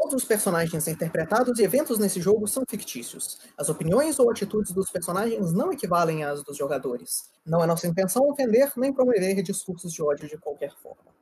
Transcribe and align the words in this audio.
Todos 0.00 0.14
os 0.14 0.24
personagens 0.24 0.88
interpretados 0.88 1.58
e 1.58 1.62
eventos 1.62 1.98
nesse 1.98 2.22
jogo 2.22 2.48
são 2.48 2.62
fictícios. 2.66 3.38
As 3.58 3.68
opiniões 3.68 4.18
ou 4.18 4.30
atitudes 4.30 4.72
dos 4.72 4.90
personagens 4.90 5.52
não 5.52 5.70
equivalem 5.70 6.24
às 6.24 6.42
dos 6.42 6.56
jogadores. 6.56 7.30
Não 7.44 7.62
é 7.62 7.66
nossa 7.66 7.86
intenção 7.86 8.26
ofender 8.26 8.72
nem 8.78 8.94
promover 8.94 9.42
discursos 9.42 9.92
de 9.92 10.02
ódio 10.02 10.26
de 10.26 10.38
qualquer 10.38 10.74
forma. 10.74 11.12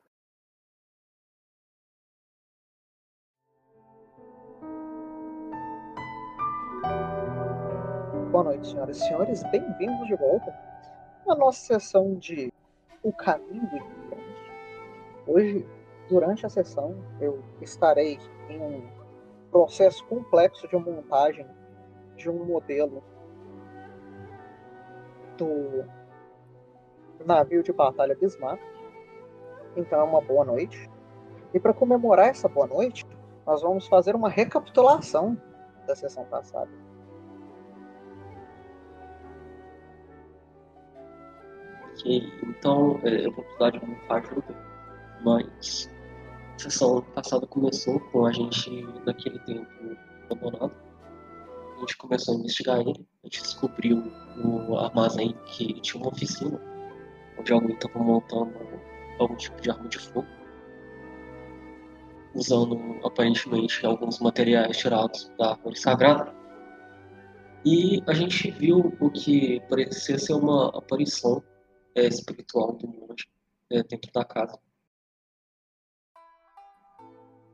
Boa 8.31 8.45
noite, 8.45 8.69
senhoras 8.69 8.97
e 8.97 9.01
senhores. 9.01 9.43
Bem-vindos 9.51 10.07
de 10.07 10.15
volta 10.15 10.55
à 11.29 11.35
nossa 11.35 11.81
sessão 11.81 12.15
de 12.15 12.53
O 13.03 13.13
Caminho 13.13 13.69
do. 13.71 15.33
Hoje, 15.33 15.67
durante 16.09 16.47
a 16.47 16.49
sessão, 16.49 16.97
eu 17.21 17.43
estarei 17.61 18.19
em 18.49 18.61
um 18.61 18.89
processo 19.51 20.05
complexo 20.07 20.67
de 20.69 20.77
montagem 20.77 21.47
de 22.17 22.29
um 22.29 22.45
modelo 22.45 23.03
do 25.37 25.85
navio 27.25 27.63
de 27.63 27.73
batalha 27.73 28.17
Bismarck. 28.17 28.61
Então 29.77 30.01
é 30.01 30.03
uma 30.03 30.21
boa 30.21 30.45
noite. 30.45 30.91
E 31.55 31.61
para 31.61 31.73
comemorar 31.73 32.29
essa 32.29 32.49
boa 32.49 32.67
noite, 32.67 33.07
nós 33.47 33.63
vamos 33.63 33.87
fazer 33.87 34.15
uma 34.15 34.29
recapitulação 34.29 35.41
da 35.87 35.95
sessão 35.95 36.25
passada. 36.27 36.71
Ok, 41.93 42.33
então 42.43 43.01
é, 43.03 43.27
eu 43.27 43.33
vou 43.33 43.45
precisar 43.45 43.71
de 43.71 43.85
muita 43.85 44.15
ajuda, 44.15 44.55
mas 45.25 45.91
a 46.59 46.61
sessão 46.61 47.01
passada 47.15 47.47
começou 47.47 48.01
com 48.11 48.27
a 48.27 48.33
gente 48.33 48.69
naquele 49.07 49.39
tempo 49.41 49.97
abandonado. 50.29 50.75
A 51.77 51.81
gente 51.81 51.97
começou 51.97 52.35
a 52.35 52.39
investigar 52.39 52.81
ele, 52.81 53.07
a 53.23 53.27
gente 53.29 53.43
descobriu 53.43 54.03
o 54.45 54.77
armazém 54.77 55.37
que 55.47 55.81
tinha 55.81 56.03
uma 56.03 56.11
oficina 56.11 56.61
onde 57.39 57.53
alguém 57.53 57.77
estava 57.77 58.01
montando 58.01 58.53
algum 59.21 59.37
tipo 59.37 59.61
de 59.61 59.71
arma 59.71 59.89
de 59.89 60.01
fogo, 60.01 60.27
usando 62.35 62.77
aparentemente 63.05 63.87
alguns 63.87 64.19
materiais 64.19 64.77
tirados 64.77 65.31
da 65.39 65.51
árvore 65.51 65.79
sagrada. 65.79 66.35
E 67.65 68.03
a 68.09 68.13
gente 68.13 68.51
viu 68.51 68.97
o 68.99 69.11
que 69.11 69.61
parecia 69.69 70.19
ser 70.19 70.33
uma 70.33 70.77
aparição 70.77 71.41
é, 71.95 72.09
espiritual 72.09 72.73
do 72.73 72.89
monge 72.89 73.29
é, 73.71 73.81
dentro 73.85 74.11
da 74.13 74.25
casa. 74.25 74.59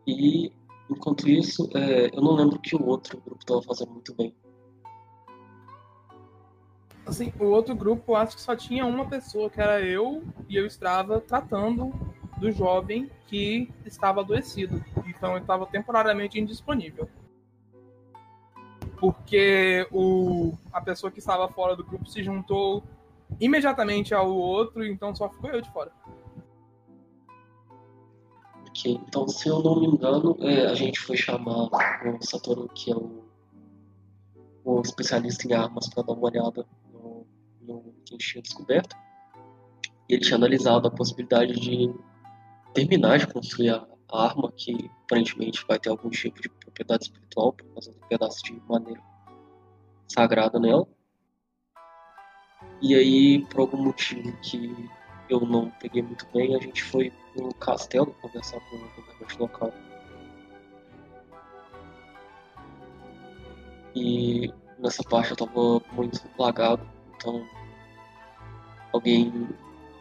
E 0.06 0.52
enquanto 0.91 1.28
isso, 1.28 1.69
é, 1.74 2.10
eu 2.14 2.20
não 2.20 2.34
lembro 2.34 2.58
que 2.58 2.77
o 2.77 2.86
outro 2.86 3.20
grupo 3.20 3.41
estava 3.41 3.62
fazendo 3.62 3.92
muito 3.92 4.14
bem. 4.14 4.34
Assim, 7.06 7.33
o 7.38 7.44
outro 7.44 7.74
grupo 7.74 8.14
acho 8.14 8.36
que 8.36 8.42
só 8.42 8.56
tinha 8.56 8.86
uma 8.86 9.06
pessoa, 9.06 9.50
que 9.50 9.61
era 9.61 9.80
eu, 9.83 10.22
e 10.48 10.56
eu 10.56 10.66
estava 10.66 11.20
tratando 11.20 11.92
do 12.38 12.50
jovem 12.50 13.11
que 13.27 13.70
estava 13.84 14.20
adoecido. 14.20 14.83
Então 15.06 15.33
ele 15.33 15.41
estava 15.41 15.66
temporariamente 15.66 16.41
indisponível. 16.41 17.08
Porque 18.98 19.86
o, 19.92 20.55
a 20.72 20.80
pessoa 20.80 21.11
que 21.11 21.18
estava 21.18 21.46
fora 21.48 21.77
do 21.77 21.84
grupo 21.84 22.08
se 22.08 22.22
juntou 22.22 22.83
imediatamente 23.41 24.14
ao 24.14 24.30
outro, 24.30 24.84
então 24.84 25.14
só 25.14 25.28
ficou 25.28 25.50
eu 25.50 25.61
de 25.61 25.70
fora. 25.72 25.92
Então 28.86 29.28
se 29.28 29.48
eu 29.48 29.62
não 29.62 29.80
me 29.80 29.86
engano, 29.86 30.36
é, 30.41 30.67
a 30.67 30.75
gente 30.75 30.98
foi 31.00 31.17
chamar 31.17 31.69
o 31.69 31.70
Satoru, 32.20 32.69
que 32.69 32.91
é 32.91 32.97
o, 32.97 33.25
o 34.64 34.80
especialista 34.80 35.47
em 35.47 35.53
armas, 35.53 35.89
para 35.89 36.03
dar 36.03 36.12
uma 36.12 36.27
olhada 36.27 36.67
no, 36.92 37.27
no 37.62 37.95
que 38.05 38.14
a 38.14 38.19
gente 38.19 38.33
tinha 38.33 38.42
descoberto. 38.42 38.96
E 40.08 40.14
ele 40.14 40.23
tinha 40.23 40.36
analisado 40.36 40.89
a 40.89 40.90
possibilidade 40.90 41.55
de 41.55 41.95
terminar 42.74 43.18
de 43.18 43.27
construir 43.27 43.70
a, 43.70 43.86
a 44.12 44.24
arma, 44.24 44.52
que 44.52 44.91
aparentemente 45.05 45.64
vai 45.67 45.79
ter 45.79 45.91
algum 45.91 46.11
tipo 46.11 46.42
de 46.42 46.48
propriedade 46.48 47.05
espiritual, 47.05 47.52
por 47.52 47.67
causa 47.73 47.92
do 47.92 48.06
pedaço 48.08 48.42
de 48.42 48.61
maneira 48.68 49.01
sagrada 50.08 50.58
nela. 50.58 50.86
E 52.83 52.95
aí, 52.95 53.45
por 53.46 53.61
algum 53.61 53.83
motivo 53.83 54.36
que 54.42 54.91
eu 55.29 55.40
não 55.40 55.70
peguei 55.80 56.02
muito 56.02 56.27
bem, 56.33 56.55
a 56.55 56.58
gente 56.58 56.83
foi 56.83 57.12
no 57.36 57.52
castelo 57.55 58.14
conversar 58.20 58.61
com 58.61 58.77
o 58.77 58.80
governante 58.80 59.39
local. 59.39 59.73
E 63.95 64.52
nessa 64.79 65.02
parte 65.05 65.30
eu 65.30 65.36
tava 65.36 65.80
muito 65.92 66.20
lagado, 66.39 66.83
então 67.17 67.46
alguém 68.92 69.48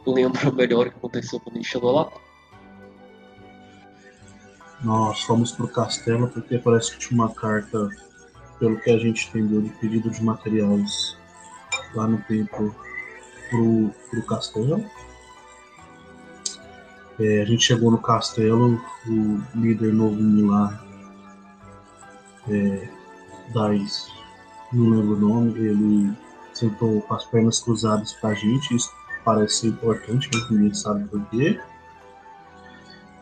lembra 0.06 0.52
melhor 0.52 0.88
o 0.88 0.92
que 0.92 0.98
aconteceu 0.98 1.40
quando 1.40 1.56
a 1.56 1.60
gente 1.60 1.70
chegou 1.70 1.92
lá? 1.92 2.12
Nós 4.84 5.22
fomos 5.22 5.52
pro 5.54 5.68
castelo 5.68 6.28
porque 6.28 6.58
parece 6.58 6.92
que 6.92 7.00
tinha 7.00 7.22
uma 7.24 7.34
carta, 7.34 7.90
pelo 8.60 8.80
que 8.82 8.90
a 8.90 8.98
gente 8.98 9.30
entendeu, 9.30 9.62
de 9.62 9.70
pedido 9.70 10.10
de 10.10 10.22
materiais 10.22 11.18
lá 11.96 12.08
no 12.08 12.22
templo 12.24 12.76
pro, 13.50 13.92
pro 14.10 14.26
castelo. 14.26 14.84
É, 17.20 17.42
a 17.42 17.46
gente 17.46 17.64
chegou 17.64 17.92
no 17.92 18.00
castelo, 18.00 18.82
o 19.08 19.42
líder 19.56 19.94
novinho 19.94 20.48
lá, 20.48 20.84
é, 22.50 22.90
das, 23.54 24.12
não 24.72 24.90
lembro 24.90 25.16
o 25.16 25.20
nome, 25.20 25.60
ele 25.60 26.14
sentou 26.54 27.02
com 27.02 27.14
as 27.14 27.26
pernas 27.26 27.60
cruzadas 27.60 28.14
pra 28.14 28.34
gente, 28.34 28.76
isso 28.76 28.92
parece 29.24 29.68
importante, 29.68 30.30
mas 30.34 30.50
ninguém 30.50 30.74
sabe 30.74 31.08
por 31.08 31.24
quê. 31.30 31.60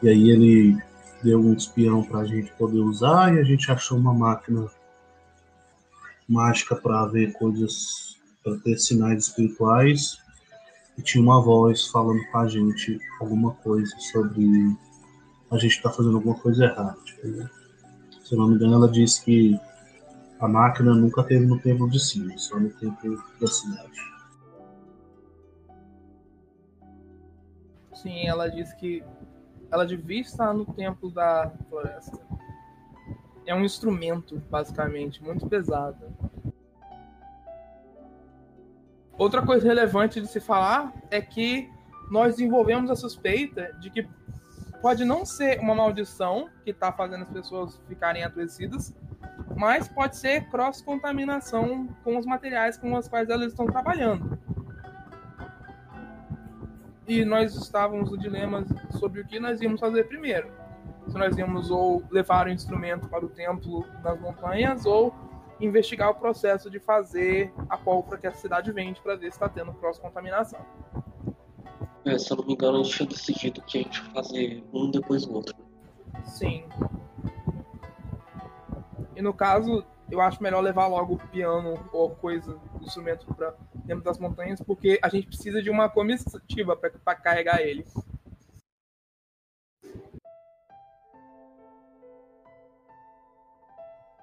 E 0.01 0.09
aí 0.09 0.29
ele 0.29 0.81
deu 1.21 1.39
um 1.39 1.53
espião 1.53 2.03
pra 2.03 2.25
gente 2.25 2.51
poder 2.53 2.79
usar 2.79 3.35
e 3.35 3.39
a 3.39 3.43
gente 3.43 3.71
achou 3.71 3.97
uma 3.97 4.13
máquina 4.13 4.67
mágica 6.27 6.75
para 6.75 7.05
ver 7.07 7.33
coisas, 7.33 8.17
para 8.43 8.57
ter 8.57 8.77
sinais 8.77 9.27
espirituais 9.27 10.17
e 11.01 11.03
tinha 11.03 11.23
uma 11.23 11.41
voz 11.41 11.87
falando 11.87 12.23
com 12.27 12.37
a 12.37 12.47
gente 12.47 12.99
alguma 13.19 13.53
coisa 13.55 13.91
sobre 13.97 14.77
a 15.49 15.57
gente 15.57 15.75
estar 15.77 15.89
tá 15.89 15.95
fazendo 15.95 16.15
alguma 16.17 16.35
coisa 16.35 16.65
errada. 16.65 16.95
Tipo, 17.03 17.49
se 18.23 18.33
eu 18.33 18.37
não 18.37 18.49
me 18.49 18.55
engano, 18.55 18.75
ela 18.75 18.87
disse 18.87 19.25
que 19.25 19.59
a 20.39 20.47
máquina 20.47 20.93
nunca 20.93 21.23
teve 21.23 21.45
no 21.45 21.59
templo 21.59 21.89
de 21.89 21.99
cima, 21.99 22.37
só 22.37 22.59
no 22.59 22.69
templo 22.69 23.21
da 23.39 23.47
cidade. 23.47 24.11
Sim, 27.95 28.27
ela 28.27 28.47
disse 28.47 28.75
que 28.77 29.03
ela 29.71 29.85
devia 29.85 30.21
estar 30.21 30.53
no 30.53 30.65
templo 30.65 31.09
da 31.09 31.51
floresta. 31.67 32.19
É 33.45 33.55
um 33.55 33.65
instrumento, 33.65 34.39
basicamente, 34.51 35.23
muito 35.23 35.47
pesado. 35.47 36.05
Outra 39.21 39.45
coisa 39.45 39.67
relevante 39.67 40.19
de 40.19 40.25
se 40.25 40.39
falar 40.39 40.91
é 41.11 41.21
que 41.21 41.69
nós 42.09 42.37
desenvolvemos 42.37 42.89
a 42.89 42.95
suspeita 42.95 43.71
de 43.79 43.91
que 43.91 44.09
pode 44.81 45.05
não 45.05 45.27
ser 45.27 45.59
uma 45.59 45.75
maldição 45.75 46.49
que 46.63 46.71
está 46.71 46.91
fazendo 46.91 47.21
as 47.21 47.29
pessoas 47.29 47.79
ficarem 47.87 48.23
adoecidas, 48.23 48.95
mas 49.55 49.87
pode 49.87 50.17
ser 50.17 50.49
cross-contaminação 50.49 51.87
com 52.03 52.17
os 52.17 52.25
materiais 52.25 52.79
com 52.79 52.95
os 52.95 53.07
quais 53.07 53.29
elas 53.29 53.51
estão 53.51 53.67
trabalhando. 53.67 54.39
E 57.07 57.23
nós 57.23 57.53
estávamos 57.55 58.09
no 58.09 58.17
dilema 58.17 58.65
sobre 58.97 59.21
o 59.21 59.27
que 59.27 59.39
nós 59.39 59.61
íamos 59.61 59.79
fazer 59.79 60.05
primeiro. 60.05 60.49
Se 61.07 61.15
nós 61.15 61.37
íamos 61.37 61.69
ou 61.69 62.03
levar 62.09 62.47
o 62.47 62.49
instrumento 62.49 63.07
para 63.07 63.23
o 63.23 63.29
templo 63.29 63.85
nas 64.03 64.19
montanhas 64.19 64.83
ou 64.83 65.13
investigar 65.61 66.09
o 66.09 66.15
processo 66.15 66.69
de 66.69 66.79
fazer 66.79 67.53
a 67.69 67.77
pólvora 67.77 68.17
que 68.17 68.27
a 68.27 68.33
cidade 68.33 68.71
vende 68.71 68.99
para 69.01 69.15
ver 69.15 69.31
se 69.31 69.37
está 69.37 69.47
tendo 69.47 69.73
cross-contaminação. 69.73 70.59
É, 72.03 72.17
se 72.17 72.31
eu 72.31 72.37
não 72.37 72.45
me 72.45 72.53
engano, 72.53 72.79
a 72.79 72.83
gente 72.83 72.95
tinha 72.95 73.09
decidido 73.09 73.61
que 73.61 73.77
a 73.77 73.81
gente 73.81 74.01
fazer 74.11 74.63
um 74.73 74.89
depois 74.89 75.25
do 75.25 75.35
outro. 75.35 75.55
Sim. 76.25 76.65
E 79.15 79.21
no 79.21 79.33
caso, 79.33 79.85
eu 80.09 80.19
acho 80.19 80.41
melhor 80.41 80.61
levar 80.61 80.87
logo 80.87 81.13
o 81.13 81.19
piano 81.29 81.79
ou 81.93 82.09
coisa, 82.09 82.57
instrumento 82.81 83.25
para 83.33 83.53
dentro 83.85 84.03
das 84.03 84.17
montanhas, 84.17 84.59
porque 84.61 84.99
a 85.01 85.09
gente 85.09 85.27
precisa 85.27 85.61
de 85.61 85.69
uma 85.69 85.89
comitiva 85.89 86.75
para 86.75 87.15
carregar 87.15 87.61
ele. 87.61 87.85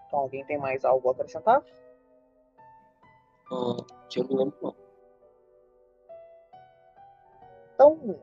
Então, 0.09 0.21
alguém 0.21 0.45
tem 0.47 0.59
mais 0.59 0.85
algo 0.85 1.09
a 1.09 1.13
acrescentar? 1.13 1.63
Ah, 3.53 3.77
eu 4.17 4.25
não 4.25 4.37
lembro, 4.37 4.59
não. 4.63 4.77
Então, 7.75 8.21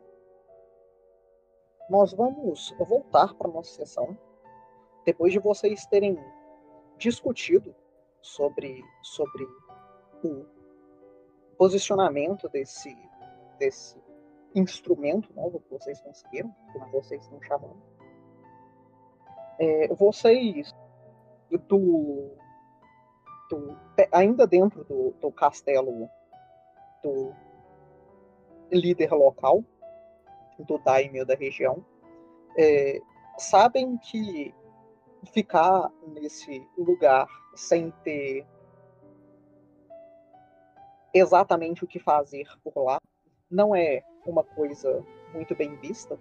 nós 1.89 2.11
vamos 2.13 2.75
voltar 2.79 3.33
para 3.35 3.49
nossa 3.49 3.71
sessão. 3.71 4.17
depois 5.05 5.31
de 5.31 5.37
vocês 5.37 5.85
terem 5.85 6.17
discutido 6.97 7.75
sobre, 8.21 8.83
sobre 9.03 9.47
o 10.23 10.45
posicionamento 11.57 12.49
desse, 12.49 12.93
desse 13.59 14.01
instrumento 14.55 15.31
novo 15.35 15.59
que 15.59 15.69
vocês 15.69 16.01
conseguiram, 16.01 16.53
como 16.73 16.91
vocês 16.91 17.21
estão 17.21 17.39
chamando, 17.43 17.79
é, 19.59 19.93
vocês 19.93 20.73
do, 21.51 22.31
ainda 24.11 24.47
dentro 24.47 24.83
do, 24.83 25.11
do 25.21 25.31
castelo 25.31 26.09
do 27.03 27.33
líder 28.71 29.11
local, 29.11 29.63
do 30.59 30.77
daimyo 30.79 31.25
da 31.25 31.35
região, 31.35 31.85
é, 32.57 32.99
sabem 33.37 33.97
que 33.97 34.53
ficar 35.31 35.91
nesse 36.07 36.65
lugar 36.77 37.27
sem 37.55 37.91
ter 38.03 38.45
exatamente 41.13 41.83
o 41.83 41.87
que 41.87 41.99
fazer 41.99 42.47
por 42.63 42.77
lá 42.83 42.99
não 43.49 43.75
é 43.75 44.03
uma 44.25 44.43
coisa 44.43 45.03
muito 45.33 45.55
bem 45.55 45.75
vista, 45.77 46.19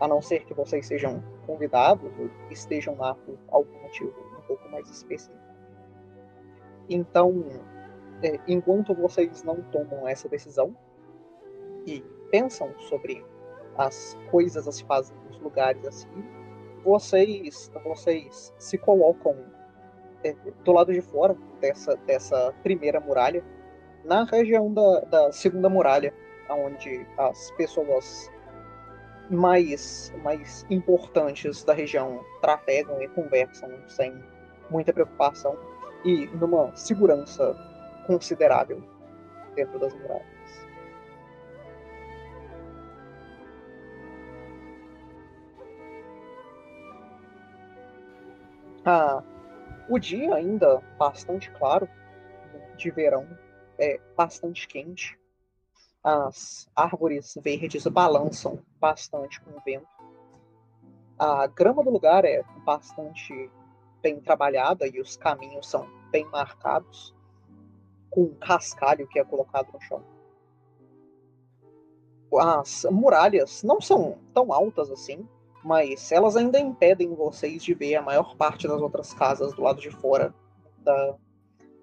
a 0.00 0.08
não 0.08 0.20
ser 0.20 0.44
que 0.44 0.54
vocês 0.54 0.86
sejam 0.86 1.22
convidados 1.46 2.10
ou 2.18 2.30
estejam 2.50 2.96
lá 2.96 3.14
por 3.14 3.38
algum 3.48 3.82
motivo 3.82 4.25
pouco 4.46 4.68
mais 4.68 4.88
específico. 4.88 5.36
Então, 6.88 7.44
é, 8.22 8.38
enquanto 8.46 8.94
vocês 8.94 9.42
não 9.42 9.60
tomam 9.62 10.06
essa 10.06 10.28
decisão 10.28 10.76
e 11.86 12.02
pensam 12.30 12.72
sobre 12.80 13.24
as 13.76 14.16
coisas 14.30 14.66
a 14.66 14.72
se 14.72 14.84
fazer 14.84 15.14
nos 15.28 15.38
lugares 15.40 15.84
assim, 15.86 16.24
vocês, 16.84 17.70
vocês 17.84 18.54
se 18.58 18.78
colocam 18.78 19.36
é, 20.24 20.34
do 20.64 20.72
lado 20.72 20.92
de 20.92 21.00
fora 21.00 21.36
dessa, 21.60 21.96
dessa 22.06 22.54
primeira 22.62 23.00
muralha, 23.00 23.44
na 24.04 24.24
região 24.24 24.72
da, 24.72 25.00
da 25.00 25.32
segunda 25.32 25.68
muralha, 25.68 26.14
onde 26.48 27.04
as 27.18 27.50
pessoas 27.52 28.30
mais, 29.28 30.12
mais 30.22 30.64
importantes 30.70 31.64
da 31.64 31.74
região 31.74 32.24
trafegam 32.40 33.02
e 33.02 33.08
conversam 33.08 33.68
sem 33.88 34.14
muita 34.70 34.92
preocupação 34.92 35.56
e 36.04 36.26
numa 36.28 36.74
segurança 36.76 37.54
considerável 38.06 38.82
dentro 39.54 39.78
das 39.78 39.94
muralhas. 39.94 40.36
Ah, 48.84 49.20
o 49.88 49.98
dia 49.98 50.32
ainda 50.32 50.80
bastante 50.96 51.50
claro, 51.50 51.88
de 52.76 52.90
verão, 52.90 53.26
é 53.78 54.00
bastante 54.16 54.68
quente. 54.68 55.18
As 56.04 56.70
árvores 56.76 57.36
verdes 57.42 57.84
balançam 57.88 58.60
bastante 58.78 59.40
com 59.40 59.50
o 59.50 59.60
vento. 59.64 59.88
A 61.18 61.48
grama 61.48 61.82
do 61.82 61.90
lugar 61.90 62.24
é 62.24 62.44
bastante 62.64 63.50
bem 64.06 64.20
trabalhada 64.20 64.86
e 64.86 65.00
os 65.00 65.16
caminhos 65.16 65.68
são 65.68 65.84
bem 66.12 66.24
marcados, 66.26 67.12
com 68.08 68.28
cascalho 68.36 69.08
que 69.08 69.18
é 69.18 69.24
colocado 69.24 69.72
no 69.72 69.80
chão. 69.80 70.00
As 72.38 72.86
muralhas 72.88 73.64
não 73.64 73.80
são 73.80 74.16
tão 74.32 74.52
altas 74.52 74.92
assim, 74.92 75.28
mas 75.64 76.12
elas 76.12 76.36
ainda 76.36 76.60
impedem 76.60 77.16
vocês 77.16 77.64
de 77.64 77.74
ver 77.74 77.96
a 77.96 78.02
maior 78.02 78.36
parte 78.36 78.68
das 78.68 78.80
outras 78.80 79.12
casas 79.12 79.52
do 79.54 79.62
lado 79.62 79.80
de 79.80 79.90
fora 79.90 80.32
da, 80.78 81.16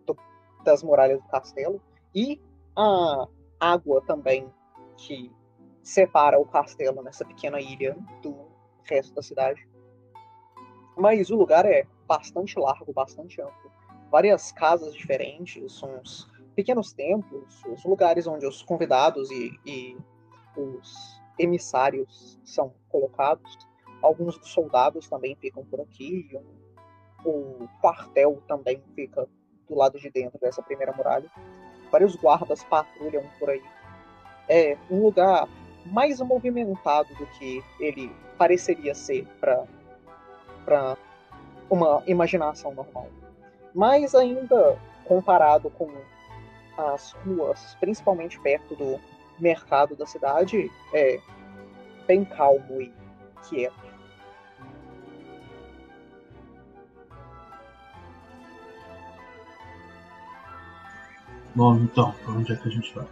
do, 0.05 0.15
das 0.63 0.81
muralhas 0.81 1.21
do 1.21 1.27
castelo 1.27 1.81
e 2.15 2.39
a 2.73 3.27
água 3.59 4.01
também 4.07 4.49
que 4.95 5.29
separa 5.81 6.39
o 6.39 6.45
castelo 6.45 7.03
nessa 7.03 7.25
pequena 7.25 7.59
ilha 7.59 7.97
do 8.21 8.47
resto 8.83 9.13
da 9.13 9.21
cidade. 9.21 9.67
Mas 10.95 11.29
o 11.29 11.35
lugar 11.35 11.65
é 11.65 11.85
bastante 12.07 12.57
largo, 12.59 12.91
bastante 12.93 13.41
amplo. 13.41 13.71
Várias 14.11 14.51
casas 14.51 14.93
diferentes, 14.93 15.81
uns 15.81 16.31
pequenos 16.55 16.93
templos, 16.93 17.63
os 17.65 17.83
lugares 17.83 18.27
onde 18.27 18.45
os 18.45 18.61
convidados 18.61 19.29
e, 19.31 19.59
e 19.65 19.97
os 20.55 21.21
emissários 21.37 22.39
são 22.43 22.73
colocados. 22.89 23.57
Alguns 24.01 24.37
dos 24.37 24.49
soldados 24.49 25.09
também 25.09 25.35
ficam 25.35 25.65
por 25.65 25.81
aqui. 25.81 26.29
O 27.25 27.67
quartel 27.81 28.41
também 28.47 28.83
fica 28.95 29.27
do 29.67 29.75
lado 29.75 29.97
de 29.99 30.09
dentro 30.09 30.39
dessa 30.39 30.61
primeira 30.61 30.93
muralha. 30.93 31.29
Vários 31.91 32.15
guardas 32.15 32.63
patrulham 32.63 33.23
por 33.39 33.49
aí. 33.49 33.63
É 34.47 34.77
um 34.91 35.01
lugar 35.03 35.47
mais 35.85 36.19
movimentado 36.19 37.13
do 37.15 37.25
que 37.27 37.63
ele 37.79 38.11
pareceria 38.37 38.93
ser 38.93 39.25
para 39.39 40.97
uma 41.69 42.03
imaginação 42.05 42.73
normal. 42.73 43.07
Mas 43.73 44.13
ainda 44.13 44.77
comparado 45.05 45.69
com 45.69 45.91
as 46.77 47.11
ruas, 47.25 47.75
principalmente 47.79 48.39
perto 48.39 48.75
do 48.75 48.99
mercado 49.39 49.95
da 49.95 50.05
cidade, 50.05 50.71
é 50.93 51.19
bem 52.07 52.23
calmo 52.25 52.81
e 52.81 52.91
quieto. 53.47 53.83
Bom, 61.55 61.75
então, 61.75 62.11
para 62.23 62.31
onde 62.33 62.51
é 62.51 62.55
que 62.55 62.67
a 62.67 62.71
gente 62.71 62.93
vai? 62.95 63.07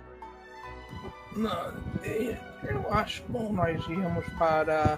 Não, 1.36 1.74
eu 2.04 2.94
acho 2.94 3.24
bom 3.30 3.54
nós 3.54 3.88
irmos 3.88 4.25
para 4.38 4.97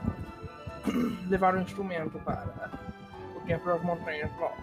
levar 1.30 1.54
o 1.54 1.58
um 1.58 1.62
instrumento 1.62 2.18
para 2.20 2.72
o 3.44 3.46
tempo 3.46 3.66
das 3.66 3.82
montanhas 3.84 4.32
logo. 4.40 4.56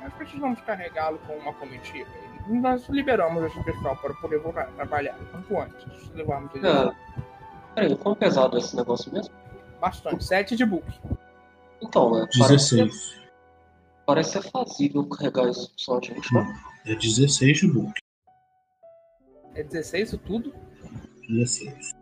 Nós 0.00 0.12
precisamos 0.14 0.60
carregá-lo 0.62 1.18
com 1.26 1.34
uma 1.34 1.52
comitiva. 1.54 2.08
Nós 2.48 2.88
liberamos 2.88 3.44
esse 3.44 3.62
pessoal 3.64 3.96
para 3.96 4.14
poder 4.14 4.38
voltar 4.38 4.62
a 4.62 4.72
trabalhar 4.72 5.16
quanto 5.30 5.58
antes. 5.58 6.10
Levarmos 6.14 6.54
ele. 6.54 6.66
É. 6.66 6.90
Peraí, 7.74 7.96
quão 7.96 8.14
pesado 8.14 8.56
é 8.56 8.60
esse 8.60 8.74
negócio 8.74 9.12
mesmo? 9.12 9.34
Bastante. 9.80 10.24
7 10.24 10.56
de 10.56 10.64
book. 10.64 10.86
Então, 11.82 12.16
é. 12.22 12.26
16. 12.26 13.20
Parece 14.06 14.32
ser 14.32 14.50
fazível 14.50 15.06
carregar 15.06 15.48
isso 15.48 15.72
só 15.76 15.98
a 15.98 16.00
gente, 16.00 16.34
né? 16.34 16.60
É 16.86 16.94
16 16.94 17.58
de 17.58 17.72
book. 17.72 17.92
É 19.54 19.62
16 19.62 20.08
isso 20.08 20.18
tudo? 20.18 20.54
16. 21.28 21.92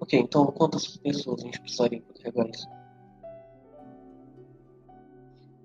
Ok, 0.00 0.18
então 0.18 0.46
quantas 0.46 0.96
pessoas 0.98 1.40
a 1.40 1.44
gente 1.44 1.60
precisaria 1.60 2.00
para 2.02 2.14
carregar 2.22 2.50
isso? 2.50 2.79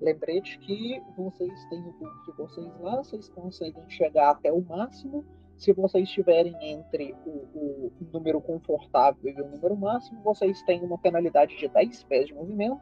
Lembrete 0.06 0.60
que 0.60 1.02
vocês 1.18 1.66
têm 1.66 1.80
o 1.80 1.92
book 1.94 2.26
de 2.26 2.32
vocês 2.34 2.80
lá, 2.80 2.98
vocês 2.98 3.28
conseguem 3.28 3.90
chegar 3.90 4.30
até 4.30 4.54
o 4.54 4.62
máximo. 4.62 5.26
Se 5.58 5.74
vocês 5.74 6.08
estiverem 6.08 6.56
entre 6.62 7.16
o, 7.26 7.32
o 7.32 7.92
número 8.14 8.40
confortável 8.40 9.34
e 9.36 9.42
o 9.42 9.50
número 9.50 9.76
máximo, 9.76 10.22
vocês 10.22 10.62
têm 10.62 10.84
uma 10.84 11.00
penalidade 11.00 11.58
de 11.58 11.68
10 11.68 12.04
pés 12.04 12.28
de 12.28 12.36
movimento 12.36 12.80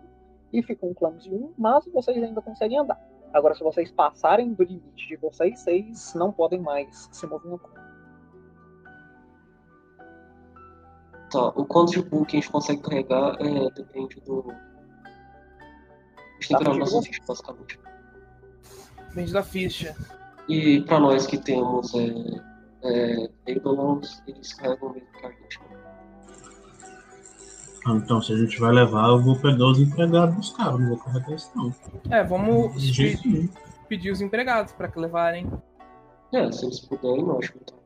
e 0.51 0.61
ficam 0.61 0.89
um 0.89 0.93
clumsy 0.93 1.33
1, 1.33 1.53
mas 1.57 1.85
vocês 1.93 2.21
ainda 2.21 2.41
conseguem 2.41 2.77
andar. 2.77 2.99
Agora, 3.31 3.55
se 3.55 3.63
vocês 3.63 3.89
passarem 3.89 4.53
do 4.53 4.61
limite 4.61 5.07
de 5.07 5.15
vocês, 5.15 5.61
vocês 5.61 6.13
não 6.15 6.29
podem 6.29 6.59
mais 6.59 7.07
se 7.09 7.25
movimentar. 7.25 7.71
Tá, 11.31 11.47
o 11.55 11.65
quanto 11.65 11.93
de 11.93 12.01
book 12.01 12.35
a 12.35 12.41
gente 12.41 12.51
consegue 12.51 12.81
carregar 12.81 13.37
é, 13.39 13.71
depende 13.71 14.19
do. 14.19 14.72
Olhar 16.51 16.73
nossa 16.75 17.01
ficha, 17.01 17.21
basicamente. 17.27 17.79
Depende 19.09 19.33
da 19.33 19.43
ficha. 19.43 19.95
E 20.49 20.81
pra 20.81 20.99
nós 20.99 21.25
que 21.27 21.37
temos 21.37 21.93
é, 21.95 22.41
é, 22.83 23.29
Eidolons, 23.47 24.21
eles 24.27 24.53
carregam 24.53 24.89
o 24.89 24.93
mesmo 24.93 25.07
que 25.19 25.25
a 25.25 25.29
gente. 25.29 25.59
Ah, 27.85 27.91
então, 27.95 28.21
se 28.21 28.31
a 28.33 28.37
gente 28.37 28.57
vai 28.59 28.71
levar, 28.71 29.09
eu 29.09 29.21
vou 29.21 29.37
pegar 29.39 29.65
os 29.65 29.79
empregados 29.79 30.35
dos 30.35 30.49
caras, 30.53 30.79
não 30.79 30.87
vou 30.89 30.97
carregar 30.97 31.33
isso 31.33 31.51
não. 31.55 31.73
É, 32.09 32.23
vamos 32.23 32.81
De 32.81 32.91
jeito 32.93 33.21
pe- 33.23 33.27
nenhum. 33.29 33.49
pedir 33.89 34.09
os 34.11 34.21
empregados 34.21 34.71
para 34.73 34.87
que 34.87 34.97
levarem. 34.99 35.51
É, 36.33 36.51
se 36.51 36.65
eles 36.65 36.79
puderem, 36.79 37.29
ótimo. 37.29 37.59
Então. 37.61 37.77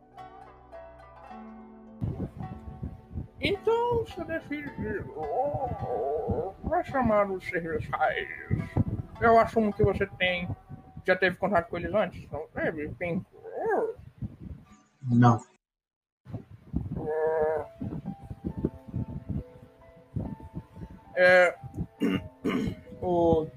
Então, 3.39 4.05
você 4.05 4.23
decide. 4.25 5.03
Oh, 5.15 6.53
vai 6.63 6.83
chamar 6.83 7.29
os 7.31 7.45
serviçais. 7.45 8.27
Eu 9.21 9.39
assumo 9.39 9.71
que 9.73 9.83
você 9.83 10.05
tem. 10.17 10.47
Já 11.05 11.15
teve 11.15 11.37
contato 11.37 11.69
com 11.69 11.77
eles 11.77 11.93
antes? 11.93 12.29
Não 12.31 12.47
teve? 12.47 12.89
Tem. 12.95 13.25
Oh, 13.33 13.93
Não. 15.03 15.39
É, 21.15 21.55
O... 23.01 23.47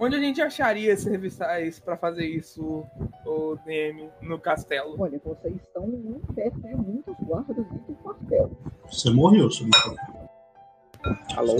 Onde 0.00 0.14
a 0.14 0.20
gente 0.20 0.40
acharia 0.40 0.96
serviçais 0.96 1.80
para 1.80 1.96
fazer 1.96 2.24
isso, 2.24 2.86
o 3.26 3.56
DM, 3.66 4.08
no 4.22 4.38
castelo? 4.38 4.94
Olha, 4.96 5.20
vocês 5.24 5.56
estão 5.56 5.88
muito 5.88 6.32
perto 6.32 6.60
de 6.60 6.74
muitos 6.76 7.16
guardas 7.20 7.56
do 7.56 7.94
quartel. 7.96 8.50
Você 8.86 9.10
morreu, 9.10 9.50
seu 9.50 9.66
Alô? 11.36 11.56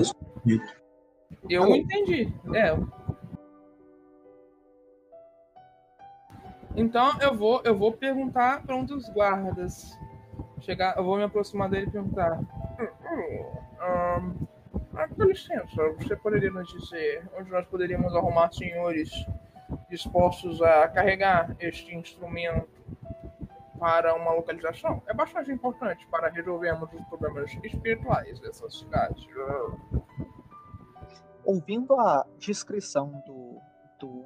Eu 1.51 1.65
Alô? 1.65 1.75
entendi. 1.75 2.33
É. 2.55 2.77
Então 6.77 7.21
eu 7.21 7.37
vou, 7.37 7.61
eu 7.65 7.77
vou 7.77 7.93
perguntar 7.93 8.63
para 8.63 8.77
um 8.77 8.85
dos 8.85 9.09
guardas. 9.09 9.99
Chegar, 10.61 10.97
eu 10.97 11.03
vou 11.03 11.17
me 11.17 11.25
aproximar 11.25 11.69
dele 11.69 11.87
e 11.87 11.91
perguntar. 11.91 12.39
Hum, 12.39 12.87
hum, 13.11 14.47
ah, 14.99 15.09
com 15.09 15.25
licença, 15.25 15.91
você 15.97 16.17
poderia 16.17 16.51
nos 16.51 16.69
dizer 16.69 17.29
onde 17.39 17.51
nós 17.51 17.65
poderíamos 17.67 18.15
arrumar 18.17 18.51
senhores 18.53 19.11
dispostos 19.89 20.61
a 20.61 20.89
carregar 20.89 21.55
este 21.61 21.95
instrumento 21.95 22.69
para 23.79 24.15
uma 24.15 24.33
localização? 24.33 25.01
É 25.07 25.15
bastante 25.15 25.53
importante 25.53 26.05
para 26.09 26.29
resolvermos 26.29 26.93
os 26.93 27.05
problemas 27.05 27.53
espirituais 27.63 28.41
dessa 28.41 28.69
cidade. 28.69 29.29
Ouvindo 31.45 31.95
a 31.95 32.27
descrição 32.37 33.23
do, 33.25 33.61
do 34.01 34.25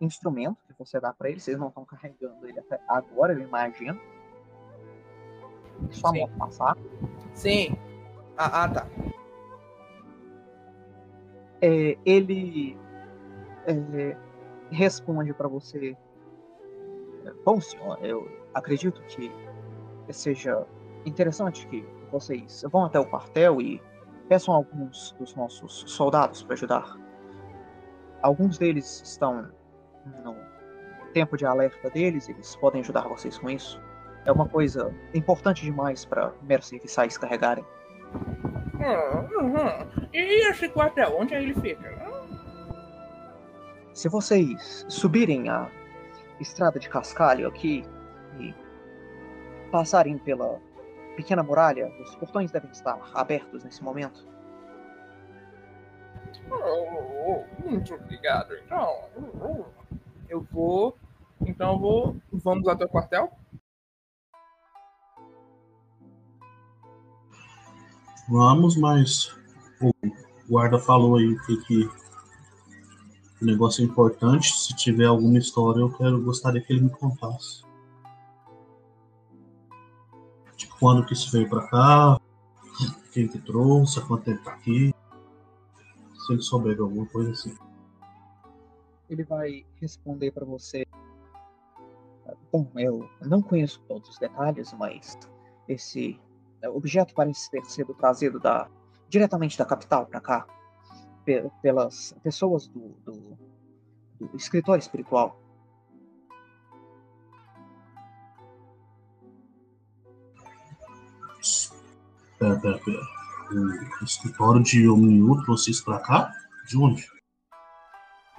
instrumento 0.00 0.58
que 0.66 0.74
você 0.78 1.00
dá 1.00 1.14
para 1.14 1.30
ele, 1.30 1.40
vocês 1.40 1.58
não 1.58 1.68
estão 1.68 1.84
carregando 1.84 2.46
ele 2.46 2.60
até 2.60 2.78
agora, 2.86 3.32
eu 3.32 3.40
imagino. 3.40 3.98
Só 5.90 6.08
Sim. 6.08 6.20
moto 6.20 6.36
passar. 6.36 6.76
Sim. 7.32 7.76
Ah, 8.36 8.64
ah, 8.64 8.68
tá. 8.68 8.86
É, 11.66 11.96
ele 12.04 12.76
é, 13.66 14.14
responde 14.70 15.32
para 15.32 15.48
você: 15.48 15.96
Bom, 17.42 17.58
senhor, 17.58 17.98
eu 18.04 18.28
acredito 18.52 19.00
que 19.04 19.32
seja 20.10 20.66
interessante 21.06 21.66
que 21.68 21.82
vocês 22.12 22.62
vão 22.70 22.84
até 22.84 23.00
o 23.00 23.06
quartel 23.06 23.62
e 23.62 23.80
peçam 24.28 24.52
alguns 24.52 25.12
dos 25.18 25.34
nossos 25.34 25.84
soldados 25.86 26.42
para 26.42 26.52
ajudar. 26.52 26.98
Alguns 28.20 28.58
deles 28.58 29.00
estão 29.00 29.50
no 30.22 30.36
tempo 31.14 31.34
de 31.34 31.46
alerta 31.46 31.88
deles, 31.88 32.28
eles 32.28 32.54
podem 32.56 32.82
ajudar 32.82 33.08
vocês 33.08 33.38
com 33.38 33.48
isso. 33.48 33.80
É 34.26 34.32
uma 34.32 34.46
coisa 34.46 34.94
importante 35.14 35.62
demais 35.64 36.04
para 36.04 36.30
meros 36.42 36.68
serviçais 36.68 37.16
carregarem. 37.16 37.64
Hum, 38.84 39.46
uhum. 39.46 40.08
E 40.12 40.48
esse 40.50 40.68
quartel, 40.68 41.16
onde 41.18 41.34
ele 41.34 41.54
fica? 41.54 41.90
Se 43.94 44.08
vocês 44.08 44.84
subirem 44.88 45.48
a 45.48 45.70
estrada 46.38 46.78
de 46.78 46.88
cascalho 46.88 47.48
aqui 47.48 47.84
e 48.38 48.54
passarem 49.70 50.18
pela 50.18 50.60
pequena 51.16 51.42
muralha, 51.42 51.90
os 52.02 52.14
portões 52.16 52.50
devem 52.50 52.70
estar 52.70 52.98
abertos 53.14 53.64
nesse 53.64 53.82
momento. 53.82 54.26
Oh, 56.50 57.44
muito 57.64 57.94
obrigado. 57.94 58.54
Então, 58.56 59.04
oh, 59.40 59.64
eu 60.28 60.46
vou. 60.52 60.98
Então 61.40 61.72
eu 61.72 61.78
vou. 61.78 62.16
Vamos 62.32 62.68
até 62.68 62.84
o 62.84 62.88
quartel? 62.88 63.32
Vamos, 68.28 68.76
mas 68.76 69.36
o 69.80 69.92
guarda 70.48 70.78
falou 70.78 71.16
aí 71.16 71.38
que, 71.40 71.56
que 71.64 71.90
o 73.42 73.44
negócio 73.44 73.82
é 73.82 73.84
importante. 73.84 74.52
Se 74.58 74.74
tiver 74.74 75.06
alguma 75.06 75.38
história, 75.38 75.80
eu 75.80 75.92
quero 75.92 76.22
gostaria 76.22 76.60
que 76.60 76.72
ele 76.72 76.82
me 76.82 76.90
contasse. 76.90 77.62
Tipo, 80.56 80.74
quando 80.78 81.04
que 81.04 81.12
isso 81.12 81.30
veio 81.30 81.48
pra 81.48 81.66
cá? 81.68 82.20
Quem 83.12 83.28
que 83.28 83.38
trouxe? 83.38 84.00
Quanto 84.00 84.24
tempo 84.24 84.42
tá 84.42 84.52
aqui? 84.52 84.94
Se 86.14 86.32
ele 86.32 86.42
souber 86.42 86.74
de 86.74 86.80
alguma 86.80 87.06
coisa 87.06 87.30
assim. 87.32 87.54
Ele 89.10 89.22
vai 89.22 89.66
responder 89.80 90.30
para 90.30 90.46
você. 90.46 90.86
Bom, 92.50 92.70
eu 92.76 93.08
não 93.20 93.42
conheço 93.42 93.80
todos 93.86 94.08
os 94.08 94.18
detalhes, 94.18 94.72
mas 94.72 95.18
esse 95.68 96.18
objeto 96.70 97.14
parece 97.14 97.50
ter 97.50 97.64
sido 97.64 97.94
trazido 97.94 98.38
da, 98.40 98.68
diretamente 99.08 99.56
da 99.58 99.64
capital 99.64 100.06
para 100.06 100.20
cá 100.20 100.46
pe- 101.24 101.50
pelas 101.62 102.14
pessoas 102.22 102.66
do, 102.68 102.88
do, 103.04 103.38
do 104.20 104.36
escritório 104.36 104.80
espiritual. 104.80 105.40
Pera, 112.38 112.58
pera, 112.60 112.78
pera. 112.78 113.00
O 114.00 114.04
escritório 114.04 114.62
de 114.62 114.88
Omniu 114.88 115.42
trouxe 115.44 115.70
isso 115.70 115.84
pra 115.84 115.98
cá? 116.00 116.32
De 116.66 116.76
onde? 116.78 117.06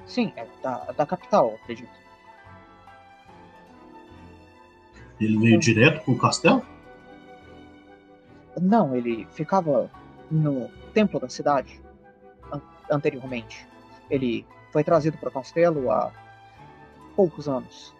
Sim, 0.05 0.33
é 0.35 0.47
da, 0.61 0.77
da 0.91 1.05
capital, 1.05 1.55
acredito. 1.61 1.89
Ele 5.19 5.37
veio 5.39 5.59
direto 5.59 6.03
pro 6.03 6.17
castelo? 6.17 6.65
Não, 8.59 8.95
ele 8.95 9.25
ficava 9.31 9.89
no 10.31 10.69
templo 10.93 11.19
da 11.19 11.27
cidade 11.29 11.81
an- 12.51 12.61
anteriormente. 12.91 13.67
Ele 14.09 14.45
foi 14.71 14.83
trazido 14.83 15.17
para 15.17 15.29
o 15.29 15.31
castelo 15.31 15.91
há 15.91 16.11
poucos 17.15 17.47
anos. 17.47 17.93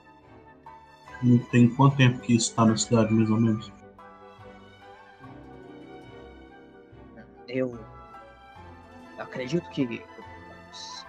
Não 1.23 1.37
tem 1.39 1.69
quanto 1.73 1.97
tempo 1.97 2.19
que 2.19 2.35
isso 2.35 2.53
tá 2.55 2.65
na 2.65 2.77
cidade, 2.77 3.13
mais 3.13 3.29
ou 3.29 3.39
menos? 3.39 3.71
Eu 7.47 7.77
acredito 9.17 9.69
que 9.69 10.03
uns 10.69 11.05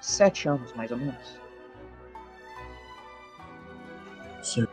sete 0.00 0.48
anos, 0.48 0.72
mais 0.74 0.90
ou 0.90 0.98
menos. 0.98 1.40
Certo. 4.42 4.72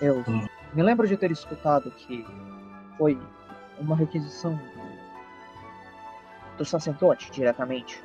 Eu 0.00 0.24
Hum. 0.26 0.46
Me 0.74 0.82
lembro 0.82 1.06
de 1.06 1.16
ter 1.16 1.30
escutado 1.30 1.90
que 1.90 2.24
foi 2.96 3.18
uma 3.78 3.96
requisição 3.96 4.56
do, 4.56 4.80
do 6.58 6.64
sacerdote 6.64 7.30
diretamente. 7.30 8.02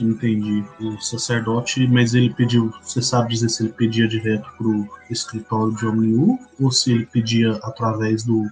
Entendi. 0.00 0.64
O 0.80 1.00
sacerdote, 1.00 1.86
mas 1.86 2.14
ele 2.14 2.34
pediu. 2.34 2.70
Você 2.82 3.00
sabe 3.00 3.28
dizer 3.28 3.48
se 3.48 3.64
ele 3.64 3.72
pedia 3.72 4.08
direto 4.08 4.50
pro 4.56 4.88
escritório 5.08 5.74
de 5.76 5.86
Omniu 5.86 6.38
ou 6.60 6.72
se 6.72 6.92
ele 6.92 7.06
pedia 7.06 7.52
através 7.62 8.24
do, 8.24 8.50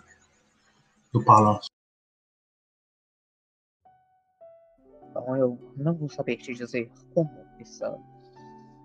do 1.12 1.24
palácio? 1.24 1.68
Então 5.10 5.36
eu 5.36 5.58
não 5.76 5.94
vou 5.94 6.08
saber 6.08 6.36
te 6.36 6.54
dizer 6.54 6.88
como 7.12 7.44
essa 7.58 7.98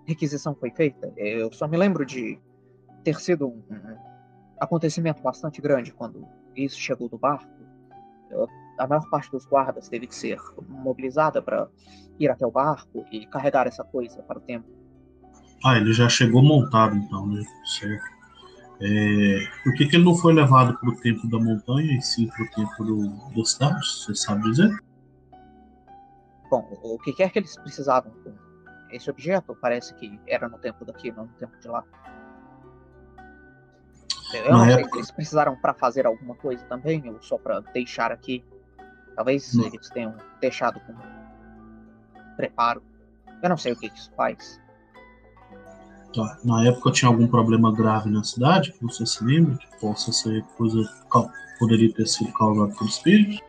requisição 0.06 0.54
foi 0.54 0.70
feita. 0.70 1.12
Eu 1.16 1.52
só 1.52 1.66
me 1.66 1.76
lembro 1.76 2.04
de 2.04 2.38
ter 3.02 3.20
sido 3.20 3.48
um, 3.48 3.62
acontecimento 4.58 5.22
bastante 5.22 5.60
grande 5.60 5.92
quando 5.92 6.26
isso 6.56 6.78
chegou 6.78 7.08
do 7.08 7.18
barco. 7.18 7.50
Eu- 8.30 8.48
a 8.78 8.86
maior 8.86 9.08
parte 9.08 9.30
dos 9.30 9.46
guardas 9.46 9.88
teve 9.88 10.06
que 10.06 10.14
ser 10.14 10.38
mobilizada 10.68 11.40
para 11.40 11.68
ir 12.18 12.28
até 12.28 12.44
o 12.46 12.50
barco 12.50 13.04
e 13.10 13.26
carregar 13.26 13.66
essa 13.66 13.84
coisa 13.84 14.22
para 14.22 14.38
o 14.38 14.40
templo. 14.40 14.72
Ah, 15.64 15.76
ele 15.76 15.92
já 15.92 16.08
chegou 16.08 16.42
montado 16.42 16.96
então, 16.96 17.26
né? 17.26 17.42
Certo. 17.64 18.04
É, 18.80 19.38
por 19.62 19.72
que, 19.74 19.86
que 19.86 19.96
ele 19.96 20.04
não 20.04 20.16
foi 20.16 20.34
levado 20.34 20.76
pro 20.78 20.96
templo 20.96 21.30
da 21.30 21.38
montanha 21.38 21.96
e 21.96 22.02
sim 22.02 22.26
pro 22.26 22.50
templo 22.50 22.84
do, 22.84 23.08
da 23.34 23.44
cidade? 23.44 23.86
Você 23.86 24.14
sabe 24.14 24.42
dizer? 24.50 24.76
Bom, 26.50 26.68
o 26.82 26.98
que 26.98 27.12
quer 27.12 27.30
que 27.30 27.38
eles 27.38 27.56
precisavam 27.56 28.12
esse 28.94 29.10
objeto, 29.10 29.56
parece 29.60 29.92
que 29.94 30.18
era 30.26 30.48
no 30.48 30.58
templo 30.58 30.86
daqui, 30.86 31.10
não 31.10 31.24
no 31.24 31.32
templo 31.32 31.58
de 31.60 31.68
lá. 31.68 31.84
Eu 34.32 34.52
não 34.52 34.64
sei 34.64 34.74
época- 34.74 34.90
se 34.90 34.96
eles 34.98 35.10
precisaram 35.10 35.56
para 35.56 35.74
fazer 35.74 36.06
alguma 36.06 36.34
coisa 36.34 36.64
também, 36.66 37.08
ou 37.08 37.20
só 37.22 37.38
para 37.38 37.60
deixar 37.60 38.10
aqui. 38.10 38.44
Talvez 39.14 39.54
Não. 39.54 39.66
eles 39.66 39.88
tenham 39.90 40.14
deixado 40.40 40.80
como 40.80 40.98
preparo. 42.36 42.82
Eu 43.42 43.48
não 43.48 43.56
sei 43.56 43.72
o 43.72 43.76
que 43.76 43.86
isso 43.86 44.10
faz. 44.16 44.60
Tá. 46.14 46.38
Na 46.44 46.64
época 46.66 46.90
tinha 46.92 47.08
algum 47.08 47.26
problema 47.26 47.72
grave 47.72 48.10
na 48.10 48.24
cidade, 48.24 48.72
que 48.72 48.82
você 48.82 49.04
se 49.06 49.24
lembra, 49.24 49.56
que 49.56 49.80
possa 49.80 50.12
ser 50.12 50.42
coisa 50.56 50.78
poderia 51.58 51.92
ter 51.92 52.06
sido 52.06 52.32
causado 52.32 52.74
por 52.76 52.86
espíritos? 52.86 53.40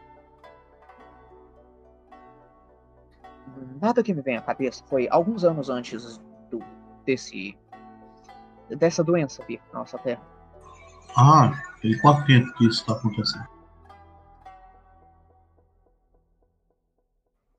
Nada 3.82 4.02
que 4.02 4.14
me 4.14 4.22
vem 4.22 4.38
à 4.38 4.42
cabeça. 4.42 4.84
Foi 4.88 5.08
alguns 5.10 5.44
anos 5.44 5.70
antes 5.70 6.18
do, 6.50 6.60
desse 7.06 7.58
dessa 8.78 9.04
doença 9.04 9.44
vir 9.46 9.62
para 9.70 9.80
nossa 9.80 9.98
Terra. 10.00 10.24
Ah, 11.18 11.52
e 11.84 11.96
quanto 12.00 12.26
tempo 12.26 12.52
que 12.54 12.66
isso 12.66 12.82
está 12.82 12.94
acontecendo? 12.94 13.48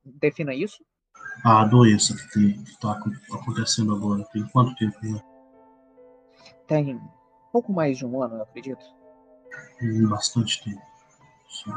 Defina 0.05 0.55
isso. 0.55 0.85
A 1.45 1.65
doença 1.65 2.15
que 2.33 2.61
está 2.65 2.93
acontecendo 3.33 3.95
agora, 3.95 4.25
tem 4.33 4.47
quanto 4.49 4.75
tempo? 4.77 4.99
Né? 5.03 5.21
Tem 6.67 7.01
pouco 7.53 7.73
mais 7.73 7.99
de 7.99 8.07
um 8.07 8.23
ano, 8.23 8.37
eu 8.37 8.43
acredito. 8.43 8.85
Hum, 9.83 10.09
bastante 10.09 10.63
tempo. 10.65 10.83
Sim. 11.49 11.73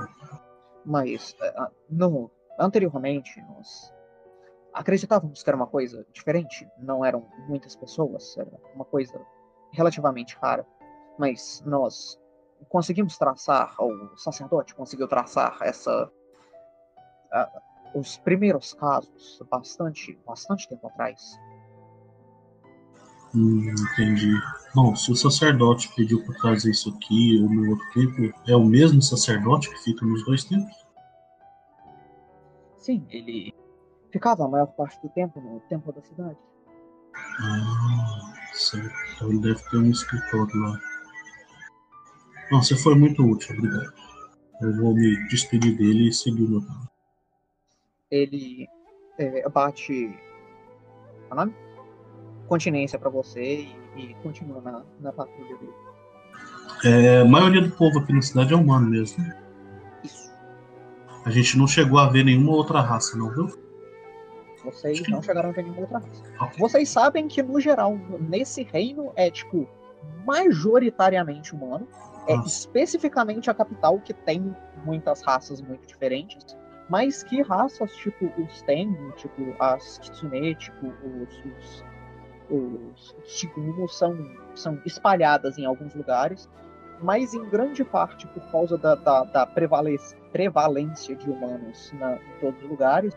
Mas, 0.86 1.36
uh, 1.41 1.72
no, 1.89 2.31
anteriormente, 2.58 3.41
nós 3.41 3.93
acreditávamos 4.74 5.44
que 5.44 5.50
era 5.50 5.58
uma 5.58 5.68
coisa 5.68 6.06
diferente. 6.12 6.68
Não 6.78 7.04
eram 7.04 7.28
muitas 7.48 7.76
pessoas, 7.76 8.38
era 8.38 8.50
uma 8.74 8.86
coisa 8.86 9.20
relativamente 9.72 10.38
rara. 10.42 10.66
Mas 11.18 11.62
nós 11.66 12.18
conseguimos 12.70 13.18
traçar, 13.18 13.76
ou 13.78 13.92
o 13.92 14.18
sacerdote 14.18 14.76
conseguiu 14.76 15.08
traçar 15.08 15.58
essa. 15.62 16.12
Uh, 17.32 17.70
os 18.00 18.18
primeiros 18.18 18.74
casos, 18.74 19.42
bastante, 19.50 20.18
bastante 20.26 20.70
tempo 20.70 20.88
atrás. 20.88 21.40
Hum, 23.34 23.72
entendi. 23.72 24.34
Bom, 24.76 24.96
se 24.96 25.12
o 25.12 25.16
sacerdote 25.16 25.94
pediu 25.96 26.24
para 26.24 26.36
trazer 26.36 26.72
isso 26.72 26.90
aqui 26.90 27.40
ou 27.42 27.50
no 27.50 27.72
outro 27.72 27.86
tempo, 27.94 28.40
é 28.48 28.56
o 28.56 28.64
mesmo 28.64 29.02
sacerdote 29.02 29.70
que 29.70 29.84
fica 29.84 30.06
nos 30.06 30.24
dois 30.26 30.44
tempos? 30.44 30.76
Sim, 32.78 33.06
ele 33.10 33.54
ficava 34.12 34.46
a 34.46 34.48
maior 34.48 34.68
parte 34.68 35.01
do 35.01 35.10
tempo 35.10 35.39
no 35.39 35.60
templo 35.62 35.94
da 35.94 36.01
cidade. 36.01 36.38
Ah, 37.42 38.34
certo. 38.54 38.89
Então 39.16 39.30
ele 39.30 39.39
deve 39.39 39.70
ter 39.70 39.78
um 39.78 39.89
escritório 39.89 40.56
lá. 40.60 40.80
Não, 42.51 42.62
você 42.62 42.75
foi 42.75 42.96
muito 42.96 43.24
útil, 43.24 43.56
obrigado. 43.58 43.94
Eu 44.62 44.75
vou 44.78 44.94
me 44.94 45.28
despedir 45.30 45.78
dele 45.78 46.10
e 46.10 46.13
seguir 46.13 46.44
o 46.44 46.50
meu 46.50 46.62
plano. 46.62 46.89
Ele 48.12 48.68
é, 49.18 49.48
bate. 49.50 50.18
Qual 51.28 51.42
é 51.42 51.46
nome? 51.46 51.56
Continência 52.48 52.98
para 52.98 53.10
você 53.10 53.70
e, 53.96 54.01
e, 54.01 54.13
continua 54.24 54.60
na, 54.62 54.84
na 55.00 55.13
patrulha 55.13 55.56
dele. 55.58 55.74
É, 56.84 57.22
a 57.22 57.25
maioria 57.25 57.62
do 57.62 57.72
povo 57.72 58.00
aqui 58.00 58.12
na 58.12 58.22
cidade 58.22 58.54
é 58.54 58.58
humano 58.58 58.89
mesmo. 58.89 59.24
Isso. 60.04 60.32
A 61.24 61.30
gente 61.30 61.58
não 61.58 61.68
chegou 61.68 62.00
a 62.00 62.10
ver 62.10 62.24
nenhuma 62.24 62.51
outra 62.51 62.82
raça, 62.82 63.16
não, 63.16 63.30
viu? 63.30 63.69
Vocês 64.72 65.08
não 65.08 65.22
chegaram 65.22 65.50
a 65.50 65.52
ver 65.52 65.64
nenhuma 65.64 65.82
outra 65.82 66.00
raça. 66.00 66.24
Vocês 66.58 66.90
sabem 66.90 67.28
que, 67.28 67.42
no 67.42 67.60
geral, 67.60 67.98
nesse 68.20 68.64
reino 68.64 69.12
é, 69.16 69.30
tipo, 69.32 69.68
majoritariamente 70.26 71.56
humano. 71.56 71.88
É 72.28 72.36
especificamente 72.46 73.50
a 73.50 73.54
capital 73.54 74.00
que 74.00 74.14
tem 74.14 74.56
muitas 74.86 75.22
raças 75.22 75.62
muito 75.62 75.88
diferentes. 75.88 76.56
Mas 76.88 77.24
que 77.24 77.42
raças, 77.42 77.92
tipo 77.96 78.32
os 78.42 78.62
Tengu, 78.64 79.12
tipo 79.14 79.56
as 79.60 79.98
Kitsune, 80.00 80.56
tipo 80.56 80.88
os, 80.88 81.84
os, 82.50 83.16
os, 83.30 83.44
os 83.80 83.98
são, 83.98 84.18
são 84.56 84.82
espalhadas 84.86 85.58
em 85.58 85.66
alguns 85.66 85.94
lugares. 85.96 86.50
Mas 87.02 87.34
em 87.34 87.48
grande 87.50 87.84
parte 87.84 88.28
por 88.28 88.42
causa 88.52 88.78
da, 88.78 88.96
da, 88.96 89.24
da 89.24 89.46
prevalência 89.46 91.16
de 91.16 91.30
humanos 91.30 91.92
na, 91.94 92.16
em 92.16 92.40
todos 92.42 92.62
os 92.62 92.70
lugares, 92.70 93.16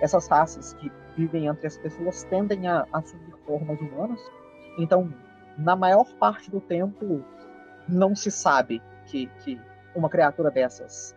essas 0.00 0.26
raças 0.28 0.74
que 0.74 0.90
vivem 1.16 1.46
entre 1.46 1.66
as 1.66 1.76
pessoas 1.76 2.24
tendem 2.24 2.68
a 2.68 2.86
assumir 2.92 3.34
formas 3.46 3.80
humanas. 3.80 4.20
Então, 4.78 5.12
na 5.56 5.76
maior 5.76 6.06
parte 6.18 6.50
do 6.50 6.60
tempo, 6.60 7.24
não 7.88 8.14
se 8.14 8.30
sabe 8.30 8.82
que, 9.06 9.26
que 9.44 9.60
uma 9.94 10.08
criatura 10.08 10.50
dessas 10.50 11.14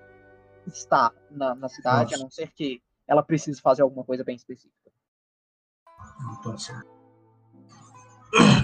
está 0.65 1.11
na, 1.31 1.55
na 1.55 1.69
cidade, 1.69 2.11
Nossa. 2.11 2.15
a 2.15 2.19
não 2.23 2.29
ser 2.29 2.51
que 2.51 2.81
ela 3.07 3.23
precise 3.23 3.61
fazer 3.61 3.81
alguma 3.81 4.03
coisa 4.03 4.23
bem 4.23 4.35
específica. 4.35 4.91
Então, 6.39 6.55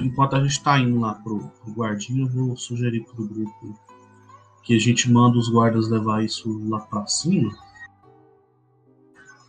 Enquanto 0.03 0.35
a 0.35 0.39
gente 0.41 0.51
está 0.51 0.77
indo 0.77 0.99
lá 0.99 1.15
pro, 1.15 1.47
pro 1.49 1.73
guardinha, 1.73 2.25
eu 2.25 2.29
vou 2.29 2.57
sugerir 2.57 3.05
pro 3.05 3.27
grupo 3.27 3.79
que 4.61 4.75
a 4.75 4.79
gente 4.79 5.11
manda 5.11 5.37
os 5.37 5.49
guardas 5.49 5.89
levar 5.89 6.23
isso 6.23 6.69
lá 6.69 6.81
para 6.81 7.07
cima 7.07 7.51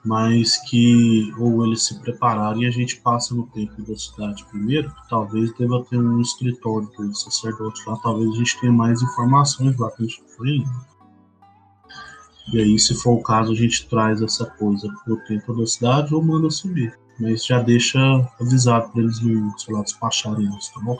mas 0.04 0.58
que 0.68 1.32
ou 1.38 1.64
eles 1.64 1.86
se 1.86 1.98
prepararem 2.00 2.64
e 2.64 2.66
a 2.66 2.70
gente 2.70 3.00
passa 3.00 3.34
no 3.34 3.46
tempo 3.46 3.82
da 3.82 3.96
cidade 3.96 4.44
primeiro, 4.46 4.92
talvez 5.08 5.52
deva 5.56 5.82
ter 5.88 5.98
um 5.98 6.20
escritório 6.20 6.88
do 6.98 7.14
sacerdote 7.14 7.82
lá, 7.88 7.96
talvez 8.02 8.30
a 8.30 8.36
gente 8.36 8.60
tenha 8.60 8.72
mais 8.72 9.00
informações 9.00 9.76
lá 9.78 9.90
que 9.92 10.02
a 10.02 10.06
gente 10.06 10.22
foi 10.36 10.62
E 12.52 12.60
aí, 12.60 12.78
se 12.78 12.94
for 12.94 13.14
o 13.14 13.22
caso, 13.22 13.52
a 13.52 13.56
gente 13.56 13.88
traz 13.88 14.20
essa 14.20 14.44
coisa 14.44 14.92
pro 15.04 15.16
tempo 15.24 15.54
da 15.54 15.66
cidade 15.66 16.14
ou 16.14 16.22
manda 16.22 16.50
subir. 16.50 16.94
Mas 17.18 17.46
já 17.46 17.62
deixa 17.62 17.98
avisado 18.40 18.90
para 18.90 19.00
eles 19.00 19.20
não, 19.22 19.56
sei 19.56 19.72
lá, 19.72 19.82
despacharem 19.82 20.46
isso, 20.58 20.74
tá 20.74 20.80
bom? 20.80 20.98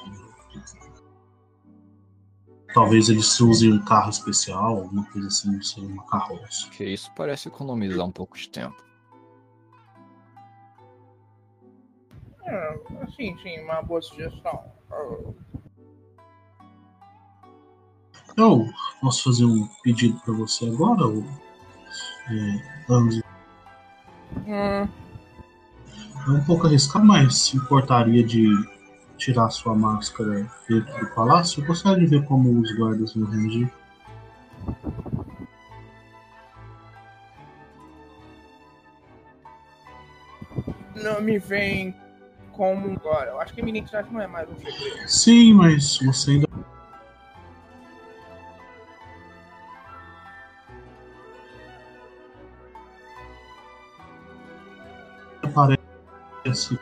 Talvez 2.72 3.08
eles 3.08 3.38
usem 3.40 3.72
um 3.72 3.84
carro 3.84 4.10
especial, 4.10 4.78
alguma 4.78 5.04
coisa 5.04 5.28
assim, 5.28 5.52
não 5.52 5.62
sei, 5.62 5.84
uma 5.84 6.04
carroça. 6.06 6.68
Que 6.70 6.84
isso 6.84 7.10
parece 7.14 7.48
economizar 7.48 8.06
um 8.06 8.10
pouco 8.10 8.36
de 8.36 8.48
tempo. 8.48 8.84
É, 12.46 12.78
sim, 13.16 13.36
sim, 13.42 13.60
uma 13.60 13.82
boa 13.82 14.02
sugestão. 14.02 14.64
Eu 18.36 18.68
posso 19.00 19.24
fazer 19.24 19.44
um 19.44 19.66
pedido 19.82 20.20
para 20.20 20.34
você 20.34 20.66
agora, 20.66 21.06
ou, 21.06 21.24
é, 22.30 22.92
Anzi? 22.92 23.22
Hum. 24.46 24.88
É 26.26 26.30
um 26.30 26.44
pouco 26.44 26.66
arriscado, 26.66 27.04
mas 27.04 27.38
se 27.38 27.56
importaria 27.56 28.24
de 28.24 28.48
tirar 29.16 29.50
sua 29.50 29.74
máscara 29.74 30.50
dentro 30.68 30.98
do 30.98 31.14
palácio? 31.14 31.62
Eu 31.62 31.66
gostaria 31.66 32.00
de 32.00 32.06
ver 32.06 32.24
como 32.24 32.60
os 32.60 32.76
guardas 32.76 33.14
vão 33.14 33.30
reagir. 33.30 33.72
Não 40.96 41.20
me 41.20 41.38
vem 41.38 41.94
como 42.56 42.92
agora. 42.92 43.30
Eu 43.30 43.40
acho 43.40 43.52
que 43.52 43.62
minha 43.62 43.78
identidade 43.78 44.12
não 44.12 44.20
é 44.20 44.26
mais 44.26 44.48
um 44.48 44.56
segredo. 44.56 45.08
Sim, 45.08 45.54
mas 45.54 45.98
você 45.98 46.32
ainda. 46.32 46.48
Parece. 55.54 56.78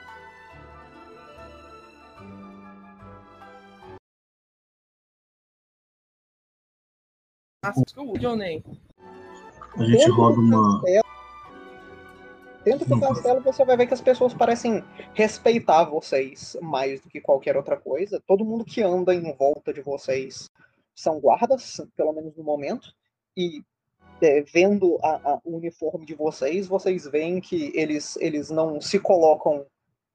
Nossa, 7.64 7.82
o 7.98 8.18
Johnny. 8.18 8.64
A 9.76 9.85
gente 9.85 10.11
roda 10.11 10.40
uma 10.40 10.82
Dentro 12.64 12.88
do 12.88 13.01
castelo 13.01 13.40
você 13.40 13.64
vai 13.64 13.77
ver 13.77 13.87
que 13.87 13.94
as 13.94 14.01
pessoas 14.01 14.33
parecem 14.33 14.85
respeitar 15.14 15.85
vocês 15.85 16.57
mais 16.62 17.01
do 17.01 17.09
que 17.09 17.20
qualquer 17.20 17.57
outra 17.57 17.77
coisa. 17.77 18.22
Todo 18.25 18.44
mundo 18.44 18.64
que 18.64 18.81
anda 18.83 19.12
em 19.12 19.33
volta 19.35 19.72
de 19.72 19.81
vocês 19.81 20.48
são 20.94 21.18
guardas, 21.18 21.81
pelo 21.96 22.12
menos 22.12 22.37
no 22.37 22.44
momento. 22.44 22.94
E 23.37 23.64
é, 24.20 24.42
vendo 24.42 24.96
a, 25.03 25.33
a, 25.33 25.40
o 25.44 25.57
uniforme 25.57 26.07
de 26.07 26.14
vocês, 26.14 26.68
vocês 26.68 27.05
veem 27.07 27.40
que 27.40 27.72
eles, 27.75 28.16
eles 28.18 28.48
não 28.48 28.81
se 28.81 29.01
colocam. 29.01 29.66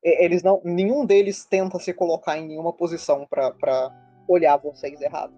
Eles 0.01 0.41
não. 0.41 0.61
Nenhum 0.63 1.05
deles 1.05 1.43
tenta 1.43 1.77
se 1.79 1.93
colocar 1.93 2.37
em 2.37 2.47
nenhuma 2.47 2.71
posição 2.71 3.27
para 3.27 3.91
olhar 4.25 4.55
vocês 4.55 5.01
errado. 5.01 5.33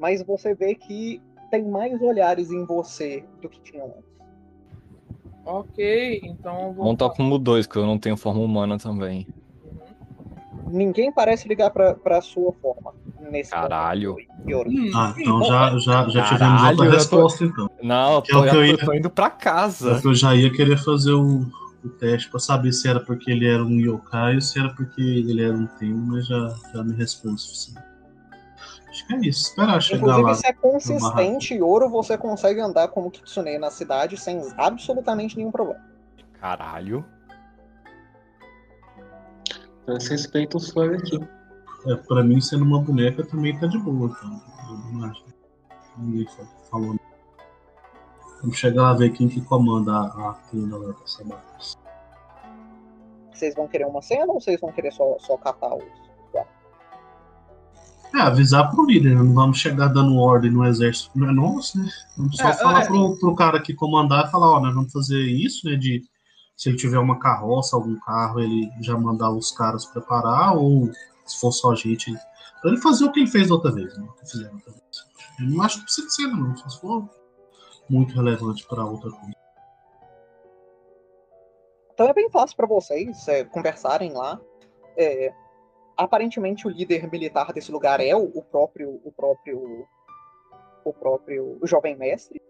Mas 0.00 0.22
você 0.22 0.54
vê 0.54 0.74
que 0.74 1.22
tem 1.52 1.62
mais 1.62 2.00
olhares 2.02 2.50
em 2.50 2.64
você 2.64 3.24
do 3.40 3.48
que 3.48 3.60
tinham 3.60 3.86
antes. 3.86 4.09
Ok, 5.44 6.20
então. 6.22 6.72
Vou... 6.72 6.84
Montar 6.84 7.10
como 7.10 7.38
dois, 7.38 7.66
que 7.66 7.76
eu 7.76 7.86
não 7.86 7.98
tenho 7.98 8.16
forma 8.16 8.40
humana 8.40 8.78
também. 8.78 9.26
Ninguém 10.68 11.10
parece 11.12 11.48
ligar 11.48 11.70
pra, 11.70 11.94
pra 11.94 12.20
sua 12.20 12.52
forma. 12.52 12.94
Nesse 13.30 13.50
Caralho. 13.50 14.16
Hum, 14.46 14.90
ah, 14.94 15.14
então 15.16 15.44
já, 15.44 15.78
já, 15.78 16.08
já 16.08 16.24
tivemos 16.24 16.62
outra 16.62 16.90
resposta, 16.90 17.38
tô... 17.38 17.44
então. 17.44 17.70
Não, 17.82 18.14
eu 18.14 18.22
tô, 18.22 18.44
é 18.44 18.54
eu, 18.54 18.64
ia... 18.64 18.78
tô 18.78 18.92
indo 18.92 19.10
pra 19.10 19.30
casa. 19.30 20.00
É 20.02 20.06
eu 20.06 20.14
já 20.14 20.34
ia 20.34 20.50
querer 20.50 20.78
fazer 20.78 21.12
o, 21.12 21.46
o 21.84 21.88
teste 21.88 22.30
pra 22.30 22.40
saber 22.40 22.72
se 22.72 22.88
era 22.88 22.98
porque 22.98 23.30
ele 23.30 23.46
era 23.46 23.62
um 23.62 23.78
yokai 23.78 24.36
ou 24.36 24.40
se 24.40 24.58
era 24.58 24.70
porque 24.70 25.00
ele 25.00 25.42
era 25.42 25.54
um 25.54 25.66
tempo, 25.66 25.98
mas 25.98 26.26
já, 26.26 26.54
já 26.72 26.82
me 26.82 26.94
respondeu 26.94 27.36
o 27.36 27.38
suficiente. 27.38 27.89
É 29.10 29.16
isso. 29.26 29.48
Esperar 29.48 29.80
chegar 29.82 29.98
Inclusive, 29.98 30.28
lá. 30.28 30.34
se 30.34 30.46
é 30.46 30.52
consistente 30.52 31.54
e 31.54 31.62
ouro, 31.62 31.88
você 31.88 32.16
consegue 32.16 32.60
andar 32.60 32.88
como 32.88 33.10
Kitsune 33.10 33.58
na 33.58 33.70
cidade 33.70 34.16
sem 34.16 34.40
absolutamente 34.56 35.36
nenhum 35.36 35.50
problema. 35.50 35.84
Caralho. 36.40 37.04
Eles 39.86 40.06
respeitam 40.06 40.58
os 40.58 40.70
fãs 40.70 41.00
aqui. 41.00 41.18
É, 41.86 41.96
pra 41.96 42.22
mim, 42.22 42.40
sendo 42.40 42.64
uma 42.64 42.80
boneca 42.80 43.24
também 43.24 43.58
tá 43.58 43.66
de 43.66 43.78
boa, 43.78 44.08
então. 44.08 44.42
Eu 44.68 44.92
não 44.92 45.04
acho. 45.10 45.24
Ninguém 45.96 46.26
falou. 46.70 46.96
Vamos 48.40 48.56
chegar 48.56 48.82
lá 48.82 48.94
ver 48.94 49.10
quem 49.10 49.28
que 49.28 49.40
comanda 49.40 49.92
a, 49.92 50.30
a 50.30 50.34
tenda 50.50 50.78
lá 50.78 50.92
dessa 50.92 51.24
base. 51.24 51.76
Vocês 53.32 53.54
vão 53.54 53.66
querer 53.66 53.86
uma 53.86 54.02
cena 54.02 54.32
ou 54.32 54.40
vocês 54.40 54.60
vão 54.60 54.70
querer 54.70 54.92
só, 54.92 55.16
só 55.18 55.36
catar 55.36 55.74
os. 55.74 56.09
É, 58.14 58.20
avisar 58.20 58.70
pro 58.70 58.84
líder, 58.84 59.14
né? 59.14 59.22
não 59.22 59.34
vamos 59.34 59.58
chegar 59.58 59.88
dando 59.88 60.16
ordem 60.16 60.50
no 60.50 60.64
exército, 60.64 61.10
não 61.14 61.28
é 61.28 61.32
nosso, 61.32 61.78
né? 61.78 61.88
Vamos 62.16 62.36
só 62.36 62.48
É, 62.48 62.52
falar 62.54 62.82
é. 62.82 62.86
pro, 62.86 63.16
pro 63.18 63.34
cara 63.34 63.60
que 63.60 63.72
comandar 63.72 64.26
e 64.26 64.30
falar, 64.30 64.50
ó, 64.50 64.60
nós 64.60 64.74
vamos 64.74 64.92
fazer 64.92 65.20
isso, 65.20 65.68
né? 65.68 65.76
De 65.76 66.02
se 66.56 66.68
ele 66.68 66.76
tiver 66.76 66.98
uma 66.98 67.18
carroça, 67.18 67.76
algum 67.76 67.98
carro, 68.00 68.40
ele 68.40 68.70
já 68.80 68.96
mandar 68.98 69.30
os 69.30 69.50
caras 69.50 69.86
preparar, 69.86 70.56
ou 70.56 70.90
se 71.24 71.40
for 71.40 71.52
só 71.52 71.74
gente, 71.74 72.12
pra 72.60 72.70
ele 72.70 72.80
fazer 72.80 73.04
o 73.04 73.12
que 73.12 73.20
ele 73.20 73.30
fez 73.30 73.50
outra 73.50 73.70
vez, 73.70 73.96
né? 73.96 74.04
O 74.04 74.12
que 74.12 74.30
fizeram 74.30 74.54
outra 74.54 74.72
vez. 74.72 74.84
Eu 75.38 75.46
não 75.46 75.62
acho 75.62 75.78
que 75.78 75.84
precisa 75.84 76.06
de 76.06 76.14
cena, 76.14 76.36
não, 76.36 76.56
se 76.56 76.80
for 76.80 77.08
muito 77.88 78.14
relevante 78.14 78.66
pra 78.66 78.84
outra 78.84 79.10
coisa. 79.10 79.34
Então 81.94 82.08
é 82.08 82.14
bem 82.14 82.30
fácil 82.30 82.56
para 82.56 82.66
vocês 82.66 83.28
é, 83.28 83.44
conversarem 83.44 84.12
lá. 84.12 84.40
É, 84.96 85.32
aparentemente 86.00 86.66
o 86.66 86.70
líder 86.70 87.10
militar 87.10 87.52
desse 87.52 87.70
lugar 87.70 88.00
é 88.00 88.16
o, 88.16 88.24
o 88.34 88.42
próprio 88.42 89.00
o 89.04 89.12
próprio 89.12 89.86
o 90.82 90.92
próprio 90.94 91.58
jovem 91.64 91.94
mestre 91.94 92.40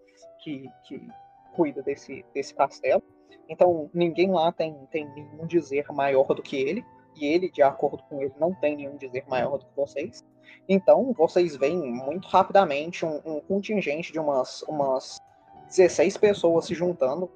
que, 0.43 0.69
que 0.87 1.09
cuida 1.53 1.83
desse, 1.83 2.25
desse 2.33 2.55
castelo. 2.55 3.03
Então 3.49 3.91
ninguém 3.93 4.31
lá 4.31 4.53
tem, 4.53 4.75
tem 4.93 5.05
nenhum 5.15 5.47
dizer 5.47 5.85
maior 5.91 6.29
do 6.29 6.43
que 6.43 6.57
ele 6.57 6.85
e 7.17 7.27
ele, 7.27 7.51
de 7.51 7.61
acordo 7.61 8.05
com 8.05 8.23
ele, 8.23 8.33
não 8.39 8.55
tem 8.55 8.77
nenhum 8.77 8.97
dizer 8.97 9.25
maior 9.29 9.59
do 9.59 9.67
que 9.67 9.75
vocês. 9.75 10.25
Então 10.69 11.13
vocês 11.13 11.57
veem 11.57 11.93
muito 11.93 12.29
rapidamente 12.29 13.05
um, 13.05 13.21
um 13.25 13.41
contingente 13.41 14.13
de 14.13 14.21
umas, 14.21 14.63
umas 14.63 15.21
16 15.67 16.17
pessoas 16.19 16.67
se 16.67 16.75
juntando 16.75 17.29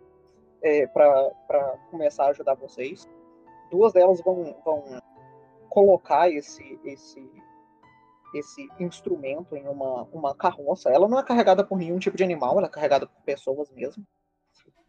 é, 0.62 0.86
para 0.86 1.76
começar 1.90 2.26
a 2.26 2.28
ajudar 2.28 2.54
vocês. 2.54 3.08
Duas 3.68 3.92
delas 3.92 4.20
vão, 4.20 4.56
vão 4.64 5.02
colocar 5.74 6.30
esse, 6.30 6.78
esse, 6.84 7.28
esse 8.32 8.68
instrumento 8.78 9.56
em 9.56 9.66
uma, 9.66 10.04
uma 10.12 10.32
carroça. 10.32 10.88
Ela 10.88 11.08
não 11.08 11.18
é 11.18 11.24
carregada 11.24 11.64
por 11.64 11.76
nenhum 11.76 11.98
tipo 11.98 12.16
de 12.16 12.22
animal, 12.22 12.56
ela 12.56 12.68
é 12.68 12.70
carregada 12.70 13.08
por 13.08 13.20
pessoas 13.22 13.68
mesmo. 13.72 14.06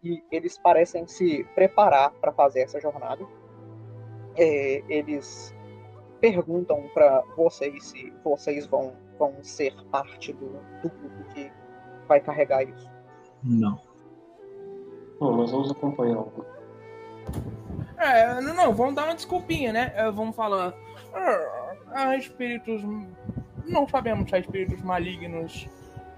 E 0.04 0.24
eles 0.32 0.60
parecem 0.60 1.08
se 1.08 1.44
preparar 1.56 2.12
para 2.22 2.32
fazer 2.32 2.62
essa 2.62 2.80
jornada. 2.80 3.26
É, 4.38 4.84
eles 4.88 5.56
perguntam 6.22 6.88
para 6.94 7.22
vocês 7.36 7.84
se 7.86 8.14
vocês 8.24 8.68
vão, 8.68 8.94
vão 9.18 9.44
ser 9.44 9.74
parte 9.90 10.32
do, 10.34 10.50
do 10.84 10.90
grupo 10.90 11.34
que 11.34 11.52
vai 12.08 12.20
carregar 12.20 12.62
isso. 12.62 12.88
Não. 13.44 13.82
Bom, 15.20 15.36
nós 15.36 15.50
vamos 15.50 15.72
acompanhar 15.72 16.20
o 16.20 16.32
É, 17.98 18.42
não, 18.42 18.74
vamos 18.74 18.96
dar 18.96 19.06
uma 19.06 19.16
desculpinha, 19.16 19.72
né? 19.72 19.94
É, 19.96 20.12
Vamos 20.12 20.36
falar. 20.36 20.74
"Ah, 21.14 21.72
Há 21.94 22.18
espíritos. 22.18 22.82
Não 23.66 23.88
sabemos 23.88 24.30
se 24.30 24.36
há 24.36 24.40
espíritos 24.40 24.82
malignos 24.82 25.68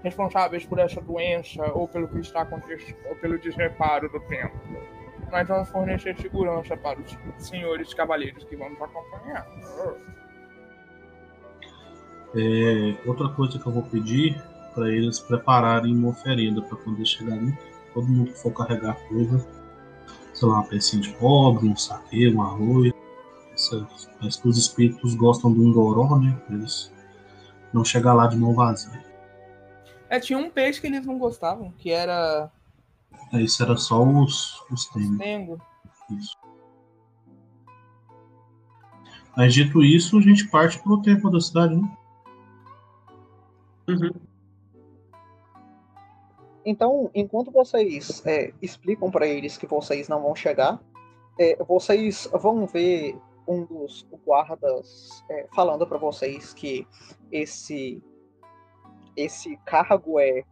responsáveis 0.02 0.64
por 0.66 0.78
essa 0.78 1.00
doença 1.00 1.62
ou 1.72 1.86
pelo 1.88 2.08
que 2.08 2.18
está 2.18 2.42
acontecendo, 2.42 2.96
ou 3.08 3.16
pelo 3.16 3.38
desreparo 3.38 4.08
do 4.10 4.20
templo. 4.20 4.58
Nós 5.30 5.46
vamos 5.46 5.68
fornecer 5.68 6.16
segurança 6.20 6.76
para 6.76 6.98
os 7.00 7.16
senhores 7.38 7.92
cavaleiros 7.94 8.44
que 8.44 8.56
vamos 8.56 8.80
acompanhar. 8.80 9.46
É, 12.34 12.96
outra 13.08 13.28
coisa 13.30 13.58
que 13.58 13.66
eu 13.66 13.72
vou 13.72 13.82
pedir 13.84 14.40
para 14.74 14.88
eles 14.90 15.18
prepararem 15.20 15.94
uma 15.94 16.08
oferenda 16.10 16.60
para 16.62 16.76
quando 16.78 17.04
chegarem, 17.06 17.56
todo 17.94 18.06
mundo 18.06 18.32
que 18.32 18.38
for 18.38 18.52
carregar 18.52 18.96
coisa, 19.08 19.44
sei 20.38 20.48
lá, 20.48 20.54
uma 20.54 20.64
pecinha 20.64 21.02
de 21.02 21.12
cobre, 21.14 21.68
um 21.68 21.76
saque, 21.76 22.28
um 22.32 22.42
arroz. 22.42 22.92
Essas, 23.52 24.08
parece 24.18 24.40
que 24.40 24.48
os 24.48 24.56
espíritos 24.56 25.14
gostam 25.14 25.52
do 25.52 25.64
engoró, 25.64 26.16
né? 26.18 26.40
pra 26.46 26.54
Eles 26.54 26.92
não 27.72 27.84
chegar 27.84 28.14
lá 28.14 28.26
de 28.28 28.36
mão 28.36 28.54
vazia. 28.54 29.04
É, 30.08 30.20
tinha 30.20 30.38
um 30.38 30.48
peixe 30.48 30.80
que 30.80 30.86
eles 30.86 31.04
não 31.04 31.18
gostavam, 31.18 31.72
que 31.76 31.90
era 31.90 32.50
É, 33.32 33.42
Isso 33.42 33.62
era 33.62 33.76
só 33.76 34.02
os, 34.02 34.64
os 34.70 34.86
temas. 34.86 35.18
tengo. 35.18 35.60
Isso. 36.10 36.36
Mas 39.36 39.52
dito 39.54 39.82
isso, 39.84 40.18
a 40.18 40.22
gente 40.22 40.48
parte 40.48 40.78
pro 40.82 41.02
templo 41.02 41.30
da 41.30 41.40
cidade, 41.40 41.76
né? 41.76 41.96
Uhum. 43.88 44.10
Então, 46.68 47.10
enquanto 47.14 47.50
vocês 47.50 48.22
é, 48.26 48.52
explicam 48.60 49.10
para 49.10 49.26
eles 49.26 49.56
que 49.56 49.66
vocês 49.66 50.06
não 50.06 50.20
vão 50.20 50.34
chegar, 50.34 50.78
é, 51.40 51.56
vocês 51.64 52.28
vão 52.30 52.66
ver 52.66 53.16
um 53.46 53.64
dos 53.64 54.06
guardas 54.26 55.24
é, 55.30 55.46
falando 55.54 55.86
para 55.86 55.96
vocês 55.96 56.52
que 56.52 56.86
esse 57.32 58.02
esse 59.16 59.56
cargo 59.64 60.20
é 60.20 60.44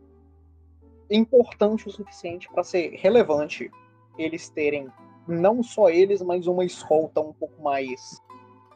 importante 1.10 1.86
o 1.86 1.92
suficiente 1.92 2.48
para 2.48 2.64
ser 2.64 2.94
relevante 2.94 3.70
eles 4.16 4.48
terem 4.48 4.88
não 5.28 5.62
só 5.62 5.90
eles, 5.90 6.22
mas 6.22 6.46
uma 6.46 6.64
escolta 6.64 7.20
um 7.20 7.34
pouco 7.34 7.62
mais 7.62 8.22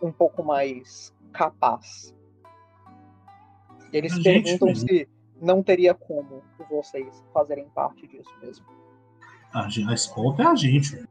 um 0.02 0.12
pouco 0.12 0.44
mais 0.44 1.10
capaz. 1.32 2.14
Eles 3.94 4.12
A 4.12 4.22
perguntam 4.22 4.74
se 4.74 5.08
não 5.40 5.62
teria 5.62 5.94
como 5.94 6.42
vocês 6.68 7.24
fazerem 7.32 7.66
parte 7.74 8.06
disso 8.06 8.30
mesmo. 8.42 8.66
A, 9.52 9.66
a 9.66 9.94
escolta 9.94 10.42
é 10.42 10.46
a 10.46 10.54
gente. 10.54 11.04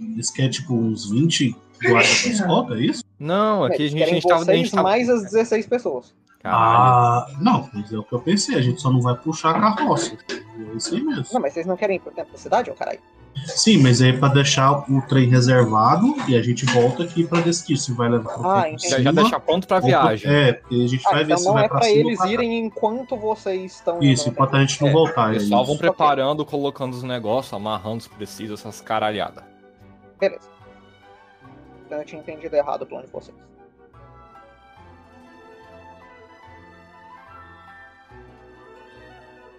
Eles 0.00 0.30
querem, 0.30 0.50
tipo, 0.50 0.74
uns 0.74 1.10
20 1.10 1.56
guardas 1.82 2.24
da 2.24 2.30
escolta, 2.30 2.74
é 2.74 2.80
isso? 2.80 3.04
Não, 3.18 3.64
aqui 3.64 3.74
a 3.74 3.78
Eles 3.86 3.92
gente, 3.92 4.02
a 4.02 4.06
querem 4.06 4.20
gente 4.20 4.32
vocês 4.32 4.58
gente 4.58 4.70
tava... 4.70 4.82
mais 4.82 5.08
as 5.08 5.22
16 5.24 5.66
pessoas. 5.66 6.14
Caralho. 6.40 6.62
Ah, 6.62 7.26
não, 7.40 7.70
mas 7.72 7.92
é 7.92 7.98
o 7.98 8.04
que 8.04 8.12
eu 8.12 8.20
pensei. 8.20 8.56
A 8.56 8.60
gente 8.60 8.80
só 8.80 8.90
não 8.90 9.00
vai 9.00 9.16
puxar 9.16 9.56
a 9.56 9.74
carroça. 9.74 10.16
É 10.30 10.76
isso 10.76 10.94
aí 10.94 11.02
mesmo. 11.02 11.26
Não, 11.32 11.40
mas 11.40 11.52
vocês 11.52 11.66
não 11.66 11.76
querem 11.76 11.96
ir 11.96 12.14
da 12.14 12.24
cidade, 12.36 12.70
ô 12.70 12.74
caralho? 12.74 13.00
Sim, 13.44 13.78
mas 13.82 14.00
é 14.00 14.12
pra 14.12 14.28
deixar 14.28 14.90
o 14.90 15.02
trem 15.02 15.28
reservado 15.28 16.14
e 16.28 16.34
a 16.36 16.42
gente 16.42 16.64
volta 16.66 17.02
aqui 17.04 17.24
pra 17.26 17.40
decidir 17.40 17.76
se 17.76 17.92
vai 17.92 18.08
levar 18.08 18.32
pro 18.34 18.48
Ah, 18.48 18.62
tempo 18.62 18.74
entendi. 18.76 18.90
Já, 18.90 19.00
já 19.02 19.12
deixar 19.12 19.40
pronto 19.40 19.66
pra 19.68 19.78
pro- 19.78 19.86
viagem. 19.88 20.30
É, 20.32 20.52
porque 20.54 20.74
a 20.74 20.86
gente 20.88 21.06
Ah, 21.06 21.10
vai 21.10 21.18
ver 21.18 21.24
então 21.32 21.38
se 21.38 21.44
não 21.46 21.52
vai 21.54 21.64
é 21.64 21.68
pra 21.68 21.78
pra 21.78 21.88
cima 21.88 22.00
eles 22.08 22.18
pra 22.18 22.28
irem 22.32 22.58
enquanto 22.66 23.16
vocês 23.16 23.72
estão. 23.74 24.00
Isso, 24.02 24.28
enquanto 24.28 24.56
a 24.56 24.60
gente 24.60 24.80
não 24.80 24.88
É. 24.88 24.92
voltar. 24.92 25.30
é 25.30 25.38
Pessoal, 25.38 25.62
isso. 25.62 25.70
vão 25.70 25.78
preparando, 25.78 26.44
colocando 26.44 26.94
os 26.94 27.02
negócios, 27.02 27.52
amarrando 27.52 28.02
se 28.02 28.08
precisa, 28.10 28.54
essas 28.54 28.80
caralhadas. 28.80 29.44
Beleza. 30.18 30.48
Então 31.86 31.98
eu 31.98 32.04
tinha 32.04 32.20
entendido 32.20 32.56
errado 32.56 32.82
o 32.82 32.86
plano 32.86 33.04
de 33.06 33.12
vocês. 33.12 33.36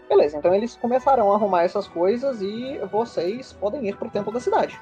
Beleza, 0.09 0.37
então 0.37 0.53
eles 0.53 0.75
começarão 0.77 1.31
a 1.31 1.35
arrumar 1.35 1.63
essas 1.63 1.87
coisas 1.87 2.41
e 2.41 2.77
vocês 2.91 3.51
podem 3.53 3.87
ir 3.87 3.97
pro 3.97 4.09
templo 4.09 4.31
da 4.31 4.39
cidade. 4.39 4.79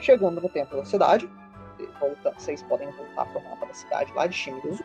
Chegando 0.00 0.40
no 0.40 0.48
templo 0.48 0.76
da 0.76 0.84
cidade, 0.84 1.28
volta- 1.98 2.34
vocês 2.36 2.62
podem 2.62 2.90
voltar 2.90 3.24
pro 3.26 3.42
mapa 3.42 3.66
da 3.66 3.74
cidade 3.74 4.12
lá 4.14 4.26
de 4.26 4.34
Shimizu. 4.34 4.84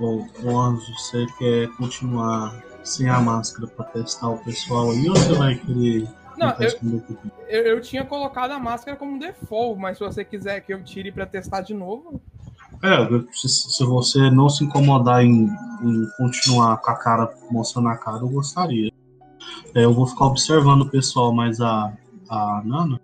Ô, 0.00 0.26
ô, 0.44 0.58
Anjo, 0.60 0.92
você 0.98 1.24
quer 1.38 1.68
continuar 1.76 2.60
sem 2.82 3.08
a 3.08 3.20
máscara 3.20 3.68
pra 3.68 3.84
testar 3.86 4.30
o 4.30 4.38
pessoal 4.38 4.90
aí 4.90 5.08
ou 5.08 5.14
você 5.16 5.34
vai 5.34 5.54
querer 5.54 6.08
Não, 6.36 6.50
eu, 6.58 7.02
eu, 7.48 7.62
eu 7.62 7.80
tinha 7.80 8.04
colocado 8.04 8.50
a 8.50 8.58
máscara 8.58 8.96
como 8.96 9.18
default, 9.20 9.80
mas 9.80 9.96
se 9.98 10.04
você 10.04 10.24
quiser 10.24 10.60
que 10.60 10.74
eu 10.74 10.82
tire 10.82 11.12
pra 11.12 11.24
testar 11.26 11.60
de 11.60 11.72
novo. 11.74 12.20
É, 12.84 13.32
se, 13.32 13.48
se 13.48 13.82
você 13.82 14.30
não 14.30 14.50
se 14.50 14.62
incomodar 14.62 15.24
em, 15.24 15.46
em 15.82 16.06
continuar 16.18 16.76
com 16.82 16.90
a 16.90 16.94
cara, 16.94 17.34
mostrando 17.50 17.88
a 17.88 17.96
cara, 17.96 18.18
eu 18.18 18.28
gostaria. 18.28 18.92
É, 19.74 19.84
eu 19.84 19.92
vou 19.94 20.06
ficar 20.06 20.26
observando 20.26 20.82
o 20.82 20.90
pessoal, 20.90 21.32
mas 21.32 21.62
a, 21.62 21.96
a 22.28 22.62
Nana. 22.62 23.00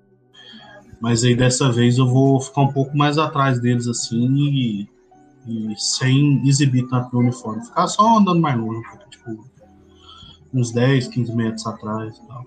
Mas 1.01 1.25
aí 1.25 1.35
dessa 1.35 1.73
vez 1.73 1.97
eu 1.97 2.07
vou 2.07 2.38
ficar 2.43 2.61
um 2.61 2.73
pouco 2.73 2.95
mais 2.95 3.16
atrás 3.16 3.59
deles 3.59 3.88
assim 3.88 4.29
e, 4.37 4.88
e 5.47 5.75
sem 5.79 6.47
exibir 6.47 6.87
tanto 6.87 7.16
meu 7.16 7.21
uniforme. 7.21 7.64
Ficar 7.64 7.88
só 7.88 8.19
andando 8.19 8.38
mais 8.38 8.61
longe, 8.61 8.83
tipo, 9.09 9.47
uns 10.53 10.73
10, 10.73 11.09
15 11.09 11.35
metros 11.35 11.66
atrás 11.66 12.19
e 12.19 12.27
tal. 12.27 12.45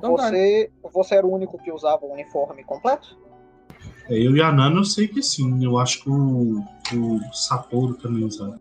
Você, 0.00 0.70
você 0.90 1.14
era 1.16 1.26
o 1.26 1.32
único 1.32 1.58
que 1.58 1.70
usava 1.70 2.06
o 2.06 2.12
uniforme 2.12 2.64
completo? 2.64 3.14
É, 4.08 4.14
eu 4.18 4.36
e 4.36 4.42
a 4.42 4.52
Nana 4.52 4.80
eu 4.80 4.84
sei 4.84 5.08
que 5.08 5.22
sim. 5.22 5.64
Eu 5.64 5.78
acho 5.78 6.02
que 6.02 6.10
o, 6.10 6.60
o 6.60 7.32
Satoru 7.32 7.94
também 7.94 8.24
usava. 8.24 8.60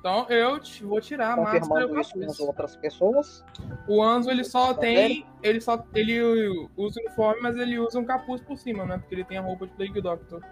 Então 0.00 0.26
eu 0.30 0.58
vou 0.84 1.00
tirar 1.00 1.34
a 1.34 1.36
máscara 1.36 1.82
e 1.82 1.84
o 1.84 1.88
confirmando 1.88 2.00
isso 2.00 2.12
com 2.12 2.20
capuz. 2.20 2.30
as 2.30 2.40
outras 2.40 2.76
pessoas. 2.76 3.44
O 3.86 4.02
Anzo 4.02 4.30
ele 4.30 4.44
só 4.44 4.72
Tá 4.72 4.80
tem. 4.80 5.26
Ele 5.42 5.60
só. 5.60 5.84
Ele 5.94 6.68
usa 6.76 7.00
uniforme, 7.00 7.42
mas 7.42 7.56
ele 7.56 7.78
usa 7.78 7.98
um 7.98 8.04
capuz 8.04 8.40
por 8.40 8.56
cima, 8.56 8.86
né? 8.86 8.96
Porque 8.96 9.14
ele 9.14 9.24
tem 9.24 9.36
a 9.36 9.42
roupa 9.42 9.66
de 9.66 9.72
Plague 9.74 10.00
Doctor. 10.00 10.42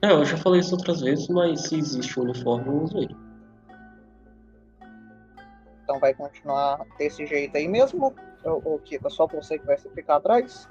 É, 0.00 0.12
eu 0.12 0.24
já 0.24 0.36
falei 0.36 0.60
isso 0.60 0.76
outras 0.76 1.00
vezes, 1.00 1.26
mas 1.28 1.62
se 1.62 1.76
existe 1.76 2.20
o 2.20 2.22
uniforme, 2.22 2.68
eu 2.68 2.82
uso 2.82 2.98
ele. 2.98 3.16
Então 5.82 5.98
vai 5.98 6.14
continuar 6.14 6.86
desse 6.98 7.26
jeito 7.26 7.56
aí 7.56 7.66
mesmo. 7.66 8.14
Ô, 8.44 8.78
Kika, 8.78 9.10
só 9.10 9.26
você 9.26 9.58
que 9.58 9.66
vai 9.66 9.76
ficar 9.76 10.16
atrás. 10.16 10.68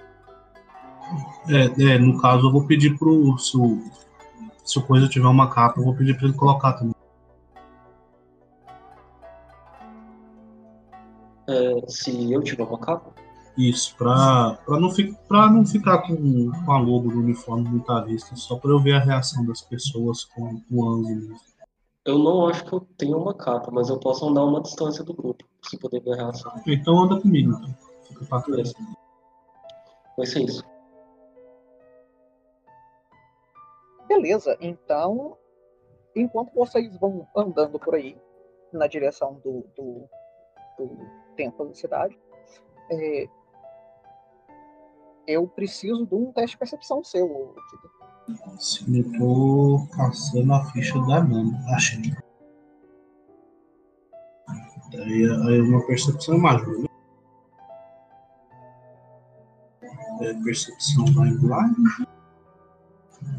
É, 1.49 1.95
é, 1.95 1.97
no 1.97 2.19
caso, 2.21 2.47
eu 2.47 2.51
vou 2.51 2.65
pedir 2.65 2.97
pro. 2.97 3.37
Se 3.37 3.57
o, 3.57 3.81
se 4.63 4.77
o 4.77 4.81
coisa 4.81 5.07
tiver 5.07 5.27
uma 5.27 5.49
capa, 5.49 5.79
eu 5.79 5.85
vou 5.85 5.95
pedir 5.95 6.17
pra 6.17 6.27
ele 6.27 6.37
colocar 6.37 6.73
também. 6.73 6.93
É, 11.49 11.87
se 11.87 12.31
eu 12.31 12.43
tiver 12.43 12.63
uma 12.63 12.77
capa, 12.77 13.13
Isso, 13.57 13.95
pra, 13.95 14.57
pra, 14.65 14.77
não, 14.77 14.91
fi, 14.91 15.15
pra 15.29 15.49
não 15.49 15.65
ficar 15.65 15.99
com, 15.99 16.51
com 16.51 16.71
a 16.71 16.77
logo 16.77 17.09
do 17.09 17.19
uniforme 17.19 17.69
muito 17.69 17.89
à 17.89 18.01
vista, 18.01 18.35
só 18.35 18.57
pra 18.57 18.69
eu 18.71 18.79
ver 18.81 18.95
a 18.95 18.99
reação 18.99 19.45
das 19.45 19.61
pessoas 19.61 20.25
com 20.25 20.61
o 20.69 20.85
Anzo 20.85 21.09
mesmo. 21.09 21.35
eu 22.05 22.19
não 22.19 22.47
acho 22.47 22.65
que 22.65 22.73
eu 22.73 22.81
tenha 22.97 23.15
uma 23.15 23.33
capa, 23.33 23.71
mas 23.71 23.87
eu 23.87 23.97
posso 23.97 24.27
andar 24.27 24.43
uma 24.43 24.61
distância 24.61 25.05
do 25.05 25.13
grupo, 25.13 25.45
você 25.61 25.77
poder 25.77 26.01
ver 26.01 26.13
a 26.13 26.25
reação. 26.25 26.51
Então 26.67 27.03
anda 27.03 27.19
comigo, 27.21 27.53
então. 27.53 27.73
Fica 28.09 28.25
pra 28.25 28.41
trás. 28.41 28.73
Vai 30.17 30.25
ser 30.25 30.43
isso. 30.43 30.63
Beleza, 34.07 34.57
então, 34.61 35.37
enquanto 36.15 36.53
vocês 36.53 36.97
vão 36.97 37.27
andando 37.35 37.77
por 37.79 37.95
aí, 37.95 38.17
na 38.71 38.87
direção 38.87 39.35
do, 39.43 39.65
do, 39.75 40.09
do 40.77 40.97
templo 41.35 41.67
da 41.67 41.73
cidade, 41.73 42.17
é, 42.91 43.27
eu 45.27 45.47
preciso 45.47 46.05
de 46.05 46.15
um 46.15 46.31
teste 46.31 46.51
de 46.51 46.59
percepção 46.59 47.03
seu. 47.03 47.55
Sim, 48.59 48.99
eu 48.99 49.19
tô 49.19 49.87
caçando 49.95 50.53
a 50.53 50.63
ficha 50.71 50.99
da 51.01 51.23
Nana. 51.23 51.57
Achei. 51.75 52.13
Aí 54.93 55.61
uma 55.61 55.85
percepção 55.85 56.35
é 56.35 56.37
uma 56.37 56.55
ajuda. 56.55 56.87
É, 60.21 60.33
percepção 60.43 61.05
vai 61.13 61.29
embora. 61.29 62.16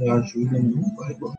É, 0.00 0.10
ajuda 0.10 0.58
não 0.60 0.94
vai 0.96 1.12
embora. 1.12 1.38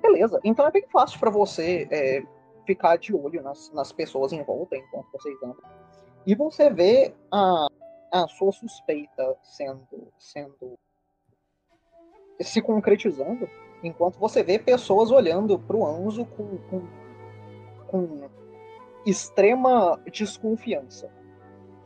Beleza, 0.00 0.40
então 0.44 0.66
é 0.66 0.70
bem 0.70 0.86
fácil 0.90 1.18
para 1.18 1.30
você 1.30 1.88
é, 1.90 2.22
ficar 2.66 2.96
de 2.96 3.14
olho 3.14 3.42
nas, 3.42 3.70
nas 3.72 3.92
pessoas 3.92 4.32
em 4.32 4.42
volta 4.42 4.76
enquanto 4.76 5.10
vocês 5.12 5.36
andam. 5.42 5.62
E 6.26 6.34
você 6.34 6.70
vê 6.70 7.14
a, 7.32 7.66
a 8.12 8.28
sua 8.28 8.52
suspeita 8.52 9.36
sendo, 9.42 10.12
sendo 10.18 10.78
se 12.40 12.60
concretizando 12.60 13.48
enquanto 13.82 14.18
você 14.18 14.42
vê 14.42 14.58
pessoas 14.58 15.10
olhando 15.10 15.58
pro 15.58 15.84
Anzo 15.84 16.24
com, 16.24 16.58
com, 16.68 16.86
com 17.86 18.28
extrema 19.04 20.00
desconfiança. 20.10 21.10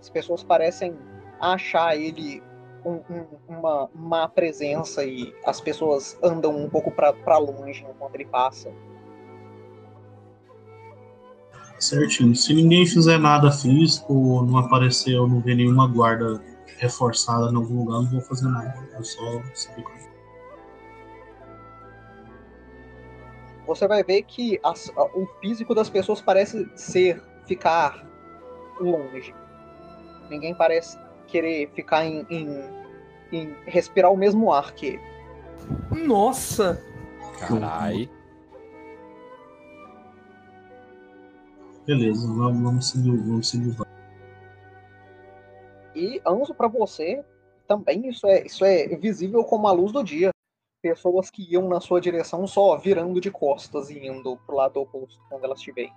As 0.01 0.09
pessoas 0.09 0.43
parecem 0.43 0.97
achar 1.41 1.97
ele 1.97 2.43
um- 2.85 3.03
um- 3.11 3.27
uma 3.49 3.91
má 3.95 4.29
presença 4.29 5.05
e 5.05 5.35
as 5.45 5.61
pessoas 5.61 6.19
andam 6.23 6.57
um 6.57 6.69
pouco 6.69 6.91
para 6.91 7.39
longe 7.39 7.85
enquanto 7.89 8.15
ele 8.15 8.25
passa. 8.25 8.73
Certinho. 11.79 12.35
Se 12.35 12.53
ninguém 12.53 12.87
fizer 12.87 13.19
nada 13.19 13.51
físico, 13.51 14.13
ou 14.13 14.45
não 14.45 14.59
aparecer 14.59 15.17
ou 15.19 15.27
não 15.27 15.41
ver 15.41 15.55
nenhuma 15.55 15.87
guarda 15.87 16.43
reforçada 16.79 17.51
em 17.51 17.57
algum 17.57 17.85
lugar, 17.85 18.03
não 18.03 18.11
vou 18.11 18.21
fazer 18.21 18.49
nada. 18.49 18.75
Eu 18.95 19.05
só 19.05 19.43
seguir 19.55 19.83
com 19.83 20.01
Você 23.67 23.87
vai 23.87 24.03
ver 24.03 24.23
que 24.23 24.59
as- 24.65 24.93
o 25.15 25.27
físico 25.41 25.75
das 25.75 25.89
pessoas 25.89 26.21
parece 26.21 26.69
ser 26.75 27.23
ficar 27.47 28.05
longe. 28.81 29.33
Ninguém 30.31 30.55
parece 30.55 30.97
querer 31.27 31.69
ficar 31.75 32.05
em, 32.07 32.25
em- 32.31 32.65
em 33.33 33.55
respirar 33.67 34.11
o 34.13 34.17
mesmo 34.17 34.53
ar 34.53 34.73
que 34.73 34.87
ele. 34.87 35.01
Nossa! 36.07 36.83
Carai. 37.41 38.09
Beleza, 41.87 42.27
vamos, 42.29 42.63
vamos 42.63 42.89
seguir, 42.91 43.17
vamos 43.17 43.49
seguir. 43.49 43.77
E 45.95 46.21
Anzo, 46.27 46.55
para 46.55 46.69
você, 46.69 47.25
também 47.67 48.09
isso 48.09 48.27
é, 48.27 48.45
isso 48.47 48.65
é 48.65 48.87
visível 48.97 49.43
como 49.45 49.67
a 49.67 49.73
luz 49.73 49.91
do 49.93 50.03
dia. 50.05 50.31
Pessoas 50.83 51.29
que 51.31 51.43
iam 51.53 51.69
na 51.69 51.81
sua 51.81 52.01
direção 52.01 52.47
só 52.47 52.79
virando 52.79 53.21
de 53.21 53.31
costas 53.31 53.91
e 53.91 53.99
indo 53.99 54.37
pro 54.47 54.57
lado 54.57 54.81
oposto 54.81 55.21
quando 55.29 55.45
elas 55.45 55.61
te 55.61 55.71
veem. 55.73 55.93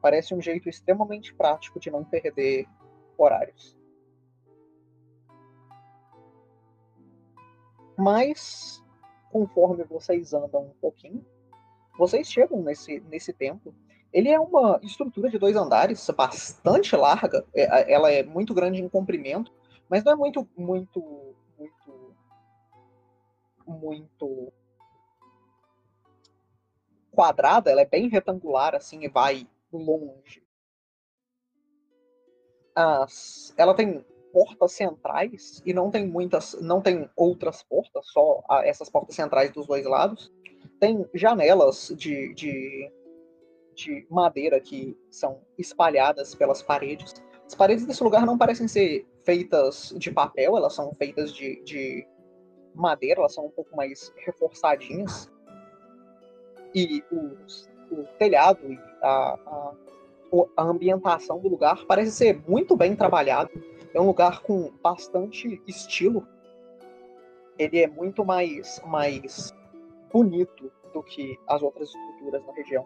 Parece 0.00 0.34
um 0.34 0.40
jeito 0.40 0.68
extremamente 0.68 1.34
prático 1.34 1.78
de 1.78 1.90
não 1.90 2.04
perder 2.04 2.66
horários. 3.16 3.76
Mas, 7.96 8.82
conforme 9.30 9.84
vocês 9.84 10.32
andam 10.32 10.62
um 10.62 10.74
pouquinho, 10.80 11.24
vocês 11.98 12.30
chegam 12.30 12.62
nesse, 12.62 13.00
nesse 13.00 13.32
templo 13.32 13.74
ele 14.12 14.28
é 14.28 14.38
uma 14.40 14.80
estrutura 14.82 15.30
de 15.30 15.38
dois 15.38 15.56
andares, 15.56 16.08
bastante 16.16 16.94
larga. 16.96 17.44
É- 17.54 17.92
Ela 17.92 18.10
é 18.10 18.22
muito 18.22 18.52
grande 18.52 18.82
em 18.82 18.88
comprimento, 18.88 19.52
mas 19.88 20.02
não 20.04 20.12
é 20.12 20.16
muito, 20.16 20.48
muito, 20.56 21.34
muito, 21.56 22.16
muito 23.66 24.52
quadrada. 27.12 27.70
Ela 27.70 27.82
é 27.82 27.86
bem 27.86 28.08
retangular, 28.08 28.74
assim, 28.74 29.04
e 29.04 29.08
vai 29.08 29.46
longe. 29.72 30.42
As, 32.74 33.52
ela 33.56 33.74
tem 33.74 34.04
portas 34.32 34.72
centrais 34.72 35.60
e 35.66 35.72
não 35.74 35.90
tem 35.90 36.06
muitas, 36.06 36.54
não 36.60 36.80
tem 36.80 37.10
outras 37.16 37.62
portas, 37.64 38.06
só 38.08 38.42
essas 38.64 38.88
portas 38.88 39.16
centrais 39.16 39.50
dos 39.52 39.66
dois 39.66 39.84
lados. 39.84 40.32
Tem 40.78 41.06
janelas 41.14 41.92
de, 41.96 42.32
de 42.34 42.90
de 43.74 44.06
madeira 44.10 44.60
que 44.60 44.94
são 45.10 45.40
espalhadas 45.56 46.34
pelas 46.34 46.62
paredes. 46.62 47.14
As 47.46 47.54
paredes 47.54 47.86
desse 47.86 48.04
lugar 48.04 48.26
não 48.26 48.36
parecem 48.36 48.68
ser 48.68 49.06
feitas 49.24 49.94
de 49.96 50.10
papel, 50.10 50.54
elas 50.56 50.74
são 50.74 50.92
feitas 50.94 51.32
de, 51.32 51.62
de 51.64 52.06
madeira, 52.74 53.20
elas 53.20 53.32
são 53.32 53.46
um 53.46 53.50
pouco 53.50 53.74
mais 53.74 54.12
reforçadinhas. 54.24 55.30
E 56.74 57.02
os- 57.10 57.68
o 57.90 58.04
telhado 58.18 58.60
e 58.70 58.78
a, 59.02 59.38
a, 59.46 59.72
a 60.56 60.62
ambientação 60.62 61.38
do 61.40 61.48
lugar 61.48 61.84
parece 61.86 62.12
ser 62.12 62.42
muito 62.48 62.76
bem 62.76 62.94
trabalhado. 62.94 63.50
É 63.92 64.00
um 64.00 64.06
lugar 64.06 64.40
com 64.42 64.70
bastante 64.82 65.60
estilo. 65.66 66.26
Ele 67.58 67.80
é 67.80 67.86
muito 67.88 68.24
mais, 68.24 68.80
mais 68.86 69.52
bonito 70.12 70.70
do 70.94 71.02
que 71.02 71.38
as 71.48 71.62
outras 71.62 71.88
estruturas 71.88 72.46
na 72.46 72.52
região. 72.52 72.84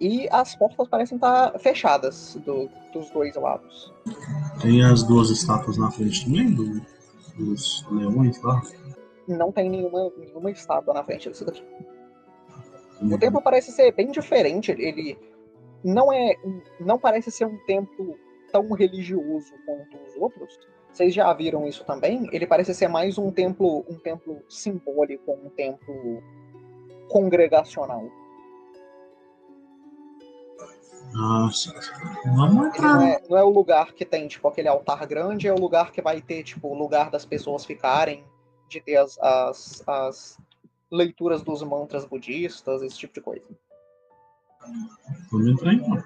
E 0.00 0.28
as 0.30 0.56
portas 0.56 0.88
parecem 0.88 1.16
estar 1.16 1.56
fechadas 1.58 2.34
do- 2.44 2.68
dos 2.92 3.08
dois 3.10 3.34
lados. 3.36 3.92
Tem 4.60 4.84
as 4.84 5.02
duas 5.04 5.30
estátuas 5.30 5.76
na 5.78 5.90
frente 5.90 6.24
também, 6.24 6.52
do, 6.52 6.80
dos 7.38 7.86
leões 7.90 8.40
lá. 8.42 8.60
Não 9.28 9.52
tem 9.52 9.70
nenhuma, 9.70 10.10
nenhuma 10.16 10.50
estátua 10.50 10.92
na 10.92 11.04
frente 11.04 11.28
desse 11.28 11.44
daqui. 11.44 11.64
O 13.10 13.18
templo 13.18 13.42
parece 13.42 13.72
ser 13.72 13.92
bem 13.92 14.10
diferente. 14.10 14.70
Ele 14.72 15.18
não 15.84 16.12
é, 16.12 16.36
não 16.78 16.98
parece 16.98 17.30
ser 17.30 17.46
um 17.46 17.58
templo 17.66 18.18
tão 18.52 18.70
religioso 18.72 19.52
quanto 19.64 19.96
os 20.06 20.16
outros. 20.16 20.58
Vocês 20.92 21.14
já 21.14 21.32
viram 21.32 21.66
isso 21.66 21.84
também? 21.84 22.28
Ele 22.32 22.46
parece 22.46 22.74
ser 22.74 22.88
mais 22.88 23.16
um 23.16 23.30
templo, 23.30 23.84
um 23.88 23.98
templo 23.98 24.42
simbólico, 24.48 25.32
um 25.32 25.48
templo 25.48 26.22
congregacional. 27.08 28.04
Nossa. 31.12 31.74
Vamos 32.24 32.66
entrar. 32.68 32.94
não 32.94 33.02
é, 33.02 33.22
não 33.28 33.38
é 33.38 33.44
o 33.44 33.50
lugar 33.50 33.92
que 33.92 34.04
tem, 34.04 34.28
tipo, 34.28 34.46
aquele 34.48 34.68
altar 34.68 35.06
grande, 35.06 35.48
é 35.48 35.52
o 35.52 35.58
lugar 35.58 35.92
que 35.92 36.00
vai 36.00 36.20
ter, 36.20 36.42
tipo, 36.42 36.68
o 36.68 36.74
lugar 36.74 37.10
das 37.10 37.24
pessoas 37.24 37.64
ficarem, 37.64 38.24
de 38.68 38.80
ter 38.80 38.96
as, 38.96 39.18
as, 39.18 39.82
as 39.86 40.38
leituras 40.92 41.42
dos 41.42 41.62
mantras 41.62 42.04
budistas, 42.04 42.82
esse 42.82 42.98
tipo 42.98 43.14
de 43.14 43.20
coisa. 43.20 43.48
Vamos 45.30 45.48
entrar 45.48 45.74
então. 45.74 46.02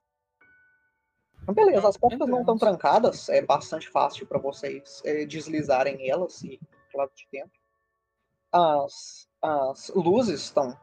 Beleza, 1.53 1.88
as 1.88 1.96
portas 1.96 2.29
não 2.29 2.40
estão 2.40 2.57
trancadas, 2.57 3.29
é 3.29 3.40
bastante 3.40 3.88
fácil 3.88 4.27
para 4.27 4.38
vocês 4.38 5.03
é, 5.05 5.25
deslizarem 5.27 6.09
elas 6.09 6.42
e 6.42 6.59
lado 6.94 7.12
de 7.14 7.27
dentro. 7.31 7.61
As, 8.51 9.29
as 9.42 9.92
luzes 9.94 10.40
estão 10.42 10.77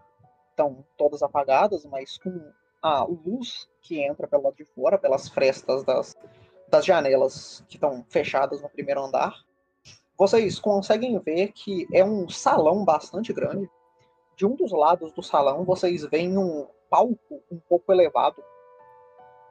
estão 0.53 0.85
todas 0.95 1.23
apagadas, 1.23 1.83
mas 1.85 2.17
com 2.19 2.51
a 2.81 3.03
luz 3.03 3.67
que 3.81 3.99
entra 3.99 4.27
pelo 4.27 4.43
lado 4.43 4.55
de 4.55 4.65
fora, 4.65 4.99
pelas 4.99 5.27
frestas 5.27 5.83
das, 5.83 6.15
das 6.69 6.85
janelas 6.85 7.63
que 7.67 7.75
estão 7.75 8.05
fechadas 8.07 8.61
no 8.61 8.69
primeiro 8.69 9.03
andar, 9.03 9.33
vocês 10.15 10.59
conseguem 10.59 11.17
ver 11.19 11.51
que 11.51 11.87
é 11.91 12.05
um 12.05 12.29
salão 12.29 12.85
bastante 12.85 13.33
grande. 13.33 13.67
De 14.43 14.47
um 14.47 14.57
dos 14.57 14.73
lados 14.73 15.13
do 15.13 15.23
salão, 15.23 15.63
vocês 15.63 16.03
veem 16.03 16.37
um 16.37 16.67
palco 16.89 17.41
um 17.49 17.57
pouco 17.61 17.93
elevado 17.93 18.43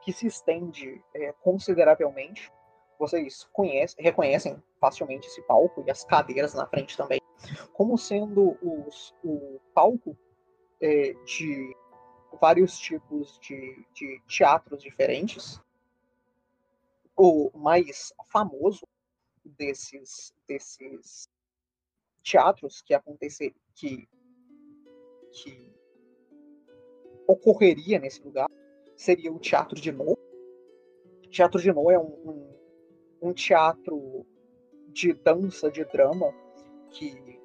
que 0.03 0.13
se 0.13 0.27
estende 0.27 1.03
é, 1.15 1.33
consideravelmente. 1.41 2.53
Vocês 2.99 3.43
conhecem, 3.51 4.03
reconhecem 4.03 4.61
facilmente 4.79 5.25
esse 5.25 5.41
palco 5.47 5.83
e 5.87 5.89
as 5.89 6.03
cadeiras 6.03 6.53
na 6.53 6.67
frente 6.67 6.95
também, 6.95 7.19
como 7.73 7.97
sendo 7.97 8.55
os, 8.61 9.15
o 9.23 9.59
palco 9.73 10.15
é, 10.79 11.13
de 11.25 11.75
vários 12.39 12.77
tipos 12.77 13.39
de, 13.39 13.87
de 13.95 14.21
teatros 14.27 14.83
diferentes. 14.83 15.59
O 17.17 17.49
mais 17.57 18.13
famoso 18.31 18.87
desses, 19.43 20.35
desses 20.47 21.27
teatros 22.21 22.83
que 22.83 22.93
acontecer 22.93 23.55
que, 23.73 24.07
que 25.33 25.73
ocorreria 27.27 27.99
nesse 27.99 28.23
lugar 28.23 28.47
seria 28.95 29.33
o 29.33 29.39
Teatro 29.39 29.79
de 29.79 29.91
No. 29.91 30.13
O 30.13 31.29
Teatro 31.29 31.59
de 31.59 31.71
No 31.73 31.89
é 31.89 31.99
um, 31.99 32.03
um, 32.03 33.29
um 33.29 33.33
teatro 33.33 34.25
de 34.89 35.13
dança, 35.13 35.71
de 35.71 35.83
drama, 35.85 36.31
que 36.91 37.41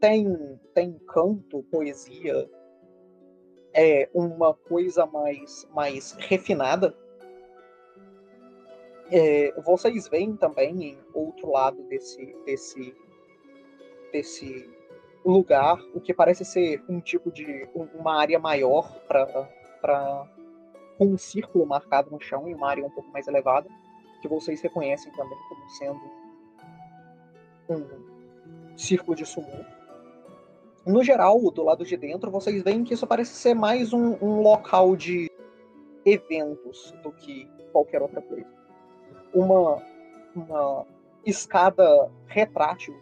tem, 0.00 0.60
tem 0.72 0.98
canto, 1.08 1.64
poesia, 1.64 2.48
é 3.74 4.08
uma 4.14 4.54
coisa 4.54 5.04
mais, 5.04 5.68
mais 5.74 6.12
refinada. 6.12 6.96
É, 9.10 9.52
vocês 9.62 10.08
veem 10.08 10.36
também 10.36 10.82
em 10.82 10.98
outro 11.12 11.50
lado 11.50 11.82
desse, 11.84 12.36
desse, 12.44 12.94
desse 14.12 14.75
lugar 15.30 15.78
o 15.94 16.00
que 16.00 16.14
parece 16.14 16.44
ser 16.44 16.82
um 16.88 17.00
tipo 17.00 17.30
de 17.32 17.68
um- 17.74 17.88
uma 17.98 18.20
área 18.20 18.38
maior 18.38 18.90
para 19.08 20.26
com 20.98 21.06
um 21.06 21.18
círculo 21.18 21.66
marcado 21.66 22.10
no 22.10 22.20
chão 22.20 22.48
e 22.48 22.54
uma 22.54 22.68
área 22.70 22.84
um 22.84 22.90
pouco 22.90 23.10
mais 23.10 23.26
elevada 23.28 23.68
que 24.22 24.28
vocês 24.28 24.60
reconhecem 24.62 25.12
também 25.12 25.36
como 25.48 25.68
sendo 25.70 26.00
um 27.68 28.76
círculo 28.76 29.16
de 29.16 29.26
sumô. 29.26 29.64
No 30.86 31.02
geral, 31.02 31.38
do 31.50 31.62
lado 31.64 31.84
de 31.84 31.96
dentro, 31.96 32.30
vocês 32.30 32.62
veem 32.62 32.84
que 32.84 32.94
isso 32.94 33.06
parece 33.06 33.34
ser 33.34 33.54
mais 33.54 33.92
um, 33.92 34.16
um 34.22 34.40
local 34.40 34.94
de 34.94 35.30
eventos 36.04 36.94
do 37.02 37.10
que 37.12 37.48
qualquer 37.72 38.00
outra 38.00 38.22
coisa. 38.22 38.46
Uma, 39.34 39.82
uma 40.34 40.86
escada 41.24 42.10
retrátil 42.26 42.94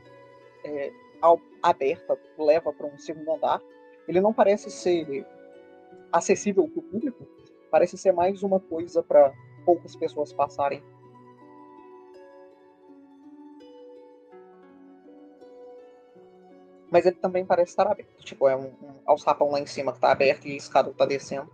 é, 0.65 0.91
ao- 1.21 1.39
aberta 1.65 2.19
leva 2.39 2.73
para 2.73 2.87
um 2.87 2.99
segundo 2.99 3.33
andar. 3.33 3.61
Ele 4.07 4.21
não 4.21 4.33
parece 4.33 4.71
ser 4.71 5.27
acessível 6.13 6.69
para 6.69 6.79
o 6.79 6.83
público, 6.83 7.27
parece 7.71 7.97
ser 7.97 8.13
mais 8.13 8.43
uma 8.43 8.61
coisa 8.61 9.03
para 9.03 9.33
poucas 9.65 9.97
pessoas 9.97 10.33
passarem. 10.33 10.83
Mas 16.91 17.07
ele 17.07 17.17
também 17.17 17.45
parece 17.45 17.73
estar 17.73 17.91
aberto. 17.91 18.23
Tipo, 18.23 18.47
é 18.47 18.55
um, 18.55 18.67
um 18.67 19.01
alçapão 19.07 19.51
lá 19.51 19.59
em 19.59 19.67
cima 19.67 19.91
que 19.91 19.99
está 19.99 20.13
aberto 20.13 20.47
e 20.47 20.53
a 20.53 20.57
escada 20.57 20.91
está 20.91 21.05
descendo. 21.05 21.51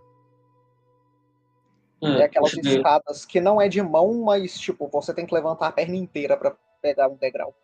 É 2.02 2.24
aquelas 2.24 2.52
escadas 2.54 3.24
que 3.26 3.40
não 3.40 3.60
é 3.60 3.68
de 3.68 3.82
mão, 3.82 4.22
mas 4.22 4.58
tipo, 4.58 4.88
você 4.88 5.12
tem 5.14 5.26
que 5.26 5.34
levantar 5.34 5.68
a 5.68 5.72
perna 5.72 5.96
inteira 5.96 6.36
para 6.36 6.56
pegar 6.80 7.08
um 7.08 7.16
degrau. 7.16 7.54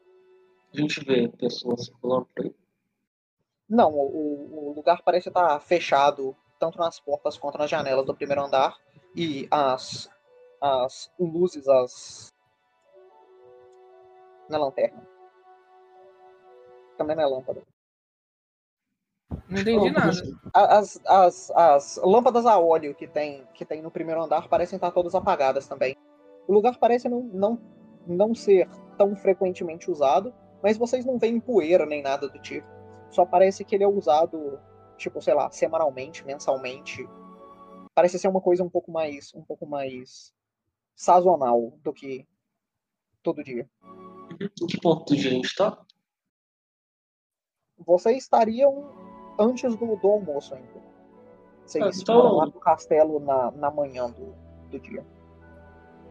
A 0.77 0.81
gente 0.81 1.03
vê 1.03 1.27
pessoas 1.27 1.87
circulando 1.87 2.29
por 2.35 2.45
aí. 2.45 2.55
Não, 3.67 3.91
o, 3.91 4.69
o 4.71 4.73
lugar 4.75 5.01
parece 5.03 5.29
estar 5.29 5.59
fechado, 5.61 6.37
tanto 6.61 6.79
nas 6.79 7.01
portas 7.01 7.39
quanto 7.39 7.57
nas 7.57 7.71
janelas 7.71 8.05
do 8.05 8.15
primeiro 8.15 8.45
andar. 8.45 8.77
E 9.15 9.49
as, 9.51 10.11
as 10.61 11.11
luzes, 11.19 11.67
as. 11.67 12.29
Na 14.51 14.59
lanterna. 14.59 15.03
Também 16.99 17.17
não 17.17 17.23
é 17.23 17.27
lâmpada. 17.27 17.62
Não 19.49 19.61
entendi 19.61 19.91
nada. 19.91 20.12
As, 20.53 21.01
as, 21.07 21.51
as 21.53 22.01
lâmpadas 22.05 22.45
a 22.45 22.59
óleo 22.59 22.95
que 22.95 23.09
tem, 23.09 23.47
que 23.55 23.65
tem 23.65 23.81
no 23.81 23.91
primeiro 23.91 24.23
andar 24.23 24.47
parecem 24.47 24.77
estar 24.77 24.91
todas 24.91 25.15
apagadas 25.15 25.67
também. 25.67 25.97
O 26.47 26.53
lugar 26.53 26.79
parece 26.79 27.09
não, 27.09 27.23
não, 27.23 27.61
não 28.07 28.35
ser 28.35 28.69
tão 28.97 29.17
frequentemente 29.17 29.91
usado, 29.91 30.33
mas 30.62 30.77
vocês 30.77 31.05
não 31.05 31.19
veem 31.19 31.40
poeira 31.40 31.85
nem 31.87 32.03
nada 32.03 32.29
do 32.29 32.38
tipo. 32.40 32.66
Só 33.11 33.25
parece 33.25 33.64
que 33.64 33.75
ele 33.75 33.85
é 33.85 33.88
usado, 33.88 34.59
tipo, 34.97 35.21
sei 35.23 35.35
lá, 35.35 35.51
semanalmente, 35.51 36.25
mensalmente. 36.25 37.07
Parece 37.95 38.19
ser 38.19 38.29
uma 38.29 38.40
coisa 38.40 38.62
um 38.62 38.69
pouco 38.69 38.90
mais, 38.90 39.33
um 39.35 39.42
pouco 39.42 39.66
mais 39.66 40.33
sazonal 40.95 41.73
do 41.83 41.92
que 41.92 42.27
todo 43.23 43.45
dia. 43.45 43.69
Em 44.40 44.66
que 44.66 44.81
ponto 44.81 45.14
a 45.14 45.16
gente 45.16 45.55
tá? 45.55 45.79
Vocês 47.79 48.19
estariam 48.25 48.90
antes 49.38 49.77
do, 49.77 49.97
do 49.97 50.09
almoço 50.09 50.55
ainda. 50.55 50.83
Vocês 51.64 51.85
Ah, 51.85 51.90
então- 52.03 52.16
foram 52.23 52.35
lá 52.37 52.47
no 52.47 52.53
castelo 52.53 53.21
na, 53.21 53.51
na 53.53 53.71
manhã 53.71 54.11
do, 54.11 54.35
do 54.71 54.79
dia. 54.81 55.05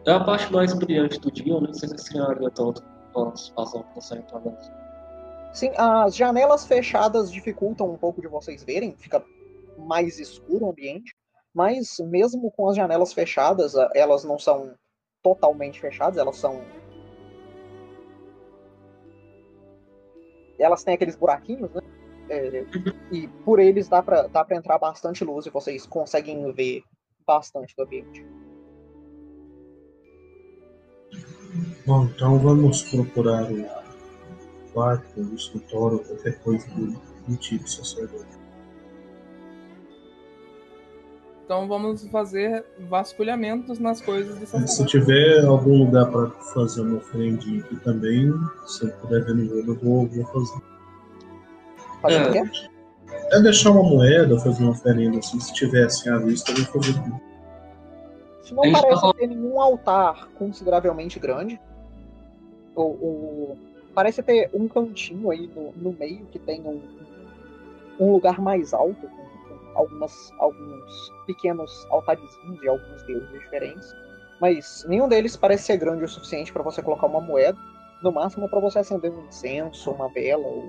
É 0.06 0.12
a 0.12 0.22
parte 0.24 0.52
mais 0.52 0.72
brilhante 0.72 1.18
do 1.18 1.30
dia, 1.32 1.52
eu 1.52 1.60
nem 1.60 1.74
sei 1.74 1.88
se 1.88 1.96
estranharia 1.96 2.50
tanto 2.50 2.80
lâmpadas 3.16 4.04
saindo 4.04 4.26
pra 4.26 4.38
dentro. 4.40 4.72
Sim, 5.52 5.70
as 5.76 6.14
janelas 6.14 6.66
fechadas 6.66 7.32
dificultam 7.32 7.90
um 7.90 7.96
pouco 7.96 8.20
de 8.20 8.28
vocês 8.28 8.62
verem, 8.62 8.94
fica 8.96 9.24
mais 9.78 10.18
escuro 10.18 10.66
o 10.66 10.70
ambiente, 10.70 11.14
mas 11.54 11.96
mesmo 11.98 12.50
com 12.50 12.68
as 12.68 12.76
janelas 12.76 13.12
fechadas, 13.12 13.74
elas 13.94 14.24
não 14.24 14.38
são 14.38 14.74
totalmente 15.22 15.80
fechadas, 15.80 16.18
elas 16.18 16.36
são. 16.36 16.62
Elas 20.58 20.84
têm 20.84 20.94
aqueles 20.94 21.16
buraquinhos, 21.16 21.72
né? 21.72 21.80
É, 22.28 22.66
e 23.10 23.28
por 23.44 23.58
eles 23.58 23.88
dá 23.88 24.02
pra, 24.02 24.26
dá 24.26 24.44
pra 24.44 24.56
entrar 24.56 24.78
bastante 24.78 25.24
luz 25.24 25.46
e 25.46 25.50
vocês 25.50 25.86
conseguem 25.86 26.52
ver 26.52 26.82
bastante 27.26 27.74
do 27.76 27.84
ambiente. 27.84 28.26
Bom, 31.86 32.04
então 32.04 32.38
vamos 32.38 32.82
procurar 32.82 33.44
o 33.50 33.64
quarto, 34.72 35.20
o 35.20 35.34
escritório, 35.34 36.00
qualquer 36.00 36.38
coisa 36.40 36.66
do, 36.70 37.00
do 37.28 37.36
tipo 37.36 37.68
sacerdote. 37.70 38.26
Então 41.44 41.68
vamos 41.68 42.04
fazer 42.08 42.64
vasculhamentos 42.88 43.78
nas 43.78 44.00
coisas 44.00 44.36
do 44.36 44.46
Se 44.46 44.52
sacerdote. 44.52 44.90
tiver 44.90 45.44
algum 45.44 45.78
lugar 45.84 46.10
para 46.10 46.28
fazer 46.52 46.80
uma 46.80 46.96
oferendinha 46.96 47.60
aqui 47.62 47.76
também, 47.76 48.32
se 48.66 48.84
eu 48.84 48.90
puder 48.94 49.24
ver 49.24 49.34
no 49.36 49.44
jogo, 49.46 49.70
eu 49.72 49.74
vou, 49.76 50.06
vou 50.08 50.24
fazer. 50.26 50.60
Fazer 52.02 52.16
É. 52.16 52.28
o 52.42 52.50
quê? 52.50 52.68
É 53.30 53.40
deixar 53.40 53.70
uma 53.70 53.84
moeda, 53.84 54.36
fazer 54.40 54.62
uma 54.64 54.72
oferenda 54.72 55.18
assim, 55.18 55.38
se 55.38 55.52
tivesse 55.54 56.08
à 56.08 56.18
vista, 56.18 56.50
eu 56.50 56.56
vou 56.64 56.82
fazer 56.82 56.94
tudo. 56.94 57.20
Não 58.52 58.62
A 58.62 58.66
gente 58.66 58.80
parece 58.80 59.00
tá 59.00 59.12
ter 59.14 59.26
nenhum 59.28 59.60
altar 59.60 60.28
consideravelmente 60.36 61.18
grande. 61.20 61.60
O, 62.76 62.82
o- 62.82 63.58
parece 63.94 64.22
ter 64.22 64.50
um 64.52 64.68
cantinho 64.68 65.30
aí 65.30 65.50
no, 65.56 65.72
no 65.72 65.92
meio 65.98 66.26
que 66.26 66.38
tem 66.38 66.60
um, 66.60 66.80
um 67.98 68.12
lugar 68.12 68.40
mais 68.40 68.74
alto, 68.74 69.00
com, 69.08 69.08
com 69.08 69.78
algumas, 69.78 70.30
alguns 70.38 71.10
pequenos 71.26 71.86
altarzinhos 71.90 72.60
de 72.60 72.68
alguns 72.68 73.02
deuses 73.04 73.30
diferentes. 73.30 73.92
Mas 74.40 74.84
nenhum 74.86 75.08
deles 75.08 75.34
parece 75.36 75.64
ser 75.64 75.78
grande 75.78 76.04
o 76.04 76.08
suficiente 76.08 76.52
para 76.52 76.62
você 76.62 76.82
colocar 76.82 77.06
uma 77.06 77.20
moeda. 77.20 77.56
No 78.02 78.12
máximo 78.12 78.48
para 78.50 78.60
você 78.60 78.80
acender 78.80 79.10
um 79.10 79.24
incenso, 79.26 79.90
uma 79.90 80.08
vela, 80.10 80.46
ou 80.46 80.64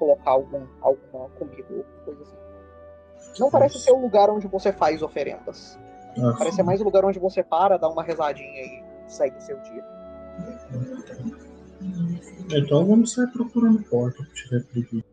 colocar 0.00 0.32
algum, 0.32 0.66
alguma 0.80 1.28
comida 1.38 1.64
ou 1.70 1.84
coisa 2.04 2.22
assim. 2.22 2.36
Não 3.38 3.50
parece 3.50 3.78
ser 3.78 3.92
o 3.92 4.00
lugar 4.00 4.28
onde 4.28 4.48
você 4.48 4.72
faz 4.72 5.00
oferendas. 5.02 5.78
Parece 6.36 6.56
ser 6.56 6.62
mais 6.64 6.80
o 6.80 6.84
lugar 6.84 7.04
onde 7.04 7.18
você 7.20 7.42
para, 7.44 7.76
dá 7.78 7.88
uma 7.88 8.02
rezadinha 8.02 8.62
e 8.62 8.82
segue 9.06 9.40
seu 9.40 9.56
dia. 9.60 9.84
Então 12.50 12.86
vamos 12.86 13.12
sair 13.12 13.26
procurando 13.32 13.82
porta 13.84 14.24
que 14.24 14.34
tiver 14.34 14.64
por 14.64 14.82
aqui. 14.82 15.04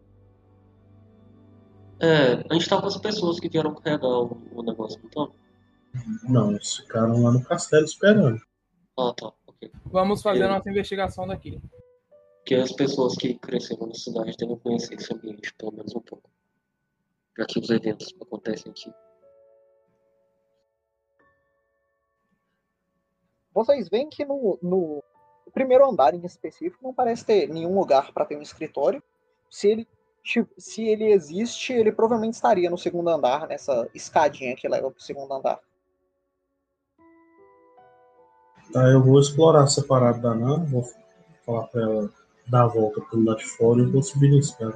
É, 2.00 2.34
a 2.50 2.54
gente 2.54 2.70
tá 2.70 2.80
com 2.80 2.88
as 2.88 2.98
pessoas 2.98 3.40
que 3.40 3.50
vieram 3.50 3.74
carregar 3.76 4.08
o, 4.08 4.38
o 4.54 4.64
negócio, 4.64 5.00
então. 5.04 5.34
Não, 6.28 6.52
eles 6.52 6.76
ficaram 6.78 7.24
lá 7.24 7.32
no 7.32 7.44
castelo 7.44 7.86
esperando. 7.86 8.42
Ah, 8.98 9.14
tá. 9.16 9.32
Ok. 9.48 9.72
Vamos 9.86 10.22
fazer 10.22 10.48
nossa 10.48 10.70
investigação 10.70 11.28
daqui. 11.28 11.62
Que 12.46 12.56
as 12.56 12.72
pessoas 12.72 13.16
que 13.16 13.36
cresceram 13.36 13.88
na 13.88 13.96
cidade 13.96 14.36
devem 14.38 14.58
conhecer 14.58 14.96
esse 14.96 15.14
ambiente, 15.14 15.54
pelo 15.54 15.72
menos 15.72 15.96
um 15.96 16.02
pouco. 16.02 16.30
Já 17.38 17.46
que 17.46 17.60
os 17.60 17.70
eventos 17.70 18.14
acontecem 18.22 18.72
aqui. 18.72 18.94
Vocês 23.54 23.88
veem 23.88 24.10
que 24.10 24.26
no, 24.26 24.60
no 24.62 25.04
primeiro 25.54 25.88
andar 25.88 26.14
em 26.14 26.26
específico 26.26 26.84
não 26.84 26.94
parece 26.94 27.26
ter 27.26 27.48
nenhum 27.48 27.78
lugar 27.78 28.12
para 28.12 28.26
ter 28.26 28.38
um 28.38 28.42
escritório. 28.42 29.02
Se 29.50 29.68
ele, 29.68 29.88
se 30.58 30.84
ele 30.84 31.12
existe, 31.12 31.72
ele 31.72 31.92
provavelmente 31.92 32.34
estaria 32.34 32.70
no 32.70 32.78
segundo 32.78 33.10
andar, 33.10 33.48
nessa 33.48 33.88
escadinha 33.94 34.56
que 34.56 34.68
leva 34.68 34.90
para 34.90 35.00
o 35.00 35.04
segundo 35.04 35.32
andar. 35.34 35.60
Tá, 38.72 38.82
eu 38.90 39.04
vou 39.04 39.20
explorar 39.20 39.68
separado 39.68 40.20
da 40.20 40.34
Nana, 40.34 40.66
vou 40.66 40.84
falar 41.46 41.68
pra 41.68 41.82
ela 41.82 42.10
dar 42.48 42.64
a 42.64 42.68
volta 42.68 43.02
pelo 43.02 43.24
lado 43.24 43.38
de 43.38 43.46
fora 43.46 43.82
e 43.82 43.86
vou 43.86 44.02
subir 44.02 44.32
na 44.32 44.38
escada. 44.38 44.74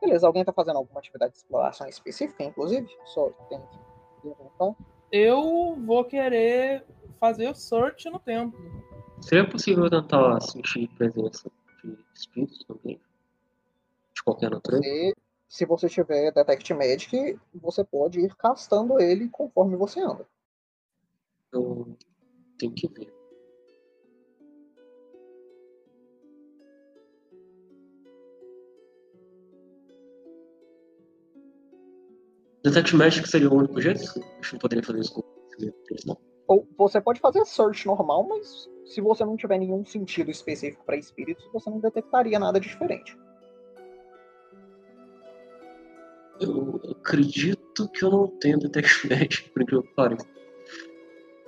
Beleza, 0.00 0.26
alguém 0.26 0.42
está 0.42 0.52
fazendo 0.52 0.76
alguma 0.76 0.98
atividade 0.98 1.32
de 1.32 1.38
exploração 1.38 1.88
específica, 1.88 2.42
inclusive? 2.42 2.86
Só 3.06 3.30
tem 3.48 3.60
que 3.60 4.28
perguntar. 4.28 4.74
Eu 5.10 5.76
vou 5.86 6.04
querer 6.04 6.84
fazer 7.22 7.48
o 7.48 7.54
search 7.54 8.10
no 8.10 8.18
templo. 8.18 8.58
Seria 9.20 9.48
possível 9.48 9.88
tentar 9.88 10.40
sentir 10.40 10.88
presença 10.98 11.48
de 11.84 11.96
espíritos 12.16 12.64
também? 12.64 13.00
De 14.12 14.22
qualquer 14.24 14.50
natureza? 14.50 14.84
E 14.84 15.14
se 15.48 15.64
você 15.64 15.88
tiver 15.88 16.32
Detect 16.32 16.74
Magic, 16.74 17.38
você 17.54 17.84
pode 17.84 18.18
ir 18.18 18.34
castando 18.34 19.00
ele 19.00 19.28
conforme 19.28 19.76
você 19.76 20.00
anda. 20.00 20.26
Eu 21.52 21.96
tenho 22.58 22.74
que 22.74 22.88
ver. 22.88 23.14
Detect 32.64 32.96
Magic 32.96 33.28
seria 33.28 33.48
o 33.48 33.54
único 33.54 33.80
jeito? 33.80 34.00
A 34.00 34.42
gente 34.42 34.52
não 34.54 34.58
poderia 34.58 34.82
fazer 34.82 34.98
isso 34.98 35.14
com 35.14 35.22
não. 36.04 36.31
Ou 36.46 36.66
você 36.76 37.00
pode 37.00 37.20
fazer 37.20 37.44
search 37.44 37.86
normal, 37.86 38.26
mas 38.28 38.68
se 38.84 39.00
você 39.00 39.24
não 39.24 39.36
tiver 39.36 39.58
nenhum 39.58 39.84
sentido 39.84 40.30
específico 40.30 40.84
para 40.84 40.96
espíritos, 40.96 41.48
você 41.52 41.70
não 41.70 41.78
detectaria 41.78 42.38
nada 42.38 42.58
diferente. 42.58 43.16
Eu 46.40 46.80
acredito 46.90 47.88
que 47.90 48.04
eu 48.04 48.10
não 48.10 48.26
tenho 48.26 48.58
Detect 48.58 49.06
Magic, 49.08 49.50
por 49.50 49.62
incrível 49.62 49.82
que 49.84 49.94
pareça. 49.94 50.26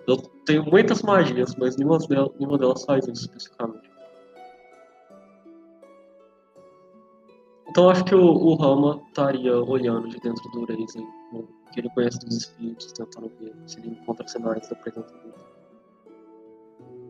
Eu 0.06 0.18
tenho 0.44 0.64
muitas 0.64 1.02
magias, 1.02 1.54
mas 1.56 1.76
nenhuma 1.76 1.98
delas, 1.98 2.30
nenhuma 2.38 2.58
delas 2.58 2.84
faz 2.84 3.06
isso 3.08 3.22
especificamente. 3.22 3.90
Então 7.68 7.90
acho 7.90 8.04
que 8.04 8.14
o, 8.14 8.24
o 8.24 8.54
Rama 8.54 9.02
estaria 9.08 9.56
olhando 9.56 10.08
de 10.08 10.20
dentro 10.20 10.48
do 10.50 10.64
Razen, 10.64 11.04
no 11.32 11.48
que 11.74 11.80
ele 11.80 11.90
conhece 11.90 12.20
dos 12.20 12.36
espíritos, 12.36 12.92
tentando 12.92 13.28
ver 13.40 13.52
se 13.66 13.80
ele 13.80 13.88
encontra 13.88 14.26
sinais 14.28 14.68
da 14.68 14.76
presença 14.76 15.12
dele. 15.18 15.34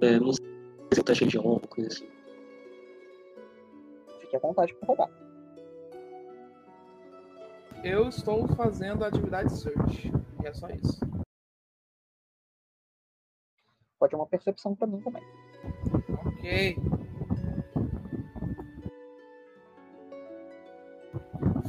É, 0.01 0.19
não 0.19 0.33
sei 0.33 0.47
se 0.47 1.01
ele 1.01 1.03
tá 1.03 1.15
cheio 1.15 1.31
de 1.31 1.39
honra, 1.39 1.61
coisa 1.69 1.89
assim. 1.89 2.09
Fique 4.21 4.35
à 4.35 4.39
vontade 4.39 4.75
para 4.75 4.89
rodar. 4.89 5.11
Eu 7.85 8.09
estou 8.09 8.49
fazendo 8.57 9.05
a 9.05 9.09
atividade 9.09 9.53
search. 9.53 10.11
E 10.43 10.47
é 10.47 10.55
só 10.55 10.69
isso. 10.71 10.99
Pode 13.99 14.17
uma 14.17 14.27
percepção 14.27 14.75
para 14.75 14.87
mim 14.87 15.01
também. 15.03 15.23
Ok. 16.27 16.77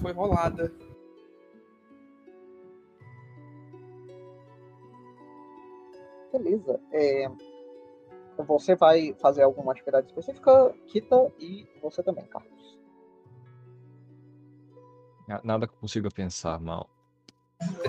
Foi 0.01 0.13
rolada. 0.13 0.71
Beleza. 6.37 6.79
É, 6.91 7.27
Você 8.37 8.75
vai 8.75 9.15
fazer 9.21 9.43
alguma 9.43 9.71
atividade 9.71 10.07
específica, 10.07 10.73
Kita, 10.87 11.31
e 11.39 11.67
você 11.81 12.03
também, 12.03 12.25
Carlos. 12.25 12.77
Nada 15.43 15.67
que 15.67 15.73
eu 15.73 15.79
consiga 15.79 16.09
pensar 16.09 16.59
mal. 16.59 16.89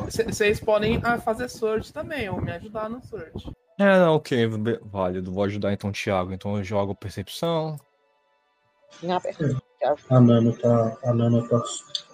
Vocês 0.05 0.61
podem 0.61 1.01
ah, 1.03 1.19
fazer 1.19 1.49
search 1.49 1.93
também, 1.93 2.29
ou 2.29 2.41
me 2.41 2.53
ajudar 2.53 2.89
no 2.89 3.03
search. 3.03 3.51
É, 3.79 3.99
não, 3.99 4.15
ok, 4.15 4.47
válido. 4.83 5.33
Vou 5.33 5.45
ajudar 5.45 5.73
então 5.73 5.91
o 5.91 5.93
Thiago. 5.93 6.33
Então 6.33 6.57
eu 6.57 6.65
jogo 6.65 6.95
percepção. 6.95 7.79
Ajuda. 9.03 9.61
A 10.09 10.21
Nana 10.21 10.57
tá. 10.57 10.97
A 11.05 11.13
Nana 11.13 11.47
tá. 11.47 11.63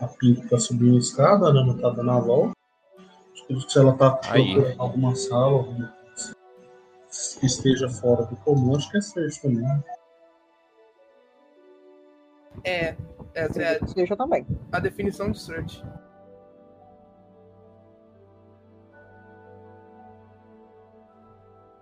A 0.00 0.08
Pink 0.08 0.48
tá 0.48 0.58
subindo 0.58 0.96
a 0.96 0.98
escada, 0.98 1.46
a 1.46 1.52
Nana 1.52 1.80
tá 1.80 1.90
dando 1.90 2.10
a 2.10 2.18
volta. 2.18 2.52
Acho 3.32 3.46
que 3.46 3.70
Se 3.70 3.78
ela 3.78 3.96
tá 3.96 4.10
procurando 4.10 4.80
alguma 4.80 5.14
sala, 5.14 5.58
alguma 5.58 5.86
coisa 5.88 6.01
que 7.38 7.46
esteja 7.46 7.88
fora 7.88 8.24
do 8.24 8.36
comum, 8.36 8.74
acho 8.76 8.90
que 8.90 8.96
é 8.96 9.00
search 9.00 9.42
também. 9.42 9.60
né? 9.60 9.84
É, 12.64 12.96
essa 13.34 13.62
é 13.62 13.86
Seja 13.86 14.16
também. 14.16 14.46
a 14.70 14.78
definição 14.80 15.30
de 15.30 15.40
search. 15.40 15.82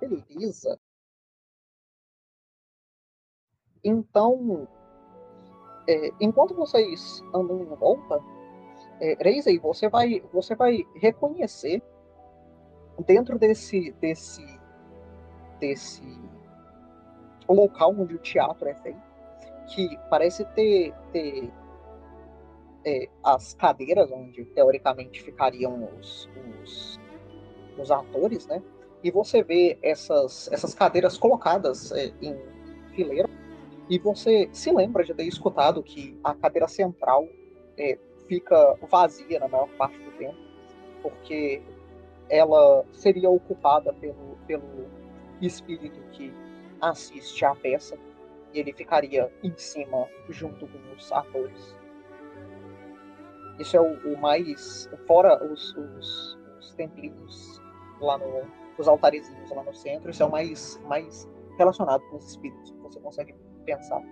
Beleza. 0.00 0.78
Então, 3.84 4.68
é, 5.88 6.10
enquanto 6.20 6.54
vocês 6.54 7.22
andam 7.34 7.60
em 7.62 7.74
volta, 7.76 8.20
é, 9.00 9.16
Reisei, 9.20 9.58
você 9.58 9.88
vai, 9.88 10.20
você 10.32 10.54
vai 10.54 10.84
reconhecer 10.96 11.82
dentro 13.06 13.38
desse, 13.38 13.92
desse, 13.92 14.59
desse 15.60 16.02
local 17.48 17.94
onde 17.96 18.14
o 18.14 18.18
teatro 18.18 18.68
é 18.68 18.74
feito, 18.74 19.00
que 19.68 19.96
parece 20.08 20.44
ter, 20.46 20.92
ter 21.12 21.52
é, 22.84 23.08
as 23.22 23.54
cadeiras 23.54 24.10
onde 24.10 24.44
teoricamente 24.46 25.22
ficariam 25.22 25.88
os, 25.98 26.28
os, 26.62 27.00
os 27.78 27.90
atores, 27.90 28.46
né? 28.46 28.62
e 29.02 29.10
você 29.10 29.42
vê 29.42 29.78
essas, 29.82 30.50
essas 30.52 30.74
cadeiras 30.74 31.16
colocadas 31.16 31.92
é, 31.92 32.12
em 32.20 32.36
fileira, 32.94 33.28
e 33.88 33.98
você 33.98 34.48
se 34.52 34.72
lembra 34.72 35.04
de 35.04 35.12
ter 35.14 35.24
escutado 35.24 35.82
que 35.82 36.18
a 36.22 36.34
cadeira 36.34 36.68
central 36.68 37.26
é, 37.76 37.98
fica 38.28 38.78
vazia 38.88 39.40
na 39.40 39.48
maior 39.48 39.68
parte 39.76 39.98
do 39.98 40.10
tempo, 40.12 40.36
porque 41.02 41.62
ela 42.28 42.84
seria 42.92 43.28
ocupada 43.28 43.92
pelo, 43.94 44.36
pelo 44.46 44.86
espírito 45.46 46.00
que 46.12 46.32
assiste 46.80 47.44
à 47.44 47.54
peça, 47.54 47.98
e 48.52 48.58
ele 48.58 48.72
ficaria 48.72 49.30
em 49.42 49.56
cima 49.56 50.08
junto 50.28 50.66
com 50.66 50.78
os 50.94 51.12
atores. 51.12 51.76
Isso 53.58 53.76
é 53.76 53.80
o, 53.80 54.14
o 54.14 54.18
mais. 54.18 54.88
Fora 55.06 55.42
os, 55.44 55.76
os, 55.76 56.38
os 56.58 56.74
templinhos 56.74 57.60
lá 58.00 58.18
no, 58.18 58.46
os 58.78 58.88
altarezinhos 58.88 59.50
lá 59.50 59.62
no 59.62 59.74
centro, 59.74 60.10
isso 60.10 60.22
é 60.22 60.26
o 60.26 60.30
mais, 60.30 60.80
mais 60.86 61.28
relacionado 61.58 62.02
com 62.08 62.16
os 62.16 62.30
espíritos 62.30 62.70
que 62.70 62.78
você 62.78 62.98
consegue 63.00 63.34
pensar. 63.64 64.02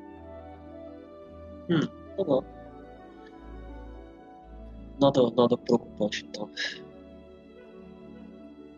Tá 2.17 2.25
bom. 2.25 2.45
Nada, 5.01 5.31
nada 5.37 5.57
preocupante, 5.57 6.27
então. 6.27 6.51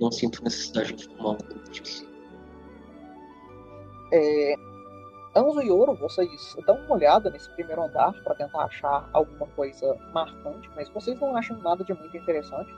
Não 0.01 0.11
sinto 0.11 0.43
necessidade 0.45 0.93
de 0.95 1.07
informar 1.07 1.31
um 1.33 1.37
grupo 1.37 1.71
disso. 1.71 2.10
É, 4.13 4.55
Anzo 5.35 5.63
e 5.63 5.71
Ouro, 5.71 5.95
vocês 5.95 6.57
dão 6.67 6.77
uma 6.77 6.97
olhada 6.97 7.31
nesse 7.31 7.49
primeiro 7.51 7.83
andar 7.83 8.13
para 8.25 8.35
tentar 8.35 8.65
achar 8.65 9.09
alguma 9.13 9.47
coisa 9.49 9.97
marcante, 10.13 10.69
mas 10.75 10.89
vocês 10.89 11.19
não 11.21 11.37
acham 11.37 11.57
nada 11.59 11.85
de 11.85 11.95
muito 11.95 12.17
interessante. 12.17 12.73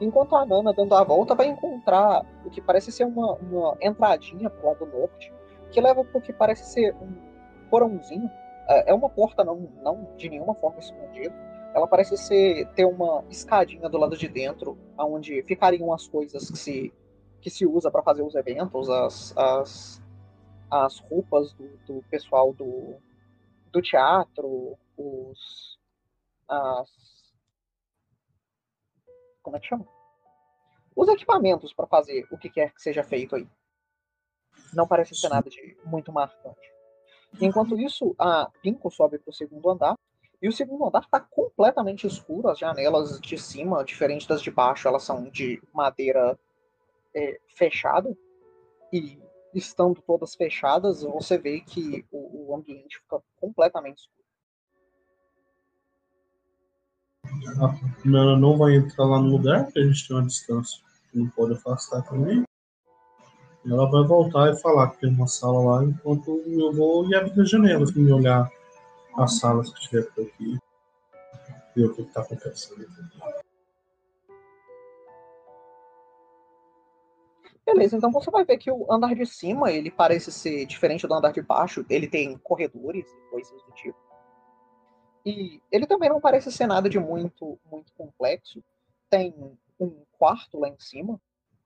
Enquanto 0.00 0.34
a 0.34 0.46
Nana, 0.46 0.72
dando 0.72 0.94
a 0.94 1.04
volta, 1.04 1.34
vai 1.34 1.48
encontrar 1.48 2.24
o 2.44 2.50
que 2.50 2.62
parece 2.62 2.90
ser 2.90 3.04
uma, 3.04 3.34
uma 3.34 3.76
entradinha 3.82 4.48
pro 4.48 4.68
lado 4.68 4.86
norte, 4.86 5.30
que 5.70 5.80
leva 5.80 6.02
para 6.02 6.18
o 6.18 6.22
que 6.22 6.32
parece 6.32 6.72
ser 6.72 6.94
um 6.94 7.12
porãozinho. 7.68 8.30
É 8.66 8.90
é 8.90 8.94
uma 8.94 9.10
porta 9.10 9.44
não, 9.44 9.68
não 9.82 10.08
de 10.16 10.30
nenhuma 10.30 10.54
forma 10.54 10.78
escondida. 10.78 11.34
Ela 11.74 11.86
parece 11.86 12.16
ser 12.16 12.66
ter 12.68 12.86
uma 12.86 13.22
escadinha 13.28 13.88
do 13.90 13.98
lado 13.98 14.16
de 14.16 14.26
dentro, 14.26 14.78
onde 14.98 15.42
ficariam 15.42 15.92
as 15.92 16.08
coisas 16.08 16.50
que 16.50 16.56
se, 16.56 16.92
que 17.42 17.50
se 17.50 17.66
usa 17.66 17.90
para 17.90 18.02
fazer 18.02 18.22
os 18.22 18.34
eventos, 18.34 18.88
as, 18.88 19.36
as, 19.36 19.99
as 20.70 20.98
roupas 21.00 21.52
do, 21.54 21.68
do 21.86 22.02
pessoal 22.10 22.52
do, 22.52 22.96
do 23.72 23.82
teatro, 23.82 24.78
os. 24.96 25.78
As, 26.48 26.88
como 29.42 29.56
é 29.56 29.60
que 29.60 29.66
chama? 29.66 29.86
os 31.00 31.08
equipamentos 31.08 31.72
para 31.72 31.86
fazer 31.86 32.26
o 32.30 32.36
que 32.36 32.50
quer 32.50 32.74
que 32.74 32.82
seja 32.82 33.02
feito 33.02 33.34
aí. 33.34 33.48
Não 34.74 34.86
parece 34.86 35.14
ser 35.14 35.30
nada 35.30 35.48
de 35.48 35.76
muito 35.84 36.12
marcante. 36.12 36.70
Enquanto 37.40 37.78
isso, 37.78 38.14
a 38.18 38.50
Pinko 38.62 38.90
sobe 38.90 39.18
para 39.18 39.30
o 39.30 39.34
segundo 39.34 39.70
andar. 39.70 39.94
E 40.42 40.48
o 40.48 40.52
segundo 40.52 40.84
andar 40.84 41.00
está 41.00 41.18
completamente 41.18 42.06
escuro. 42.06 42.48
As 42.48 42.58
janelas 42.58 43.18
de 43.20 43.38
cima, 43.38 43.84
diferente 43.84 44.28
das 44.28 44.42
de 44.42 44.50
baixo, 44.50 44.88
elas 44.88 45.02
são 45.02 45.24
de 45.30 45.62
madeira 45.72 46.38
é, 47.14 47.40
fechada. 47.48 48.14
E 48.92 49.18
estando 49.54 50.00
todas 50.02 50.34
fechadas, 50.34 51.02
você 51.02 51.38
vê 51.38 51.60
que 51.60 52.04
o, 52.10 52.50
o 52.50 52.56
ambiente 52.56 52.98
fica 52.98 53.20
completamente 53.40 53.98
escuro. 53.98 54.20
A 57.62 58.00
primeira 58.00 58.36
não 58.36 58.56
vai 58.56 58.76
entrar 58.76 59.04
lá 59.04 59.20
no 59.20 59.28
lugar, 59.28 59.64
porque 59.64 59.78
a 59.78 59.86
gente 59.86 60.06
tem 60.06 60.16
uma 60.16 60.26
distância 60.26 60.80
que 61.10 61.18
não 61.18 61.28
pode 61.28 61.54
afastar 61.54 62.02
também. 62.02 62.44
Ela 63.64 63.90
vai 63.90 64.06
voltar 64.06 64.52
e 64.52 64.60
falar 64.60 64.90
que 64.90 65.00
tem 65.00 65.10
uma 65.10 65.26
sala 65.26 65.60
lá, 65.60 65.84
enquanto 65.84 66.42
eu 66.46 66.72
vou 66.72 67.06
e 67.08 67.14
abrir 67.14 67.38
as 67.40 67.50
janelas 67.50 67.90
para 67.90 68.02
me 68.02 68.12
olhar 68.12 68.50
as 69.16 69.38
salas 69.38 69.72
que 69.72 69.80
tiver 69.82 70.02
por 70.12 70.24
aqui. 70.24 70.58
Ver 71.76 71.86
o 71.86 71.94
que 71.94 72.02
está 72.02 72.22
acontecendo. 72.22 72.86
Beleza, 77.72 77.96
então 77.96 78.10
você 78.10 78.30
vai 78.32 78.44
ver 78.44 78.58
que 78.58 78.68
o 78.68 78.92
andar 78.92 79.14
de 79.14 79.24
cima, 79.24 79.70
ele 79.70 79.92
parece 79.92 80.32
ser 80.32 80.66
diferente 80.66 81.06
do 81.06 81.14
andar 81.14 81.32
de 81.32 81.40
baixo. 81.40 81.86
Ele 81.88 82.08
tem 82.08 82.36
corredores 82.38 83.06
e 83.08 83.30
coisas 83.30 83.62
do 83.62 83.72
tipo. 83.72 83.98
E 85.24 85.60
ele 85.70 85.86
também 85.86 86.08
não 86.08 86.20
parece 86.20 86.50
ser 86.50 86.66
nada 86.66 86.88
de 86.88 86.98
muito, 86.98 87.58
muito 87.70 87.92
complexo. 87.94 88.60
Tem 89.08 89.32
um 89.78 90.04
quarto 90.18 90.58
lá 90.58 90.68
em 90.68 90.78
cima. 90.80 91.20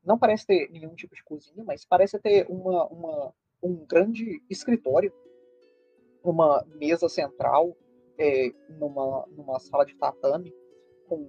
Não 0.04 0.18
parece 0.18 0.46
ter 0.46 0.70
nenhum 0.70 0.94
tipo 0.94 1.14
de 1.14 1.24
cozinha, 1.24 1.64
mas 1.64 1.86
parece 1.86 2.18
ter 2.18 2.46
uma, 2.50 2.84
uma 2.88 3.34
um 3.62 3.86
grande 3.86 4.42
escritório. 4.50 5.10
Uma 6.22 6.66
mesa 6.76 7.08
central 7.08 7.74
é, 8.18 8.52
numa, 8.68 9.26
numa 9.28 9.58
sala 9.58 9.86
de 9.86 9.94
tatame 9.94 10.54
com 11.08 11.28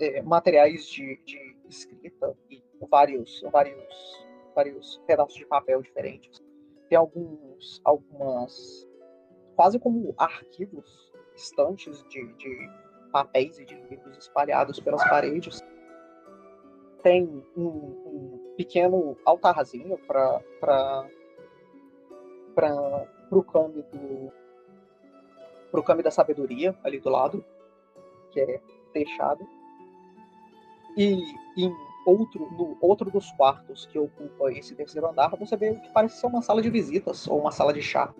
é, 0.00 0.22
materiais 0.22 0.86
de, 0.86 1.20
de 1.24 1.56
escrita 1.68 2.36
e 2.50 2.62
vários, 2.90 3.42
vários, 3.50 4.26
vários 4.54 4.98
pedaços 5.06 5.34
de 5.34 5.46
papel 5.46 5.82
diferentes. 5.82 6.42
Tem 6.88 6.98
alguns, 6.98 7.80
algumas, 7.84 8.88
quase 9.56 9.78
como 9.78 10.14
arquivos 10.18 11.12
estantes 11.34 12.02
de, 12.08 12.32
de 12.34 12.70
papéis 13.12 13.58
e 13.58 13.64
de 13.64 13.74
livros 13.74 14.18
espalhados 14.18 14.80
pelas 14.80 15.02
paredes. 15.08 15.60
Tem 17.02 17.24
um, 17.56 17.66
um 17.66 18.54
pequeno 18.56 19.16
altarzinho 19.24 19.98
para 20.06 20.40
para 22.54 23.06
o 23.30 23.42
Kami 23.42 23.82
do 23.82 24.32
pro 25.70 25.82
Kami 25.82 26.02
da 26.02 26.10
sabedoria 26.10 26.76
ali 26.84 27.00
do 27.00 27.08
lado, 27.08 27.44
que 28.30 28.40
é 28.40 28.60
fechado. 28.92 29.46
E 30.96 31.22
em 31.56 31.74
outro 32.04 32.50
no 32.52 32.76
outro 32.80 33.10
dos 33.10 33.30
quartos 33.32 33.86
que 33.86 33.98
ocupa 33.98 34.52
esse 34.52 34.74
terceiro 34.74 35.08
andar, 35.08 35.30
você 35.36 35.56
vê 35.56 35.70
o 35.70 35.80
que 35.80 35.92
parece 35.92 36.20
ser 36.20 36.26
uma 36.26 36.42
sala 36.42 36.60
de 36.60 36.70
visitas 36.70 37.26
ou 37.28 37.40
uma 37.40 37.52
sala 37.52 37.72
de 37.72 37.82
chá. 37.82 38.12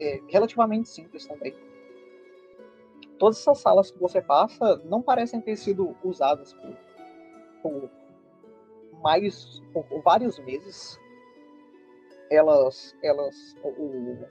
É 0.00 0.20
relativamente 0.28 0.88
simples 0.88 1.26
também 1.26 1.54
todas 3.18 3.38
essas 3.38 3.58
salas 3.58 3.90
que 3.90 3.98
você 3.98 4.22
passa 4.22 4.76
não 4.84 5.02
parecem 5.02 5.40
ter 5.40 5.56
sido 5.56 5.94
usadas 6.02 6.54
por, 6.54 6.76
por 7.62 7.90
mais 9.02 9.60
por, 9.72 9.84
por 9.84 10.02
vários 10.02 10.38
meses. 10.38 10.98
Elas, 12.30 12.94
elas, 13.02 13.56
o, 13.64 14.26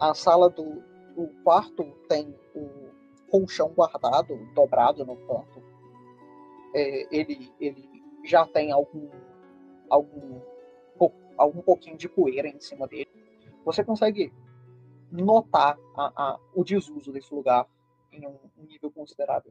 a 0.00 0.14
sala 0.14 0.48
do 0.48 0.82
o 1.16 1.28
quarto 1.42 1.84
tem 2.08 2.38
o 2.54 2.90
colchão 3.30 3.72
guardado, 3.74 4.36
dobrado 4.54 5.04
no 5.04 5.16
canto. 5.16 5.62
É, 6.76 7.08
ele, 7.10 7.50
ele 7.58 7.88
já 8.22 8.46
tem 8.46 8.70
algum, 8.70 9.08
algum, 9.88 10.42
algum 11.38 11.62
pouquinho 11.62 11.96
de 11.96 12.06
poeira 12.06 12.48
em 12.48 12.60
cima 12.60 12.86
dele. 12.86 13.08
Você 13.64 13.82
consegue 13.82 14.30
notar 15.10 15.78
a, 15.96 16.12
a, 16.14 16.40
o 16.54 16.62
desuso 16.62 17.10
desse 17.12 17.34
lugar 17.34 17.66
em 18.12 18.26
um, 18.26 18.38
um 18.58 18.66
nível 18.66 18.90
considerável. 18.90 19.50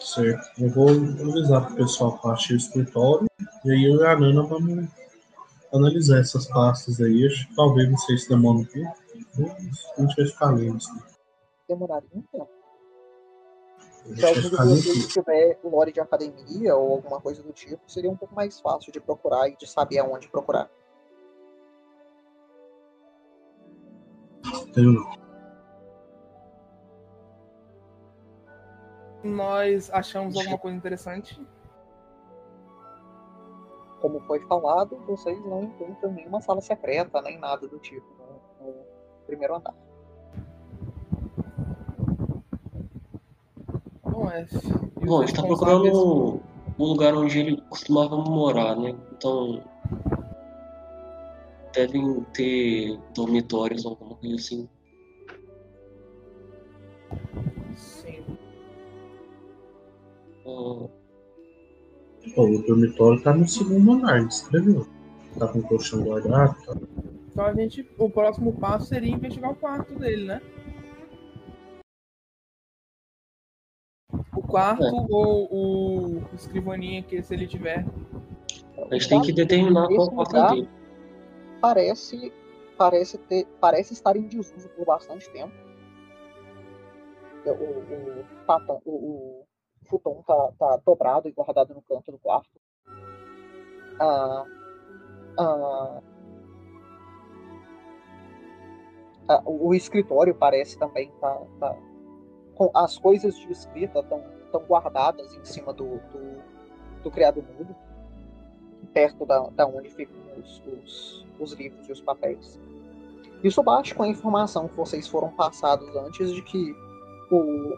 Certo. 0.00 0.62
Eu 0.62 0.68
vou 0.68 0.90
avisar 0.90 1.64
para 1.64 1.72
o 1.72 1.76
pessoal 1.76 2.18
que 2.18 2.28
achei 2.28 2.56
o 2.56 2.58
escritório 2.58 3.26
e 3.64 3.70
aí 3.70 3.84
eu 3.84 4.02
e 4.02 4.06
a 4.06 4.18
Nana 4.18 4.42
vamos 4.42 4.88
analisar 5.72 6.20
essas 6.20 6.46
pastas 6.46 7.00
aí. 7.00 7.26
Acho, 7.26 7.48
talvez 7.56 7.90
não 7.90 7.96
sei 7.96 8.18
se 8.18 8.28
demora 8.28 8.58
um 8.58 8.64
tempo. 8.64 8.94
A 9.96 10.00
gente 10.02 10.16
vai 10.16 10.26
ficar 10.26 10.50
lendo. 10.50 10.78
Demoraria 11.66 12.10
um 12.14 12.22
tempo. 12.22 12.57
Se 14.14 14.24
algum 14.24 14.40
de 14.40 14.82
vocês 14.82 15.06
tiver 15.08 15.58
lore 15.62 15.92
de 15.92 16.00
academia 16.00 16.74
ou 16.74 16.94
alguma 16.94 17.20
coisa 17.20 17.42
do 17.42 17.52
tipo, 17.52 17.82
seria 17.86 18.10
um 18.10 18.16
pouco 18.16 18.34
mais 18.34 18.58
fácil 18.60 18.90
de 18.92 19.00
procurar 19.00 19.48
e 19.48 19.56
de 19.56 19.66
saber 19.66 19.98
aonde 19.98 20.28
procurar. 20.28 20.70
Tenho 24.72 24.92
não. 24.92 25.28
Nós 29.22 29.90
achamos 29.90 30.36
alguma 30.36 30.58
coisa 30.58 30.76
interessante? 30.76 31.46
Como 34.00 34.20
foi 34.20 34.40
falado, 34.46 34.96
vocês 35.06 35.38
não 35.44 35.64
encontram 35.64 36.12
nenhuma 36.12 36.40
sala 36.40 36.60
secreta, 36.60 37.20
nem 37.20 37.38
nada 37.38 37.66
do 37.66 37.78
tipo 37.80 38.06
no, 38.60 38.66
no 38.66 38.84
primeiro 39.26 39.56
andar. 39.56 39.74
Bom, 44.18 44.30
é. 44.30 44.46
Bom, 45.06 45.22
a 45.22 45.26
gente 45.26 45.36
tá 45.36 45.46
procurando 45.46 46.40
um 46.76 46.84
lugar 46.84 47.14
onde 47.14 47.38
ele 47.38 47.62
costumava 47.68 48.16
morar, 48.16 48.74
né? 48.76 48.96
Então. 49.12 49.62
Devem 51.72 52.26
ter 52.32 52.98
dormitórios 53.14 53.84
ou 53.84 53.92
alguma 53.92 54.16
coisa 54.16 54.34
assim. 54.34 54.68
O 62.36 62.62
dormitório 62.66 63.22
tá 63.22 63.32
no 63.32 63.46
segundo 63.46 63.92
andar, 63.92 64.26
escreveu. 64.26 64.86
Tá 65.38 65.46
com 65.46 65.60
o 65.60 65.62
colchão 65.62 66.02
guardado. 66.02 66.56
Tá. 66.64 66.76
Então 67.30 67.44
a 67.44 67.54
gente. 67.54 67.88
O 67.96 68.10
próximo 68.10 68.52
passo 68.54 68.86
seria 68.86 69.14
investigar 69.14 69.52
o 69.52 69.56
quarto 69.56 69.94
dele, 69.96 70.24
né? 70.24 70.42
Quarto 74.48 74.84
é. 74.84 75.06
ou 75.10 75.48
o 75.52 76.22
escrivaninha 76.34 77.02
que 77.02 77.22
se 77.22 77.34
ele 77.34 77.46
tiver. 77.46 77.84
A 78.90 78.94
gente 78.94 79.08
tem 79.08 79.22
que 79.22 79.32
determinar 79.32 79.86
qual 79.88 80.10
quarto 80.10 80.54
dele. 80.54 80.68
Parece, 81.60 82.32
parece, 82.76 83.18
ter, 83.18 83.46
parece 83.60 83.92
estar 83.92 84.16
em 84.16 84.22
desuso 84.22 84.68
por 84.70 84.86
bastante 84.86 85.30
tempo. 85.30 85.52
O, 87.44 87.50
o, 87.50 88.74
o, 88.84 88.90
o, 88.90 89.44
futon 89.86 90.22
tá, 90.26 90.52
tá 90.58 90.80
dobrado 90.84 91.28
e 91.28 91.32
guardado 91.32 91.74
no 91.74 91.82
canto 91.82 92.12
do 92.12 92.18
quarto. 92.18 92.50
Ah, 94.00 94.44
ah, 95.38 96.00
ah, 99.28 99.42
o 99.44 99.74
escritório 99.74 100.34
parece 100.34 100.78
também 100.78 101.10
tá, 101.20 101.40
tá 101.58 101.76
com 102.58 102.70
as 102.74 102.98
coisas 102.98 103.38
de 103.38 103.50
escrita 103.52 104.00
estão 104.00 104.22
tão 104.50 104.60
guardadas 104.62 105.34
em 105.34 105.44
cima 105.44 105.72
do, 105.72 105.84
do, 105.84 106.42
do 107.02 107.10
criado 107.10 107.42
mudo, 107.42 107.74
perto 108.92 109.24
da, 109.26 109.40
da 109.50 109.66
onde 109.66 109.88
ficam 109.90 110.16
os, 110.36 110.62
os, 110.66 111.26
os 111.38 111.52
livros 111.52 111.88
e 111.88 111.92
os 111.92 112.00
papéis. 112.00 112.58
Isso 113.42 113.62
bate 113.62 113.94
com 113.94 114.02
a 114.02 114.08
informação 114.08 114.66
que 114.68 114.76
vocês 114.76 115.06
foram 115.06 115.30
passados 115.30 115.94
antes 115.96 116.32
de 116.32 116.42
que 116.42 116.74
o, 117.30 117.76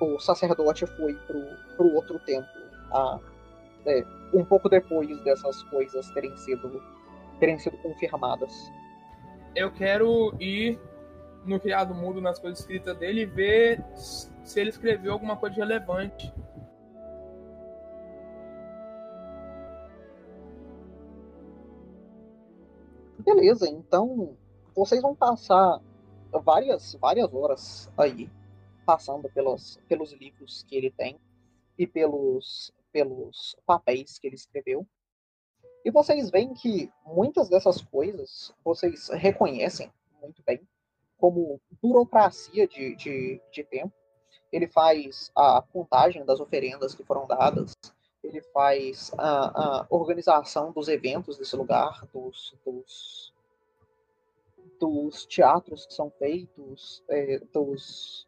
o 0.00 0.18
sacerdote 0.20 0.86
foi 0.86 1.14
para 1.14 1.84
o 1.84 1.94
outro 1.94 2.18
templo, 2.20 2.48
a, 2.92 3.18
é, 3.86 4.04
um 4.32 4.44
pouco 4.44 4.68
depois 4.68 5.20
dessas 5.24 5.62
coisas 5.64 6.08
terem 6.10 6.36
sido, 6.36 6.82
terem 7.38 7.58
sido 7.58 7.76
confirmadas. 7.78 8.52
Eu 9.54 9.72
quero 9.72 10.32
ir 10.38 10.78
no 11.44 11.58
criado 11.58 11.94
mudo 11.94 12.20
nas 12.20 12.38
coisas 12.38 12.60
escritas 12.60 12.96
dele 12.98 13.22
e 13.22 13.26
ver 13.26 13.84
se 14.44 14.60
ele 14.60 14.70
escreveu 14.70 15.12
alguma 15.12 15.36
coisa 15.36 15.56
relevante. 15.56 16.32
Beleza, 23.18 23.68
então 23.68 24.36
vocês 24.74 25.02
vão 25.02 25.14
passar 25.14 25.80
várias 26.44 26.94
várias 26.94 27.32
horas 27.32 27.92
aí 27.96 28.30
passando 28.86 29.30
pelos, 29.30 29.78
pelos 29.88 30.12
livros 30.12 30.64
que 30.64 30.76
ele 30.76 30.90
tem. 30.90 31.18
e 31.78 31.86
pelos, 31.86 32.72
pelos 32.92 33.56
papéis 33.64 34.18
que 34.18 34.26
ele 34.26 34.34
escreveu. 34.34 34.86
E 35.84 35.90
vocês 35.90 36.28
veem 36.30 36.52
que 36.52 36.92
muitas 37.06 37.48
dessas 37.48 37.80
coisas 37.80 38.52
vocês 38.62 39.08
reconhecem 39.08 39.90
muito 40.20 40.42
bem 40.42 40.60
como 41.16 41.60
burocracia 41.80 42.66
de, 42.68 42.94
de, 42.96 43.40
de 43.50 43.64
tempo. 43.64 43.94
Ele 44.52 44.66
faz 44.66 45.30
a 45.34 45.62
contagem 45.72 46.24
das 46.24 46.40
oferendas 46.40 46.94
que 46.94 47.04
foram 47.04 47.26
dadas, 47.26 47.74
ele 48.22 48.42
faz 48.42 49.12
a, 49.16 49.80
a 49.82 49.86
organização 49.88 50.72
dos 50.72 50.88
eventos 50.88 51.38
desse 51.38 51.56
lugar, 51.56 52.06
dos, 52.12 52.54
dos, 52.64 53.32
dos 54.78 55.26
teatros 55.26 55.86
que 55.86 55.94
são 55.94 56.10
feitos, 56.10 57.02
é, 57.08 57.38
dos, 57.52 58.26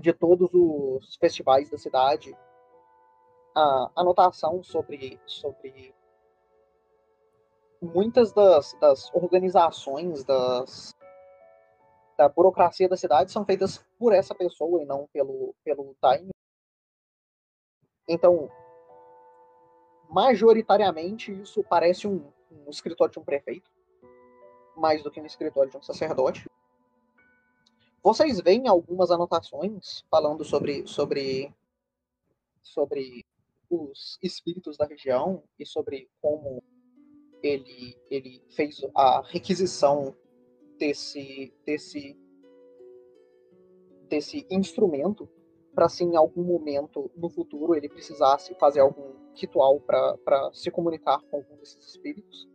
de 0.00 0.12
todos 0.12 0.50
os 0.52 1.16
festivais 1.16 1.70
da 1.70 1.78
cidade, 1.78 2.36
a 3.54 3.90
anotação 3.96 4.62
sobre, 4.62 5.20
sobre 5.26 5.94
muitas 7.80 8.32
das, 8.32 8.74
das 8.80 9.14
organizações 9.14 10.24
das, 10.24 10.94
da 12.16 12.28
burocracia 12.28 12.88
da 12.88 12.96
cidade 12.96 13.32
são 13.32 13.44
feitas 13.44 13.84
por 13.98 14.12
essa 14.12 14.34
pessoa 14.34 14.82
e 14.82 14.86
não 14.86 15.08
pelo, 15.12 15.54
pelo 15.64 15.96
Time. 16.00 16.30
Então, 18.08 18.50
majoritariamente, 20.08 21.32
isso 21.32 21.62
parece 21.64 22.06
um, 22.06 22.30
um 22.50 22.70
escritório 22.70 23.12
de 23.12 23.18
um 23.18 23.24
prefeito, 23.24 23.70
mais 24.76 25.02
do 25.02 25.10
que 25.10 25.20
um 25.20 25.26
escritório 25.26 25.70
de 25.70 25.76
um 25.76 25.82
sacerdote. 25.82 26.48
Vocês 28.02 28.40
veem 28.40 28.68
algumas 28.68 29.10
anotações 29.10 30.04
falando 30.10 30.44
sobre, 30.44 30.86
sobre, 30.86 31.52
sobre 32.62 33.24
os 33.70 34.18
espíritos 34.22 34.76
da 34.76 34.84
região 34.84 35.42
e 35.58 35.64
sobre 35.64 36.10
como 36.20 36.62
ele, 37.42 37.98
ele 38.10 38.42
fez 38.50 38.82
a 38.94 39.22
requisição 39.22 40.14
desse, 40.78 41.52
desse, 41.64 42.18
desse 44.08 44.46
instrumento 44.50 45.28
para 45.74 45.88
se 45.88 46.04
em 46.04 46.16
algum 46.16 46.44
momento 46.44 47.10
no 47.16 47.28
futuro 47.28 47.74
ele 47.74 47.88
precisasse 47.88 48.54
fazer 48.54 48.80
algum 48.80 49.14
ritual 49.34 49.80
para 49.80 50.50
se 50.52 50.70
comunicar 50.70 51.20
com 51.22 51.38
algum 51.38 51.56
desses 51.56 51.84
espíritos. 51.84 52.48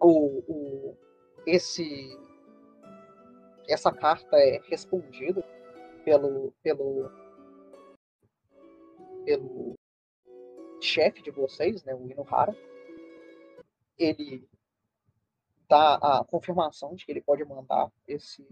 O, 0.00 0.42
o, 0.48 0.96
esse, 1.46 2.18
essa 3.68 3.92
carta 3.92 4.36
é 4.36 4.60
respondida 4.64 5.44
pelo, 6.04 6.52
pelo, 6.62 7.10
pelo 9.24 9.74
chefe 10.80 11.22
de 11.22 11.30
vocês, 11.30 11.84
né, 11.84 11.94
o 11.94 12.10
Inuhara. 12.10 12.56
Ele 13.98 14.48
dá 15.72 15.94
a 15.94 16.24
confirmação 16.24 16.94
de 16.94 17.06
que 17.06 17.10
ele 17.10 17.22
pode 17.22 17.42
mandar 17.46 17.90
esse, 18.06 18.46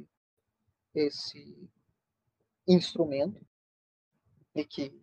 esse 0.95 1.69
instrumento 2.67 3.47
e 4.55 4.65
que 4.65 4.99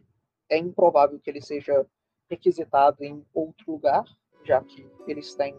é 0.49 0.57
improvável 0.57 1.19
que 1.19 1.29
ele 1.29 1.43
seja 1.43 1.85
requisitado 2.27 3.03
em 3.03 3.23
outro 3.31 3.71
lugar, 3.71 4.03
já 4.43 4.63
que 4.63 4.89
eles 5.05 5.35
têm 5.35 5.55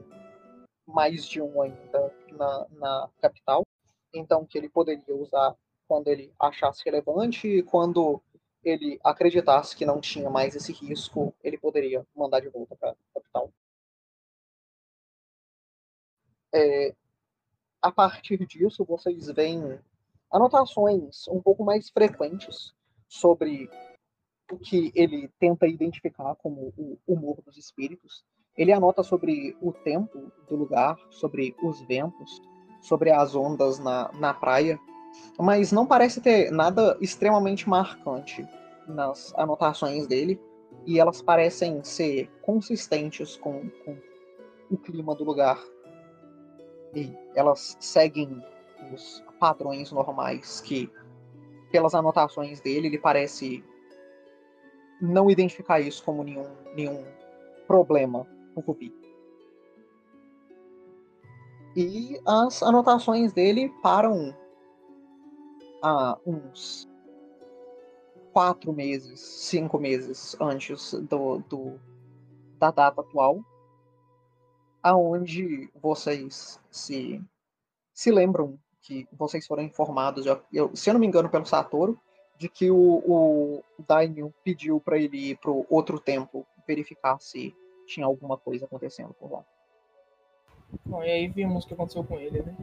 mais 0.84 1.24
de 1.26 1.40
um 1.40 1.62
ainda 1.62 2.12
na, 2.32 2.66
na 2.72 3.10
capital. 3.20 3.64
Então, 4.12 4.44
que 4.44 4.58
ele 4.58 4.68
poderia 4.68 5.14
usar 5.14 5.54
quando 5.86 6.08
ele 6.08 6.34
achasse 6.40 6.84
relevante 6.84 7.46
e 7.46 7.62
quando 7.62 8.20
ele 8.64 8.98
acreditasse 9.04 9.76
que 9.76 9.86
não 9.86 10.00
tinha 10.00 10.28
mais 10.28 10.56
esse 10.56 10.72
risco, 10.72 11.32
ele 11.40 11.56
poderia 11.56 12.04
mandar 12.16 12.40
de 12.40 12.48
volta 12.48 12.74
para 12.74 12.90
a 12.90 12.96
capital. 13.14 13.52
É, 16.58 16.92
a 17.80 17.92
partir 17.92 18.44
disso, 18.46 18.84
vocês 18.84 19.28
veem 19.28 19.78
anotações 20.32 21.28
um 21.28 21.40
pouco 21.40 21.64
mais 21.64 21.88
frequentes 21.88 22.74
sobre 23.06 23.70
o 24.50 24.58
que 24.58 24.90
ele 24.94 25.30
tenta 25.38 25.68
identificar 25.68 26.34
como 26.34 26.72
o 26.76 26.98
humor 27.06 27.40
dos 27.42 27.56
espíritos. 27.56 28.24
Ele 28.56 28.72
anota 28.72 29.04
sobre 29.04 29.56
o 29.62 29.72
tempo 29.72 30.32
do 30.48 30.56
lugar, 30.56 30.98
sobre 31.10 31.54
os 31.62 31.80
ventos, 31.82 32.42
sobre 32.80 33.12
as 33.12 33.36
ondas 33.36 33.78
na, 33.78 34.10
na 34.14 34.34
praia, 34.34 34.80
mas 35.38 35.70
não 35.70 35.86
parece 35.86 36.20
ter 36.20 36.50
nada 36.50 36.98
extremamente 37.00 37.68
marcante 37.68 38.44
nas 38.88 39.32
anotações 39.36 40.08
dele, 40.08 40.40
e 40.84 40.98
elas 40.98 41.22
parecem 41.22 41.84
ser 41.84 42.28
consistentes 42.42 43.36
com, 43.36 43.70
com 43.84 43.96
o 44.70 44.76
clima 44.76 45.14
do 45.14 45.22
lugar. 45.22 45.62
E 46.94 47.12
elas 47.34 47.76
seguem 47.80 48.42
os 48.92 49.22
padrões 49.38 49.92
normais 49.92 50.60
que, 50.60 50.90
pelas 51.70 51.94
anotações 51.94 52.60
dele, 52.60 52.88
ele 52.88 52.98
parece 52.98 53.64
não 55.00 55.30
identificar 55.30 55.80
isso 55.80 56.02
como 56.02 56.24
nenhum, 56.24 56.48
nenhum 56.74 57.04
problema 57.66 58.26
com 58.54 58.62
Cupi. 58.62 58.92
E 61.76 62.20
as 62.26 62.62
anotações 62.62 63.32
dele 63.32 63.72
param 63.82 64.34
há 65.82 66.18
uns 66.26 66.88
quatro 68.32 68.72
meses, 68.72 69.20
cinco 69.20 69.78
meses 69.78 70.36
antes 70.40 70.94
do, 70.94 71.38
do 71.48 71.78
da 72.58 72.72
data 72.72 73.00
atual, 73.00 73.40
aonde 74.88 75.70
vocês 75.74 76.60
se 76.70 77.22
se 77.92 78.10
lembram 78.12 78.58
que 78.80 79.06
vocês 79.12 79.46
foram 79.46 79.62
informados, 79.64 80.24
eu, 80.52 80.74
se 80.74 80.88
eu 80.88 80.94
não 80.94 81.00
me 81.00 81.06
engano, 81.06 81.28
pelo 81.28 81.44
Satoru, 81.44 82.00
de 82.38 82.48
que 82.48 82.70
o, 82.70 82.76
o 82.76 83.62
Daimyo 83.86 84.32
pediu 84.44 84.80
para 84.80 84.96
ele 84.96 85.30
ir 85.30 85.38
para 85.38 85.50
outro 85.68 85.98
tempo 85.98 86.46
verificar 86.66 87.18
se 87.20 87.54
tinha 87.86 88.06
alguma 88.06 88.38
coisa 88.38 88.66
acontecendo 88.66 89.12
por 89.14 89.32
lá. 89.32 89.44
Bom, 90.86 91.02
e 91.02 91.10
aí 91.10 91.28
vimos 91.28 91.64
o 91.64 91.66
que 91.66 91.74
aconteceu 91.74 92.04
com 92.04 92.18
ele, 92.18 92.40
né? 92.42 92.56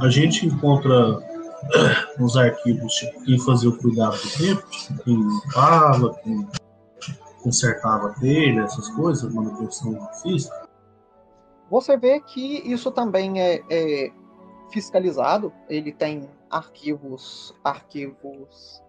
A 0.00 0.08
gente 0.08 0.46
encontra 0.46 1.35
nos 2.18 2.36
arquivos 2.36 2.92
tipo, 2.94 3.22
quem 3.24 3.38
fazia 3.40 3.70
o 3.70 3.76
cuidado 3.76 4.16
do 4.16 4.38
tempo, 4.38 4.70
tipo, 4.70 5.02
quem 5.02 5.16
limpava, 5.16 6.14
quem 6.22 6.46
consertava 7.42 8.14
telha, 8.20 8.62
essas 8.62 8.88
coisas, 8.90 9.32
manutenção 9.32 9.96
física. 10.22 10.66
Você 11.70 11.96
vê 11.96 12.20
que 12.20 12.58
isso 12.70 12.90
também 12.90 13.40
é, 13.40 13.62
é 13.70 14.12
fiscalizado, 14.70 15.52
ele 15.68 15.92
tem 15.92 16.28
arquivos, 16.50 17.54
arquivos 17.62 18.82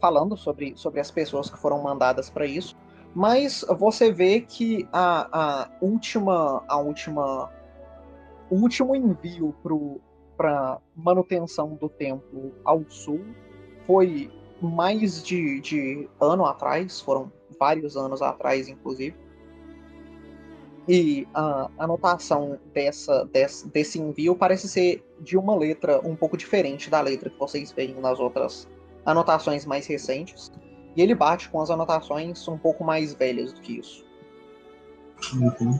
falando 0.00 0.36
sobre, 0.36 0.72
sobre 0.76 1.00
as 1.00 1.10
pessoas 1.10 1.50
que 1.50 1.58
foram 1.58 1.82
mandadas 1.82 2.30
para 2.30 2.46
isso, 2.46 2.76
mas 3.14 3.64
você 3.78 4.12
vê 4.12 4.40
que 4.40 4.88
a, 4.92 5.28
a 5.32 5.70
última, 5.80 6.64
a 6.66 6.76
última, 6.78 7.50
o 8.50 8.56
último 8.56 8.94
envio 8.94 9.54
para 10.40 10.80
manutenção 10.96 11.74
do 11.74 11.86
templo 11.86 12.54
ao 12.64 12.82
sul 12.88 13.22
foi 13.86 14.30
mais 14.58 15.22
de, 15.22 15.60
de 15.60 16.08
ano 16.18 16.46
atrás, 16.46 16.98
foram 16.98 17.30
vários 17.58 17.94
anos 17.94 18.22
atrás, 18.22 18.66
inclusive. 18.66 19.14
E 20.88 21.28
a 21.34 21.70
anotação 21.76 22.58
dessa, 22.72 23.26
desse, 23.26 23.68
desse 23.68 24.00
envio 24.00 24.34
parece 24.34 24.66
ser 24.66 25.04
de 25.20 25.36
uma 25.36 25.54
letra 25.54 26.00
um 26.08 26.16
pouco 26.16 26.38
diferente 26.38 26.88
da 26.88 27.02
letra 27.02 27.28
que 27.28 27.38
vocês 27.38 27.70
veem 27.70 28.00
nas 28.00 28.18
outras 28.18 28.66
anotações 29.04 29.66
mais 29.66 29.86
recentes. 29.86 30.50
E 30.96 31.02
ele 31.02 31.14
bate 31.14 31.50
com 31.50 31.60
as 31.60 31.68
anotações 31.68 32.48
um 32.48 32.56
pouco 32.56 32.82
mais 32.82 33.12
velhas 33.12 33.52
do 33.52 33.60
que 33.60 33.78
isso. 33.78 34.06
Uhum. 35.34 35.78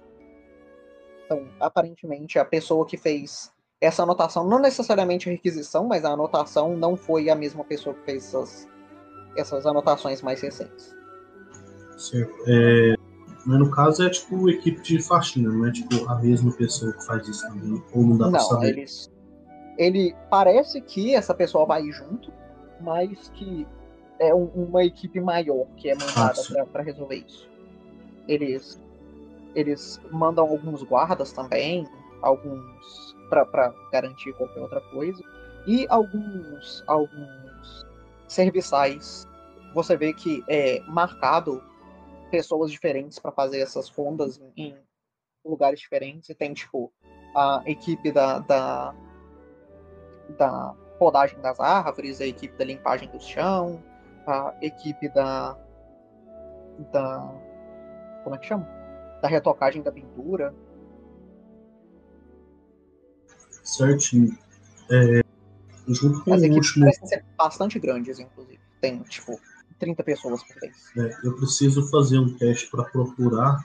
Então, 1.24 1.48
aparentemente, 1.58 2.38
a 2.38 2.44
pessoa 2.44 2.84
que 2.84 2.98
fez 2.98 3.50
essa 3.80 4.02
anotação, 4.02 4.46
não 4.46 4.58
necessariamente 4.58 5.28
a 5.28 5.32
requisição, 5.32 5.86
mas 5.86 6.04
a 6.04 6.10
anotação 6.10 6.76
não 6.76 6.96
foi 6.96 7.30
a 7.30 7.34
mesma 7.34 7.64
pessoa 7.64 7.94
que 7.94 8.04
fez 8.04 8.26
essas, 8.26 8.68
essas 9.36 9.66
anotações 9.66 10.20
mais 10.20 10.40
recentes. 10.40 10.94
Certo. 11.96 12.34
É, 12.46 12.94
mas 13.46 13.58
no 13.58 13.70
caso 13.70 14.04
é 14.04 14.10
tipo 14.10 14.48
equipe 14.50 14.82
de 14.82 15.02
faxina, 15.02 15.50
não 15.50 15.66
é 15.66 15.72
tipo 15.72 16.08
a 16.08 16.16
mesma 16.16 16.52
pessoa 16.52 16.92
que 16.92 17.06
faz 17.06 17.26
isso 17.26 17.46
também, 17.48 17.82
ou 17.94 18.02
não 18.02 18.18
dá 18.18 18.24
não, 18.26 18.32
pra 18.32 18.40
saber? 18.40 18.68
Eles, 18.68 19.10
ele 19.78 20.14
parece 20.28 20.80
que 20.82 21.14
essa 21.14 21.32
pessoa 21.32 21.64
vai 21.64 21.90
junto, 21.90 22.30
mas 22.80 23.30
que 23.34 23.66
é 24.18 24.34
um, 24.34 24.44
uma 24.54 24.84
equipe 24.84 25.20
maior 25.20 25.66
que 25.76 25.88
é 25.88 25.94
mandada 25.94 26.40
Ah, 26.58 26.66
para 26.66 26.82
resolver 26.82 27.24
isso. 27.26 27.48
Eles, 28.28 28.78
eles 29.54 29.98
mandam 30.10 30.46
alguns 30.46 30.82
guardas 30.82 31.32
também, 31.32 31.88
alguns 32.20 33.09
para 33.30 33.72
garantir 33.92 34.32
qualquer 34.34 34.60
outra 34.60 34.80
coisa. 34.80 35.22
E 35.66 35.86
alguns, 35.88 36.82
alguns 36.86 37.86
serviçais, 38.26 39.26
você 39.74 39.96
vê 39.96 40.12
que 40.12 40.42
é 40.48 40.80
marcado 40.82 41.62
pessoas 42.30 42.70
diferentes 42.70 43.18
para 43.18 43.32
fazer 43.32 43.60
essas 43.60 43.88
rondas 43.88 44.40
em 44.56 44.76
lugares 45.44 45.80
diferentes. 45.80 46.28
E 46.28 46.34
tem, 46.34 46.52
tipo, 46.52 46.92
a 47.34 47.62
equipe 47.66 48.10
da, 48.12 48.38
da, 48.40 48.94
da 50.38 50.74
podagem 50.98 51.40
das 51.40 51.58
árvores, 51.58 52.20
a 52.20 52.26
equipe 52.26 52.56
da 52.56 52.64
limpagem 52.64 53.08
do 53.10 53.20
chão, 53.20 53.82
a 54.26 54.54
equipe 54.60 55.08
da. 55.08 55.56
da. 56.92 57.34
como 58.22 58.36
é 58.36 58.38
que 58.38 58.46
chama? 58.46 58.68
Da 59.20 59.28
retocagem 59.28 59.82
da 59.82 59.92
pintura. 59.92 60.54
Certinho. 63.76 64.36
É, 64.90 65.22
junto 65.86 66.22
com 66.24 66.34
As 66.34 66.42
o 66.42 66.46
último. 66.46 66.84
parecem 66.86 67.06
ser 67.06 67.24
bastante 67.36 67.78
grandes, 67.78 68.18
inclusive. 68.18 68.58
Tem, 68.80 69.00
tipo, 69.02 69.40
30 69.78 70.02
pessoas 70.02 70.42
por 70.42 70.60
vez. 70.60 70.76
É, 70.96 71.26
eu 71.26 71.36
preciso 71.36 71.88
fazer 71.88 72.18
um 72.18 72.36
teste 72.36 72.68
para 72.70 72.84
procurar 72.84 73.60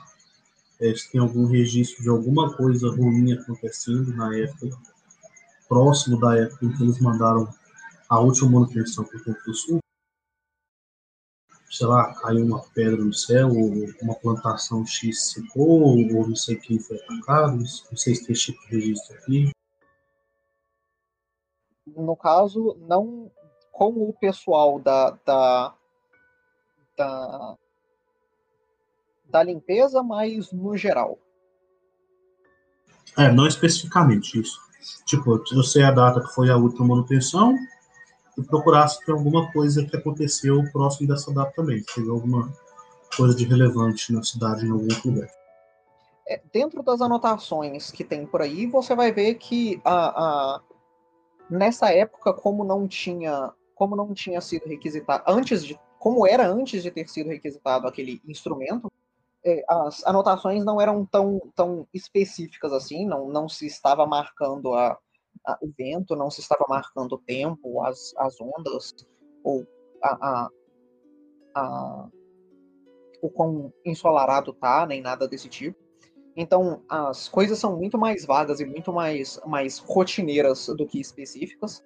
é, 0.80 0.94
se 0.94 1.12
tem 1.12 1.20
algum 1.22 1.46
registro 1.46 2.04
de 2.04 2.10
alguma 2.10 2.56
coisa 2.56 2.90
ruim 2.90 3.34
acontecendo 3.34 4.14
na 4.16 4.36
época, 4.36 4.78
próximo 5.68 6.20
da 6.20 6.38
época 6.38 6.66
em 6.66 6.72
que 6.72 6.84
eles 6.84 7.00
mandaram 7.00 7.50
a 8.10 8.20
última 8.20 8.52
manutenção 8.52 9.04
para 9.06 9.18
o 9.18 9.24
Campo 9.24 9.40
do 9.46 9.54
Sul. 9.54 9.80
Sei 11.70 11.88
lá, 11.88 12.14
caiu 12.22 12.46
uma 12.46 12.62
pedra 12.70 13.04
no 13.04 13.14
céu, 13.14 13.50
ou 13.50 13.74
uma 14.02 14.16
plantação 14.16 14.86
X 14.86 15.32
secou, 15.32 15.82
ou 15.82 16.28
não 16.28 16.36
sei 16.36 16.56
quem 16.58 16.80
foi 16.80 16.98
atacado, 16.98 17.58
não 17.58 17.98
sei 17.98 18.16
se 18.16 18.26
tem 18.26 18.34
esse 18.34 18.46
tipo 18.46 18.62
de 18.68 18.76
registro 18.76 19.18
aqui. 19.18 19.52
No 21.86 22.16
caso, 22.16 22.78
não 22.88 23.32
com 23.72 23.90
o 24.10 24.14
pessoal 24.14 24.80
da, 24.80 25.12
da, 25.26 25.76
da, 26.98 27.56
da 29.30 29.44
limpeza, 29.44 30.02
mas 30.02 30.52
no 30.52 30.78
geral. 30.78 31.20
É, 33.18 33.32
não 33.32 33.46
especificamente 33.46 34.40
isso. 34.40 34.60
Tipo, 35.06 35.44
eu 35.52 35.64
sei 35.64 35.84
a 35.84 35.92
data 35.92 36.22
que 36.22 36.34
foi 36.34 36.50
a 36.50 36.58
última 36.58 36.88
manutenção 36.88 37.56
e 38.38 38.44
procurar 38.44 38.88
se 38.88 39.04
tem 39.06 39.14
alguma 39.14 39.52
coisa 39.52 39.86
que 39.86 39.96
aconteceu 39.96 40.64
próximo 40.72 41.08
dessa 41.08 41.34
data 41.34 41.52
também. 41.56 41.80
Se 41.80 41.96
teve 41.96 42.10
alguma 42.10 42.52
coisa 43.16 43.36
de 43.36 43.46
relevante 43.46 44.14
na 44.14 44.24
cidade 44.24 44.66
em 44.66 44.72
algum 44.72 44.88
lugar. 45.06 45.30
É, 46.28 46.42
dentro 46.52 46.82
das 46.82 47.02
anotações 47.02 47.92
que 47.92 48.04
tem 48.04 48.26
por 48.26 48.42
aí, 48.42 48.66
você 48.66 48.96
vai 48.96 49.12
ver 49.12 49.36
que 49.36 49.80
a, 49.84 50.56
a, 50.56 50.62
nessa 51.50 51.92
época, 51.92 52.34
como 52.34 52.64
não 52.64 52.88
tinha, 52.88 53.54
como 53.74 53.96
não 53.96 54.14
tinha 54.14 54.42
sido 54.42 54.68
requisitado, 54.68 55.24
antes 55.28 55.64
de, 55.64 55.80
como 56.00 56.28
era 56.28 56.48
antes 56.48 56.84
de 56.84 56.92
ter 56.92 57.08
sido 57.08 57.30
requisitado 57.30 57.88
aquele 57.88 58.22
instrumento, 58.28 58.92
é, 59.44 59.64
as 59.70 60.06
anotações 60.06 60.66
não 60.66 60.82
eram 60.82 61.06
tão, 61.06 61.40
tão 61.56 61.88
específicas 61.94 62.74
assim, 62.74 63.06
não, 63.06 63.28
não 63.30 63.48
se 63.48 63.68
estava 63.68 64.06
marcando 64.08 64.74
a, 64.74 64.98
a, 65.46 65.58
o 65.62 65.72
vento, 65.78 66.16
não 66.16 66.32
se 66.32 66.42
estava 66.42 66.66
marcando 66.68 67.14
o 67.14 67.20
tempo, 67.20 67.84
as, 67.84 68.14
as 68.18 68.36
ondas, 68.42 68.96
ou 69.44 69.66
a, 70.02 70.50
a, 71.56 72.10
o 73.22 73.30
quão 73.30 73.72
ensolarado 73.86 74.52
tá, 74.54 74.86
nem 74.86 75.02
nada 75.02 75.28
desse 75.28 75.48
tipo. 75.48 75.85
Então, 76.36 76.82
as 76.90 77.30
coisas 77.30 77.58
são 77.58 77.78
muito 77.78 77.98
mais 77.98 78.26
vagas 78.26 78.60
e 78.60 78.66
muito 78.66 78.92
mais, 78.92 79.40
mais 79.46 79.78
rotineiras 79.78 80.68
do 80.68 80.86
que 80.86 81.00
específicas. 81.00 81.84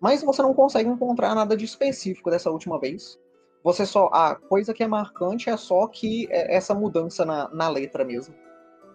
Mas 0.00 0.22
você 0.22 0.42
não 0.42 0.52
consegue 0.52 0.90
encontrar 0.90 1.34
nada 1.34 1.56
de 1.56 1.64
específico 1.64 2.28
dessa 2.28 2.50
última 2.50 2.80
vez. 2.80 3.18
Você 3.62 3.86
só. 3.86 4.10
A 4.12 4.34
coisa 4.34 4.74
que 4.74 4.82
é 4.82 4.88
marcante 4.88 5.48
é 5.48 5.56
só 5.56 5.86
que 5.86 6.26
é 6.30 6.56
essa 6.56 6.74
mudança 6.74 7.24
na, 7.24 7.48
na 7.50 7.68
letra 7.68 8.04
mesmo. 8.04 8.34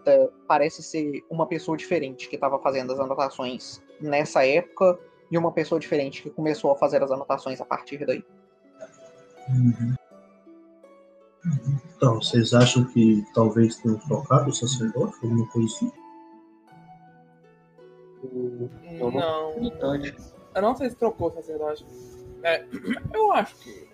É, 0.05 0.30
parece 0.45 0.84
ser 0.84 1.24
uma 1.30 1.47
pessoa 1.47 1.78
diferente 1.78 2.28
que 2.28 2.36
estava 2.36 2.60
fazendo 2.60 2.91
as 2.91 2.99
anotações 2.99 3.82
nessa 3.99 4.45
época 4.45 4.99
e 5.32 5.38
uma 5.38 5.51
pessoa 5.51 5.80
diferente 5.80 6.24
que 6.24 6.30
começou 6.30 6.72
a 6.72 6.76
fazer 6.76 7.01
as 7.01 7.12
anotações 7.12 7.62
a 7.62 7.66
partir 7.66 8.05
daí. 8.05 8.24
Uhum. 9.49 9.95
Então, 11.95 12.16
vocês 12.16 12.54
acham 12.54 12.86
que 12.86 13.26
talvez 13.34 13.78
tenham 13.78 13.98
trocado 14.00 14.50
o 14.50 14.54
sacerdote, 14.54 15.16
alguma 15.24 15.48
coisa 15.48 15.68
assim? 15.68 15.91
Não. 19.00 19.50
oportunidade. 19.50 20.16
Eu 20.56 20.62
não 20.62 20.76
sei 20.76 20.89
se 20.89 20.95
trocou 20.95 21.30
o 21.30 21.34
sacerdote. 21.34 21.86
É, 22.43 22.66
eu 23.14 23.32
acho 23.32 23.56
que 23.58 23.88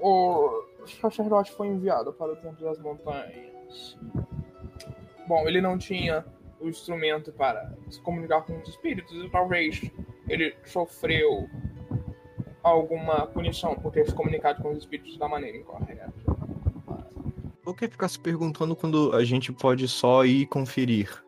o 0.00 0.64
sacerdote 1.00 1.52
foi 1.52 1.68
enviado 1.68 2.12
para 2.12 2.32
o 2.32 2.36
Templo 2.36 2.64
das 2.64 2.78
Montanhas. 2.78 3.98
Bom, 5.26 5.46
ele 5.46 5.60
não 5.60 5.76
tinha 5.76 6.24
o 6.60 6.68
instrumento 6.68 7.32
para 7.32 7.72
se 7.90 8.00
comunicar 8.00 8.42
com 8.42 8.58
os 8.58 8.68
espíritos 8.68 9.12
e 9.24 9.28
talvez 9.28 9.80
ele 10.28 10.54
sofreu 10.64 11.48
alguma 12.62 13.26
punição 13.26 13.74
por 13.74 13.92
ter 13.92 14.06
se 14.06 14.14
comunicado 14.14 14.62
com 14.62 14.70
os 14.70 14.78
espíritos 14.78 15.16
da 15.16 15.28
maneira 15.28 15.56
incorreta. 15.56 16.12
Por 17.68 17.76
que 17.76 17.86
ficar 17.86 18.08
se 18.08 18.18
perguntando 18.18 18.74
quando 18.74 19.14
a 19.14 19.22
gente 19.22 19.52
pode 19.52 19.86
só 19.88 20.24
ir 20.24 20.46
conferir? 20.46 21.22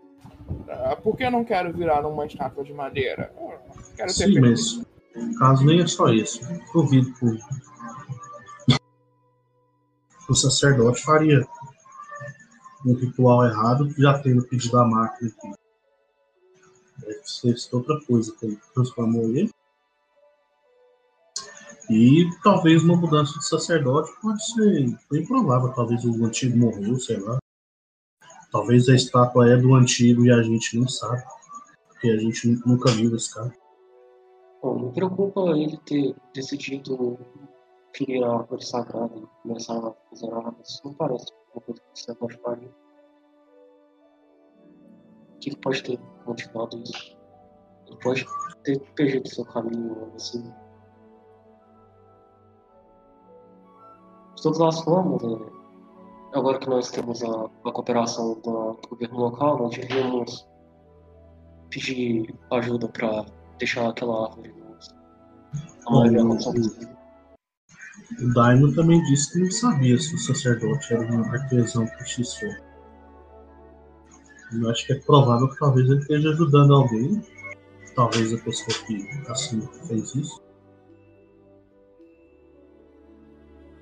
Ah, 0.70 0.96
Por 0.96 1.14
que 1.14 1.24
eu 1.24 1.30
não 1.30 1.44
quero 1.44 1.70
virar 1.70 2.00
uma 2.06 2.24
estátua 2.24 2.64
de 2.64 2.72
madeira? 2.72 3.30
Quero 3.94 4.08
ter 4.08 4.24
Sim, 4.24 4.40
mas 4.40 4.80
caso 5.38 5.66
nem 5.66 5.82
é 5.82 5.86
só 5.86 6.08
isso. 6.08 6.40
Duvido 6.72 7.12
que 7.12 7.26
o, 10.30 10.34
sacerdote 10.34 11.02
faria 11.02 11.46
um 12.86 12.94
ritual 12.94 13.44
errado 13.44 13.90
já 13.98 14.18
tendo 14.20 14.42
pedido 14.44 14.78
a 14.78 14.86
máquina 14.86 15.30
aqui. 15.30 15.52
Deve 17.42 17.58
ser 17.58 17.76
outra 17.76 18.00
coisa 18.06 18.34
que 18.40 18.46
ele 18.46 18.58
transformou 18.72 19.24
ele. 19.24 19.50
E 21.90 22.30
talvez 22.44 22.84
uma 22.84 22.96
mudança 22.96 23.36
de 23.36 23.48
sacerdote 23.48 24.12
pode 24.22 24.44
ser 24.52 24.96
bem 25.10 25.26
provável. 25.26 25.72
Talvez 25.74 26.04
o 26.04 26.24
antigo 26.24 26.56
morreu, 26.56 26.94
sei 27.00 27.18
lá. 27.18 27.36
Talvez 28.52 28.88
a 28.88 28.94
estátua 28.94 29.50
é 29.50 29.56
do 29.56 29.74
antigo 29.74 30.24
e 30.24 30.30
a 30.30 30.40
gente 30.40 30.78
não 30.78 30.86
sabe. 30.86 31.20
Porque 31.88 32.10
a 32.10 32.16
gente 32.16 32.46
nunca 32.64 32.92
viu 32.92 33.16
esse 33.16 33.34
cara. 33.34 33.52
Bom, 34.62 34.78
me 34.78 34.92
preocupa 34.92 35.40
ele 35.50 35.76
ter 35.78 36.14
decidido 36.32 37.18
ferir 37.96 38.22
a 38.22 38.38
árvore 38.38 38.64
sagrada 38.64 39.16
e 39.16 39.26
começar 39.42 39.76
a 39.76 39.92
fazer 40.10 40.32
armas. 40.32 40.80
Não 40.84 40.94
parece 40.94 41.26
uma 41.52 41.60
coisa 41.60 41.80
que 41.80 42.00
você 42.00 42.14
pode 42.14 42.36
faria. 42.38 42.70
O 45.34 45.38
que 45.40 45.56
pode 45.56 45.82
ter 45.82 45.98
motivado 46.24 46.80
isso? 46.84 47.18
Ele 47.88 47.98
pode 48.00 48.26
ter 48.62 48.78
perdido 48.94 49.28
seu 49.28 49.44
caminho, 49.46 50.12
assim. 50.14 50.52
De 54.40 54.44
todas 54.44 54.60
as 54.62 54.80
formas, 54.84 55.22
é, 55.22 56.38
agora 56.38 56.58
que 56.58 56.66
nós 56.66 56.90
temos 56.90 57.22
a, 57.22 57.44
a 57.66 57.72
cooperação 57.72 58.40
do, 58.40 58.72
do 58.72 58.88
governo 58.88 59.18
local, 59.18 59.58
nós 59.58 59.76
devíamos 59.76 60.48
pedir 61.68 62.34
ajuda 62.50 62.88
para 62.88 63.26
deixar 63.58 63.90
aquela 63.90 64.28
árvore 64.30 64.54
Bom, 65.84 66.06
o- 66.06 68.32
Daimon 68.32 68.72
também 68.72 69.02
disse 69.04 69.30
que 69.34 69.40
não 69.40 69.50
sabia 69.50 69.98
se 69.98 70.14
o 70.14 70.18
sacerdote 70.18 70.94
era 70.94 71.02
um 71.12 71.22
artesão 71.24 71.86
postiço. 71.98 72.46
Eu 74.52 74.70
acho 74.70 74.86
que 74.86 74.94
é 74.94 75.00
provável 75.00 75.50
que 75.50 75.58
talvez 75.58 75.86
ele 75.86 76.00
esteja 76.00 76.30
ajudando 76.30 76.76
alguém. 76.76 77.22
Talvez 77.94 78.32
a 78.32 78.38
pessoa 78.38 78.86
que 78.86 79.06
assim 79.28 79.60
fez 79.86 80.14
isso. 80.14 80.40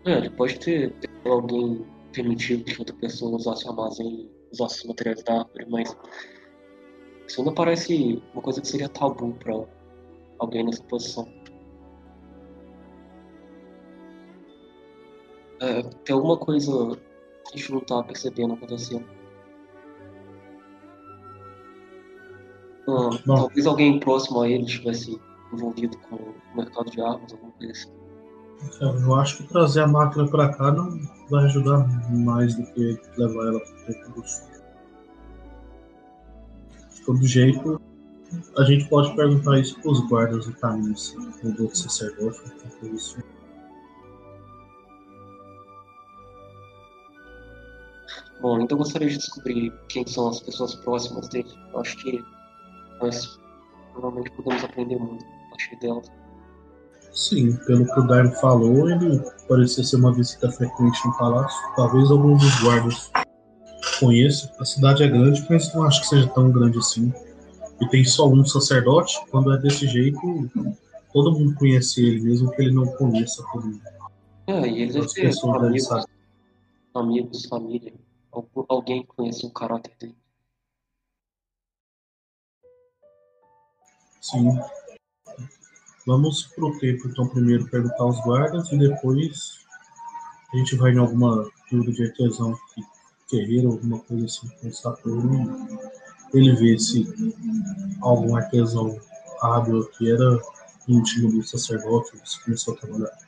É, 0.04 0.12
ele 0.12 0.30
pode 0.30 0.58
ter, 0.58 0.94
alguém 1.24 1.84
permitido 2.12 2.64
que 2.64 2.78
outra 2.78 2.94
pessoa 2.96 3.36
usasse 3.36 3.66
o 3.66 3.70
armazém, 3.70 4.30
usasse 4.52 4.80
os 4.80 4.84
materiais 4.84 5.22
da 5.22 5.40
árvore, 5.40 5.66
mas 5.68 5.96
isso 7.26 7.40
ainda 7.40 7.52
parece 7.52 8.22
uma 8.32 8.42
coisa 8.42 8.60
que 8.60 8.68
seria 8.68 8.88
tabu 8.88 9.34
para 9.34 9.64
alguém 10.38 10.64
nessa 10.64 10.82
posição. 10.84 11.28
É, 15.60 15.82
tem 15.82 16.14
alguma 16.14 16.36
coisa 16.38 16.96
que 17.48 17.54
a 17.54 17.56
gente 17.56 17.72
não 17.72 17.80
tá 17.80 18.02
percebendo 18.02 18.54
acontecendo. 18.54 19.04
Ah, 22.88 23.10
talvez 23.26 23.66
alguém 23.66 24.00
próximo 24.00 24.40
a 24.40 24.48
ele 24.48 24.64
estivesse 24.64 25.20
envolvido 25.52 25.98
com 25.98 26.16
o 26.16 26.56
mercado 26.56 26.90
de 26.90 27.00
armas, 27.02 27.32
alguma 27.32 27.52
coisa 27.52 27.72
assim. 27.72 27.97
Cara, 28.78 28.98
eu 28.98 29.14
acho 29.14 29.38
que 29.38 29.44
trazer 29.44 29.82
a 29.82 29.86
máquina 29.86 30.28
pra 30.28 30.52
cá 30.52 30.72
não 30.72 31.00
vai 31.30 31.44
ajudar 31.44 31.86
mais 32.10 32.54
do 32.54 32.64
que 32.72 33.00
levar 33.16 33.46
ela 33.46 33.60
pro 33.60 33.86
tempo 33.86 34.20
do 34.20 34.28
sul. 34.28 34.48
De 36.94 37.04
todo 37.04 37.26
jeito, 37.26 37.80
A 38.58 38.64
gente 38.64 38.88
pode 38.88 39.14
perguntar 39.16 39.58
isso 39.58 39.80
para 39.80 39.90
os 39.90 40.06
guardas 40.08 40.46
do 40.46 40.52
caminho, 40.56 40.94
o 41.44 41.52
do 41.52 41.74
sacerdote, 41.74 42.40
isso. 42.94 43.16
Bom, 48.40 48.60
então 48.60 48.76
eu 48.76 48.84
gostaria 48.84 49.08
de 49.08 49.16
descobrir 49.16 49.72
quem 49.88 50.06
são 50.06 50.28
as 50.28 50.40
pessoas 50.40 50.74
próximas 50.76 51.28
dele. 51.28 51.48
Eu 51.72 51.80
acho 51.80 51.96
que 51.96 52.22
nós 53.00 53.40
provavelmente 53.92 54.30
podemos 54.32 54.62
aprender 54.62 54.96
muito 54.98 55.24
a 55.24 55.50
partir 55.50 55.76
dela. 55.80 56.02
Sim, 57.18 57.56
pelo 57.66 57.84
que 57.84 57.98
o 57.98 58.06
Daimo 58.06 58.30
falou, 58.34 58.88
ele 58.88 59.20
parecia 59.48 59.82
ser 59.82 59.96
uma 59.96 60.12
visita 60.12 60.52
frequente 60.52 61.04
no 61.04 61.18
palácio. 61.18 61.58
Talvez 61.74 62.12
algum 62.12 62.36
dos 62.36 62.60
guardas 62.60 63.10
conheça. 63.98 64.54
A 64.60 64.64
cidade 64.64 65.02
é 65.02 65.08
grande, 65.08 65.44
mas 65.50 65.74
não 65.74 65.82
acho 65.82 66.02
que 66.02 66.06
seja 66.06 66.28
tão 66.28 66.52
grande 66.52 66.78
assim. 66.78 67.12
E 67.80 67.88
tem 67.88 68.04
só 68.04 68.28
um 68.28 68.46
sacerdote. 68.46 69.18
Quando 69.32 69.52
é 69.52 69.58
desse 69.58 69.88
jeito, 69.88 70.20
todo 71.12 71.32
mundo 71.32 71.56
conhece 71.56 72.06
ele, 72.06 72.20
mesmo 72.20 72.52
que 72.52 72.62
ele 72.62 72.72
não 72.72 72.86
conheça 72.86 73.44
todo 73.52 73.66
mundo. 73.66 73.82
É, 74.46 74.68
e 74.68 74.82
eles 74.82 74.94
devem 74.94 75.32
ter 75.32 75.44
amigos, 75.44 76.06
amigos, 76.94 77.46
família. 77.46 77.94
Alguém 78.68 79.04
conhece 79.04 79.44
o 79.44 79.50
caráter 79.50 79.92
dele. 79.98 80.16
Sim. 84.20 84.56
Vamos 86.08 86.46
pro 86.46 86.72
tempo, 86.78 87.06
então, 87.06 87.28
primeiro 87.28 87.68
perguntar 87.68 88.02
aos 88.02 88.18
guardas 88.24 88.72
e 88.72 88.78
depois 88.78 89.62
a 90.50 90.56
gente 90.56 90.74
vai 90.74 90.90
em 90.90 90.96
alguma 90.96 91.46
guilda 91.68 91.92
de 91.92 92.02
artesão 92.02 92.58
guerreiro, 93.30 93.72
alguma 93.72 94.00
coisa 94.00 94.24
assim, 94.24 94.48
conversar 94.56 94.96
com 95.02 95.10
ele. 95.10 95.82
Ele 96.32 96.56
vê 96.56 96.78
se 96.78 97.06
algum 98.00 98.34
artesão 98.36 98.98
hábil 99.42 99.86
que 99.90 100.10
era 100.10 100.40
íntimo 100.88 101.30
do 101.30 101.42
sacerdote, 101.42 102.18
se 102.26 102.42
começou 102.42 102.72
a 102.72 102.78
trabalhar. 102.78 103.18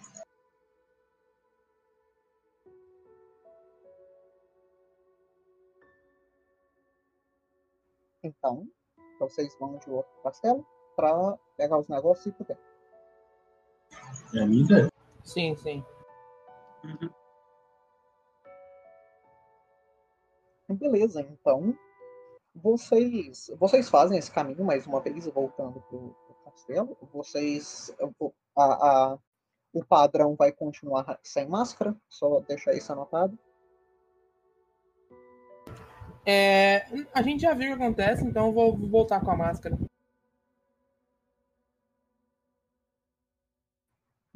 Então, 8.22 8.66
vocês 9.18 9.54
vão 9.60 9.76
de 9.76 9.90
outro 9.90 10.10
castelo 10.22 10.66
para 10.96 11.38
pegar 11.58 11.78
os 11.78 11.86
negócios 11.86 12.24
e 12.24 12.32
puder. 12.32 12.69
É 14.34 14.40
a 14.40 14.46
minha 14.46 14.64
ideia. 14.64 14.88
Sim, 15.24 15.54
sim. 15.56 15.84
Uhum. 16.84 17.10
Beleza, 20.76 21.20
então 21.22 21.76
vocês 22.54 23.50
vocês 23.58 23.88
fazem 23.88 24.18
esse 24.18 24.30
caminho 24.30 24.64
mais 24.64 24.86
uma 24.86 25.00
vez 25.00 25.26
voltando 25.26 25.80
para 25.80 25.96
o 25.98 26.14
castelo. 26.44 26.96
Vocês 27.12 27.94
a, 28.56 28.62
a, 28.62 29.18
o 29.72 29.84
padrão 29.84 30.36
vai 30.36 30.52
continuar 30.52 31.18
sem 31.22 31.48
máscara, 31.48 31.96
só 32.08 32.40
deixar 32.40 32.74
isso 32.74 32.92
anotado. 32.92 33.38
É, 36.24 36.84
a 37.14 37.22
gente 37.22 37.40
já 37.40 37.54
viu 37.54 37.72
o 37.72 37.76
que 37.76 37.82
acontece, 37.82 38.24
então 38.24 38.46
eu 38.46 38.52
vou 38.52 38.76
voltar 38.76 39.20
com 39.20 39.30
a 39.30 39.36
máscara. 39.36 39.76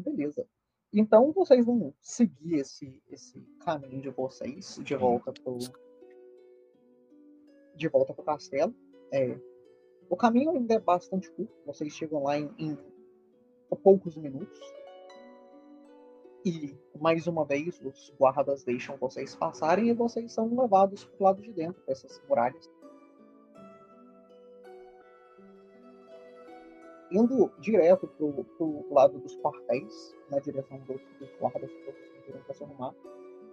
Beleza. 0.05 0.47
Então 0.93 1.33
vocês 1.33 1.65
vão 1.65 1.93
seguir 2.01 2.57
esse, 2.57 3.03
esse 3.11 3.41
caminho 3.61 4.01
de 4.01 4.11
vocês 4.11 4.79
de 4.83 4.95
volta 4.95 5.33
pro, 5.33 5.59
de 7.75 7.89
volta 7.89 8.15
pro 8.15 8.23
castelo. 8.25 8.75
É, 9.13 9.37
o 10.09 10.17
caminho 10.17 10.51
ainda 10.51 10.75
é 10.75 10.79
bastante 10.79 11.31
curto. 11.33 11.53
Vocês 11.67 11.93
chegam 11.93 12.23
lá 12.23 12.39
em, 12.39 12.49
em 12.59 12.79
poucos 13.83 14.17
minutos. 14.17 14.61
E 16.45 16.79
mais 17.01 17.27
uma 17.27 17.45
vez 17.45 17.81
os 17.81 18.13
guardas 18.19 18.63
deixam 18.63 18.97
vocês 18.99 19.35
passarem 19.35 19.89
e 19.89 19.95
vocês 19.95 20.33
são 20.33 20.55
levados 20.55 21.05
para 21.05 21.17
o 21.19 21.25
lado 21.25 21.43
de 21.43 21.53
dentro 21.53 21.85
dessas 21.87 22.23
muralhas. 22.29 22.71
Indo 27.15 27.51
direto 27.61 28.09
para 28.09 28.27
o 28.27 28.87
lado 28.91 29.19
dos 29.19 29.37
quartéis, 29.37 30.15
na 30.31 30.41
direção 30.41 30.79
dos, 30.81 31.01
dos 31.19 31.31
guardas 31.39 31.71
que 31.71 31.85
vocês 31.85 32.11
pediram 32.17 32.41
para 32.43 32.55
se 32.55 32.65
arrumar, 32.65 32.95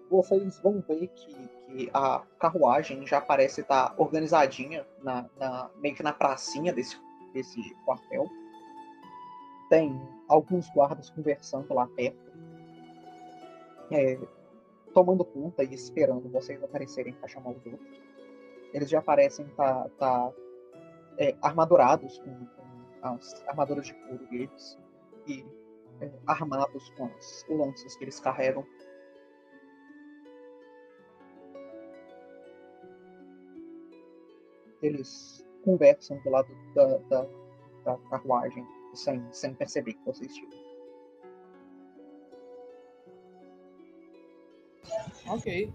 vocês 0.09 0.59
vão 0.59 0.82
ver 0.82 1.07
que, 1.07 1.49
que, 1.68 1.89
a 1.93 2.24
carruagem 2.39 3.05
já 3.05 3.22
parece 3.22 3.62
estar 3.62 3.93
organizadinha 3.97 4.86
na, 5.03 5.30
na, 5.38 5.70
meio 5.78 5.95
que 5.95 6.03
na 6.03 6.12
pracinha 6.12 6.74
desse, 6.74 6.99
desse 7.34 7.62
quartel. 7.86 8.28
Tem 9.70 9.95
alguns 10.28 10.68
guardas 10.72 11.09
conversando 11.12 11.74
lá 11.74 11.88
perto 11.95 12.32
é, 13.91 14.18
tomando 14.93 15.24
conta 15.26 15.64
e 15.64 15.74
esperando 15.74 16.30
vocês 16.30 16.64
aparecerem 16.64 17.14
para 17.14 17.28
chamar 17.28 17.51
os 17.51 17.66
outros. 17.66 18.01
Eles 18.74 18.89
já 18.89 19.01
parecem 19.01 19.45
estar 19.45 19.84
tá, 19.84 19.89
tá, 19.99 20.32
é, 21.18 21.36
armadurados 21.41 22.18
com, 22.20 22.47
as 23.02 23.47
armaduras 23.47 23.88
de 23.88 23.93
couro 23.93 24.26
deles 24.28 24.78
e 25.28 25.45
é, 26.02 26.12
armados 26.28 26.89
com 26.91 27.06
as 27.06 27.45
lanças 27.49 27.95
que 27.95 28.04
eles 28.04 28.20
carregam. 28.20 28.66
Eles 34.82 35.45
conversam 35.64 36.18
do 36.24 36.30
lado 36.30 36.49
da, 36.74 36.97
da, 36.97 37.28
da 37.86 37.97
carruagem 38.10 38.66
sem, 38.93 39.24
sem 39.32 39.54
perceber 39.54 39.93
que 39.93 40.06
vocês 40.06 40.36
chegam. 40.36 40.60
Ok. 45.28 45.74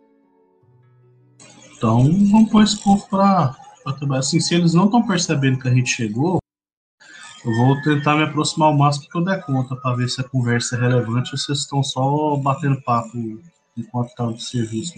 Então 1.77 2.03
vamos 2.03 2.51
pôr 2.51 2.63
esse 2.63 2.83
povo 2.83 3.07
pra, 3.09 3.57
pra 3.85 3.93
trabalhar. 3.93 4.21
Assim, 4.21 4.41
se 4.41 4.55
eles 4.55 4.75
não 4.75 4.87
estão 4.87 5.07
percebendo 5.07 5.59
que 5.59 5.69
a 5.69 5.75
gente 5.75 5.89
chegou, 5.89 6.39
eu 7.47 7.55
vou 7.55 7.81
tentar 7.83 8.17
me 8.17 8.25
aproximar 8.25 8.71
o 8.71 8.77
máximo 8.77 9.09
que 9.09 9.17
eu 9.17 9.25
der 9.25 9.45
conta 9.45 9.77
para 9.77 9.97
ver 9.97 10.09
se 10.09 10.21
a 10.21 10.29
conversa 10.29 10.77
é 10.77 10.81
relevante 10.81 11.33
ou 11.33 11.39
se 11.39 11.47
vocês 11.47 11.59
estão 11.61 11.83
só 11.83 12.37
batendo 12.37 12.83
papo 12.83 13.17
enquanto 13.77 14.09
estão 14.09 14.33
de 14.33 14.43
serviço. 14.43 14.95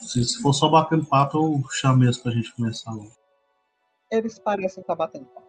Se, 0.00 0.22
se 0.24 0.42
for 0.42 0.52
só 0.52 0.68
batendo 0.68 1.06
papo, 1.06 1.38
eu 1.38 1.62
chamo 1.70 1.98
mesmo 1.98 2.22
pra 2.22 2.32
gente 2.32 2.54
começar 2.54 2.92
logo. 2.92 3.12
Eles 4.10 4.38
parecem 4.38 4.82
estar 4.82 4.94
batendo 4.94 5.24
papo. 5.26 5.48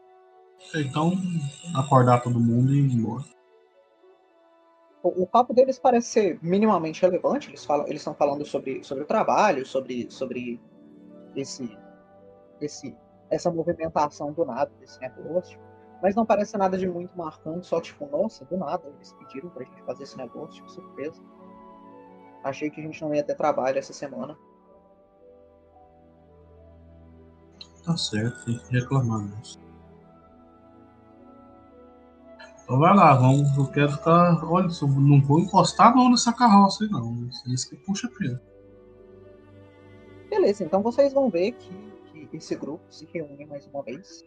Então, 0.76 1.12
acordar 1.76 2.22
todo 2.22 2.40
mundo 2.40 2.74
e 2.74 2.80
ir 2.80 2.94
embora 2.94 3.26
o, 5.04 5.28
papo 5.28 5.54
deles 5.54 5.78
parece 5.78 6.08
ser 6.08 6.40
minimamente 6.42 7.02
relevante. 7.02 7.50
Eles 7.50 7.66
falam, 7.66 7.86
eles 7.88 8.00
estão 8.00 8.16
falando 8.16 8.46
sobre, 8.46 8.84
sobre 8.84 9.04
o 9.04 9.08
trabalho, 9.08 9.66
sobre, 9.66 10.10
sobre 10.10 10.62
esse, 11.36 11.78
esse, 12.62 12.96
essa 13.30 13.52
movimentação 13.52 14.32
do 14.32 14.46
nada 14.46 14.72
desse 14.80 15.00
negócio. 15.02 15.60
Mas 16.04 16.16
não 16.16 16.26
parece 16.26 16.58
nada 16.58 16.78
de 16.78 16.86
muito 16.86 17.18
marcante, 17.18 17.66
só 17.66 17.80
tipo, 17.80 18.06
nossa, 18.06 18.44
do 18.44 18.58
nada, 18.58 18.84
eles 18.94 19.14
pediram 19.14 19.50
pra 19.50 19.64
gente 19.64 19.82
fazer 19.84 20.04
esse 20.04 20.18
negócio, 20.18 20.56
tipo, 20.56 20.70
surpresa. 20.70 21.24
Achei 22.44 22.70
que 22.70 22.82
a 22.82 22.84
gente 22.84 23.02
não 23.02 23.16
ia 23.16 23.24
ter 23.24 23.36
trabalho 23.36 23.80
essa 23.80 23.94
semana. 23.94 24.38
Tá 27.86 27.96
certo, 27.96 28.44
tem 28.44 28.60
que 28.60 28.72
reclamar 28.74 29.22
mesmo. 29.22 29.64
Então 32.64 32.80
vai 32.80 32.94
lá, 32.94 33.16
vamos, 33.16 33.58
eu 33.58 33.72
quero 33.72 33.94
ficar. 33.94 34.44
Olha, 34.44 34.68
não 34.82 35.22
vou 35.22 35.40
encostar 35.40 35.96
não 35.96 36.10
nessa 36.10 36.34
carroça 36.34 36.84
aí 36.84 36.90
não. 36.90 37.30
Isso 37.48 37.70
que 37.70 37.78
puxa 37.78 38.10
pelo. 38.10 38.38
Beleza, 40.30 40.66
então 40.66 40.82
vocês 40.82 41.14
vão 41.14 41.30
ver 41.30 41.54
que, 41.54 42.28
que 42.28 42.36
esse 42.36 42.56
grupo 42.58 42.84
se 42.90 43.06
reúne 43.06 43.46
mais 43.46 43.66
uma 43.68 43.82
vez. 43.84 44.26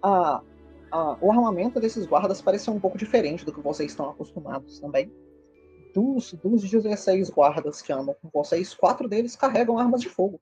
Ah, 0.00 0.42
ah, 0.92 1.16
o 1.22 1.32
armamento 1.32 1.80
desses 1.80 2.04
guardas 2.04 2.42
parece 2.42 2.70
um 2.70 2.78
pouco 2.78 2.98
diferente 2.98 3.46
do 3.46 3.52
que 3.52 3.62
vocês 3.62 3.92
estão 3.92 4.10
acostumados 4.10 4.78
também. 4.78 5.10
Dos, 5.94 6.34
dos 6.34 6.70
16 6.70 7.30
guardas 7.30 7.80
que 7.80 7.90
andam 7.90 8.14
com 8.20 8.28
vocês, 8.30 8.74
quatro 8.74 9.08
deles 9.08 9.34
carregam 9.34 9.78
armas 9.78 10.02
de 10.02 10.10
fogo. 10.10 10.38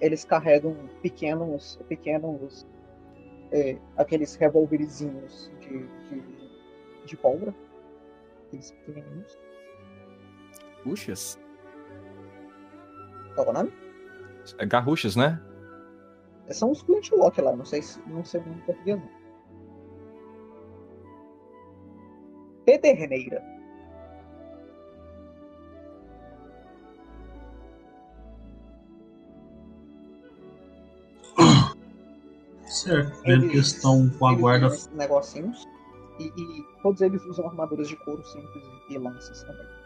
Eles 0.00 0.24
carregam 0.24 0.88
pequenos, 1.02 1.78
pequenos 1.88 2.64
é, 3.50 3.76
aqueles 3.96 4.36
revólverzinhos 4.36 5.50
de, 5.60 5.86
de, 6.08 6.22
de 7.04 7.16
pólvora. 7.16 7.52
Aqueles 8.46 8.70
pequenininhos. 8.70 9.38
Puxas? 10.84 11.38
Qual 13.34 13.46
é 13.46 13.50
o 13.50 13.52
nome? 13.52 13.72
É 14.58 14.66
garruchas, 14.66 15.16
né? 15.16 15.40
São 16.50 16.70
os 16.70 16.80
flintlock 16.82 17.40
lá, 17.40 17.54
não 17.56 17.64
sei, 17.64 17.80
não 18.06 18.24
sei 18.24 18.40
muito 18.40 18.64
português 18.66 18.98
não. 18.98 19.08
Pederneira. 22.64 23.42
Certo, 32.66 33.22
vendo 33.22 33.48
que 33.48 33.56
eles 33.56 33.66
estão 33.68 34.10
com 34.18 34.26
a 34.26 34.34
guarda. 34.34 34.68
negocinhos. 34.92 35.68
E, 36.18 36.24
e 36.24 36.82
todos 36.82 37.00
eles 37.00 37.24
usam 37.24 37.46
armaduras 37.46 37.88
de 37.88 37.96
couro 38.04 38.24
simples 38.24 38.64
e 38.90 38.98
lanças 38.98 39.42
também. 39.44 39.81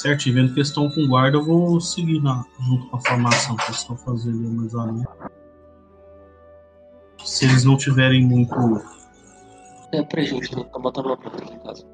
Certo, 0.00 0.26
e 0.26 0.32
vendo 0.32 0.54
que 0.54 0.58
eles 0.60 0.68
estão 0.68 0.88
com 0.88 1.06
guarda, 1.06 1.36
eu 1.36 1.44
vou 1.44 1.78
seguir 1.78 2.22
na, 2.22 2.42
junto 2.58 2.86
com 2.88 2.96
a 2.96 3.00
formação 3.00 3.54
que 3.54 3.64
eles 3.64 3.80
estão 3.80 3.94
fazendo 3.98 4.38
ali 4.38 4.56
mais 4.56 4.72
ou 4.72 4.86
menos. 4.86 5.06
Se 7.22 7.44
eles 7.44 7.64
não 7.64 7.76
tiverem 7.76 8.24
muito. 8.24 8.54
É 9.92 10.02
pra 10.02 10.22
gente, 10.22 10.56
né? 10.56 10.64
Tá 10.64 10.78
botando 10.78 11.04
uma 11.04 11.18
planta 11.18 11.42
aqui 11.42 11.52
em 11.52 11.58
casa. 11.58 11.84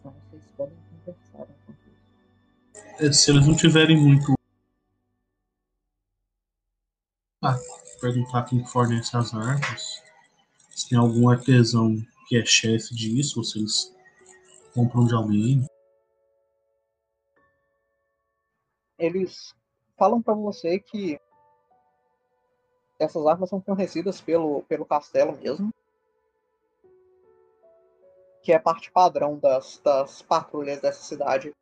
Então 0.00 0.14
vocês 0.30 0.42
podem 0.54 0.76
conversar 0.90 1.46
enquanto 1.50 1.78
isso. 1.88 3.06
é, 3.06 3.12
Se 3.12 3.30
eles 3.30 3.46
não 3.46 3.56
tiverem 3.56 3.96
muito. 3.96 4.35
Perguntar 8.06 8.44
quem 8.44 8.62
que 8.62 8.70
fornece 8.70 9.16
as 9.16 9.34
armas. 9.34 10.02
Se 10.70 10.88
tem 10.88 10.98
algum 10.98 11.28
artesão 11.28 11.96
que 12.28 12.36
é 12.36 12.44
chefe 12.44 12.94
disso, 12.94 13.40
ou 13.40 13.44
se 13.44 13.58
eles 13.58 13.94
compram 14.74 15.04
de 15.06 15.14
alguém. 15.14 15.66
Eles 18.98 19.54
falam 19.96 20.22
pra 20.22 20.34
você 20.34 20.78
que 20.78 21.20
essas 22.98 23.26
armas 23.26 23.50
são 23.50 23.60
fornecidas 23.60 24.20
pelo, 24.20 24.62
pelo 24.62 24.86
castelo 24.86 25.36
mesmo. 25.36 25.72
Que 28.42 28.52
é 28.52 28.58
parte 28.58 28.90
padrão 28.92 29.38
das, 29.38 29.80
das 29.82 30.22
patrulhas 30.22 30.80
dessa 30.80 31.02
cidade. 31.02 31.52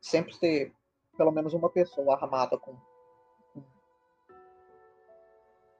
Sempre 0.00 0.36
ter 0.38 0.72
pelo 1.16 1.32
menos 1.32 1.54
uma 1.54 1.70
pessoa 1.70 2.14
armada 2.14 2.58
com 2.58 2.76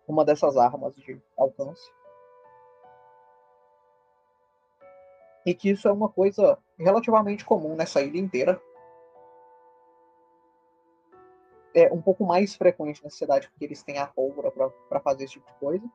uma 0.07 0.25
dessas 0.25 0.57
armas 0.57 0.95
de 0.97 1.21
alcance. 1.37 1.93
E 5.47 5.55
que 5.55 5.71
isso 5.71 5.87
é 5.87 5.93
uma 5.93 6.09
coisa 6.09 6.59
relativamente 6.79 7.45
comum 7.45 7.77
nessa 7.77 8.01
ilha 8.01 8.19
inteira. 8.19 8.61
É 11.75 11.93
um 11.93 12.01
pouco 12.01 12.25
mais 12.25 12.55
frequente 12.55 13.03
na 13.03 13.11
cidade 13.11 13.49
porque 13.49 13.65
eles 13.65 13.83
têm 13.83 13.99
a 13.99 14.07
pólvora 14.07 14.51
para 14.89 15.01
fazer 15.01 15.25
esse 15.25 15.35
tipo 15.35 15.47
de 15.47 15.59
coisa. 15.59 15.91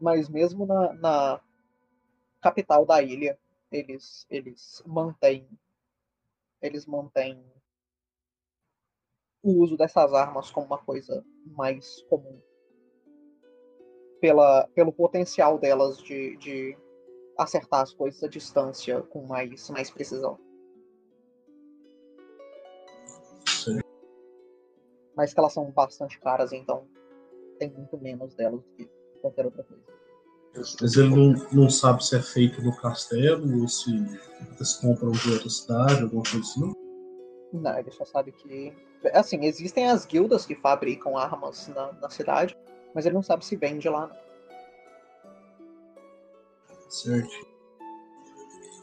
Mas 0.00 0.28
mesmo 0.28 0.66
na, 0.66 0.92
na 0.94 1.40
capital 2.40 2.84
da 2.86 3.02
ilha, 3.02 3.38
eles, 3.70 4.26
eles 4.30 4.82
mantêm 4.86 5.46
eles 6.62 6.84
mantêm 6.84 7.42
o 9.42 9.62
uso 9.62 9.76
dessas 9.76 10.12
armas 10.12 10.50
como 10.50 10.66
uma 10.66 10.78
coisa 10.78 11.24
mais 11.46 12.02
comum 12.02 12.40
pela, 14.20 14.68
pelo 14.74 14.92
potencial 14.92 15.58
delas 15.58 15.98
de, 15.98 16.36
de 16.36 16.76
acertar 17.38 17.80
as 17.80 17.92
coisas 17.92 18.22
à 18.22 18.28
distância 18.28 19.00
com 19.02 19.26
mais, 19.26 19.68
mais 19.70 19.90
precisão. 19.90 20.38
Certo. 23.46 23.84
Mas 25.16 25.32
que 25.32 25.40
elas 25.40 25.52
são 25.52 25.70
bastante 25.70 26.18
caras, 26.20 26.52
então 26.52 26.86
tem 27.58 27.70
muito 27.70 27.98
menos 27.98 28.34
delas 28.34 28.60
do 28.62 28.70
que 28.76 28.90
qualquer 29.20 29.44
outra 29.44 29.64
coisa. 29.64 29.82
Mas 30.54 30.96
ele 30.96 31.14
não, 31.14 31.46
não 31.52 31.70
sabe 31.70 32.04
se 32.04 32.16
é 32.16 32.22
feito 32.22 32.60
no 32.60 32.76
castelo 32.76 33.62
ou 33.62 33.68
se 33.68 33.90
eles 34.56 34.74
compram 34.74 35.12
de 35.12 35.32
outra 35.32 35.48
cidade, 35.48 36.02
alguma 36.02 36.22
coisa 36.22 36.40
assim. 36.40 36.60
não? 36.60 36.74
Não, 37.52 37.78
ele 37.78 37.90
só 37.90 38.04
sabe 38.04 38.32
que. 38.32 38.72
Assim, 39.12 39.44
existem 39.44 39.88
as 39.88 40.04
guildas 40.04 40.44
que 40.44 40.54
fabricam 40.54 41.16
armas 41.16 41.68
na, 41.68 41.92
na 41.92 42.10
cidade, 42.10 42.56
mas 42.94 43.06
ele 43.06 43.14
não 43.14 43.22
sabe 43.22 43.44
se 43.44 43.56
vende 43.56 43.88
lá. 43.88 44.06
não. 44.06 44.30
Certo. 46.90 47.30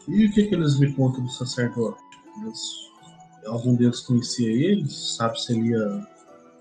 E 0.07 0.25
o 0.25 0.33
que, 0.33 0.47
que 0.47 0.55
eles 0.55 0.79
me 0.79 0.93
contam 0.93 1.23
do 1.23 1.29
sacerdote? 1.29 2.01
Eles- 2.41 2.91
algum 3.45 3.75
deles 3.75 3.99
conhecia 4.01 4.49
ele? 4.49 4.89
Sabe 4.89 5.41
se 5.41 5.53
ele 5.53 5.69
ia 5.71 6.07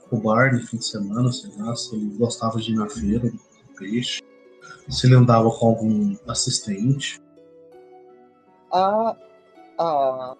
pro 0.09 0.18
bar 0.18 0.53
no 0.53 0.66
fim 0.66 0.76
de 0.76 0.86
semana, 0.86 1.30
sei 1.32 1.51
lá, 1.57 1.74
se 1.76 1.94
ele 1.94 2.16
gostava 2.16 2.59
de 2.61 2.72
ir 2.72 2.76
na 2.76 2.88
feira, 2.88 3.30
do 3.30 3.74
peixe, 3.78 4.20
se 4.88 5.07
ele 5.07 5.14
andava 5.14 5.51
com 5.51 5.66
algum 5.68 6.16
assistente. 6.26 7.20
A, 8.72 9.16
a 9.78 10.36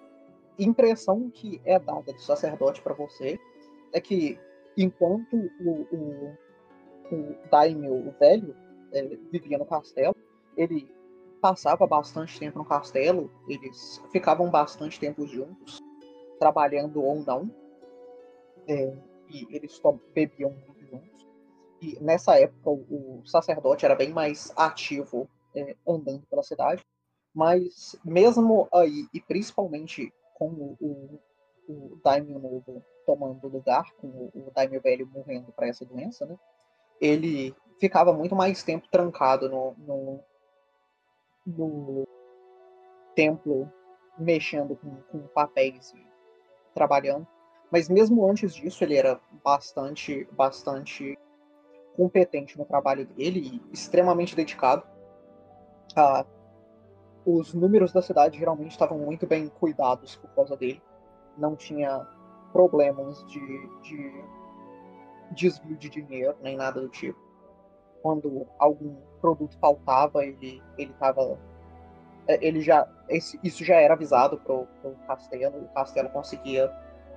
impressão 0.59 1.29
que 1.29 1.61
é 1.65 1.79
dada 1.79 2.13
do 2.13 2.21
sacerdote 2.21 2.81
para 2.81 2.93
você 2.93 3.39
é 3.93 4.01
que 4.01 4.37
enquanto 4.77 5.35
o, 5.61 5.87
o, 5.91 6.37
o 7.11 7.35
daimyo, 7.49 8.13
velho, 8.19 8.55
é, 8.91 9.03
vivia 9.31 9.57
no 9.57 9.65
castelo, 9.65 10.15
ele 10.55 10.89
passava 11.41 11.85
bastante 11.85 12.39
tempo 12.39 12.57
no 12.57 12.65
castelo, 12.65 13.31
eles 13.47 14.01
ficavam 14.11 14.49
bastante 14.49 14.99
tempo 14.99 15.25
juntos, 15.27 15.79
trabalhando 16.39 17.03
ou 17.03 17.23
não, 17.23 17.51
é, 18.67 18.93
e 19.29 19.47
eles 19.55 19.79
bebiam 20.13 20.53
juntos. 20.89 21.27
E 21.81 21.97
nessa 22.01 22.39
época 22.39 22.69
o, 22.69 23.19
o 23.19 23.25
sacerdote 23.25 23.85
era 23.85 23.95
bem 23.95 24.09
mais 24.11 24.51
ativo 24.55 25.29
é, 25.55 25.75
andando 25.87 26.25
pela 26.27 26.43
cidade, 26.43 26.83
mas 27.33 27.95
mesmo 28.03 28.67
aí, 28.73 29.07
e 29.13 29.21
principalmente 29.21 30.11
com 30.33 30.47
o, 30.47 30.77
o, 30.81 31.19
o 31.67 31.99
Daimyo 32.03 32.39
novo 32.39 32.83
tomando 33.05 33.47
lugar, 33.47 33.91
com 33.95 34.07
o, 34.07 34.31
o 34.33 34.51
Daimyo 34.55 34.81
velho 34.81 35.07
morrendo 35.07 35.51
para 35.51 35.67
essa 35.67 35.85
doença, 35.85 36.25
né? 36.25 36.35
Ele 36.99 37.55
ficava 37.79 38.11
muito 38.13 38.35
mais 38.35 38.63
tempo 38.63 38.87
trancado 38.89 39.49
no, 39.49 39.75
no, 39.77 40.19
no 41.45 42.07
templo, 43.15 43.71
mexendo 44.17 44.75
com, 44.75 44.95
com 45.11 45.27
papéis 45.27 45.93
e 45.93 46.07
trabalhando. 46.73 47.27
Mas 47.71 47.89
mesmo 47.89 48.29
antes 48.29 48.53
disso, 48.53 48.83
ele 48.83 48.95
era 48.95 49.19
bastante, 49.43 50.27
bastante 50.31 51.17
competente 51.95 52.57
no 52.57 52.65
trabalho 52.65 53.05
dele 53.05 53.61
e 53.69 53.73
extremamente 53.73 54.35
dedicado. 54.35 54.83
Ah, 55.95 56.25
os 57.25 57.53
números 57.53 57.91
da 57.91 58.01
cidade 58.01 58.37
geralmente 58.37 58.71
estavam 58.71 58.99
muito 58.99 59.27
bem 59.27 59.49
cuidados 59.49 60.15
por 60.15 60.29
causa 60.29 60.55
dele. 60.55 60.81
Não 61.37 61.55
tinha 61.55 62.07
problemas 62.53 63.25
de, 63.27 63.39
de 63.81 64.23
desvio 65.31 65.77
de 65.77 65.89
dinheiro, 65.89 66.35
nem 66.41 66.55
nada 66.55 66.81
do 66.81 66.89
tipo. 66.89 67.19
Quando 68.01 68.45
algum 68.59 68.95
produto 69.21 69.57
faltava, 69.59 70.23
ele 70.23 70.61
ele 70.77 70.91
estava 70.91 71.37
ele 72.27 72.61
já 72.61 72.87
esse- 73.09 73.39
isso 73.43 73.63
já 73.63 73.75
era 73.75 73.93
avisado 73.93 74.37
pro, 74.39 74.67
pro 74.81 74.91
castelo, 75.07 75.63
o 75.63 75.67
castelo 75.73 76.09
conseguia 76.09 76.69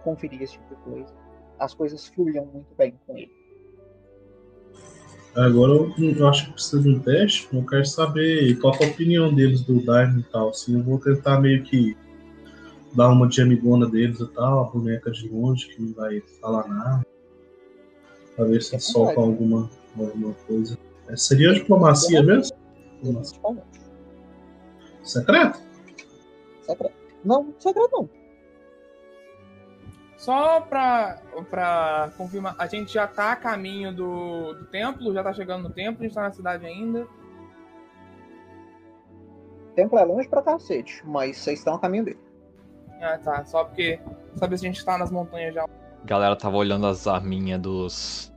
conferir 0.05 0.41
esse 0.43 0.53
tipo 0.55 0.75
de 0.75 0.81
coisa. 0.83 1.15
As 1.59 1.75
coisas 1.75 2.07
fluíam 2.09 2.47
muito 2.47 2.75
bem 2.77 2.99
com 3.07 3.17
ele. 3.17 3.33
Agora 5.37 5.73
eu, 5.73 5.95
eu 5.99 6.29
acho 6.29 6.47
que 6.47 6.53
precisa 6.55 6.83
de 6.83 6.89
um 6.89 6.99
teste, 6.99 7.49
eu 7.53 7.65
quero 7.65 7.85
saber 7.85 8.59
qual 8.59 8.75
é 8.75 8.85
a 8.85 8.89
opinião 8.89 9.33
deles 9.33 9.63
do 9.63 9.85
Daimon 9.85 10.21
e 10.21 10.23
tal. 10.25 10.49
Assim, 10.49 10.77
eu 10.77 10.83
vou 10.83 10.99
tentar 10.99 11.41
meio 11.41 11.63
que 11.63 11.97
dar 12.95 13.09
uma 13.11 13.29
de 13.29 13.41
amigona 13.41 13.89
deles 13.89 14.19
e 14.19 14.27
tal, 14.29 14.61
a 14.61 14.65
boneca 14.65 15.11
de 15.13 15.29
longe, 15.29 15.69
que 15.69 15.81
não 15.81 15.93
vai 15.95 16.21
falar 16.41 16.67
nada. 16.69 17.03
Pra 18.41 18.49
ver 18.49 18.63
se 18.63 18.75
É 18.75 18.79
verdade. 18.79 19.19
alguma, 19.21 19.71
alguma 19.99 20.33
coisa. 20.47 20.79
É, 21.09 21.17
seria 21.17 21.53
diplomacia 21.53 22.23
mesmo? 22.23 22.57
Diplomacia. 22.95 23.39
Principalmente. 23.39 23.81
Secreto? 25.03 25.61
Secreto. 26.63 26.95
Não, 27.23 27.55
secreto 27.59 27.91
não. 27.93 28.09
Só 30.17 30.63
pra, 30.63 31.21
pra 31.51 32.13
confirmar, 32.17 32.55
a 32.59 32.67
gente 32.67 32.95
já 32.95 33.07
tá 33.07 33.33
a 33.33 33.37
caminho 33.37 33.95
do, 33.95 34.55
do 34.55 34.65
templo, 34.67 35.13
já 35.13 35.23
tá 35.23 35.35
chegando 35.35 35.65
no 35.65 35.75
templo, 35.75 36.01
a 36.01 36.07
gente 36.07 36.15
tá 36.15 36.23
na 36.23 36.33
cidade 36.33 36.65
ainda. 36.65 37.07
O 39.67 39.75
templo 39.75 39.99
é 39.99 40.05
longe 40.05 40.29
pra 40.29 40.41
cacete, 40.41 41.03
mas 41.07 41.37
vocês 41.37 41.59
estão 41.59 41.75
a 41.75 41.79
caminho 41.79 42.07
dele. 42.07 42.19
Ah, 43.03 43.19
tá. 43.19 43.45
Só 43.45 43.65
porque 43.65 44.01
saber 44.37 44.57
se 44.57 44.65
a 44.67 44.69
gente 44.71 44.83
tá 44.83 44.97
nas 44.97 45.11
montanhas 45.11 45.55
já. 45.55 45.65
A 45.65 46.07
galera 46.07 46.35
tava 46.37 46.57
olhando 46.57 46.87
as 46.87 47.07
arminhas 47.07 47.61
dos. 47.61 48.30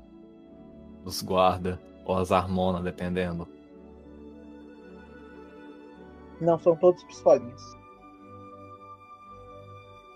Dos 1.04 1.22
guarda. 1.22 1.80
Ou 2.06 2.18
as 2.18 2.32
armonas, 2.32 2.84
dependendo. 2.84 3.48
Não, 6.42 6.60
são 6.60 6.76
todos 6.76 7.04
pistolinhas. 7.04 7.62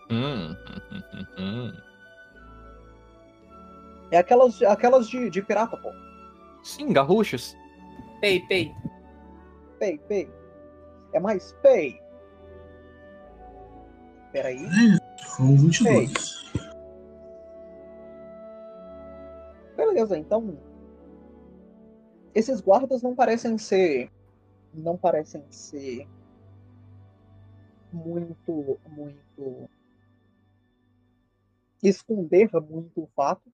Hum, 0.09 0.51
hum, 0.51 1.03
hum, 1.13 1.25
hum. 1.38 1.73
É 4.11 4.17
aquelas, 4.17 4.61
aquelas 4.61 5.09
de, 5.09 5.29
de 5.29 5.41
pirata, 5.41 5.77
pô. 5.77 5.91
Sim, 6.63 6.91
garruchas. 6.91 7.55
Pei, 8.19 8.41
pei. 8.47 8.73
Pei, 9.79 9.97
pei. 9.97 10.31
É 11.13 11.19
mais 11.19 11.53
Pei. 11.61 12.01
Peraí. 14.31 14.67
Foram 15.35 15.57
22. 15.57 16.53
Beleza, 19.75 20.17
então. 20.17 20.57
Esses 22.38 22.61
guardas 22.61 23.01
não 23.01 23.15
parecem 23.15 23.57
ser. 23.57 24.11
Não 24.71 24.95
parecem 24.95 25.43
ser. 25.49 26.07
Muito. 27.91 28.79
Muito. 28.88 29.67
Esconder 31.81 32.51
muito 32.61 33.01
o 33.01 33.07
fato 33.15 33.51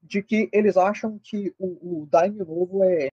de 0.00 0.22
que 0.22 0.48
eles 0.52 0.76
acham 0.76 1.18
que 1.18 1.52
o, 1.58 2.02
o 2.02 2.06
Daime 2.06 2.38
novo 2.38 2.84
é, 2.84 3.08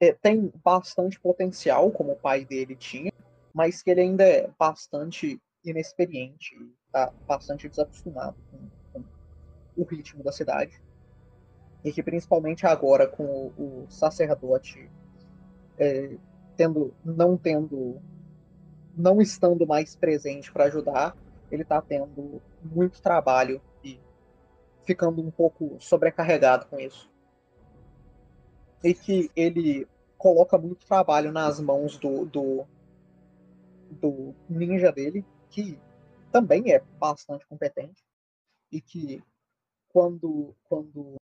é, 0.00 0.12
tem 0.12 0.52
bastante 0.64 1.20
potencial, 1.20 1.92
como 1.92 2.12
o 2.12 2.18
pai 2.18 2.44
dele 2.44 2.74
tinha, 2.74 3.12
mas 3.54 3.80
que 3.80 3.92
ele 3.92 4.00
ainda 4.00 4.24
é 4.24 4.50
bastante 4.58 5.40
inexperiente, 5.64 6.56
está 6.86 7.12
bastante 7.28 7.68
desacostumado 7.68 8.36
com, 8.50 8.58
com, 8.92 9.04
o 9.76 9.84
ritmo 9.84 10.24
da 10.24 10.32
cidade. 10.32 10.82
E 11.84 11.92
que 11.92 12.02
principalmente 12.02 12.66
agora 12.66 13.06
com 13.06 13.24
o, 13.24 13.84
o 13.84 13.86
sacerdote 13.88 14.90
é, 15.78 16.16
tendo, 16.56 16.94
não 17.04 17.36
tendo, 17.36 18.00
não 18.96 19.20
estando 19.20 19.66
mais 19.66 19.96
presente 19.96 20.52
para 20.52 20.64
ajudar, 20.64 21.16
ele 21.50 21.62
está 21.62 21.80
tendo 21.80 22.40
muito 22.62 23.00
trabalho 23.00 23.60
ficando 24.84 25.22
um 25.22 25.30
pouco 25.30 25.76
sobrecarregado 25.78 26.66
com 26.66 26.78
isso. 26.78 27.08
E 28.82 28.94
que 28.94 29.30
ele 29.36 29.86
coloca 30.16 30.58
muito 30.58 30.84
trabalho 30.86 31.30
nas 31.30 31.60
mãos 31.60 31.96
do, 31.96 32.24
do, 32.26 32.66
do 33.88 34.34
ninja 34.48 34.90
dele, 34.90 35.24
que 35.48 35.78
também 36.32 36.72
é 36.72 36.82
bastante 36.98 37.46
competente, 37.46 38.02
e 38.72 38.80
que 38.80 39.22
quando, 39.88 40.54
quando 40.64 41.16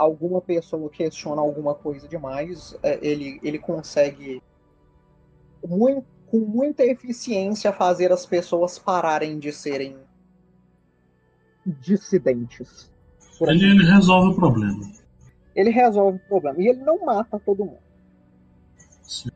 alguma 0.00 0.40
pessoa 0.40 0.88
questiona 0.88 1.42
alguma 1.42 1.74
coisa 1.74 2.08
demais, 2.08 2.74
é, 2.82 2.98
ele, 3.06 3.38
ele 3.42 3.58
consegue 3.58 4.42
muito, 5.66 6.06
com 6.26 6.38
muita 6.38 6.82
eficiência 6.82 7.70
fazer 7.70 8.10
as 8.10 8.24
pessoas 8.24 8.78
pararem 8.78 9.38
de 9.38 9.52
serem 9.52 9.98
dissidentes. 11.66 12.90
Ele, 13.42 13.64
ele 13.64 13.84
resolve 13.84 14.32
o 14.32 14.36
problema. 14.36 14.90
Ele 15.54 15.70
resolve 15.70 16.16
o 16.16 16.28
problema. 16.28 16.62
E 16.62 16.68
ele 16.68 16.82
não 16.82 17.04
mata 17.04 17.38
todo 17.38 17.66
mundo. 17.66 17.78
Sim. 19.02 19.28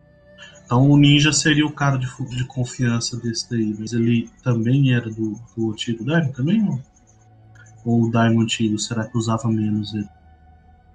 Então 0.65 0.89
o 0.89 0.97
ninja 0.97 1.31
seria 1.31 1.67
o 1.67 1.73
cara 1.73 1.99
de, 1.99 2.07
de 2.29 2.47
confiança 2.47 3.19
desse 3.19 3.51
daí, 3.51 3.77
mas 3.79 3.93
ele 3.93 4.31
também 4.43 4.95
era 4.95 5.11
do, 5.11 5.39
do 5.55 5.73
antigo 5.73 6.03
Daimon 6.05 6.33
também 6.33 6.62
não? 6.62 6.83
Ou 7.85 8.05
o 8.05 8.11
Daimon 8.11 8.41
antigo, 8.41 8.79
será 8.79 9.05
que 9.05 9.19
usava 9.19 9.47
menos 9.49 9.93
ele? 9.93 10.09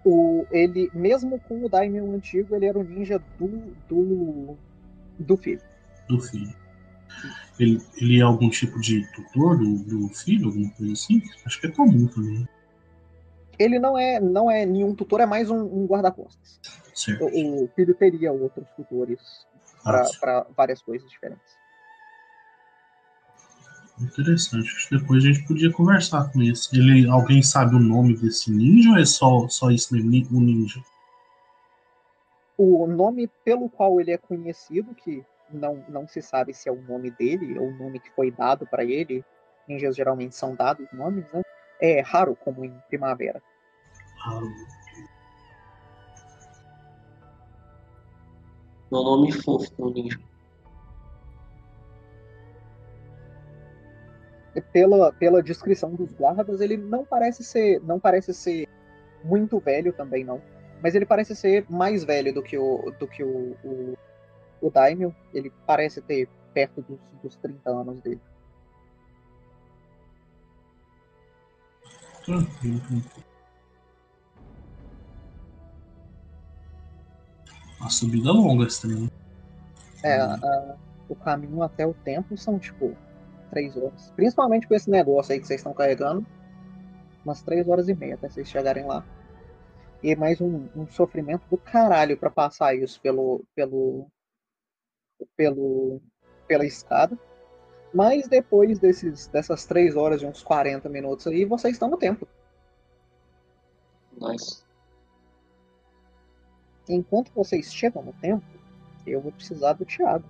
O, 0.05 0.45
ele, 0.51 0.89
mesmo 0.93 1.39
com 1.41 1.65
o 1.65 1.69
Daimon 1.69 2.15
antigo, 2.15 2.55
ele 2.55 2.65
era 2.65 2.79
o 2.79 2.83
ninja 2.83 3.21
do, 3.37 3.47
do, 3.87 4.57
do 5.19 5.37
filho. 5.37 5.61
Do 6.07 6.19
filho. 6.19 6.53
Ele, 7.59 7.81
ele 7.97 8.19
é 8.19 8.23
algum 8.23 8.49
tipo 8.49 8.79
de 8.79 9.05
tutor 9.11 9.57
do, 9.57 9.83
do 9.83 10.09
filho, 10.09 10.47
alguma 10.47 10.69
coisa 10.71 10.93
assim? 10.93 11.21
Acho 11.45 11.59
que 11.59 11.67
é 11.67 11.71
comum 11.71 12.07
também 12.07 12.47
ele 13.59 13.77
não 13.77 13.97
é, 13.97 14.19
não 14.21 14.49
é 14.49 14.65
nenhum 14.65 14.95
tutor, 14.95 15.19
é 15.19 15.25
mais 15.25 15.51
um, 15.51 15.59
um 15.59 15.85
guarda-costas. 15.85 16.61
O, 17.19 17.63
o, 17.65 17.67
filho 17.75 17.93
teria 17.93 18.31
outros 18.31 18.65
tutores 18.75 19.45
para 19.83 20.47
várias 20.55 20.81
coisas 20.81 21.09
diferentes. 21.09 21.58
Interessante. 24.01 24.69
Acho 24.75 24.89
que 24.89 24.97
depois 24.97 25.23
a 25.23 25.27
gente 25.27 25.45
podia 25.45 25.71
conversar 25.71 26.31
com 26.31 26.41
esse. 26.41 26.75
Ele, 26.77 27.09
alguém 27.09 27.41
sabe 27.43 27.75
o 27.75 27.79
nome 27.79 28.15
desse 28.15 28.49
ninja 28.51 28.91
ou 28.91 28.97
é 28.97 29.05
só, 29.05 29.47
só 29.49 29.69
isso 29.69 29.93
mesmo, 29.93 30.37
o 30.37 30.41
ninja? 30.41 30.81
O 32.57 32.87
nome 32.87 33.29
pelo 33.43 33.69
qual 33.69 33.99
ele 33.99 34.11
é 34.11 34.17
conhecido, 34.17 34.93
que 34.95 35.23
não, 35.51 35.83
não 35.89 36.07
se 36.07 36.21
sabe 36.21 36.53
se 36.53 36.69
é 36.69 36.71
o 36.71 36.81
nome 36.81 37.11
dele 37.11 37.57
ou 37.59 37.67
o 37.67 37.77
nome 37.77 37.99
que 37.99 38.11
foi 38.11 38.31
dado 38.31 38.65
para 38.65 38.83
ele. 38.83 39.23
Ninjas 39.67 39.95
geralmente 39.95 40.35
são 40.35 40.55
dados 40.55 40.87
nomes, 40.93 41.25
né? 41.33 41.41
É 41.81 42.01
raro 42.01 42.35
como 42.35 42.63
em 42.63 42.73
primavera. 42.87 43.41
Meu 48.91 49.03
nome 49.03 49.29
é 49.29 49.31
fofo 49.33 49.71
no 49.77 49.93
ninja. 49.93 50.19
Pela, 54.73 55.13
pela 55.13 55.43
descrição 55.43 55.93
dos 55.93 56.11
guardas, 56.11 56.59
ele 56.59 56.75
não 56.75 57.05
parece 57.05 57.43
ser. 57.43 57.79
não 57.83 57.99
parece 57.99 58.33
ser 58.33 58.67
muito 59.23 59.59
velho 59.59 59.93
também, 59.93 60.23
não. 60.23 60.41
Mas 60.81 60.95
ele 60.95 61.05
parece 61.05 61.35
ser 61.35 61.65
mais 61.69 62.03
velho 62.03 62.33
do 62.33 62.41
que 62.41 62.57
o, 62.57 62.91
do 62.99 63.07
que 63.07 63.23
o, 63.23 63.55
o, 63.63 63.97
o 64.61 64.69
Daimyo. 64.69 65.15
Ele 65.33 65.51
parece 65.65 66.01
ter 66.01 66.27
perto 66.53 66.81
dos, 66.81 66.99
dos 67.21 67.35
30 67.37 67.69
anos 67.69 68.01
dele. 68.01 68.21
Uma 77.79 77.89
subida 77.89 78.31
longa 78.31 78.67
também. 78.81 79.09
É, 80.03 80.17
a, 80.19 80.77
o 81.07 81.15
caminho 81.15 81.63
até 81.63 81.85
o 81.85 81.93
templo 81.93 82.37
são 82.37 82.59
tipo 82.59 82.95
três 83.49 83.75
horas. 83.75 84.11
Principalmente 84.15 84.67
com 84.67 84.75
esse 84.75 84.89
negócio 84.89 85.33
aí 85.33 85.39
que 85.39 85.47
vocês 85.47 85.59
estão 85.59 85.73
carregando. 85.73 86.25
Umas 87.23 87.41
três 87.41 87.67
horas 87.67 87.89
e 87.89 87.93
meia 87.93 88.15
até 88.15 88.29
vocês 88.29 88.49
chegarem 88.49 88.85
lá. 88.85 89.05
E 90.01 90.15
mais 90.15 90.39
um, 90.39 90.67
um 90.75 90.87
sofrimento 90.87 91.43
do 91.49 91.57
caralho 91.57 92.17
para 92.17 92.29
passar 92.29 92.73
isso 92.75 93.01
pelo, 93.01 93.43
pelo, 93.53 94.07
pelo, 95.35 96.01
pela 96.47 96.65
escada. 96.65 97.17
Mas 97.93 98.27
depois 98.27 98.79
desses, 98.79 99.27
dessas 99.27 99.65
três 99.65 99.95
horas 99.95 100.21
e 100.21 100.25
uns 100.25 100.41
40 100.41 100.87
minutos 100.87 101.27
aí, 101.27 101.43
vocês 101.43 101.73
estão 101.73 101.89
no 101.89 101.97
templo. 101.97 102.27
Nice 104.19 104.69
enquanto 106.89 107.31
vocês 107.33 107.71
chegam 107.73 108.03
no 108.03 108.13
templo, 108.13 108.59
eu 109.05 109.21
vou 109.21 109.31
precisar 109.31 109.73
do 109.73 109.85
Thiago. 109.85 110.25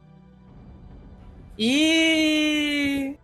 E 1.61 3.17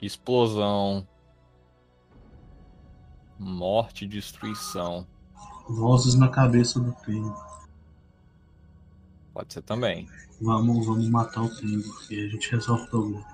explosão, 0.00 1.04
morte 3.36 4.04
e 4.04 4.08
destruição. 4.08 5.04
Vozes 5.68 6.14
na 6.14 6.28
cabeça 6.28 6.78
do 6.78 6.92
templo. 6.92 7.34
Pode 9.32 9.54
ser 9.54 9.62
também. 9.62 10.08
Vamos, 10.40 10.86
vamos 10.86 11.08
matar 11.08 11.42
o 11.42 11.48
templo 11.48 11.92
e 12.10 12.26
a 12.26 12.28
gente 12.28 12.48
resolve 12.52 12.84
o 12.84 12.90
problema. 12.90 13.33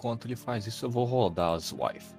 Enquanto 0.00 0.26
ele 0.26 0.34
faz 0.34 0.66
isso, 0.66 0.86
eu 0.86 0.90
vou 0.90 1.04
rodar 1.04 1.52
as 1.52 1.72
wife. 1.72 2.14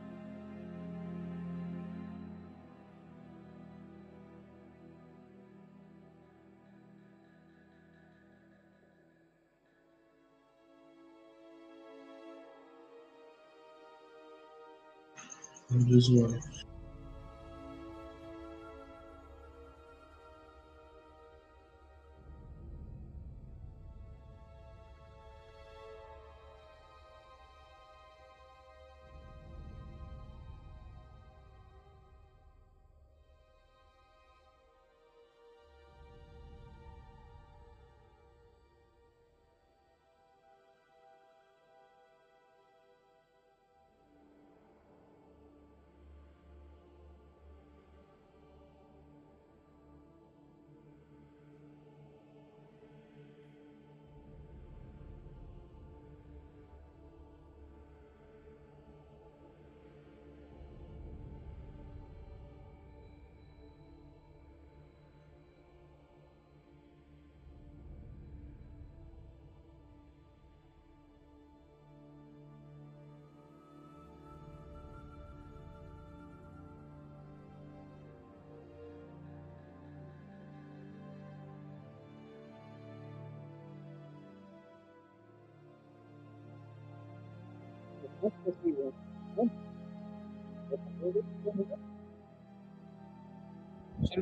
enquanto 15.72 16.71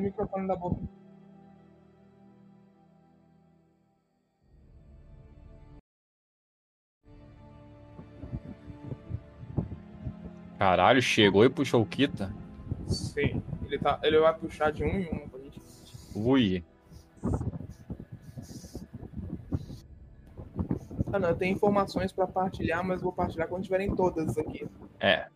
Tira 0.00 0.02
o 0.02 0.02
microfone 0.02 0.48
da 0.48 0.56
boca. 0.56 0.80
Caralho, 10.58 11.00
chegou 11.00 11.44
e 11.44 11.50
puxou 11.50 11.82
o 11.82 11.86
Kita? 11.86 12.34
Sim. 12.86 13.42
Ele, 13.64 13.78
tá, 13.78 13.98
ele 14.02 14.18
vai 14.18 14.34
puxar 14.34 14.72
de 14.72 14.84
um 14.84 14.88
em 14.88 15.06
um 15.06 15.28
pra 15.28 15.40
gente. 15.40 15.60
Ui. 16.14 16.64
Ah, 21.12 21.18
não, 21.18 21.30
eu 21.30 21.36
tenho 21.36 21.54
informações 21.54 22.12
pra 22.12 22.26
partilhar, 22.26 22.84
mas 22.86 23.00
vou 23.00 23.12
partilhar 23.12 23.48
quando 23.48 23.64
tiverem 23.64 23.94
todas 23.94 24.36
aqui. 24.36 24.68
É. 25.00 25.28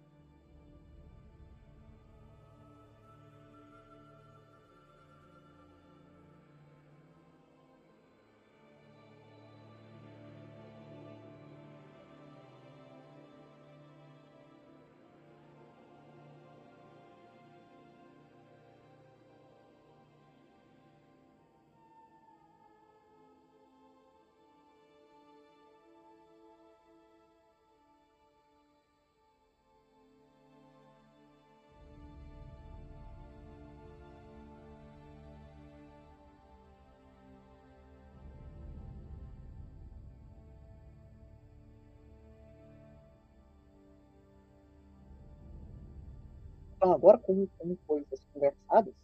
agora, 47.04 47.18
com, 47.18 47.46
com 47.58 47.76
coisas 47.86 48.24
conversadas, 48.32 48.94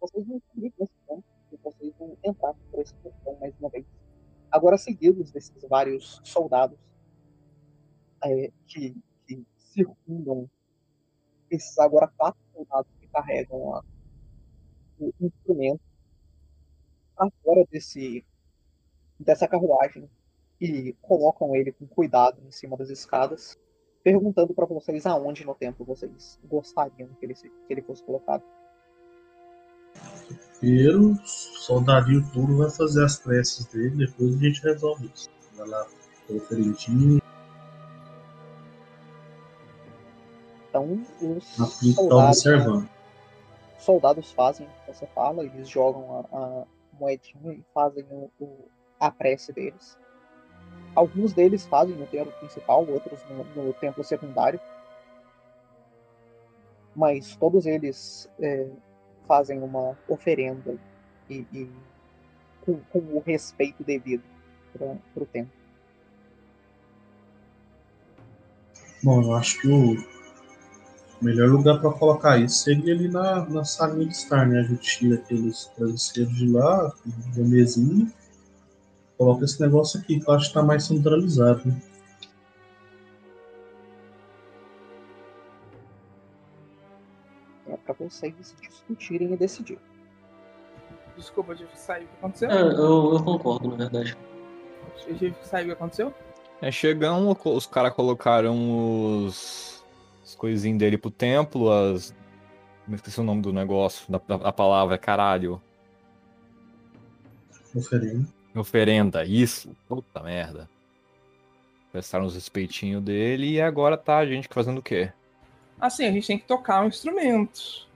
vocês 0.00 0.24
vão 0.24 0.40
seguir 0.52 0.72
nesse 0.78 0.92
ponto 1.04 1.24
e 1.50 1.56
vocês 1.56 1.92
vão 1.98 2.16
entrar 2.22 2.54
por 2.70 2.80
esse 2.80 2.94
portão 2.94 3.36
mais 3.40 3.52
uma 3.58 3.68
vez. 3.70 3.84
Agora, 4.52 4.78
seguidos 4.78 5.32
desses 5.32 5.60
vários 5.68 6.20
soldados 6.22 6.78
é, 8.22 8.52
que, 8.68 8.96
que 9.26 9.44
circundam 9.56 10.48
esses 11.50 11.76
agora 11.78 12.06
quatro 12.06 12.40
soldados 12.52 12.90
que 13.00 13.08
carregam 13.08 13.82
o 15.00 15.12
instrumento 15.20 15.82
fora 17.42 17.66
desse, 17.68 18.24
dessa 19.18 19.48
carruagem 19.48 20.08
e 20.60 20.92
colocam 21.02 21.54
ele 21.56 21.72
com 21.72 21.86
cuidado 21.86 22.40
em 22.46 22.50
cima 22.52 22.76
das 22.76 22.90
escadas 22.90 23.58
perguntando 24.04 24.52
para 24.54 24.66
vocês 24.66 25.06
aonde 25.06 25.44
no 25.44 25.54
templo 25.54 25.84
vocês 25.84 26.38
gostariam 26.44 27.08
que 27.18 27.24
ele, 27.26 27.34
que 27.34 27.50
ele 27.70 27.82
fosse 27.82 28.04
colocado. 28.04 28.42
Primeiro, 30.60 31.12
o 31.12 31.16
soldadinho 31.26 32.22
puro 32.32 32.58
vai 32.58 32.70
fazer 32.70 33.04
as 33.04 33.16
preces 33.18 33.64
dele, 33.66 34.06
depois 34.06 34.34
a 34.36 34.38
gente 34.38 34.62
resolve 34.62 35.10
isso. 35.14 35.28
Vai 35.56 35.66
lá 35.68 35.86
pelo 36.26 36.40
ferentinho, 36.40 37.20
Então, 40.68 40.92
os 41.22 41.78
frente 41.78 41.94
tá 41.94 42.02
soldados, 42.02 42.38
observando. 42.46 42.88
soldados 43.78 44.32
fazem 44.32 44.66
o 44.66 44.70
que 44.70 44.92
você 44.98 45.06
fala, 45.06 45.44
eles 45.44 45.68
jogam 45.68 46.26
a, 46.32 46.36
a 46.36 46.64
moedinha 46.98 47.52
e 47.52 47.64
fazem 47.72 48.04
o, 48.10 48.28
o- 48.40 48.68
a 48.98 49.08
prece 49.10 49.52
deles. 49.52 49.96
Alguns 50.94 51.32
deles 51.32 51.66
fazem 51.66 51.94
no 51.96 52.06
templo 52.06 52.32
principal, 52.38 52.86
outros 52.86 53.20
no, 53.28 53.64
no 53.64 53.72
templo 53.74 54.04
secundário. 54.04 54.60
Mas 56.94 57.34
todos 57.36 57.66
eles 57.66 58.30
é, 58.40 58.68
fazem 59.26 59.60
uma 59.60 59.98
oferenda 60.08 60.76
e, 61.28 61.44
e 61.52 61.70
com, 62.64 62.78
com 62.92 62.98
o 62.98 63.22
respeito 63.24 63.82
devido 63.82 64.22
para 64.72 65.22
o 65.22 65.26
templo. 65.26 65.52
Bom, 69.02 69.22
eu 69.22 69.34
acho 69.34 69.60
que 69.60 69.68
o 69.68 69.96
melhor 71.20 71.48
lugar 71.48 71.80
para 71.80 71.90
colocar 71.90 72.38
isso 72.38 72.64
seria 72.64 72.94
ali 72.94 73.08
na, 73.08 73.44
na 73.46 73.64
salinha 73.64 74.06
de 74.06 74.14
estar, 74.14 74.46
né? 74.46 74.60
A 74.60 74.62
gente 74.62 74.98
tira 74.98 75.16
aqueles 75.16 75.66
travesseiros 75.76 76.34
de 76.34 76.50
lá, 76.50 76.92
da 77.36 77.42
mesinha, 77.42 78.10
coloca 79.16 79.44
esse 79.44 79.60
negócio 79.60 80.00
aqui, 80.00 80.20
que 80.20 80.28
eu 80.28 80.34
acho 80.34 80.48
que 80.48 80.54
tá 80.54 80.62
mais 80.62 80.84
centralizado, 80.84 81.62
né? 81.68 81.80
É 87.68 87.76
para 87.76 87.94
vocês 87.94 88.34
discutirem 88.60 89.32
e 89.32 89.36
decidir. 89.36 89.78
Desculpa, 91.16 91.52
eu 91.52 91.56
tive 91.56 91.70
que 91.70 91.78
sair. 91.78 92.04
O 92.04 92.08
que 92.08 92.16
aconteceu? 92.18 92.50
É, 92.50 92.60
eu, 92.62 93.14
eu 93.14 93.22
concordo, 93.24 93.68
na 93.68 93.76
verdade. 93.76 94.16
Tive 94.98 95.30
que 95.32 95.46
sair. 95.48 95.64
O 95.64 95.66
que 95.66 95.72
aconteceu? 95.72 96.14
É, 96.60 96.70
chegando, 96.70 97.36
os 97.44 97.66
caras 97.66 97.92
colocaram 97.94 99.24
os. 99.26 99.84
as 100.24 100.34
coisinhas 100.34 100.78
dele 100.78 100.98
pro 100.98 101.10
templo, 101.10 101.70
as. 101.70 102.14
Me 102.86 102.96
esqueci 102.96 103.18
o 103.18 103.24
nome 103.24 103.40
do 103.40 103.52
negócio, 103.52 104.10
da, 104.12 104.20
da- 104.28 104.36
da 104.36 104.52
palavra, 104.52 104.98
caralho. 104.98 105.60
Oferendo. 107.74 108.26
Oferenda, 108.54 109.24
isso. 109.24 109.70
Puta 109.88 110.22
merda. 110.22 110.68
Prestaram 111.92 112.26
os 112.26 112.34
respeitinhos 112.34 113.02
dele 113.02 113.52
e 113.52 113.60
agora 113.60 113.96
tá 113.96 114.18
a 114.18 114.26
gente 114.26 114.48
fazendo 114.50 114.78
o 114.78 114.82
quê? 114.82 115.12
Assim, 115.80 116.06
a 116.06 116.12
gente 116.12 116.26
tem 116.26 116.38
que 116.38 116.46
tocar 116.46 116.84
um 116.84 116.88
instrumento. 116.88 117.86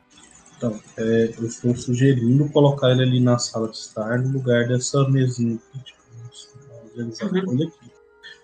Então, 0.56 0.80
é, 0.96 1.34
eu 1.38 1.46
estou 1.46 1.74
sugerindo 1.76 2.48
colocar 2.50 2.90
ele 2.90 3.02
ali 3.02 3.20
na 3.20 3.38
sala 3.38 3.68
de 3.68 3.76
estar, 3.76 4.18
no 4.18 4.32
lugar 4.32 4.66
dessa 4.66 5.08
mesinha 5.08 5.56
aqui, 5.56 5.84
tipo, 5.84 5.98
Uhum. 6.98 7.54
aqui. 7.54 7.92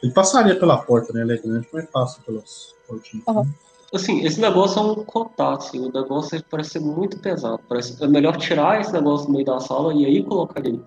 Ele 0.03 0.13
passaria 0.13 0.57
pela 0.59 0.79
porta, 0.79 1.13
né? 1.13 1.23
Ele 1.23 1.33
é 1.33 1.37
grande, 1.39 1.67
mas 1.73 1.87
passa 1.91 2.21
pelas 2.23 2.75
portinhas. 2.87 3.27
Aham. 3.27 3.53
Assim, 3.93 4.25
esse 4.25 4.41
negócio 4.41 4.79
é 4.79 4.83
um 4.83 5.05
contato, 5.05 5.67
assim, 5.67 5.79
o 5.79 5.93
negócio 5.93 6.43
parece 6.51 6.71
ser 6.71 6.81
muito 6.81 7.19
pesado. 7.19 7.61
Parece, 7.69 8.03
é 8.03 8.09
melhor 8.09 8.37
tirar 8.37 8.81
esse 8.81 8.93
negócio 8.93 9.27
do 9.27 9.33
meio 9.33 9.45
da 9.45 9.61
sala 9.61 9.95
e 9.95 10.05
aí 10.05 10.23
colocar 10.23 10.61
ele. 10.67 10.83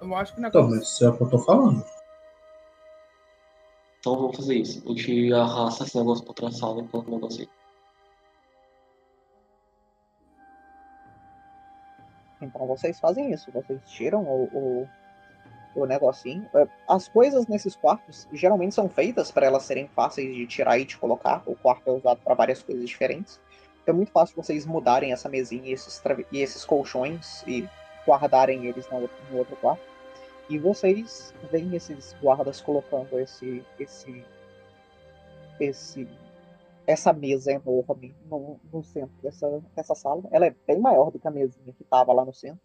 Eu 0.00 0.14
acho 0.16 0.34
que 0.34 0.40
o 0.40 0.46
Então, 0.46 0.68
mas 0.68 0.82
isso 0.82 1.04
é 1.04 1.08
o 1.08 1.16
que 1.16 1.22
eu 1.22 1.30
tô 1.30 1.38
falando. 1.38 1.84
Então 3.98 4.16
vamos 4.16 4.36
fazer 4.36 4.54
isso. 4.54 4.82
A 4.86 4.88
gente 4.88 5.32
arrasta 5.32 5.84
esse 5.84 5.96
negócio 5.96 6.24
pra 6.24 6.30
outra 6.30 6.50
sala 6.50 6.80
e 6.80 6.88
coloca 6.88 7.10
o 7.10 7.14
negócio 7.14 7.42
aí. 7.42 7.48
Então 12.40 12.66
vocês 12.66 12.98
fazem 12.98 13.30
isso, 13.30 13.52
vocês 13.52 13.78
tiram 13.84 14.22
o, 14.22 14.44
o, 14.44 14.88
o 15.82 15.84
negocinho. 15.84 16.48
É, 16.54 16.66
As 16.88 17.06
coisas 17.06 17.46
nesses 17.46 17.76
quartos 17.76 18.26
geralmente 18.32 18.74
são 18.74 18.88
feitas 18.88 19.30
para 19.30 19.44
elas 19.44 19.64
serem 19.64 19.86
fáceis 19.88 20.34
de 20.34 20.46
tirar 20.46 20.78
e 20.78 20.86
de 20.86 20.96
colocar. 20.96 21.42
O 21.44 21.54
quarto 21.54 21.86
é 21.88 21.92
usado 21.92 22.20
para 22.24 22.34
várias 22.34 22.62
coisas 22.62 22.88
diferentes. 22.88 23.38
Então 23.82 23.92
é 23.92 23.96
muito 23.96 24.12
fácil 24.12 24.34
vocês 24.34 24.64
mudarem 24.64 25.12
essa 25.12 25.28
mesinha 25.28 25.68
e 25.68 25.72
esses, 25.72 26.02
e 26.32 26.38
esses 26.38 26.64
colchões 26.64 27.44
e 27.46 27.68
guardarem 28.06 28.64
eles 28.64 28.88
na 28.88 28.98
no 28.98 29.38
outro 29.38 29.56
quarto. 29.56 29.89
E 30.50 30.58
vocês 30.58 31.32
veem 31.52 31.76
esses 31.76 32.12
guardas 32.20 32.60
colocando 32.60 33.20
esse, 33.20 33.64
esse, 33.78 34.24
esse, 35.60 36.08
essa 36.84 37.12
mesa 37.12 37.52
enorme 37.52 38.12
no, 38.28 38.58
no 38.72 38.82
centro 38.82 39.14
dessa, 39.22 39.62
dessa 39.76 39.94
sala. 39.94 40.24
Ela 40.32 40.46
é 40.46 40.54
bem 40.66 40.80
maior 40.80 41.12
do 41.12 41.20
que 41.20 41.28
a 41.28 41.30
mesinha 41.30 41.72
que 41.72 41.84
estava 41.84 42.12
lá 42.12 42.24
no 42.24 42.34
centro, 42.34 42.60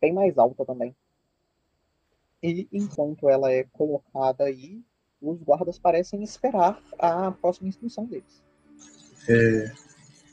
bem 0.00 0.14
mais 0.14 0.38
alta 0.38 0.64
também. 0.64 0.96
E 2.42 2.66
enquanto 2.72 3.28
ela 3.28 3.52
é 3.52 3.64
colocada 3.64 4.44
aí, 4.44 4.82
os 5.20 5.42
guardas 5.42 5.78
parecem 5.78 6.22
esperar 6.22 6.82
a 6.98 7.30
próxima 7.32 7.68
instrução 7.68 8.06
deles. 8.06 8.42
É, 9.28 9.70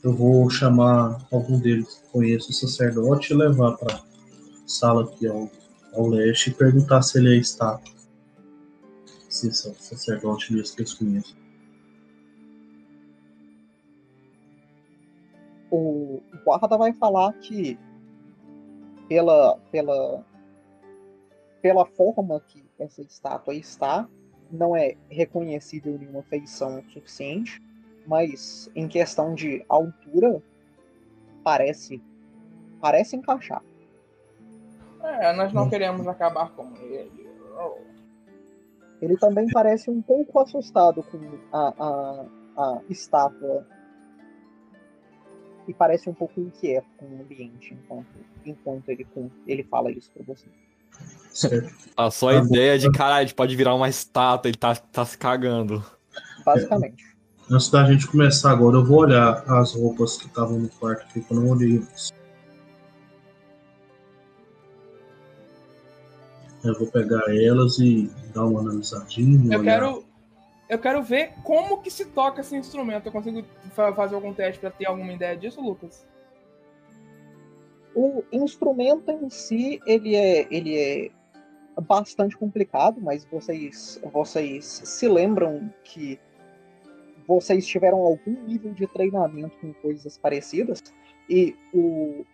eu 0.02 0.14
vou 0.14 0.48
chamar 0.48 1.22
algum 1.30 1.60
deles 1.60 1.96
que 1.98 2.08
conheço 2.08 2.48
o 2.48 2.54
sacerdote 2.54 3.34
e 3.34 3.36
levar 3.36 3.76
para 3.76 4.02
sala 4.66 5.02
ao, 5.28 5.50
ao 5.94 6.06
leste 6.06 6.50
e 6.50 6.54
perguntar 6.54 7.02
se 7.02 7.18
ele 7.18 7.36
é 7.36 7.38
estátua. 7.38 7.94
Se 9.28 9.48
esse 9.48 9.68
é 9.68 9.70
o 9.70 9.74
sacerdote 9.74 10.54
que 10.96 11.04
o 15.70 16.22
guarda 16.44 16.76
vai 16.76 16.92
falar 16.92 17.32
que 17.34 17.78
pela 19.08 19.58
pela 19.70 20.24
pela 21.60 21.84
forma 21.84 22.40
que 22.40 22.64
essa 22.78 23.02
estátua 23.02 23.54
está 23.54 24.08
não 24.50 24.74
é 24.76 24.96
reconhecível 25.10 25.98
nenhuma 25.98 26.22
feição 26.22 26.82
suficiente, 26.94 27.62
mas 28.06 28.70
em 28.74 28.88
questão 28.88 29.34
de 29.34 29.64
altura 29.68 30.42
parece 31.44 32.02
parece 32.80 33.16
encaixar. 33.16 33.62
É, 35.02 35.32
nós 35.32 35.52
não 35.52 35.68
queremos 35.68 36.06
acabar 36.06 36.50
com 36.50 36.74
ele. 36.76 37.28
Oh. 37.58 37.78
Ele 39.00 39.16
também 39.16 39.46
parece 39.52 39.90
um 39.90 40.02
pouco 40.02 40.40
assustado 40.40 41.02
com 41.04 41.18
a, 41.52 41.74
a, 41.78 42.26
a 42.56 42.80
estátua 42.88 43.66
e 45.66 45.74
parece 45.74 46.08
um 46.08 46.14
pouco 46.14 46.40
inquieto 46.40 46.86
com 46.96 47.06
o 47.06 47.20
ambiente 47.20 47.74
enquanto, 47.74 48.06
enquanto 48.44 48.88
ele, 48.88 49.06
ele 49.46 49.62
fala 49.64 49.90
isso 49.90 50.10
pra 50.12 50.24
você. 50.24 50.48
Passou 51.94 52.30
a 52.30 52.36
ideia 52.36 52.78
de 52.78 52.90
caralho, 52.90 53.18
a 53.18 53.22
gente 53.22 53.34
pode 53.34 53.54
virar 53.54 53.74
uma 53.74 53.88
estátua, 53.88 54.48
ele 54.48 54.56
tá, 54.56 54.74
tá 54.74 55.04
se 55.04 55.16
cagando. 55.16 55.84
Basicamente. 56.44 57.04
Antes 57.50 57.70
da 57.70 57.84
gente 57.84 58.06
começar 58.06 58.50
agora, 58.50 58.76
eu 58.76 58.84
vou 58.84 59.00
olhar 59.00 59.42
as 59.46 59.74
roupas 59.74 60.16
que 60.16 60.26
estavam 60.26 60.58
no 60.58 60.68
quarto 60.68 61.02
aqui, 61.02 61.20
que 61.20 61.32
eu 61.32 61.40
não 61.40 61.50
olhei 61.50 61.78
antes. 61.78 62.12
Eu 66.64 66.74
vou 66.78 66.90
pegar 66.90 67.22
elas 67.28 67.78
e 67.78 68.10
dar 68.34 68.46
uma 68.46 68.60
analisadinha. 68.60 69.54
Eu 69.54 69.62
quero, 69.62 70.04
eu 70.68 70.78
quero 70.78 71.02
ver 71.02 71.34
como 71.44 71.80
que 71.80 71.90
se 71.90 72.06
toca 72.06 72.40
esse 72.40 72.56
instrumento. 72.56 73.06
Eu 73.06 73.12
consigo 73.12 73.44
fazer 73.72 74.14
algum 74.14 74.34
teste 74.34 74.60
para 74.60 74.70
ter 74.70 74.86
alguma 74.86 75.12
ideia 75.12 75.36
disso, 75.36 75.60
Lucas? 75.60 76.06
O 77.94 78.22
instrumento 78.32 79.10
em 79.10 79.30
si, 79.30 79.80
ele 79.86 80.14
é, 80.14 80.46
ele 80.50 80.76
é 80.76 81.10
bastante 81.80 82.36
complicado, 82.36 83.00
mas 83.00 83.24
vocês, 83.24 84.00
vocês 84.12 84.64
se 84.64 85.08
lembram 85.08 85.72
que 85.84 86.18
vocês 87.26 87.66
tiveram 87.66 87.98
algum 87.98 88.42
nível 88.46 88.72
de 88.72 88.86
treinamento 88.86 89.56
com 89.60 89.72
coisas 89.74 90.16
parecidas 90.16 90.82
e 91.28 91.54
o, 91.74 92.24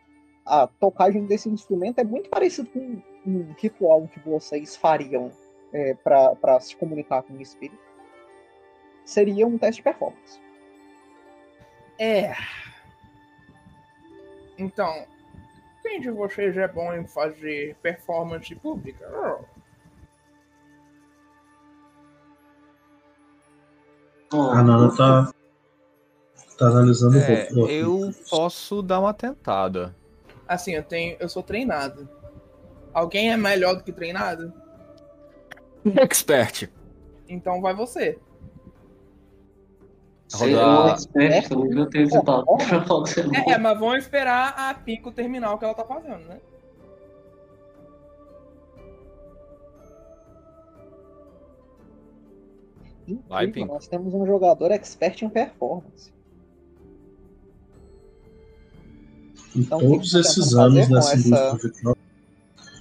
a 0.44 0.66
tocagem 0.66 1.24
desse 1.26 1.48
instrumento 1.48 1.98
é 1.98 2.04
muito 2.04 2.28
parecido 2.28 2.68
com 2.68 3.02
um 3.26 3.54
ritual 3.58 4.06
que 4.08 4.20
vocês 4.20 4.76
fariam 4.76 5.32
é, 5.72 5.94
para 5.94 6.60
se 6.60 6.76
comunicar 6.76 7.22
com 7.22 7.34
o 7.34 7.40
espírito. 7.40 7.82
Seria 9.04 9.46
um 9.46 9.58
teste 9.58 9.80
de 9.80 9.84
performance. 9.84 10.40
É. 11.98 12.34
Então, 14.58 15.06
quem 15.82 16.00
de 16.00 16.10
vocês 16.10 16.56
é 16.56 16.68
bom 16.68 16.92
em 16.92 17.06
fazer 17.06 17.76
performance 17.82 18.54
pública? 18.56 19.10
Oh. 24.32 24.40
A 24.50 24.62
Nana 24.62 24.94
tá, 24.96 25.32
tá 26.58 26.66
analisando 26.66 27.18
é, 27.18 27.48
o 27.52 27.68
Eu 27.68 28.10
posso 28.28 28.82
dar 28.82 29.00
uma 29.00 29.14
tentada. 29.14 29.94
Assim, 30.46 30.72
eu 30.72 30.82
tenho. 30.82 31.16
Eu 31.18 31.28
sou 31.28 31.42
treinado. 31.42 32.08
Alguém 32.92 33.32
é 33.32 33.36
melhor 33.36 33.76
do 33.76 33.82
que 33.82 33.92
treinado? 33.92 34.52
Expert. 35.96 36.70
Então 37.28 37.60
vai 37.60 37.74
você. 37.74 38.18
Rodar... 40.32 40.96
tenho 41.06 41.32
é, 43.34 43.52
é, 43.52 43.58
mas 43.58 43.78
vamos 43.78 43.98
esperar 43.98 44.54
a 44.56 44.74
Pico 44.74 45.12
terminar 45.12 45.52
o 45.52 45.58
que 45.58 45.64
ela 45.64 45.74
tá 45.74 45.84
fazendo, 45.84 46.24
né? 46.26 46.40
Vai, 53.28 53.46
nós 53.46 53.86
temos 53.86 54.14
um 54.14 54.24
jogador 54.24 54.70
expert 54.70 55.22
em 55.22 55.28
performance. 55.28 56.13
Então, 59.54 59.78
todos 59.78 60.14
esses 60.14 60.54
anos 60.54 60.88
nessa 60.88 61.14
indústria 61.16 61.54
virtual. 61.54 61.96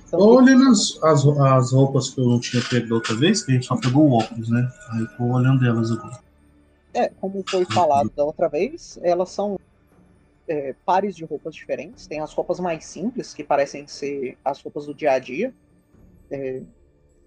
Então, 0.07 0.19
olhando 0.19 0.69
as, 0.69 1.03
as, 1.03 1.25
as, 1.25 1.71
roupas 1.71 2.09
que 2.09 2.21
eu 2.21 2.25
não 2.25 2.39
tinha 2.39 2.63
pego 2.63 2.89
da 2.89 2.95
outra 2.95 3.15
vez, 3.15 3.43
que 3.43 3.51
a 3.51 3.55
gente 3.55 3.65
só 3.65 3.75
pegou 3.75 4.09
o 4.09 4.13
óculos, 4.19 4.49
né? 4.49 4.71
Aí 4.91 5.01
eu 5.01 5.07
tô 5.17 5.23
olhando 5.23 5.65
elas 5.65 5.91
agora. 5.91 6.19
É, 6.93 7.09
como 7.09 7.43
foi 7.47 7.65
falado 7.65 8.11
da 8.15 8.23
outra 8.23 8.47
vez, 8.47 8.99
elas 9.01 9.31
são 9.31 9.59
é, 10.47 10.75
pares 10.85 11.15
de 11.15 11.25
roupas 11.25 11.55
diferentes. 11.55 12.05
Tem 12.05 12.19
as 12.19 12.31
roupas 12.31 12.59
mais 12.59 12.85
simples, 12.85 13.33
que 13.33 13.43
parecem 13.43 13.87
ser 13.87 14.37
as 14.45 14.61
roupas 14.61 14.85
do 14.85 14.93
dia 14.93 15.13
a 15.13 15.19
dia. 15.19 15.53
É, 16.29 16.61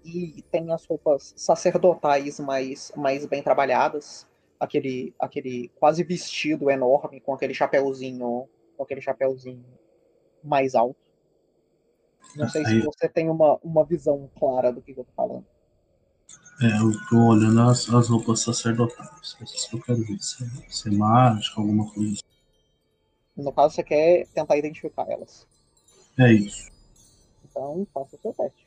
e 0.05 0.41
tem 0.49 0.71
as 0.71 0.85
roupas 0.85 1.33
sacerdotais 1.35 2.39
mais, 2.39 2.93
mais 2.95 3.25
bem 3.25 3.43
trabalhadas. 3.43 4.25
Aquele, 4.57 5.13
aquele 5.19 5.69
quase 5.75 6.03
vestido 6.03 6.69
enorme 6.71 7.19
com 7.19 7.33
aquele 7.33 7.53
chapéuzinho 7.53 8.47
com 8.77 8.83
aquele 8.83 9.01
chapéuzinho 9.01 9.65
mais 10.43 10.75
alto. 10.75 10.99
Não 12.35 12.47
sei 12.47 12.63
se 12.65 12.81
você 12.81 13.09
tem 13.09 13.29
uma, 13.29 13.57
uma 13.63 13.83
visão 13.83 14.29
clara 14.37 14.71
do 14.71 14.81
que 14.81 14.91
eu 14.91 15.03
tô 15.03 15.11
falando. 15.15 15.45
É, 16.61 16.65
eu 16.79 16.91
tô 17.09 17.17
olhando 17.27 17.61
as, 17.61 17.87
as 17.89 18.09
roupas 18.09 18.41
sacerdotais. 18.41 19.37
Essas 19.41 19.65
que 19.65 19.75
eu 19.75 19.81
quero 19.81 20.03
ver. 20.03 20.19
Se, 20.19 20.43
é, 20.43 20.93
é 20.93 20.97
mágica, 20.97 21.59
alguma 21.61 21.91
coisa. 21.91 22.13
Assim. 22.13 23.43
No 23.43 23.51
caso, 23.51 23.75
você 23.75 23.83
quer 23.83 24.27
tentar 24.33 24.57
identificar 24.57 25.05
elas. 25.09 25.47
É 26.17 26.31
isso. 26.31 26.71
Então, 27.45 27.87
faça 27.93 28.15
o 28.15 28.19
seu 28.19 28.33
teste. 28.33 28.66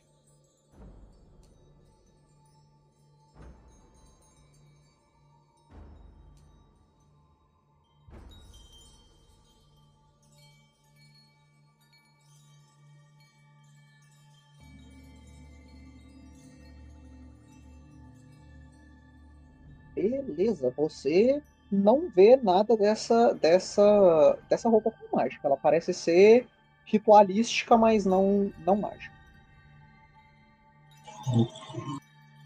Beleza, 20.09 20.73
você 20.75 21.41
não 21.71 22.09
vê 22.09 22.35
nada 22.35 22.75
dessa, 22.75 23.33
dessa, 23.35 24.37
dessa 24.49 24.69
roupa 24.69 24.91
com 24.91 25.15
mágica. 25.15 25.47
Ela 25.47 25.57
parece 25.57 25.93
ser 25.93 26.47
ritualística, 26.85 27.77
mas 27.77 28.05
não, 28.05 28.51
não 28.65 28.75
mágica. 28.75 29.15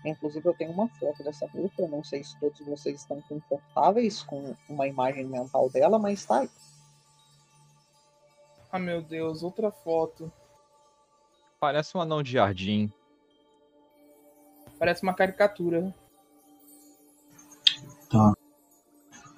Inclusive, 0.05 0.47
eu 0.47 0.53
tenho 0.53 0.71
uma 0.71 0.87
foto 0.87 1.23
dessa 1.23 1.47
roupa. 1.47 1.81
Eu 1.81 1.87
não 1.87 2.03
sei 2.03 2.23
se 2.23 2.39
todos 2.39 2.59
vocês 2.59 3.01
estão 3.01 3.19
confortáveis 3.21 4.21
com 4.21 4.55
uma 4.69 4.87
imagem 4.87 5.25
mental 5.25 5.69
dela, 5.69 5.97
mas 5.97 6.23
tá 6.25 6.41
aí. 6.41 6.49
Ah, 8.71 8.77
meu 8.77 9.01
Deus, 9.01 9.41
outra 9.41 9.71
foto. 9.71 10.31
Parece 11.59 11.97
um 11.97 12.01
anão 12.01 12.21
de 12.21 12.33
jardim. 12.33 12.91
Parece 14.77 15.01
uma 15.01 15.13
caricatura. 15.13 15.95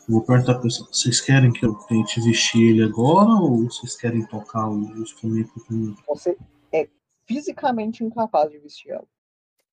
Vou 0.07 0.21
perguntar 0.21 0.55
pra 0.55 0.63
vocês, 0.63 0.87
vocês 0.87 1.21
querem 1.21 1.51
que 1.51 1.65
eu 1.65 1.73
tente 1.73 2.21
vestir 2.21 2.71
ele 2.71 2.83
agora 2.83 3.29
ou 3.29 3.63
vocês 3.63 3.95
querem 3.95 4.25
tocar 4.25 4.69
o 4.69 4.79
instrumento 5.01 5.53
comigo? 5.65 5.97
Você 6.07 6.37
é 6.71 6.87
fisicamente 7.25 8.03
incapaz 8.03 8.49
de 8.49 8.57
vestir 8.57 8.91
ela. 8.91 9.07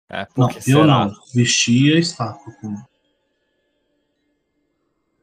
É, 0.10 0.28
não, 0.36 0.49
eu 0.68 0.86
não. 0.86 1.12
Vestir 1.34 1.95
a 1.95 1.99
estátua 1.99 2.54
comigo. 2.54 2.88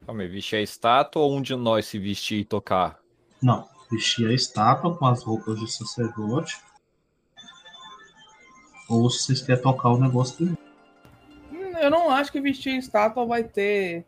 Calma 0.06 0.22
aí, 0.22 0.28
vestir 0.28 0.56
a 0.56 0.62
estátua 0.62 1.22
ou 1.22 1.36
um 1.36 1.42
de 1.42 1.54
nós 1.54 1.86
se 1.86 1.98
vestir 1.98 2.40
e 2.40 2.44
tocar? 2.44 2.98
Não, 3.42 3.66
vestir 3.90 4.28
a 4.28 4.32
estátua 4.32 4.96
com 4.96 5.06
as 5.06 5.22
roupas 5.22 5.58
de 5.58 5.70
sacerdote. 5.70 6.58
Ou 8.88 9.08
se 9.10 9.24
vocês 9.24 9.42
querem 9.42 9.62
tocar 9.62 9.90
o 9.90 9.98
negócio 9.98 10.36
comigo 10.36 10.64
eu 11.84 11.90
não 11.90 12.10
acho 12.10 12.32
que 12.32 12.40
vestir 12.40 12.76
estátua 12.76 13.26
vai 13.26 13.44
ter. 13.44 14.06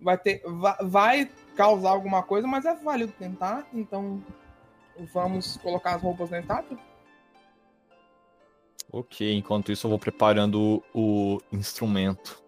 Vai 0.00 0.16
ter. 0.16 0.42
Vai 0.82 1.30
causar 1.56 1.90
alguma 1.90 2.22
coisa, 2.22 2.46
mas 2.46 2.64
é 2.64 2.74
válido 2.74 3.12
tentar. 3.12 3.66
Então, 3.72 4.22
vamos 5.12 5.56
colocar 5.58 5.94
as 5.96 6.02
roupas 6.02 6.30
na 6.30 6.40
estátua? 6.40 6.78
Ok, 8.92 9.32
enquanto 9.32 9.70
isso 9.70 9.86
eu 9.86 9.90
vou 9.90 9.98
preparando 9.98 10.82
o 10.92 11.40
instrumento. 11.52 12.42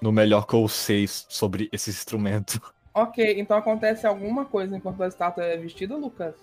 No 0.00 0.10
melhor 0.10 0.46
que 0.46 0.54
eu 0.54 0.66
sei 0.66 1.06
sobre 1.06 1.68
esse 1.70 1.90
instrumento. 1.90 2.60
Ok, 2.92 3.38
então 3.38 3.56
acontece 3.56 4.06
alguma 4.06 4.44
coisa 4.44 4.76
enquanto 4.76 5.02
a 5.02 5.06
estátua 5.06 5.44
é 5.44 5.56
vestida, 5.56 5.96
Lucas? 5.96 6.34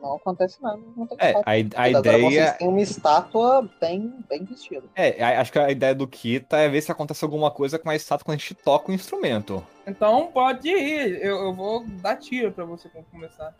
Não 0.00 0.16
acontece 0.16 0.62
nada. 0.62 0.80
Não 0.96 1.08
é, 1.18 1.32
a, 1.34 1.80
a 1.82 1.88
ideia. 1.88 2.30
Vocês 2.30 2.58
têm 2.58 2.68
uma 2.68 2.80
estátua 2.80 3.68
bem, 3.80 4.14
bem 4.28 4.44
vestida. 4.44 4.84
É, 4.94 5.22
acho 5.36 5.52
que 5.52 5.58
a 5.58 5.70
ideia 5.70 5.94
do 5.94 6.06
Kita 6.06 6.58
é 6.58 6.68
ver 6.68 6.80
se 6.82 6.92
acontece 6.92 7.24
alguma 7.24 7.50
coisa 7.50 7.78
com 7.78 7.90
a 7.90 7.96
estátua 7.96 8.24
quando 8.24 8.36
a 8.36 8.40
gente 8.40 8.54
toca 8.54 8.90
o 8.90 8.94
instrumento. 8.94 9.64
Então 9.86 10.30
pode 10.32 10.68
ir, 10.68 11.22
eu, 11.22 11.44
eu 11.44 11.54
vou 11.54 11.84
dar 11.86 12.16
tiro 12.16 12.52
pra 12.52 12.64
você 12.64 12.88
começar. 13.10 13.54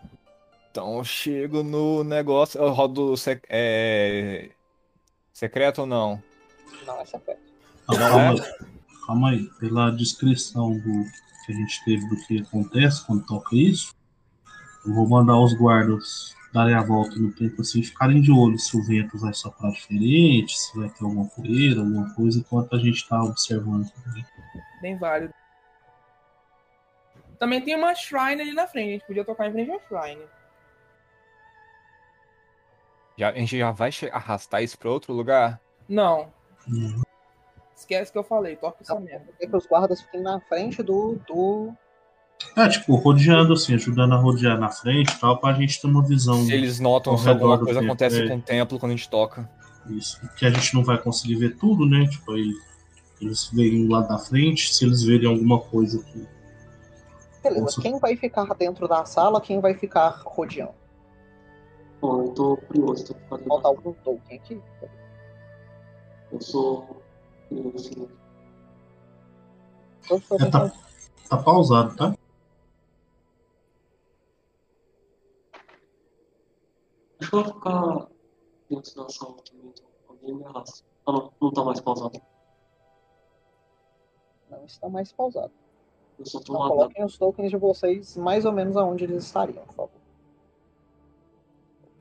Então 0.71 0.99
eu 0.99 1.05
chego 1.05 1.63
no 1.63 2.03
negócio, 2.03 2.61
eu 2.61 2.73
rodo 2.73 3.15
é, 3.49 4.51
Secreto 5.33 5.83
ou 5.83 5.87
não? 5.87 6.23
Não 6.87 7.01
é 7.01 7.05
secreto. 7.05 7.41
Não 7.89 7.97
calma, 7.97 8.23
é? 8.23 8.29
aí. 8.29 8.41
calma 9.07 9.31
aí. 9.31 9.51
Pela 9.59 9.91
descrição 9.91 10.73
do 10.79 11.05
que 11.45 11.53
a 11.53 11.55
gente 11.55 11.85
teve 11.85 12.09
do 12.09 12.17
que 12.27 12.41
acontece 12.41 13.05
quando 13.05 13.27
toca 13.27 13.55
isso, 13.55 13.93
eu 14.87 14.95
vou 14.95 15.09
mandar 15.09 15.39
os 15.39 15.55
guardas 15.55 16.35
darem 16.53 16.75
a 16.75 16.83
volta 16.83 17.17
no 17.17 17.33
tempo 17.33 17.63
assim, 17.63 17.83
ficarem 17.83 18.21
de 18.21 18.31
olho 18.31 18.57
se 18.59 18.77
o 18.77 18.83
vento 18.85 19.19
vai 19.19 19.35
soprar 19.35 19.73
diferente, 19.73 20.57
se 20.57 20.77
vai 20.79 20.89
ter 20.89 21.05
alguma 21.05 21.27
poeira, 21.29 21.81
alguma 21.81 22.15
coisa, 22.15 22.39
enquanto 22.39 22.75
a 22.75 22.79
gente 22.79 22.97
está 22.97 23.21
observando. 23.23 23.91
também. 23.91 24.25
Bem 24.81 24.97
válido. 24.97 25.35
Também 27.39 27.61
tem 27.61 27.75
uma 27.75 27.95
shrine 27.95 28.41
ali 28.43 28.53
na 28.55 28.67
frente. 28.69 28.89
A 28.89 28.93
gente 28.93 29.07
podia 29.07 29.25
tocar 29.25 29.49
em 29.49 29.53
frente 29.53 29.71
à 29.73 29.81
shrine. 29.81 30.23
Já, 33.17 33.31
a 33.31 33.35
gente 33.35 33.59
já 33.59 33.71
vai 33.71 33.91
arrastar 34.13 34.63
isso 34.63 34.79
pra 34.79 34.91
outro 34.91 35.13
lugar? 35.13 35.61
Não, 35.89 36.33
Uhum. 36.67 37.03
esquece 37.77 38.11
que 38.11 38.19
eu 38.19 38.25
falei. 38.25 38.57
Toca 38.57 38.79
essa 38.81 38.99
merda. 38.99 39.33
Quer 39.39 39.47
que 39.49 39.57
os 39.57 39.67
guardas 39.67 40.01
fiquem 40.01 40.23
na 40.23 40.41
frente 40.41 40.83
do. 40.83 41.17
do... 41.27 41.73
É, 42.57 42.69
tipo, 42.69 42.95
rodeando 42.95 43.53
assim, 43.53 43.75
ajudando 43.75 44.13
a 44.15 44.17
rodear 44.17 44.59
na 44.59 44.69
frente 44.69 45.13
e 45.13 45.19
tal, 45.19 45.39
pra 45.39 45.53
gente 45.55 45.81
ter 45.81 45.87
uma 45.89 46.03
visão 46.03 46.45
Se 46.45 46.53
eles 46.53 46.79
notam 46.79 47.19
se 47.19 47.29
alguma 47.29 47.59
coisa 47.59 47.81
acontece 47.81 48.23
é. 48.23 48.29
com 48.29 48.37
o 48.37 48.43
templo 48.43 48.79
quando 48.79 48.93
a 48.93 48.97
gente 48.97 49.09
toca. 49.09 49.49
Isso. 49.91 50.21
Que 50.37 50.47
a 50.47 50.51
gente 50.51 50.75
não 50.75 50.85
vai 50.85 50.97
conseguir 50.99 51.37
ver 51.37 51.57
tudo, 51.57 51.85
né? 51.85 52.07
Tipo, 52.07 52.33
aí 52.33 52.53
eles 53.21 53.51
veem 53.53 53.89
lá 53.89 54.01
da 54.03 54.19
frente, 54.19 54.73
se 54.73 54.85
eles 54.85 55.03
verem 55.03 55.29
alguma 55.29 55.61
coisa 55.61 56.01
aqui. 56.01 56.27
Beleza, 57.43 57.63
Nossa. 57.63 57.83
quem 57.83 57.99
vai 57.99 58.17
ficar 58.17 58.55
dentro 58.55 58.87
da 58.87 59.05
sala, 59.05 59.41
quem 59.41 59.61
vai 59.61 59.75
ficar 59.75 60.23
rodeando? 60.25 60.73
Bom, 62.01 62.23
eu 62.23 62.29
tô 62.31 62.57
curioso, 62.57 63.07
tô 63.07 63.15
fazendo. 63.29 63.49
Falta 63.49 63.69
algum 63.69 63.93
token 63.93 64.39
aqui? 64.39 64.63
Eu 66.31 66.41
sou 66.41 67.03
curioso. 67.49 68.09
Então, 70.05 70.19
deixa 70.19 70.35
eu 70.35 70.47
É, 70.47 70.51
tá, 70.51 70.73
tá 71.29 71.37
pausado, 71.37 71.97
tá? 71.97 72.15
Acho 77.25 77.31
que 77.31 77.37
eu 77.37 77.43
vou 77.45 77.55
ficar 77.55 78.07
dentro 78.69 78.95
da 78.97 79.09
sala 79.09 79.35
também, 79.51 79.67
então. 79.71 79.87
Alguém 80.09 80.35
me 80.35 80.45
arrasta. 80.45 80.85
Ah, 81.07 81.13
não, 81.13 81.33
não 81.41 81.51
tá 81.53 81.65
mais 81.65 81.81
pausado. 81.81 82.21
não 84.51 84.65
está 84.67 84.89
mais 84.91 85.11
pausado. 85.13 85.53
Eu 86.19 86.27
só 86.27 86.39
tô 86.39 86.53
Então 86.53 86.59
lá. 86.61 86.69
coloquem 86.69 87.05
os 87.05 87.17
tokens 87.17 87.51
de 87.51 87.57
vocês 87.57 88.15
mais 88.19 88.45
ou 88.45 88.53
menos 88.53 88.77
aonde 88.77 89.05
eles 89.05 89.25
estariam, 89.25 89.65
por 89.65 89.75
favor. 89.75 90.01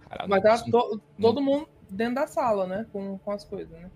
Caralho, 0.09 0.29
Mas 0.29 0.43
tá 0.43 0.63
to- 0.69 1.01
todo 1.21 1.41
mundo 1.41 1.67
dentro 1.89 2.15
da 2.15 2.27
sala, 2.27 2.67
né? 2.67 2.85
Com, 2.91 3.17
com 3.19 3.31
as 3.31 3.45
coisas, 3.45 3.71
né? 3.79 3.89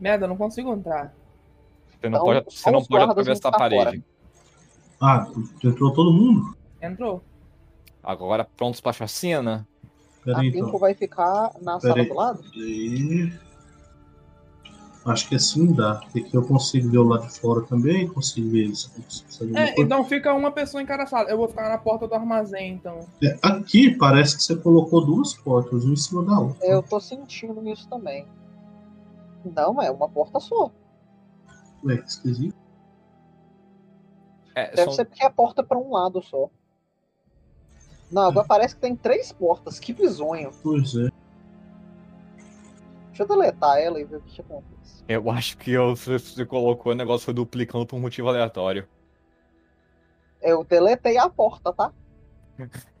Merda, 0.00 0.24
eu 0.24 0.28
não 0.28 0.36
consigo 0.36 0.72
entrar. 0.74 1.14
Você 2.00 2.08
não 2.08 2.18
Então, 2.18 2.24
pode, 2.24 2.44
você 2.44 2.70
não 2.70 2.84
pode 2.84 3.04
atravessar 3.04 3.48
a 3.48 3.52
parede. 3.52 4.04
Ah, 5.00 5.26
entrou 5.62 5.92
todo 5.92 6.12
mundo? 6.12 6.56
Entrou. 6.80 7.22
Agora 8.02 8.44
prontos 8.56 8.80
pra 8.80 8.92
chacina? 8.92 9.66
Pera 10.24 10.38
A 10.38 10.40
aí, 10.40 10.52
Pinko 10.52 10.68
então. 10.68 10.78
vai 10.78 10.94
ficar 10.94 11.52
na 11.60 11.78
Pera 11.78 11.92
sala 11.94 12.02
aí. 12.02 12.08
do 12.08 12.14
lado? 12.14 12.44
Aí. 12.54 13.32
Acho 15.06 15.28
que 15.28 15.34
assim 15.34 15.70
dá. 15.72 15.96
Porque 15.96 16.20
aqui 16.20 16.34
eu 16.34 16.42
consigo 16.46 16.88
ver 16.88 16.96
o 16.98 17.02
lado 17.02 17.26
de 17.26 17.38
fora 17.38 17.60
também, 17.66 18.08
consigo 18.08 18.48
ver 18.50 18.64
eles. 18.64 18.90
É, 19.54 19.78
então 19.80 20.02
fica 20.04 20.32
uma 20.32 20.50
pessoa 20.50 20.82
em 20.82 20.86
cada 20.86 21.04
sala. 21.06 21.28
Eu 21.28 21.36
vou 21.36 21.46
ficar 21.48 21.68
na 21.68 21.76
porta 21.76 22.08
do 22.08 22.14
armazém, 22.14 22.72
então. 22.72 23.06
É, 23.22 23.36
Aqui 23.42 23.94
parece 23.96 24.36
que 24.36 24.42
você 24.42 24.56
colocou 24.56 25.04
duas 25.04 25.34
portas, 25.34 25.84
uma 25.84 25.92
em 25.92 25.96
cima 25.96 26.24
da 26.24 26.38
outra. 26.38 26.66
Eu 26.66 26.82
tô 26.82 26.98
sentindo 27.00 27.68
isso 27.68 27.86
também. 27.88 28.26
Não, 29.44 29.80
é 29.82 29.90
uma 29.90 30.08
porta 30.08 30.40
só. 30.40 30.70
Ué, 31.84 31.98
que 31.98 32.08
esquisito. 32.08 32.56
É, 34.54 34.66
Deve 34.70 34.84
são- 34.84 34.92
ser 34.92 35.04
porque 35.04 35.22
é 35.22 35.26
a 35.26 35.30
porta 35.30 35.62
pra 35.62 35.76
um 35.78 35.92
lado 35.92 36.22
só. 36.22 36.48
Não, 38.10 38.22
agora 38.22 38.46
parece 38.46 38.74
que 38.74 38.80
tem 38.80 38.94
três 38.94 39.32
portas. 39.32 39.78
Que 39.78 39.92
bizonho. 39.92 40.50
Pois 40.62 40.94
é. 40.94 41.08
Deixa 43.08 43.22
eu 43.22 43.28
deletar 43.28 43.78
ela 43.78 44.00
e 44.00 44.04
ver 44.04 44.16
o 44.16 44.20
que, 44.20 44.40
acontece. 44.40 45.04
Eu 45.08 45.30
acho 45.30 45.56
que 45.58 45.70
eu- 45.72 45.94
você, 45.96 46.18
você 46.18 46.44
colocou 46.46 46.92
o 46.92 46.94
negócio 46.94 47.24
foi 47.24 47.34
duplicando 47.34 47.86
por 47.86 47.96
um 47.96 48.00
motivo 48.00 48.28
aleatório. 48.28 48.86
Eu 50.42 50.62
deletei 50.64 51.16
a 51.16 51.28
porta, 51.28 51.72
tá? 51.72 51.92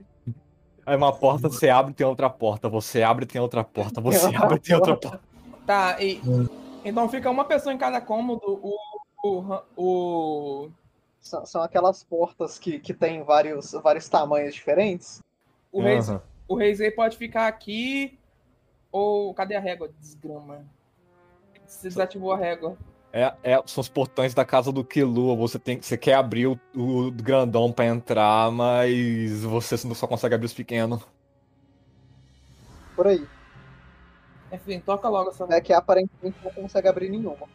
Aí 0.86 0.96
uma 0.96 1.12
porta 1.12 1.48
você 1.48 1.68
abre 1.70 1.92
e 1.92 1.94
tem 1.94 2.06
outra 2.06 2.28
porta, 2.28 2.68
você 2.68 3.02
abre 3.02 3.24
e 3.24 3.28
tem 3.28 3.40
outra 3.40 3.64
porta, 3.64 4.00
você 4.00 4.26
outra 4.26 4.42
abre 4.44 4.56
e 4.56 4.60
tem 4.60 4.74
outra 4.76 4.96
porta. 4.96 5.20
Tá, 5.66 6.00
e. 6.02 6.20
Hum. 6.26 6.46
Então 6.84 7.08
fica 7.08 7.30
uma 7.30 7.44
pessoa 7.44 7.72
em 7.72 7.78
cada 7.78 8.00
cômodo. 8.00 8.42
O. 8.62 8.76
O. 9.24 9.60
o 9.76 10.70
São, 11.24 11.46
são 11.46 11.62
aquelas 11.62 12.04
portas 12.04 12.58
que, 12.58 12.78
que 12.78 12.92
tem 12.92 13.24
vários, 13.24 13.72
vários 13.72 14.06
tamanhos 14.10 14.54
diferentes. 14.54 15.20
o, 15.72 15.80
rei, 15.80 15.96
Aham. 15.96 16.22
o 16.46 16.54
Reisei 16.54 16.90
pode 16.90 17.16
ficar 17.16 17.48
aqui. 17.48 18.18
Ou. 18.92 19.32
Cadê 19.32 19.56
a 19.56 19.60
régua? 19.60 19.90
Desgrama. 19.98 20.66
Você 21.66 21.88
desativou 21.88 22.30
a 22.30 22.36
régua. 22.36 22.76
É, 23.10 23.32
é, 23.42 23.62
são 23.64 23.80
os 23.80 23.88
portões 23.88 24.34
da 24.34 24.44
casa 24.44 24.70
do 24.70 24.84
Kilua. 24.84 25.34
Você 25.34 25.58
tem, 25.58 25.80
você 25.80 25.96
quer 25.96 26.14
abrir 26.14 26.46
o, 26.46 26.60
o 26.76 27.10
grandão 27.10 27.72
pra 27.72 27.86
entrar, 27.86 28.50
mas 28.52 29.42
você 29.44 29.78
só 29.78 30.06
consegue 30.06 30.34
abrir 30.34 30.46
os 30.46 30.52
pequenos. 30.54 31.00
Por 32.94 33.06
aí. 33.06 33.26
Enfim, 34.52 34.78
toca 34.78 35.08
logo 35.08 35.30
essa. 35.30 35.46
É 35.48 35.60
que 35.60 35.72
aparentemente 35.72 36.36
não 36.44 36.52
consegue 36.52 36.86
abrir 36.86 37.08
nenhuma. 37.08 37.48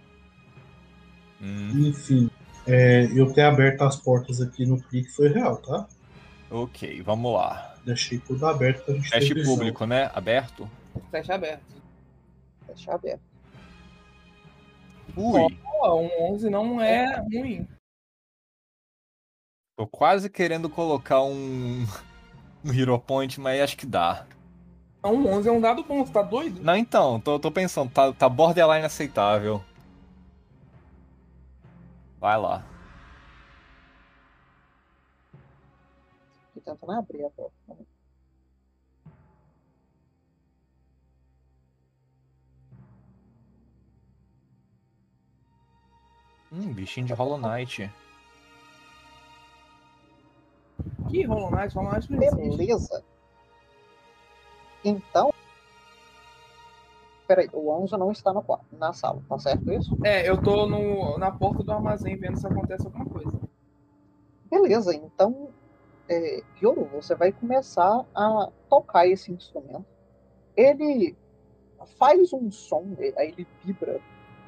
Hum, 1.39 1.87
Enfim, 1.87 2.31
é, 2.69 3.05
eu 3.13 3.31
ter 3.33 3.41
aberto 3.41 3.81
as 3.81 3.95
portas 3.95 4.39
aqui 4.41 4.65
no 4.65 4.81
clique 4.81 5.09
foi 5.09 5.29
real, 5.29 5.57
tá? 5.57 5.87
ok, 6.51 7.01
vamos 7.03 7.33
lá. 7.33 7.75
Deixei 7.85 8.19
tudo 8.19 8.45
aberto 8.45 8.83
pra 8.85 8.93
gente 8.95 9.09
ter 9.09 9.19
Teste 9.19 9.33
visão. 9.33 9.55
público, 9.55 9.85
né? 9.85 10.11
Aberto? 10.13 10.69
Fecha 11.11 11.35
aberto. 11.35 11.63
Deixa 12.67 12.93
aberto. 12.93 13.21
Ui, 15.15 15.57
Pô, 15.63 15.95
um 16.01 16.33
11 16.33 16.49
não 16.49 16.81
é 16.81 17.19
ruim. 17.21 17.67
tô 19.77 19.87
quase 19.87 20.29
querendo 20.29 20.69
colocar 20.69 21.21
um, 21.23 21.85
um 22.63 22.73
Hero 22.73 22.99
Point, 22.99 23.39
mas 23.39 23.61
acho 23.61 23.77
que 23.77 23.85
dá. 23.85 24.25
Um 25.03 25.25
11 25.27 25.47
é 25.49 25.51
um 25.51 25.61
dado 25.61 25.83
bom, 25.83 26.05
você 26.05 26.11
tá 26.11 26.21
doido? 26.21 26.61
Não, 26.61 26.75
então, 26.75 27.19
tô, 27.19 27.39
tô 27.39 27.49
pensando, 27.51 27.89
tá, 27.89 28.11
tá 28.11 28.27
borderline 28.27 28.85
aceitável. 28.85 29.63
Vai 32.19 32.37
lá. 32.37 32.65
Tô 36.53 36.59
tentando 36.59 36.91
abrir 36.91 37.25
a 37.25 37.29
porta. 37.29 37.53
Hum, 46.51 46.73
bichinho 46.73 47.07
de 47.07 47.13
Hollow 47.13 47.37
Knight. 47.37 47.89
Que 51.09 51.23
Hollow 51.23 51.51
Knight? 51.51 51.73
Hollow 51.73 51.91
Knight 51.91 52.11
não 52.11 52.21
existe. 52.21 52.57
Beleza. 52.57 53.05
Então. 54.83 55.31
Peraí, 57.29 57.47
o 57.53 57.71
Anzo 57.71 57.95
não 57.95 58.11
está 58.11 58.33
no 58.33 58.43
na 58.71 58.91
sala, 58.91 59.21
tá 59.29 59.37
certo 59.37 59.71
isso? 59.71 59.95
É, 60.03 60.27
eu 60.27 60.41
tô 60.41 60.65
no, 60.65 61.15
na 61.19 61.29
porta 61.29 61.61
do 61.61 61.71
armazém 61.71 62.17
vendo 62.17 62.39
se 62.39 62.47
acontece 62.47 62.87
alguma 62.87 63.05
coisa. 63.05 63.31
Beleza, 64.49 64.95
então. 64.95 65.49
É, 66.09 66.41
Yoru, 66.59 66.85
você 66.85 67.13
vai 67.13 67.31
começar 67.31 68.03
a 68.15 68.49
tocar 68.67 69.05
esse 69.05 69.31
instrumento. 69.31 69.85
Ele 70.57 71.15
faz 71.99 72.33
um 72.33 72.49
som, 72.49 72.95
aí 73.15 73.27
ele 73.27 73.47
vibra, 73.63 74.01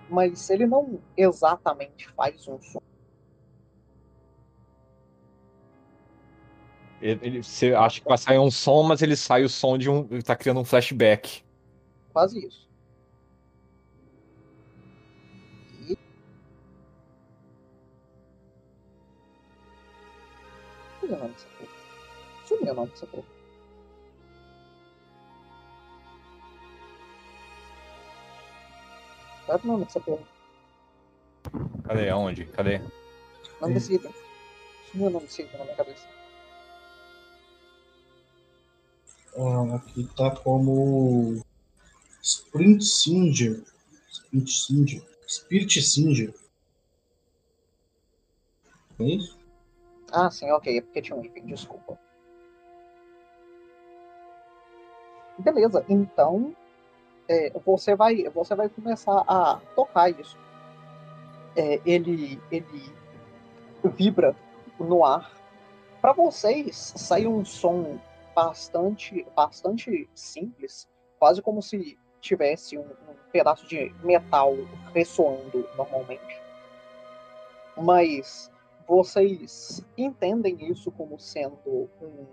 mas 0.09 0.49
ele 0.49 0.65
não 0.65 0.99
exatamente 1.15 2.09
faz 2.13 2.47
um 2.47 2.59
som. 2.59 2.81
Ele, 6.99 7.19
ele- 7.21 7.43
você 7.43 7.75
acha 7.75 8.01
que 8.01 8.07
vai 8.07 8.17
sair 8.17 8.39
um 8.39 8.49
som, 8.49 8.81
mas 8.81 9.03
ele 9.03 9.15
sai 9.15 9.43
o 9.43 9.49
som 9.49 9.77
de 9.77 9.87
um. 9.87 10.07
Ele 10.09 10.23
tá 10.23 10.35
criando 10.35 10.59
um 10.61 10.65
flashback. 10.65 11.43
Quase 12.11 12.43
isso. 12.43 12.70
Sumiu 21.11 21.19
o 21.19 21.25
nome 21.25 21.33
dessa 21.33 21.45
porra. 21.57 21.67
Sumiu 22.47 22.71
o 22.71 22.75
nome 22.75 22.91
dessa 22.91 23.07
porra. 23.07 23.27
É 29.47 29.55
o 29.55 29.67
nome 29.67 29.85
dessa 29.85 29.99
porra? 29.99 30.23
Cadê? 31.83 32.09
Aonde? 32.09 32.45
Cadê? 32.45 32.81
Nome 33.59 33.73
desse 33.73 33.95
item. 33.95 34.13
Sumiu 34.89 35.07
o 35.07 35.09
nome 35.09 35.25
desse 35.25 35.41
item 35.41 35.57
na 35.57 35.65
minha 35.65 35.75
cabeça. 35.75 36.07
Ah, 39.35 39.75
aqui 39.75 40.07
tá 40.15 40.33
como 40.38 41.43
Sprint 42.21 42.85
Singer. 42.85 43.61
Sprint 44.09 44.49
Singer. 44.49 45.03
Spirit 45.27 45.81
Singer. 45.81 46.33
É 48.99 49.03
isso? 49.03 49.40
Ah, 50.11 50.29
sim, 50.29 50.51
ok. 50.51 50.77
É 50.77 50.81
porque 50.81 51.01
tinha 51.01 51.17
um 51.17 51.23
item, 51.23 51.45
desculpa. 51.45 51.97
Beleza, 55.38 55.83
então 55.89 56.55
é, 57.27 57.51
você, 57.65 57.95
vai, 57.95 58.23
você 58.29 58.53
vai 58.53 58.69
começar 58.69 59.23
a 59.27 59.59
tocar 59.75 60.09
isso. 60.09 60.38
É, 61.55 61.81
ele, 61.85 62.39
ele 62.51 62.93
vibra 63.83 64.35
no 64.79 65.03
ar. 65.05 65.31
Para 66.01 66.13
vocês, 66.13 66.93
sai 66.95 67.25
um 67.25 67.45
som 67.45 67.99
bastante, 68.35 69.25
bastante 69.35 70.09
simples, 70.13 70.88
quase 71.19 71.41
como 71.41 71.61
se 71.61 71.97
tivesse 72.19 72.77
um, 72.77 72.81
um 72.81 73.15
pedaço 73.31 73.65
de 73.67 73.93
metal 74.03 74.53
ressoando 74.93 75.67
normalmente. 75.75 76.41
Mas 77.77 78.51
vocês 78.91 79.81
entendem 79.97 80.69
isso 80.69 80.91
como 80.91 81.18
sendo 81.18 81.89
um, 82.01 82.26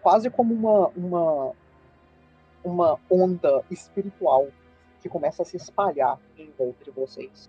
quase 0.00 0.28
como 0.28 0.52
uma, 0.52 0.88
uma, 0.88 1.52
uma 2.64 2.98
onda 3.08 3.64
espiritual 3.70 4.48
que 5.00 5.08
começa 5.08 5.42
a 5.42 5.44
se 5.44 5.56
espalhar 5.56 6.18
em 6.36 6.50
volta 6.58 6.82
de 6.82 6.90
vocês. 6.90 7.48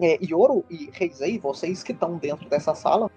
É, 0.00 0.18
Yoro 0.20 0.64
e 0.68 0.90
Reizei, 0.92 1.38
vocês 1.38 1.84
que 1.84 1.92
estão 1.92 2.18
dentro 2.18 2.48
dessa 2.48 2.74
sala, 2.74 3.08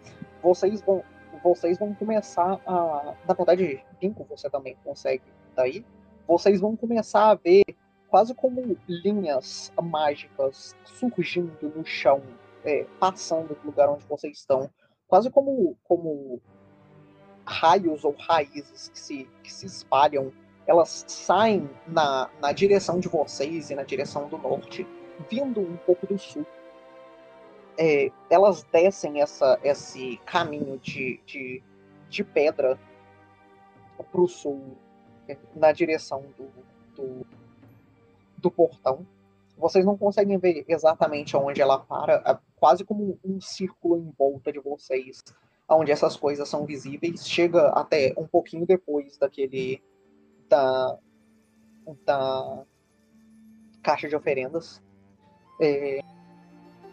vocês 0.43 0.79
vão, 0.83 1.03
vocês 1.43 1.79
vão 1.79 1.95
começar 1.95 2.61
a. 2.67 3.15
Na 3.27 3.33
verdade, 3.33 3.83
Pinko, 3.99 4.23
você 4.29 4.51
também 4.51 4.77
consegue 4.83 5.23
daí. 5.55 5.83
Vocês 6.27 6.61
vão 6.61 6.75
começar 6.75 7.31
a 7.31 7.35
ver 7.35 7.63
quase 8.07 8.35
como 8.35 8.77
linhas 8.87 9.73
mágicas 9.81 10.75
surgindo 10.85 11.73
no 11.75 11.83
chão, 11.83 12.21
é, 12.63 12.85
passando 12.99 13.55
do 13.55 13.65
lugar 13.65 13.89
onde 13.89 14.05
vocês 14.05 14.37
estão. 14.37 14.69
Quase 15.07 15.29
como, 15.29 15.77
como 15.83 16.41
raios 17.45 18.03
ou 18.03 18.15
raízes 18.17 18.89
que 18.89 18.99
se, 18.99 19.29
que 19.43 19.53
se 19.53 19.65
espalham 19.65 20.31
elas 20.65 21.05
saem 21.07 21.69
na, 21.87 22.29
na 22.41 22.51
direção 22.51 22.99
de 22.99 23.07
vocês 23.07 23.69
e 23.69 23.75
na 23.75 23.83
direção 23.83 24.27
do 24.27 24.37
norte, 24.37 24.87
vindo 25.29 25.59
um 25.59 25.77
pouco 25.77 26.07
do 26.07 26.17
sul. 26.17 26.45
É, 27.77 28.11
elas 28.29 28.63
descem 28.63 29.21
essa, 29.21 29.59
esse 29.63 30.17
caminho 30.25 30.77
de, 30.77 31.19
de, 31.25 31.63
de 32.07 32.23
pedra 32.23 32.79
para 34.11 34.21
o 34.21 34.27
sul, 34.27 34.77
é, 35.27 35.37
na 35.55 35.71
direção 35.71 36.23
do, 36.37 36.49
do, 36.95 37.25
do, 38.37 38.51
portão. 38.51 39.05
Vocês 39.57 39.83
não 39.83 39.97
conseguem 39.97 40.37
ver 40.37 40.65
exatamente 40.67 41.35
onde 41.35 41.61
ela 41.61 41.79
para, 41.79 42.39
quase 42.63 42.85
como 42.85 43.19
um 43.25 43.41
círculo 43.41 43.97
em 43.97 44.09
volta 44.17 44.49
de 44.49 44.57
vocês, 44.57 45.21
onde 45.67 45.91
essas 45.91 46.15
coisas 46.15 46.47
são 46.47 46.65
visíveis. 46.65 47.27
Chega 47.27 47.67
até 47.71 48.13
um 48.15 48.25
pouquinho 48.25 48.65
depois 48.65 49.17
daquele 49.17 49.83
da, 50.47 50.97
da 52.05 52.63
caixa 53.81 54.07
de 54.07 54.15
oferendas. 54.15 54.81
É, 55.59 55.99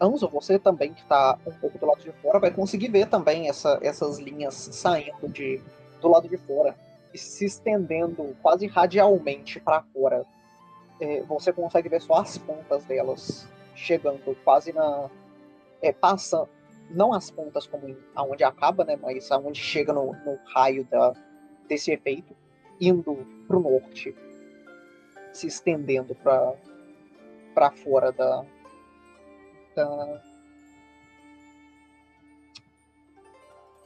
Anzo, 0.01 0.27
você 0.27 0.59
também 0.59 0.93
que 0.93 1.03
está 1.03 1.39
um 1.47 1.53
pouco 1.53 1.79
do 1.79 1.87
lado 1.87 2.03
de 2.03 2.11
fora, 2.15 2.41
vai 2.41 2.51
conseguir 2.51 2.89
ver 2.89 3.07
também 3.07 3.49
essa, 3.49 3.79
essas 3.81 4.19
linhas 4.19 4.55
saindo 4.55 5.29
de, 5.29 5.63
do 6.01 6.09
lado 6.09 6.29
de 6.29 6.37
fora 6.37 6.75
e 7.15 7.19
se 7.19 7.45
estendendo 7.45 8.37
quase 8.43 8.67
radialmente 8.67 9.61
para 9.61 9.85
fora. 9.95 10.27
É, 11.01 11.23
você 11.23 11.53
consegue 11.53 11.89
ver 11.89 12.03
só 12.03 12.15
as 12.15 12.37
pontas 12.39 12.85
delas 12.87 13.47
chegando 13.77 14.37
quase 14.43 14.73
na. 14.73 15.09
É, 15.83 15.93
passando. 15.93 16.49
Não 16.91 17.13
as 17.13 17.31
pontas 17.31 17.67
como 17.67 17.97
aonde 18.15 18.43
acaba, 18.43 18.85
né? 18.85 18.97
Mas 18.97 19.31
aonde 19.31 19.61
chega 19.61 19.93
no, 19.93 20.13
no 20.25 20.39
raio 20.47 20.85
da, 20.85 21.13
desse 21.69 21.93
efeito 21.93 22.35
indo 22.81 23.15
para 23.47 23.57
o 23.57 23.61
norte, 23.61 24.17
se 25.33 25.47
estendendo 25.47 26.15
para 26.15 27.71
fora 27.71 28.11
da, 28.11 28.45
da, 29.77 30.23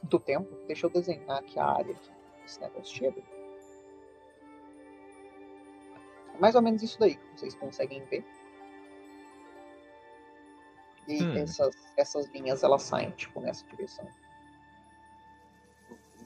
do 0.03 0.19
tempo. 0.19 0.49
Deixa 0.67 0.87
eu 0.87 0.89
desenhar 0.89 1.39
aqui 1.39 1.59
a 1.59 1.65
área 1.65 1.93
que 1.93 2.11
esse 2.45 2.59
negócio 2.61 2.95
chega. 2.95 3.21
É 6.33 6.39
mais 6.39 6.55
ou 6.55 6.61
menos 6.61 6.81
isso 6.81 6.99
daí 6.99 7.19
vocês 7.35 7.55
conseguem 7.55 8.03
ver. 8.05 8.25
E 11.07 11.23
hum. 11.23 11.37
essas, 11.37 11.75
essas 11.97 12.27
linhas 12.27 12.63
elas 12.63 12.83
saem 12.83 13.11
tipo 13.11 13.39
nessa 13.39 13.65
direção. 13.67 14.07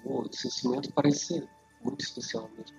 O 0.06 0.24
cimento 0.32 0.92
parece 0.94 1.48
muito 1.82 2.02
especial 2.02 2.50
mesmo. 2.50 2.78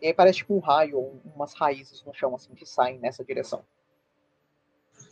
E 0.00 0.06
aí 0.06 0.14
parece 0.14 0.38
tipo 0.38 0.54
um 0.54 0.60
raio 0.60 0.98
ou 0.98 1.20
umas 1.34 1.54
raízes 1.54 2.04
no 2.04 2.14
chão 2.14 2.34
assim 2.34 2.54
que 2.54 2.66
saem 2.66 2.98
nessa 2.98 3.24
direção. 3.24 3.64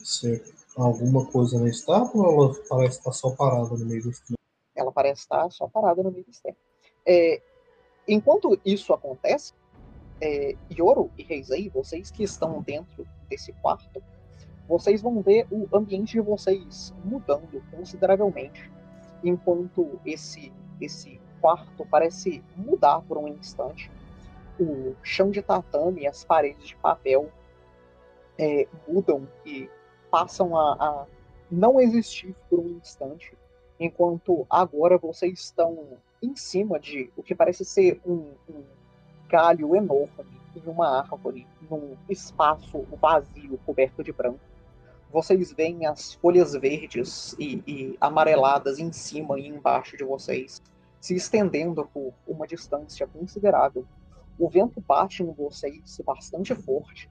Certo. 0.04 0.52
Alguma 0.76 1.26
coisa 1.26 1.58
na 1.58 1.68
estátua 1.68 2.28
ou 2.28 2.44
ela 2.44 2.54
parece 2.68 2.98
estar 2.98 3.12
só 3.12 3.30
parada 3.34 3.76
no 3.76 3.86
meio 3.86 4.02
do 4.02 4.10
externo? 4.10 4.38
Ela 4.74 4.92
parece 4.92 5.22
estar 5.22 5.50
só 5.50 5.68
parada 5.68 6.02
no 6.02 6.10
meio 6.10 6.24
do 6.24 6.30
externo. 6.30 6.58
É, 7.06 7.42
enquanto 8.06 8.58
isso 8.64 8.92
acontece, 8.92 9.52
é, 10.20 10.56
Yoro 10.70 11.10
e 11.18 11.22
Reizei, 11.22 11.68
vocês 11.68 12.10
que 12.10 12.22
estão 12.22 12.62
dentro 12.62 13.06
desse 13.28 13.52
quarto, 13.54 14.02
vocês 14.68 15.02
vão 15.02 15.20
ver 15.20 15.46
o 15.50 15.68
ambiente 15.76 16.12
de 16.12 16.20
vocês 16.20 16.94
mudando 17.04 17.62
consideravelmente 17.70 18.70
enquanto 19.22 19.98
esse, 20.04 20.52
esse 20.80 21.20
quarto 21.40 21.86
parece 21.90 22.42
mudar 22.56 23.00
por 23.02 23.18
um 23.18 23.28
instante. 23.28 23.90
O 24.58 24.94
chão 25.02 25.30
de 25.30 25.42
tatame 25.42 26.06
as 26.06 26.24
paredes 26.24 26.68
de 26.68 26.76
papel 26.76 27.30
é, 28.38 28.66
mudam 28.86 29.26
e 29.44 29.68
passam 30.10 30.56
a, 30.56 30.74
a 30.74 31.06
não 31.50 31.80
existir 31.80 32.34
por 32.48 32.60
um 32.60 32.78
instante, 32.78 33.36
enquanto 33.78 34.46
agora 34.48 34.96
vocês 34.96 35.40
estão 35.40 35.98
em 36.22 36.34
cima 36.36 36.78
de 36.78 37.10
o 37.16 37.22
que 37.22 37.34
parece 37.34 37.64
ser 37.64 38.00
um, 38.06 38.32
um 38.48 38.62
galho 39.34 39.74
enorme 39.74 40.40
em 40.54 40.70
uma 40.70 41.00
árvore, 41.00 41.44
num 41.68 41.96
espaço 42.08 42.82
vazio 43.00 43.58
coberto 43.66 44.04
de 44.04 44.12
branco 44.12 44.38
vocês 45.10 45.52
veem 45.52 45.86
as 45.86 46.14
folhas 46.14 46.54
verdes 46.54 47.34
e, 47.38 47.62
e, 47.66 47.96
amareladas 48.00 48.78
em 48.80 48.92
cima 48.92 49.38
e 49.38 49.46
embaixo 49.46 49.96
de 49.96 50.02
vocês, 50.02 50.60
se 51.00 51.14
estendendo 51.14 51.86
por 51.86 52.12
uma 52.26 52.48
distância 52.48 53.06
considerável. 53.06 53.86
O 54.36 54.48
vento 54.48 54.80
bate 54.80 55.22
em 55.22 55.32
vocês 55.32 56.00
bastante 56.04 56.52
forte, 56.56 57.08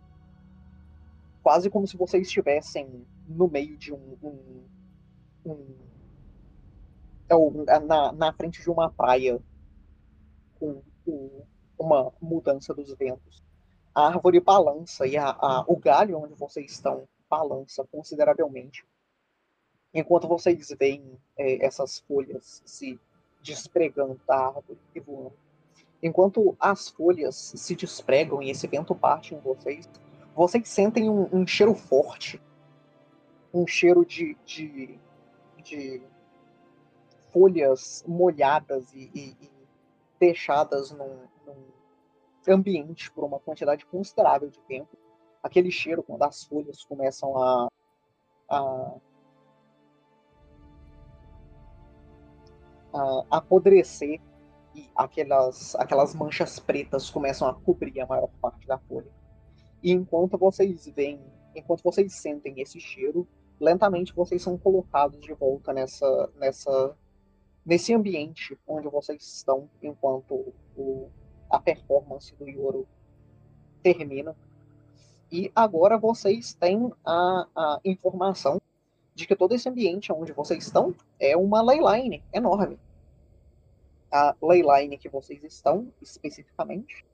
quase 1.42 1.70
como 1.70 1.88
se 1.88 1.96
vocês 1.96 2.28
estivessem 2.28 3.06
no 3.26 3.50
meio 3.50 3.78
de 3.78 3.94
um. 3.94 4.18
um, 4.22 4.64
um 5.46 5.66
é 7.68 7.80
na, 7.80 8.12
na 8.12 8.34
frente 8.34 8.62
de 8.62 8.70
uma 8.70 8.90
praia 8.90 9.40
com, 10.60 10.82
com 11.06 11.46
uma 11.84 12.14
mudança 12.22 12.74
dos 12.74 12.94
ventos. 12.94 13.44
A 13.94 14.08
árvore 14.08 14.40
balança 14.40 15.06
e 15.06 15.18
a, 15.18 15.30
a, 15.30 15.64
o 15.68 15.76
galho 15.76 16.18
onde 16.18 16.34
vocês 16.34 16.72
estão 16.72 17.08
balança 17.30 17.86
consideravelmente. 17.92 18.86
Enquanto 19.94 20.28
vocês 20.28 20.70
veem 20.80 21.20
é, 21.38 21.64
essas 21.66 22.00
folhas 22.00 22.64
se 22.66 23.00
despregando 23.42 24.20
da 24.28 24.48
árvore 24.48 24.80
e 24.96 25.00
voando. 25.00 25.34
Enquanto 26.02 26.56
as 26.60 26.90
folhas 26.90 27.36
se 27.56 27.76
despregam 27.76 28.42
e 28.42 28.50
esse 28.50 28.68
vento 28.68 28.96
bate 28.96 29.36
em 29.36 29.40
vocês, 29.40 29.88
vocês 30.36 30.68
sentem 30.68 31.10
um, 31.10 31.30
um 31.32 31.46
cheiro 31.46 31.76
forte. 31.76 32.42
Um 33.54 33.68
cheiro 33.68 34.04
de, 34.04 34.36
de, 34.46 35.00
de 35.64 36.02
folhas 37.32 38.04
molhadas 38.08 38.92
e, 38.94 39.12
e, 39.14 39.38
e 39.42 39.53
deixadas 40.26 40.92
num, 40.92 41.28
num 41.46 42.54
ambiente 42.54 43.12
por 43.12 43.26
uma 43.26 43.40
quantidade 43.40 43.86
considerável 43.86 44.50
de 44.50 44.60
tempo 44.62 44.98
aquele 45.44 45.70
cheiro 45.70 46.02
quando 46.02 46.24
as 46.24 46.46
folhas 46.46 46.86
começam 46.86 47.38
a, 47.38 47.68
a, 48.50 48.96
a 52.94 53.26
apodrecer 53.30 54.22
e 54.74 54.90
aquelas, 54.96 55.76
aquelas 55.76 56.16
manchas 56.16 56.60
pretas 56.60 57.10
começam 57.10 57.48
a 57.48 57.54
cobrir 57.54 58.00
a 58.00 58.08
maior 58.08 58.30
parte 58.42 58.66
da 58.66 58.80
folha. 58.80 59.12
E 59.84 59.92
enquanto 59.92 60.38
vocês 60.38 60.88
veem, 60.96 61.22
enquanto 61.54 61.84
vocês 61.84 62.14
sentem 62.16 62.62
esse 62.62 62.80
cheiro, 62.80 63.28
lentamente 63.60 64.16
vocês 64.16 64.42
são 64.42 64.58
colocados 64.58 65.20
de 65.20 65.34
volta 65.34 65.74
nessa, 65.74 66.32
nessa 66.38 66.98
nesse 67.66 67.94
ambiente 67.94 68.58
onde 68.68 68.88
vocês 68.88 69.24
estão 69.24 69.70
enquanto 69.82 70.54
o, 70.76 71.10
a 71.50 71.60
performance 71.60 72.36
do 72.36 72.48
Yoro 72.48 72.88
termina. 73.82 74.36
E 75.32 75.52
agora 75.56 75.98
vocês 75.98 76.54
têm 76.54 76.92
a, 77.06 77.48
a 77.56 77.80
informação 77.84 78.62
de 79.16 79.28
que 79.28 79.36
todo 79.36 79.54
esse 79.54 79.70
ambiente 79.70 80.12
onde 80.12 80.32
vocês 80.32 80.66
estão 80.66 80.94
é 81.20 81.36
uma 81.38 81.62
leyline 81.62 82.24
enorme. 82.34 82.80
A 84.12 84.36
leyline 84.42 84.98
que 84.98 85.10
vocês 85.10 85.44
estão, 85.44 85.92
especificamente, 86.02 87.06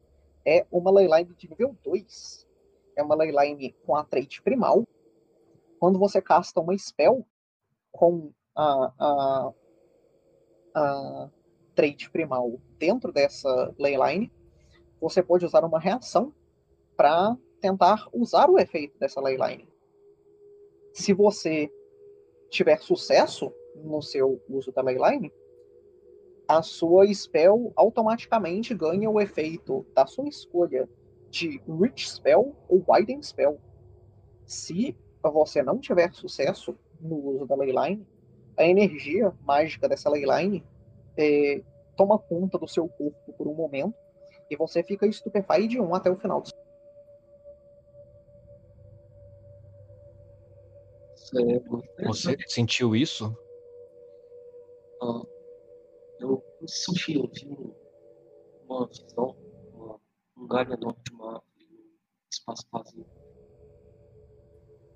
é 0.45 0.65
uma 0.71 0.91
leyline 0.91 1.33
de 1.35 1.49
nível 1.49 1.75
2. 1.83 2.47
É 2.95 3.03
uma 3.03 3.15
leyline 3.15 3.73
com 3.85 3.95
a 3.95 4.03
trait 4.03 4.41
primal. 4.41 4.85
Quando 5.79 5.97
você 5.97 6.21
casta 6.21 6.59
uma 6.59 6.77
spell 6.77 7.25
com 7.91 8.31
a, 8.55 8.93
a, 8.99 9.53
a 10.73 11.29
trait 11.75 12.09
primal 12.11 12.59
dentro 12.77 13.11
dessa 13.11 13.73
leyline, 13.77 14.31
você 14.99 15.23
pode 15.23 15.45
usar 15.45 15.63
uma 15.63 15.79
reação 15.79 16.33
para 16.95 17.37
tentar 17.61 18.07
usar 18.13 18.49
o 18.49 18.57
efeito 18.57 18.97
dessa 18.99 19.21
leyline. 19.21 19.67
Se 20.93 21.13
você 21.13 21.71
tiver 22.49 22.81
sucesso 22.81 23.53
no 23.75 24.01
seu 24.01 24.41
uso 24.49 24.71
da 24.71 24.81
leyline, 24.81 25.31
a 26.47 26.61
sua 26.61 27.05
spell 27.13 27.71
automaticamente 27.75 28.73
ganha 28.73 29.09
o 29.09 29.21
efeito 29.21 29.85
da 29.93 30.05
sua 30.07 30.27
escolha 30.27 30.89
de 31.29 31.61
Rich 31.67 32.09
Spell 32.09 32.55
ou 32.67 32.83
Widen 32.87 33.21
Spell. 33.21 33.61
Se 34.45 34.97
você 35.21 35.61
não 35.61 35.79
tiver 35.79 36.11
sucesso 36.13 36.75
no 36.99 37.15
uso 37.15 37.45
da 37.45 37.55
leyline, 37.55 38.05
a 38.59 38.65
energia 38.65 39.33
mágica 39.41 39.87
dessa 39.87 40.09
leyline 40.09 40.63
é, 41.17 41.63
toma 41.95 42.19
conta 42.19 42.59
do 42.59 42.67
seu 42.67 42.89
corpo 42.89 43.33
por 43.33 43.47
um 43.47 43.53
momento 43.53 43.95
e 44.51 44.55
você 44.57 44.83
fica 44.83 45.07
estupefaído 45.07 45.69
de 45.69 45.79
um 45.79 45.95
até 45.95 46.11
o 46.11 46.17
final 46.17 46.41
do 46.41 46.49
Você 52.05 52.35
sentiu 52.47 52.95
isso? 52.95 53.33
Ah, 55.01 55.21
eu 56.19 56.43
senti, 56.65 57.15
eu 57.15 57.29
vi 57.31 57.47
uma 58.67 58.87
visão, 58.87 59.35
uma, 59.73 59.99
um 60.35 60.47
galho 60.47 60.73
enorme 60.73 60.99
de 61.03 61.13
uma 61.13 61.35
árvore, 61.35 61.65
um 61.65 62.29
espaço 62.31 62.63
vazio. 62.71 63.18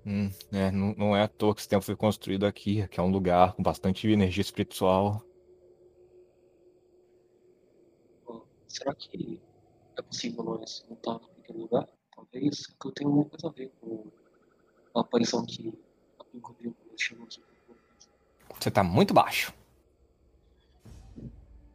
Hum, 0.06 0.30
é, 0.52 0.70
não, 0.70 0.94
não 0.94 1.16
é 1.16 1.22
à 1.22 1.28
toa 1.28 1.54
que 1.54 1.60
esse 1.60 1.68
templo 1.68 1.84
foi 1.84 1.96
construído 1.96 2.44
aqui, 2.44 2.86
que 2.88 3.00
é 3.00 3.02
um 3.02 3.10
lugar 3.10 3.54
com 3.54 3.62
bastante 3.62 4.06
energia 4.06 4.42
espiritual. 4.42 5.22
Será 8.68 8.94
que 8.94 9.40
é 9.96 10.02
possível 10.02 10.44
nós 10.44 10.84
voltar 10.88 11.18
para 11.18 11.30
aquele 11.38 11.58
lugar? 11.58 11.88
Talvez, 12.14 12.66
porque 12.66 12.88
eu 12.88 12.92
tenho 12.92 13.10
alguma 13.10 13.28
coisa 13.30 13.48
a 13.48 13.50
ver 13.50 13.72
com 13.80 14.10
a 14.94 15.00
aparição 15.00 15.46
que 15.46 15.72
a 16.18 16.24
Pinko 16.24 16.56
viu 16.60 16.74
quando 16.74 17.00
chegou 17.00 17.26
Você 18.60 18.70
tá 18.70 18.82
muito 18.82 19.14
baixo. 19.14 19.54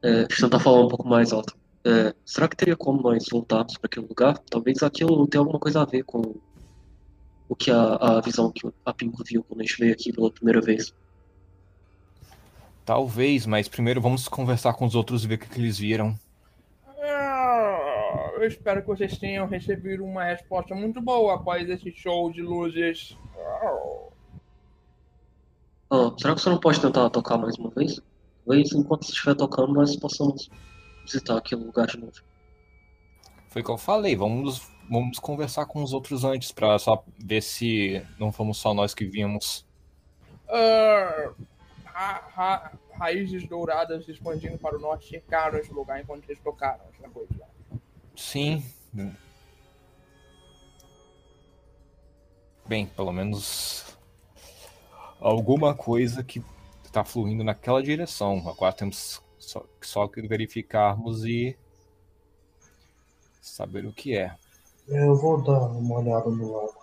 É, 0.02 0.26
deixa 0.26 0.46
eu 0.46 0.50
tentar 0.50 0.64
falar 0.64 0.82
um 0.82 0.88
pouco 0.88 1.08
mais 1.08 1.34
alto. 1.34 1.58
É, 1.86 2.14
será 2.26 2.48
que 2.48 2.58
teria 2.58 2.76
como 2.76 3.02
nós 3.02 3.26
voltarmos 3.32 3.78
para 3.78 3.88
aquele 3.88 4.06
lugar? 4.06 4.38
Talvez 4.50 4.84
aquilo 4.84 5.28
tenha 5.28 5.42
alguma 5.42 5.60
coisa 5.60 5.82
a 5.82 5.86
ver 5.86 6.04
com 6.04 6.36
o 7.50 7.56
que 7.56 7.72
a, 7.72 7.96
a 7.96 8.22
visão 8.22 8.52
que 8.52 8.72
a 8.86 8.94
Pinko 8.94 9.24
viu 9.26 9.44
quando 9.44 9.62
a 9.62 9.64
gente 9.64 9.78
veio 9.80 9.92
aqui 9.92 10.14
pela 10.14 10.32
primeira 10.32 10.62
vez. 10.62 10.94
Talvez, 12.86 13.46
mas 13.46 13.68
primeiro 13.68 14.00
vamos 14.00 14.28
conversar 14.28 14.74
com 14.74 14.86
os 14.86 14.96
outros 14.96 15.24
e 15.24 15.28
ver 15.28 15.36
o 15.36 15.40
que, 15.40 15.50
que 15.50 15.60
eles 15.60 15.80
viram. 15.80 16.18
Ah, 17.02 18.32
Eu 18.36 18.48
espero 18.48 18.82
que 18.82 18.88
vocês 18.88 19.18
tenham 19.18 19.48
recebido 19.48 20.04
uma 20.06 20.24
resposta 20.24 20.76
muito 20.76 21.02
boa 21.02 21.36
após 21.36 21.68
esse 21.68 21.92
show 21.92 22.32
de 22.32 22.42
luzes. 22.42 23.18
Ah, 25.92 26.12
será 26.18 26.36
que 26.36 26.42
você 26.42 26.50
não 26.50 26.60
pode 26.60 26.80
tentar 26.80 27.10
tocar 27.10 27.38
mais 27.38 27.56
uma 27.58 27.72
vez? 27.72 28.00
Talvez 28.46 28.72
enquanto 28.74 29.06
você 29.06 29.12
estiver 29.12 29.36
tocando 29.36 29.74
nós 29.74 29.96
possamos 29.96 30.50
visitar 31.04 31.38
aquele 31.38 31.64
lugar 31.64 31.88
de 31.88 31.98
novo. 31.98 32.14
Foi 33.50 33.64
o 33.64 33.66
que 33.66 33.72
eu 33.72 33.78
falei, 33.78 34.16
vamos, 34.16 34.68
vamos 34.90 35.20
conversar 35.20 35.66
com 35.66 35.84
os 35.84 35.94
outros 35.94 36.24
antes, 36.24 36.52
pra 36.52 36.78
só 36.80 37.04
ver 37.18 37.42
se 37.42 38.06
não 38.18 38.32
fomos 38.32 38.58
só 38.58 38.74
nós 38.74 38.94
que 38.94 39.06
vimos. 39.06 39.66
Ah, 40.48 41.32
ra- 41.86 42.28
ra- 42.34 42.72
raízes 42.94 43.48
douradas 43.48 44.06
se 44.06 44.12
expandindo 44.12 44.58
para 44.58 44.78
o 44.78 44.80
norte 44.80 45.08
cercaram 45.10 45.58
esse 45.60 45.72
lugar 45.72 46.02
enquanto 46.02 46.24
eles 46.26 46.40
tocaram 46.42 46.84
essa 46.98 47.08
coisa. 47.10 47.30
Sim. 48.16 48.64
Bem, 52.68 52.86
pelo 52.88 53.12
menos 53.12 53.86
alguma 55.20 55.74
coisa 55.74 56.24
que 56.24 56.44
está 56.84 57.04
fluindo 57.04 57.44
naquela 57.44 57.82
direção. 57.82 58.48
Agora 58.48 58.74
temos 58.74 59.22
só, 59.38 59.66
só 59.82 60.08
que 60.08 60.22
verificarmos 60.28 61.24
e 61.26 61.58
saber 63.42 63.86
o 63.86 63.94
que 63.94 64.16
é. 64.18 64.36
Eu 64.90 65.16
vou 65.16 65.42
dar 65.44 65.68
uma 65.68 66.00
olhada 66.00 66.30
no 66.32 66.52
lago. 66.52 66.74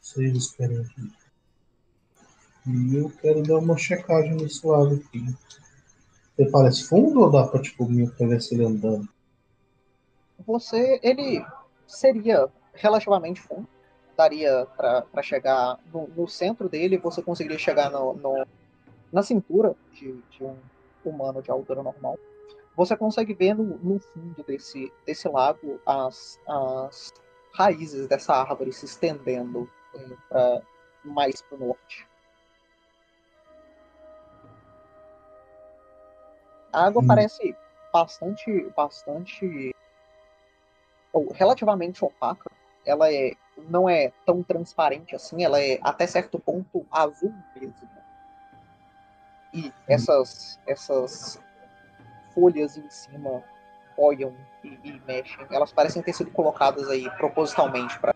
Vocês 0.00 0.36
esperem 0.36 0.80
aqui. 0.80 1.12
E 2.66 2.96
eu 2.96 3.10
quero 3.10 3.42
dar 3.42 3.56
uma 3.58 3.76
checagem 3.78 4.34
nesse 4.34 4.66
lago 4.66 4.96
aqui. 4.96 5.24
Ele 6.36 6.50
parece 6.50 6.84
fundo 6.84 7.20
ou 7.20 7.30
dá 7.30 7.46
pra, 7.46 7.62
tipo, 7.62 7.88
me 7.88 8.06
se 8.40 8.54
ele 8.54 8.66
andando? 8.66 9.08
Você, 10.46 11.00
ele 11.02 11.42
seria 11.86 12.48
relativamente 12.74 13.40
fundo. 13.40 13.66
Daria 14.14 14.66
para 14.76 15.22
chegar 15.22 15.78
no, 15.92 16.06
no 16.08 16.28
centro 16.28 16.68
dele, 16.68 16.98
você 16.98 17.22
conseguiria 17.22 17.58
chegar 17.58 17.90
no, 17.90 18.12
no- 18.14 18.46
na 19.10 19.22
cintura 19.22 19.74
de, 19.92 20.12
de 20.30 20.44
um 20.44 20.56
humano 21.04 21.40
de 21.40 21.50
altura 21.50 21.82
normal. 21.82 22.18
Você 22.76 22.94
consegue 22.96 23.32
ver 23.32 23.54
no, 23.54 23.78
no 23.78 23.98
fundo 23.98 24.42
desse, 24.46 24.92
desse 25.06 25.28
lago 25.28 25.80
as, 25.86 26.38
as 26.46 27.12
raízes 27.54 28.06
dessa 28.08 28.34
árvore 28.34 28.72
se 28.72 28.84
estendendo 28.84 29.70
pra, 30.28 30.60
mais 31.04 31.40
para 31.42 31.56
o 31.56 31.68
norte. 31.68 32.06
A 36.72 36.86
água 36.86 37.02
Hum. 37.02 37.06
parece 37.06 37.56
bastante, 37.92 38.68
bastante 38.76 39.72
ou 41.12 41.32
relativamente 41.32 42.04
opaca. 42.04 42.50
Ela 42.84 43.12
é, 43.12 43.32
não 43.56 43.88
é 43.88 44.12
tão 44.26 44.42
transparente 44.42 45.14
assim, 45.14 45.44
ela 45.44 45.62
é 45.62 45.78
até 45.80 46.06
certo 46.06 46.38
ponto 46.40 46.84
azul 46.90 47.32
mesmo. 47.54 47.88
E 49.52 49.72
essas, 49.86 50.58
essas 50.66 51.40
folhas 52.34 52.76
em 52.76 52.90
cima 52.90 53.44
olham 53.96 54.34
e, 54.62 54.78
e 54.84 55.02
mexem. 55.06 55.46
Elas 55.50 55.72
parecem 55.72 56.02
ter 56.02 56.12
sido 56.12 56.30
colocadas 56.30 56.88
aí 56.88 57.08
propositalmente 57.16 57.98
para 57.98 58.14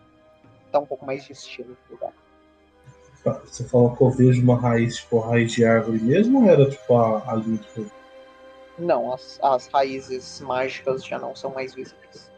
dar 0.71 0.79
um 0.79 0.85
pouco 0.85 1.05
mais 1.05 1.23
de 1.25 1.31
estilo 1.33 1.77
no 1.89 1.95
lugar. 1.95 2.13
Tá, 3.23 3.33
Você 3.45 3.67
falou 3.67 3.95
que 3.95 4.03
eu 4.03 4.11
vejo 4.11 4.41
uma 4.41 4.59
raiz, 4.59 4.97
tipo, 4.97 5.19
raiz 5.19 5.51
de 5.51 5.65
árvore 5.65 5.99
mesmo 6.01 6.41
ou 6.43 6.49
era, 6.49 6.69
tipo, 6.69 6.95
a, 6.95 7.31
a 7.31 7.35
linha 7.35 7.57
que 7.59 7.91
Não, 8.77 9.13
as, 9.13 9.39
as 9.41 9.67
raízes 9.67 10.39
mágicas 10.41 11.05
já 11.05 11.19
não 11.19 11.35
são 11.35 11.51
mais 11.53 11.73
visíveis. 11.73 12.31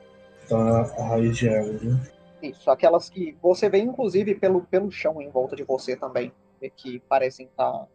tá 0.48 0.82
a 0.98 1.04
raiz 1.08 1.38
de 1.38 1.50
árvore, 1.50 1.86
né? 1.88 2.12
Isso, 2.42 2.72
aquelas 2.72 3.10
que 3.10 3.38
você 3.42 3.70
vê 3.70 3.80
inclusive 3.80 4.36
pelo, 4.36 4.64
pelo 4.64 4.92
chão 4.92 5.22
em 5.22 5.30
volta 5.30 5.56
de 5.56 5.64
você 5.64 5.96
também, 5.96 6.34
que 6.76 7.00
parecem 7.02 7.48
estar 7.48 7.88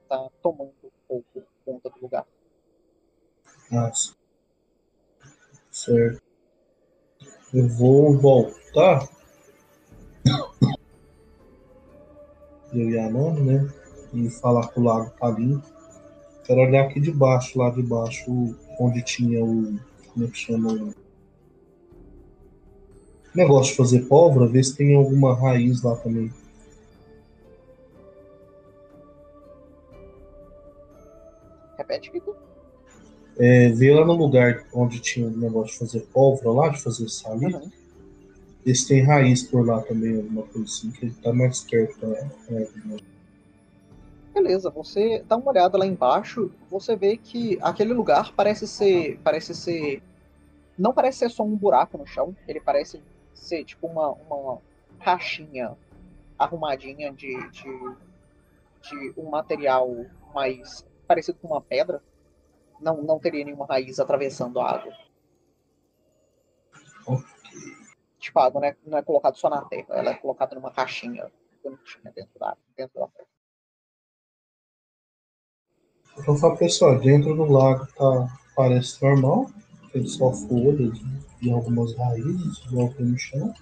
tomando 0.42 0.72
um 0.84 0.90
pouco 1.08 1.42
conta 1.64 1.90
do 1.90 2.00
lugar. 2.00 2.24
Nossa. 3.70 4.14
Certo. 5.76 6.22
Eu 7.52 7.68
vou 7.68 8.16
voltar. 8.16 9.06
Eu 12.72 12.90
e 12.90 12.98
a 12.98 13.10
Nana, 13.10 13.40
né? 13.40 13.74
E 14.14 14.30
falar 14.30 14.68
que 14.68 14.80
o 14.80 14.82
lago 14.82 15.10
tá 15.20 15.28
limpo. 15.28 15.66
Quero 16.44 16.62
olhar 16.62 16.86
aqui 16.86 16.98
de 16.98 17.12
baixo, 17.12 17.58
lá 17.58 17.68
de 17.68 17.82
baixo, 17.82 18.56
onde 18.80 19.02
tinha 19.02 19.44
o. 19.44 19.78
Como 20.14 20.24
é 20.24 20.28
que 20.28 20.38
chama? 20.38 20.72
O 20.72 20.94
negócio 23.34 23.72
de 23.72 23.76
fazer 23.76 24.06
pólvora, 24.06 24.48
ver 24.48 24.64
se 24.64 24.74
tem 24.74 24.96
alguma 24.96 25.38
raiz 25.38 25.82
lá 25.82 25.94
também. 25.96 26.32
Repete, 31.76 32.10
Kiko. 32.10 32.35
É, 33.38 33.68
ver 33.70 33.94
lá 33.94 34.04
no 34.04 34.14
lugar 34.14 34.64
onde 34.72 34.98
tinha 35.00 35.26
o 35.26 35.30
negócio 35.30 35.72
de 35.72 35.78
fazer 35.78 36.00
pólvora 36.12 36.50
lá, 36.50 36.68
de 36.70 36.82
fazer 36.82 37.08
saliva. 37.08 37.58
Uhum. 37.58 37.70
Ver 38.64 38.74
se 38.74 38.88
tem 38.88 39.02
raiz 39.02 39.42
por 39.42 39.64
lá 39.64 39.80
também, 39.82 40.16
alguma 40.16 40.42
coisa 40.42 40.64
assim, 40.64 40.90
que 40.90 41.06
ele 41.06 41.14
tá 41.22 41.32
mais 41.32 41.60
perto. 41.60 42.06
Né? 42.06 42.30
Beleza, 44.34 44.70
você 44.70 45.24
dá 45.26 45.36
uma 45.36 45.50
olhada 45.50 45.78
lá 45.78 45.86
embaixo, 45.86 46.50
você 46.70 46.96
vê 46.96 47.16
que 47.16 47.58
aquele 47.62 47.92
lugar 47.92 48.32
parece 48.34 48.66
ser. 48.66 49.18
Parece 49.22 49.54
ser. 49.54 50.02
Não 50.78 50.92
parece 50.92 51.20
ser 51.20 51.30
só 51.30 51.42
um 51.42 51.56
buraco 51.56 51.96
no 51.96 52.06
chão, 52.06 52.36
ele 52.46 52.60
parece 52.60 53.00
ser 53.34 53.64
tipo 53.64 53.86
uma, 53.86 54.10
uma 54.10 54.58
caixinha 55.00 55.76
arrumadinha 56.38 57.12
de, 57.12 57.34
de, 57.50 57.94
de 58.82 59.14
um 59.16 59.30
material 59.30 60.04
mais 60.34 60.84
parecido 61.06 61.38
com 61.40 61.48
uma 61.48 61.60
pedra. 61.60 62.02
Não, 62.80 63.02
não 63.02 63.18
teria 63.18 63.44
nenhuma 63.44 63.66
raiz 63.66 63.98
atravessando 63.98 64.60
a 64.60 64.70
água. 64.70 64.92
Tipo, 68.18 68.38
a 68.38 68.46
água 68.46 68.60
não 68.60 68.68
é, 68.68 68.76
não 68.84 68.98
é 68.98 69.02
colocada 69.02 69.36
só 69.36 69.48
na 69.48 69.64
terra, 69.64 69.86
ela 69.90 70.10
é 70.10 70.14
colocada 70.14 70.54
numa 70.54 70.70
caixinha 70.72 71.30
bonitinha 71.62 72.12
dentro 72.12 72.38
da, 72.38 72.56
dentro 72.76 73.00
da 73.00 73.06
terra. 73.08 73.28
Então 76.18 76.36
fala 76.36 76.56
pessoal, 76.56 76.98
dentro 76.98 77.34
do 77.34 77.44
lago 77.44 77.86
tá, 77.94 78.38
parece 78.54 79.02
normal, 79.02 79.50
tem 79.92 80.06
só 80.06 80.32
folhas 80.32 80.98
e 81.42 81.50
algumas 81.50 81.94
raízes, 81.94 82.58
igual 82.66 82.92
tem 82.94 83.06
no 83.06 83.18
chão. 83.18 83.54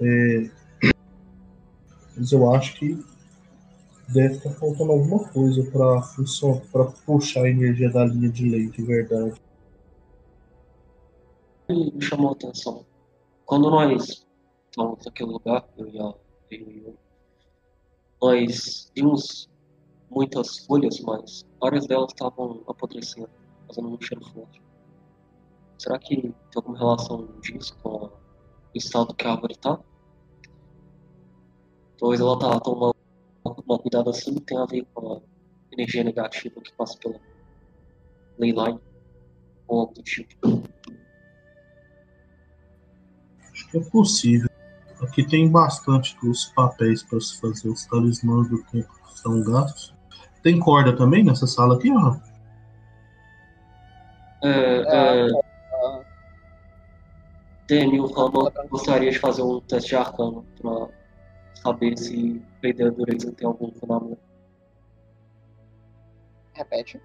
É, 0.00 0.50
mas 2.16 2.32
eu 2.32 2.52
acho 2.52 2.74
que 2.74 3.04
deve 4.08 4.36
estar 4.36 4.50
faltando 4.50 4.92
alguma 4.92 5.28
coisa 5.28 5.62
para 5.70 6.02
funcionar, 6.02 6.60
para 6.72 6.84
puxar 6.84 7.42
a 7.42 7.50
energia 7.50 7.90
da 7.90 8.04
linha 8.04 8.28
de 8.28 8.48
leite, 8.48 8.82
verdade. 8.82 9.40
Me 11.68 12.00
chamou 12.00 12.30
a 12.30 12.32
atenção. 12.32 12.84
Quando 13.44 13.70
nós 13.70 14.24
estávamos 14.70 15.04
naquele 15.04 15.30
lugar, 15.30 15.68
eu 15.76 15.88
e 16.50 16.94
nós 18.22 18.90
vimos 18.94 19.48
muitas 20.10 20.58
folhas, 20.64 21.00
mas 21.00 21.44
várias 21.60 21.86
delas 21.86 22.12
estavam 22.12 22.62
apodrecendo, 22.68 23.28
fazendo 23.66 23.88
um 23.88 24.00
cheiro 24.00 24.24
forte. 24.32 24.62
Será 25.78 25.98
que 25.98 26.16
tem 26.16 26.34
alguma 26.54 26.78
relação 26.78 27.28
disso 27.40 27.76
com 27.82 28.06
o 28.06 28.12
estado 28.74 29.14
que 29.14 29.26
a 29.26 29.32
árvore 29.32 29.54
está? 29.54 29.78
Talvez 31.98 32.20
ela 32.20 32.38
tá 32.38 32.60
tomando 32.60 32.96
uma 33.66 33.78
cuidado 33.78 34.10
assim 34.10 34.34
tem 34.40 34.58
a 34.58 34.66
ver 34.66 34.86
com 34.94 35.14
a 35.14 35.20
energia 35.72 36.04
negativa 36.04 36.60
que 36.60 36.72
passa 36.72 36.98
pela 36.98 37.20
leyline 38.38 38.80
ou 39.68 39.80
algo 39.80 39.94
do 39.94 40.02
tipo. 40.02 40.62
Acho 43.52 43.70
que 43.70 43.78
é 43.78 43.80
possível. 43.90 44.48
Aqui 45.02 45.26
tem 45.26 45.50
bastante 45.50 46.16
dos 46.20 46.46
papéis 46.46 47.02
para 47.02 47.20
se 47.20 47.40
fazer 47.40 47.68
os 47.68 47.84
talismãs 47.86 48.48
do 48.48 48.62
tempo 48.64 48.88
que 48.88 49.18
são 49.18 49.42
gastos. 49.42 49.94
Tem 50.42 50.58
corda 50.58 50.96
também 50.96 51.24
nessa 51.24 51.46
sala 51.46 51.76
aqui, 51.76 51.90
ó? 51.90 52.16
É, 54.42 55.28
é... 55.28 55.46
Demi, 57.66 57.98
o 57.98 58.06
Rama 58.06 58.52
gostaria 58.70 59.10
de 59.10 59.18
fazer 59.18 59.42
um 59.42 59.60
teste 59.60 59.90
de 59.90 59.96
arcano 59.96 60.46
para 60.60 60.88
saber 61.62 61.96
se 61.98 62.42
a 62.62 62.68
ideia 62.68 62.90
do 62.90 62.98
dureza 62.98 63.32
tem 63.32 63.46
algum 63.46 63.70
fundamento. 63.72 64.18
Repete. 66.54 67.00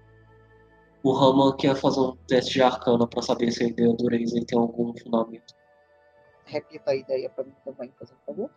O 1.02 1.12
Rama 1.12 1.56
quer 1.56 1.74
fazer 1.76 2.00
um 2.00 2.16
teste 2.28 2.54
de 2.54 2.62
arcana 2.62 3.06
para 3.06 3.22
saber 3.22 3.50
se 3.50 3.64
a 3.64 3.66
ideia 3.66 3.92
dureza 3.94 4.44
tem 4.46 4.58
algum 4.58 4.96
fundamento. 4.96 5.54
Repita 6.44 6.92
a 6.92 6.94
ideia 6.94 7.28
para 7.30 7.44
mim 7.44 7.54
também, 7.64 7.90
por 7.90 8.06
favor 8.26 8.50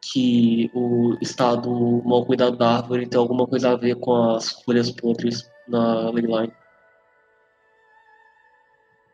que 0.00 0.70
o 0.74 1.16
estado 1.20 1.70
mal 2.04 2.24
cuidado 2.24 2.56
da 2.56 2.76
árvore 2.76 3.06
tem 3.06 3.18
alguma 3.18 3.46
coisa 3.46 3.70
a 3.70 3.76
ver 3.76 3.96
com 3.96 4.14
as 4.32 4.50
folhas 4.62 4.90
podres 4.90 5.50
na 5.66 6.10
leyline. 6.10 6.52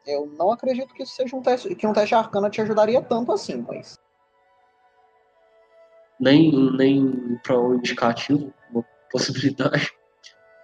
Eu 0.06 0.26
não 0.26 0.52
acredito 0.52 0.92
que 0.92 1.02
isso 1.02 1.14
seja 1.16 1.34
um 1.34 1.40
teste, 1.40 1.74
que 1.74 1.86
um 1.86 1.92
teste 1.92 2.14
arcana 2.14 2.51
te 2.51 2.60
ajudaria 2.60 3.01
tanto 3.02 3.32
assim, 3.32 3.64
mas. 3.66 3.98
Nem, 6.19 6.53
nem 6.77 7.39
para 7.43 7.59
um 7.59 7.74
indicativo, 7.74 8.53
uma 8.70 8.85
possibilidade. 9.11 9.93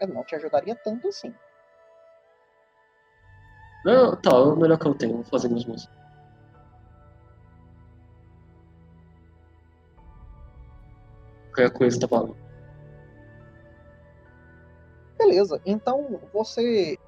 Eu 0.01 0.09
não 0.09 0.25
te 0.25 0.35
ajudaria 0.35 0.75
tanto 0.77 1.09
assim. 1.09 1.35
Não, 3.85 4.15
tá, 4.17 4.31
é 4.31 4.35
o 4.35 4.57
melhor 4.57 4.79
que 4.79 4.87
eu 4.87 4.95
tenho, 4.95 5.15
vou 5.15 5.25
fazer 5.25 5.49
mesmo 5.49 5.75
assim. 5.75 5.89
qualquer 11.61 11.71
coisa 11.71 12.01
tá 12.01 12.09
falando. 12.09 12.37
Beleza, 15.19 15.61
então 15.67 16.21
você. 16.33 16.99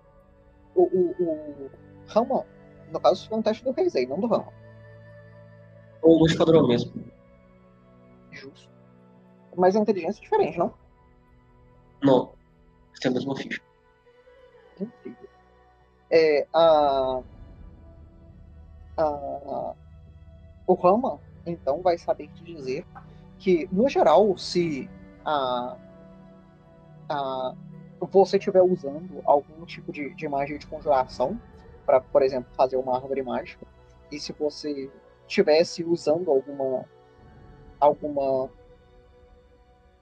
O, 0.74 0.82
o, 0.82 1.14
o 1.18 1.70
Rama, 2.06 2.44
no 2.90 3.00
caso, 3.00 3.28
foi 3.28 3.38
um 3.38 3.42
teste 3.42 3.64
do 3.64 3.72
Reisei, 3.72 4.06
não 4.06 4.20
do 4.20 4.26
Rama. 4.26 4.52
Ou 6.02 6.16
o 6.16 6.18
modificador 6.20 6.66
mesmo. 6.66 6.92
Justo. 8.42 8.70
Mas 9.56 9.76
a 9.76 9.80
inteligência 9.80 10.20
é 10.20 10.22
diferente, 10.22 10.58
não? 10.58 10.74
Não. 12.02 12.32
Tem 13.00 13.10
a 13.10 13.14
mesma 13.14 13.36
ficha. 13.36 13.60
Incrível. 14.80 15.28
É, 16.10 16.46
a, 16.52 17.22
a, 18.96 19.74
o 20.66 20.74
Rama, 20.74 21.20
então, 21.46 21.80
vai 21.82 21.96
saber 21.98 22.28
te 22.28 22.44
dizer 22.44 22.84
que, 23.38 23.68
no 23.72 23.88
geral, 23.88 24.36
se 24.36 24.90
a, 25.24 25.76
a, 27.08 27.54
você 28.00 28.36
estiver 28.36 28.62
usando 28.62 29.20
algum 29.24 29.64
tipo 29.64 29.92
de, 29.92 30.14
de 30.14 30.28
magia 30.28 30.58
de 30.58 30.66
conjuração, 30.66 31.40
para, 31.86 32.00
por 32.00 32.22
exemplo, 32.22 32.52
fazer 32.54 32.76
uma 32.76 32.96
árvore 32.96 33.22
mágica, 33.22 33.66
e 34.10 34.20
se 34.20 34.32
você 34.32 34.90
estivesse 35.26 35.82
usando 35.82 36.30
alguma 36.30 36.84
alguma 37.82 38.48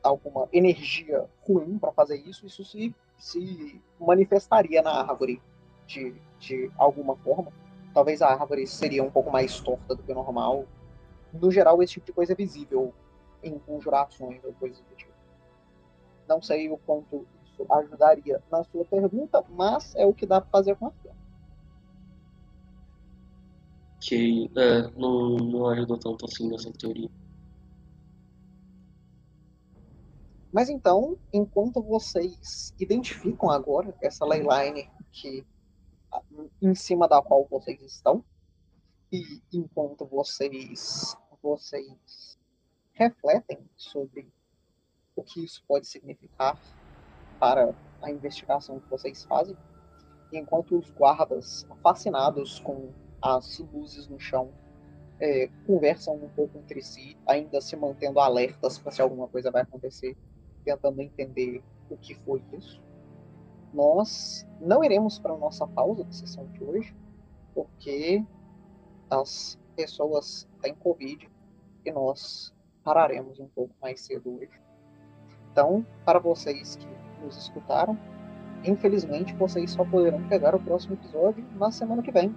alguma 0.02 0.48
energia 0.52 1.26
ruim 1.42 1.78
para 1.78 1.92
fazer 1.92 2.16
isso, 2.16 2.46
isso 2.46 2.64
se, 2.64 2.94
se 3.18 3.82
manifestaria 3.98 4.80
na 4.80 4.92
árvore 4.92 5.42
de, 5.86 6.14
de 6.38 6.70
alguma 6.76 7.16
forma. 7.16 7.52
Talvez 7.92 8.22
a 8.22 8.28
árvore 8.28 8.66
seria 8.66 9.02
um 9.02 9.10
pouco 9.10 9.30
mais 9.30 9.60
torta 9.60 9.94
do 9.94 10.02
que 10.02 10.12
o 10.12 10.14
normal. 10.14 10.66
No 11.32 11.50
geral, 11.50 11.82
esse 11.82 11.94
tipo 11.94 12.06
de 12.06 12.12
coisa 12.12 12.32
é 12.32 12.36
visível 12.36 12.94
em 13.42 13.58
conjurações 13.58 14.42
ou 14.42 14.54
coisas 14.54 14.80
do 14.80 14.94
tipo. 14.94 15.12
Não 16.26 16.40
sei 16.40 16.70
o 16.70 16.78
quanto 16.78 17.26
isso 17.44 17.66
ajudaria 17.70 18.42
na 18.50 18.64
sua 18.64 18.84
pergunta, 18.86 19.44
mas 19.50 19.94
é 19.96 20.06
o 20.06 20.14
que 20.14 20.24
dá 20.24 20.40
para 20.40 20.50
fazer 20.50 20.76
com 20.76 20.86
a 20.86 20.92
sua. 21.02 21.12
Que 24.00 24.50
é, 24.56 24.82
não, 24.96 25.36
não 25.36 25.66
ajudou 25.68 25.98
tanto 25.98 26.24
assim 26.24 26.48
nessa 26.48 26.72
teoria. 26.72 27.10
Mas 30.52 30.68
então, 30.68 31.16
enquanto 31.32 31.80
vocês 31.80 32.74
identificam 32.78 33.50
agora 33.50 33.94
essa 34.02 34.24
leyline 34.24 34.90
que 35.12 35.46
em 36.60 36.74
cima 36.74 37.06
da 37.06 37.22
qual 37.22 37.46
vocês 37.48 37.80
estão, 37.82 38.24
e 39.12 39.40
enquanto 39.52 40.04
vocês 40.06 41.16
vocês 41.42 42.38
refletem 42.92 43.58
sobre 43.76 44.30
o 45.16 45.22
que 45.22 45.44
isso 45.44 45.62
pode 45.66 45.86
significar 45.86 46.60
para 47.38 47.74
a 48.02 48.10
investigação 48.10 48.80
que 48.80 48.90
vocês 48.90 49.24
fazem, 49.24 49.56
enquanto 50.32 50.76
os 50.76 50.90
guardas, 50.90 51.66
fascinados 51.82 52.60
com 52.60 52.92
as 53.22 53.58
luzes 53.58 54.06
no 54.06 54.18
chão, 54.18 54.52
é, 55.18 55.48
conversam 55.66 56.14
um 56.14 56.28
pouco 56.30 56.58
entre 56.58 56.82
si, 56.82 57.16
ainda 57.26 57.60
se 57.60 57.76
mantendo 57.76 58.20
alertas 58.20 58.78
para 58.78 58.92
se 58.92 59.02
alguma 59.02 59.28
coisa 59.28 59.50
vai 59.50 59.62
acontecer, 59.62 60.16
tentando 60.60 61.00
entender 61.00 61.62
o 61.88 61.96
que 61.96 62.14
foi 62.14 62.42
isso. 62.56 62.82
Nós 63.72 64.46
não 64.60 64.82
iremos 64.82 65.18
para 65.18 65.32
a 65.32 65.38
nossa 65.38 65.66
pausa 65.66 66.04
de 66.04 66.14
sessão 66.14 66.46
de 66.46 66.62
hoje, 66.62 66.94
porque 67.54 68.24
as 69.08 69.58
pessoas 69.76 70.48
têm 70.60 70.74
Covid 70.74 71.30
e 71.84 71.92
nós 71.92 72.52
pararemos 72.82 73.38
um 73.38 73.48
pouco 73.48 73.74
mais 73.80 74.00
cedo 74.00 74.36
hoje. 74.36 74.60
Então, 75.52 75.84
para 76.04 76.18
vocês 76.18 76.76
que 76.76 76.86
nos 77.22 77.36
escutaram, 77.36 77.98
infelizmente 78.64 79.34
vocês 79.34 79.70
só 79.70 79.84
poderão 79.84 80.26
pegar 80.28 80.54
o 80.54 80.60
próximo 80.60 80.94
episódio 80.94 81.44
na 81.56 81.70
semana 81.70 82.02
que 82.02 82.12
vem. 82.12 82.34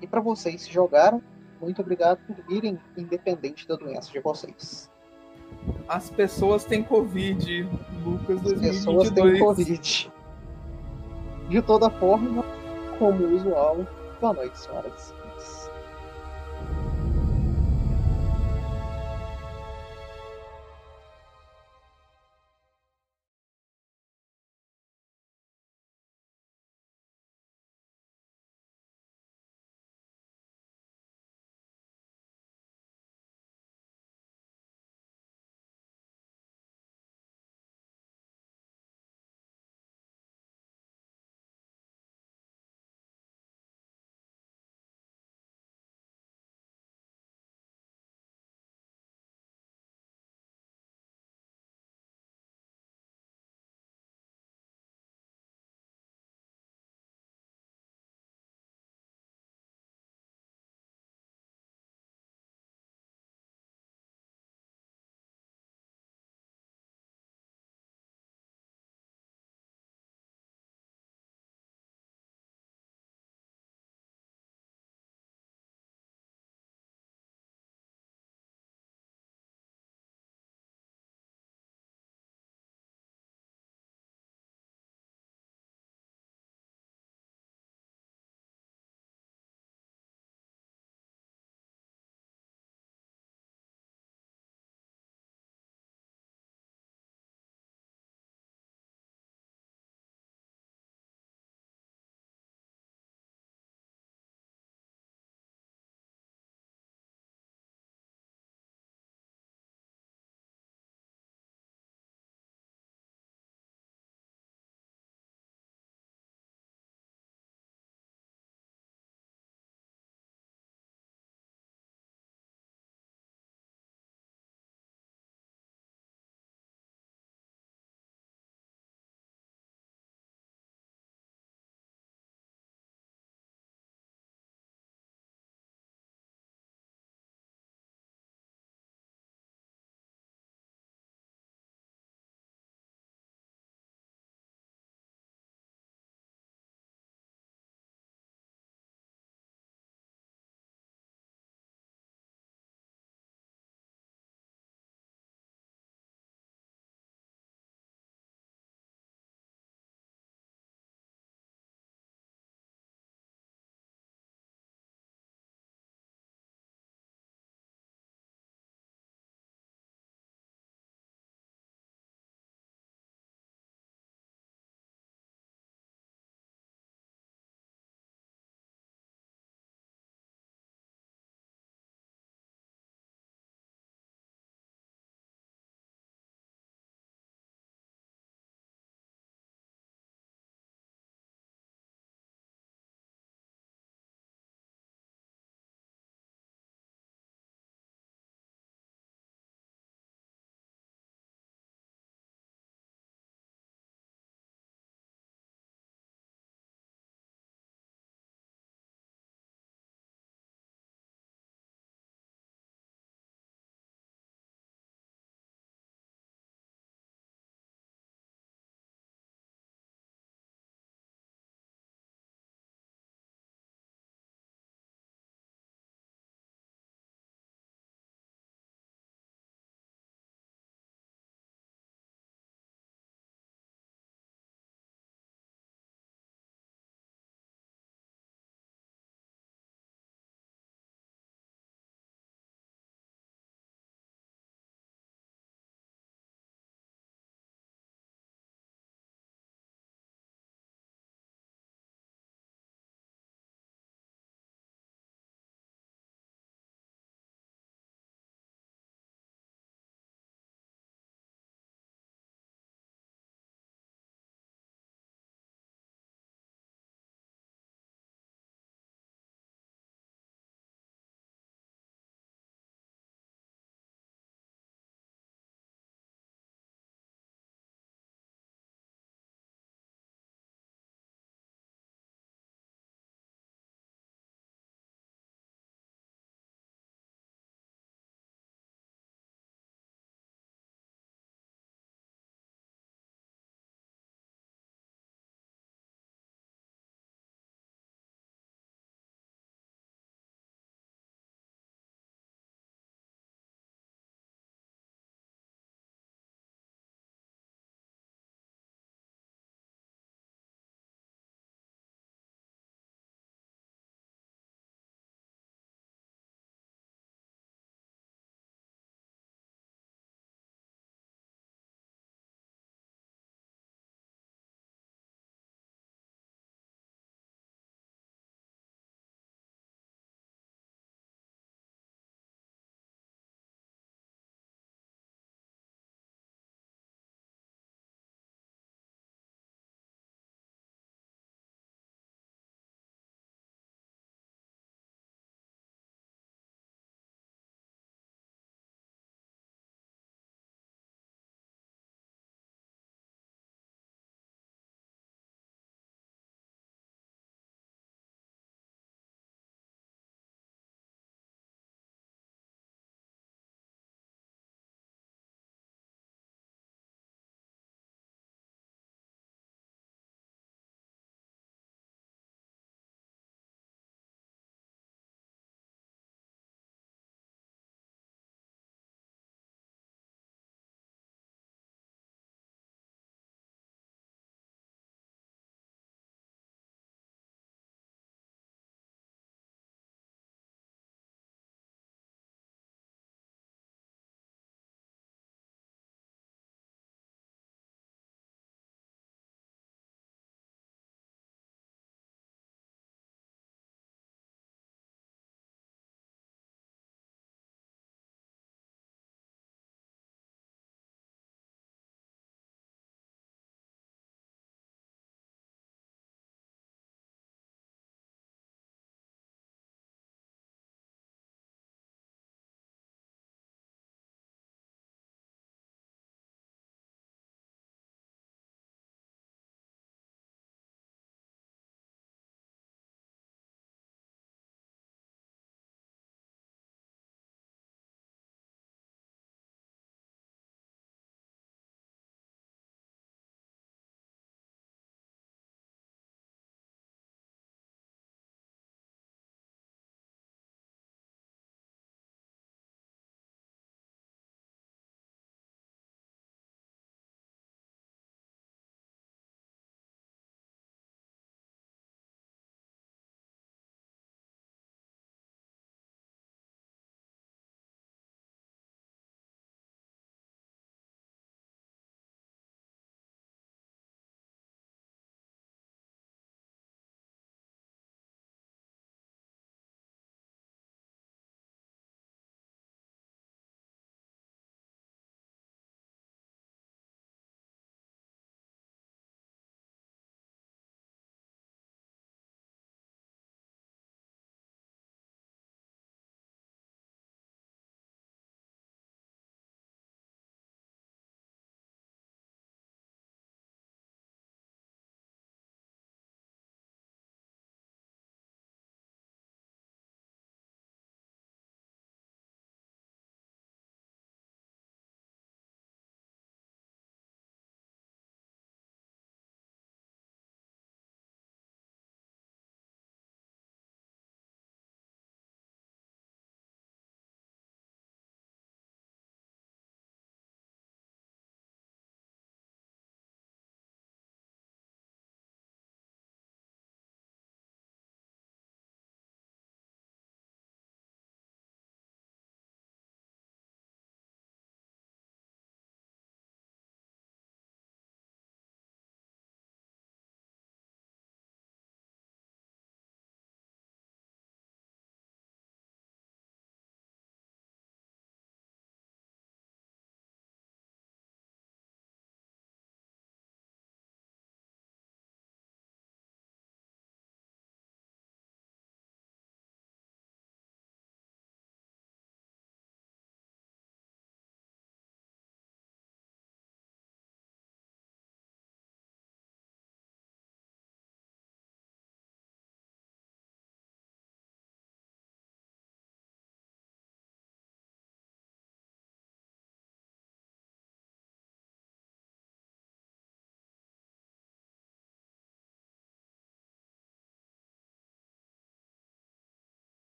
E 0.00 0.06
para 0.06 0.20
vocês 0.20 0.66
que 0.66 0.72
jogaram, 0.72 1.22
muito 1.60 1.82
obrigado 1.82 2.24
por 2.26 2.36
virem, 2.46 2.78
independente 2.96 3.66
da 3.66 3.76
doença 3.76 4.12
de 4.12 4.20
vocês. 4.20 4.90
As 5.88 6.10
pessoas 6.10 6.64
têm 6.64 6.82
Covid, 6.82 7.68
Lucas 8.04 8.40
2022. 8.42 8.64
As 8.64 8.76
pessoas 8.76 9.10
têm 9.10 9.38
Covid. 9.38 10.12
De 11.48 11.62
toda 11.62 11.90
forma, 11.90 12.44
como 12.98 13.24
usual, 13.34 13.86
boa 14.20 14.34
noite, 14.34 14.58
senhoras. 14.58 15.14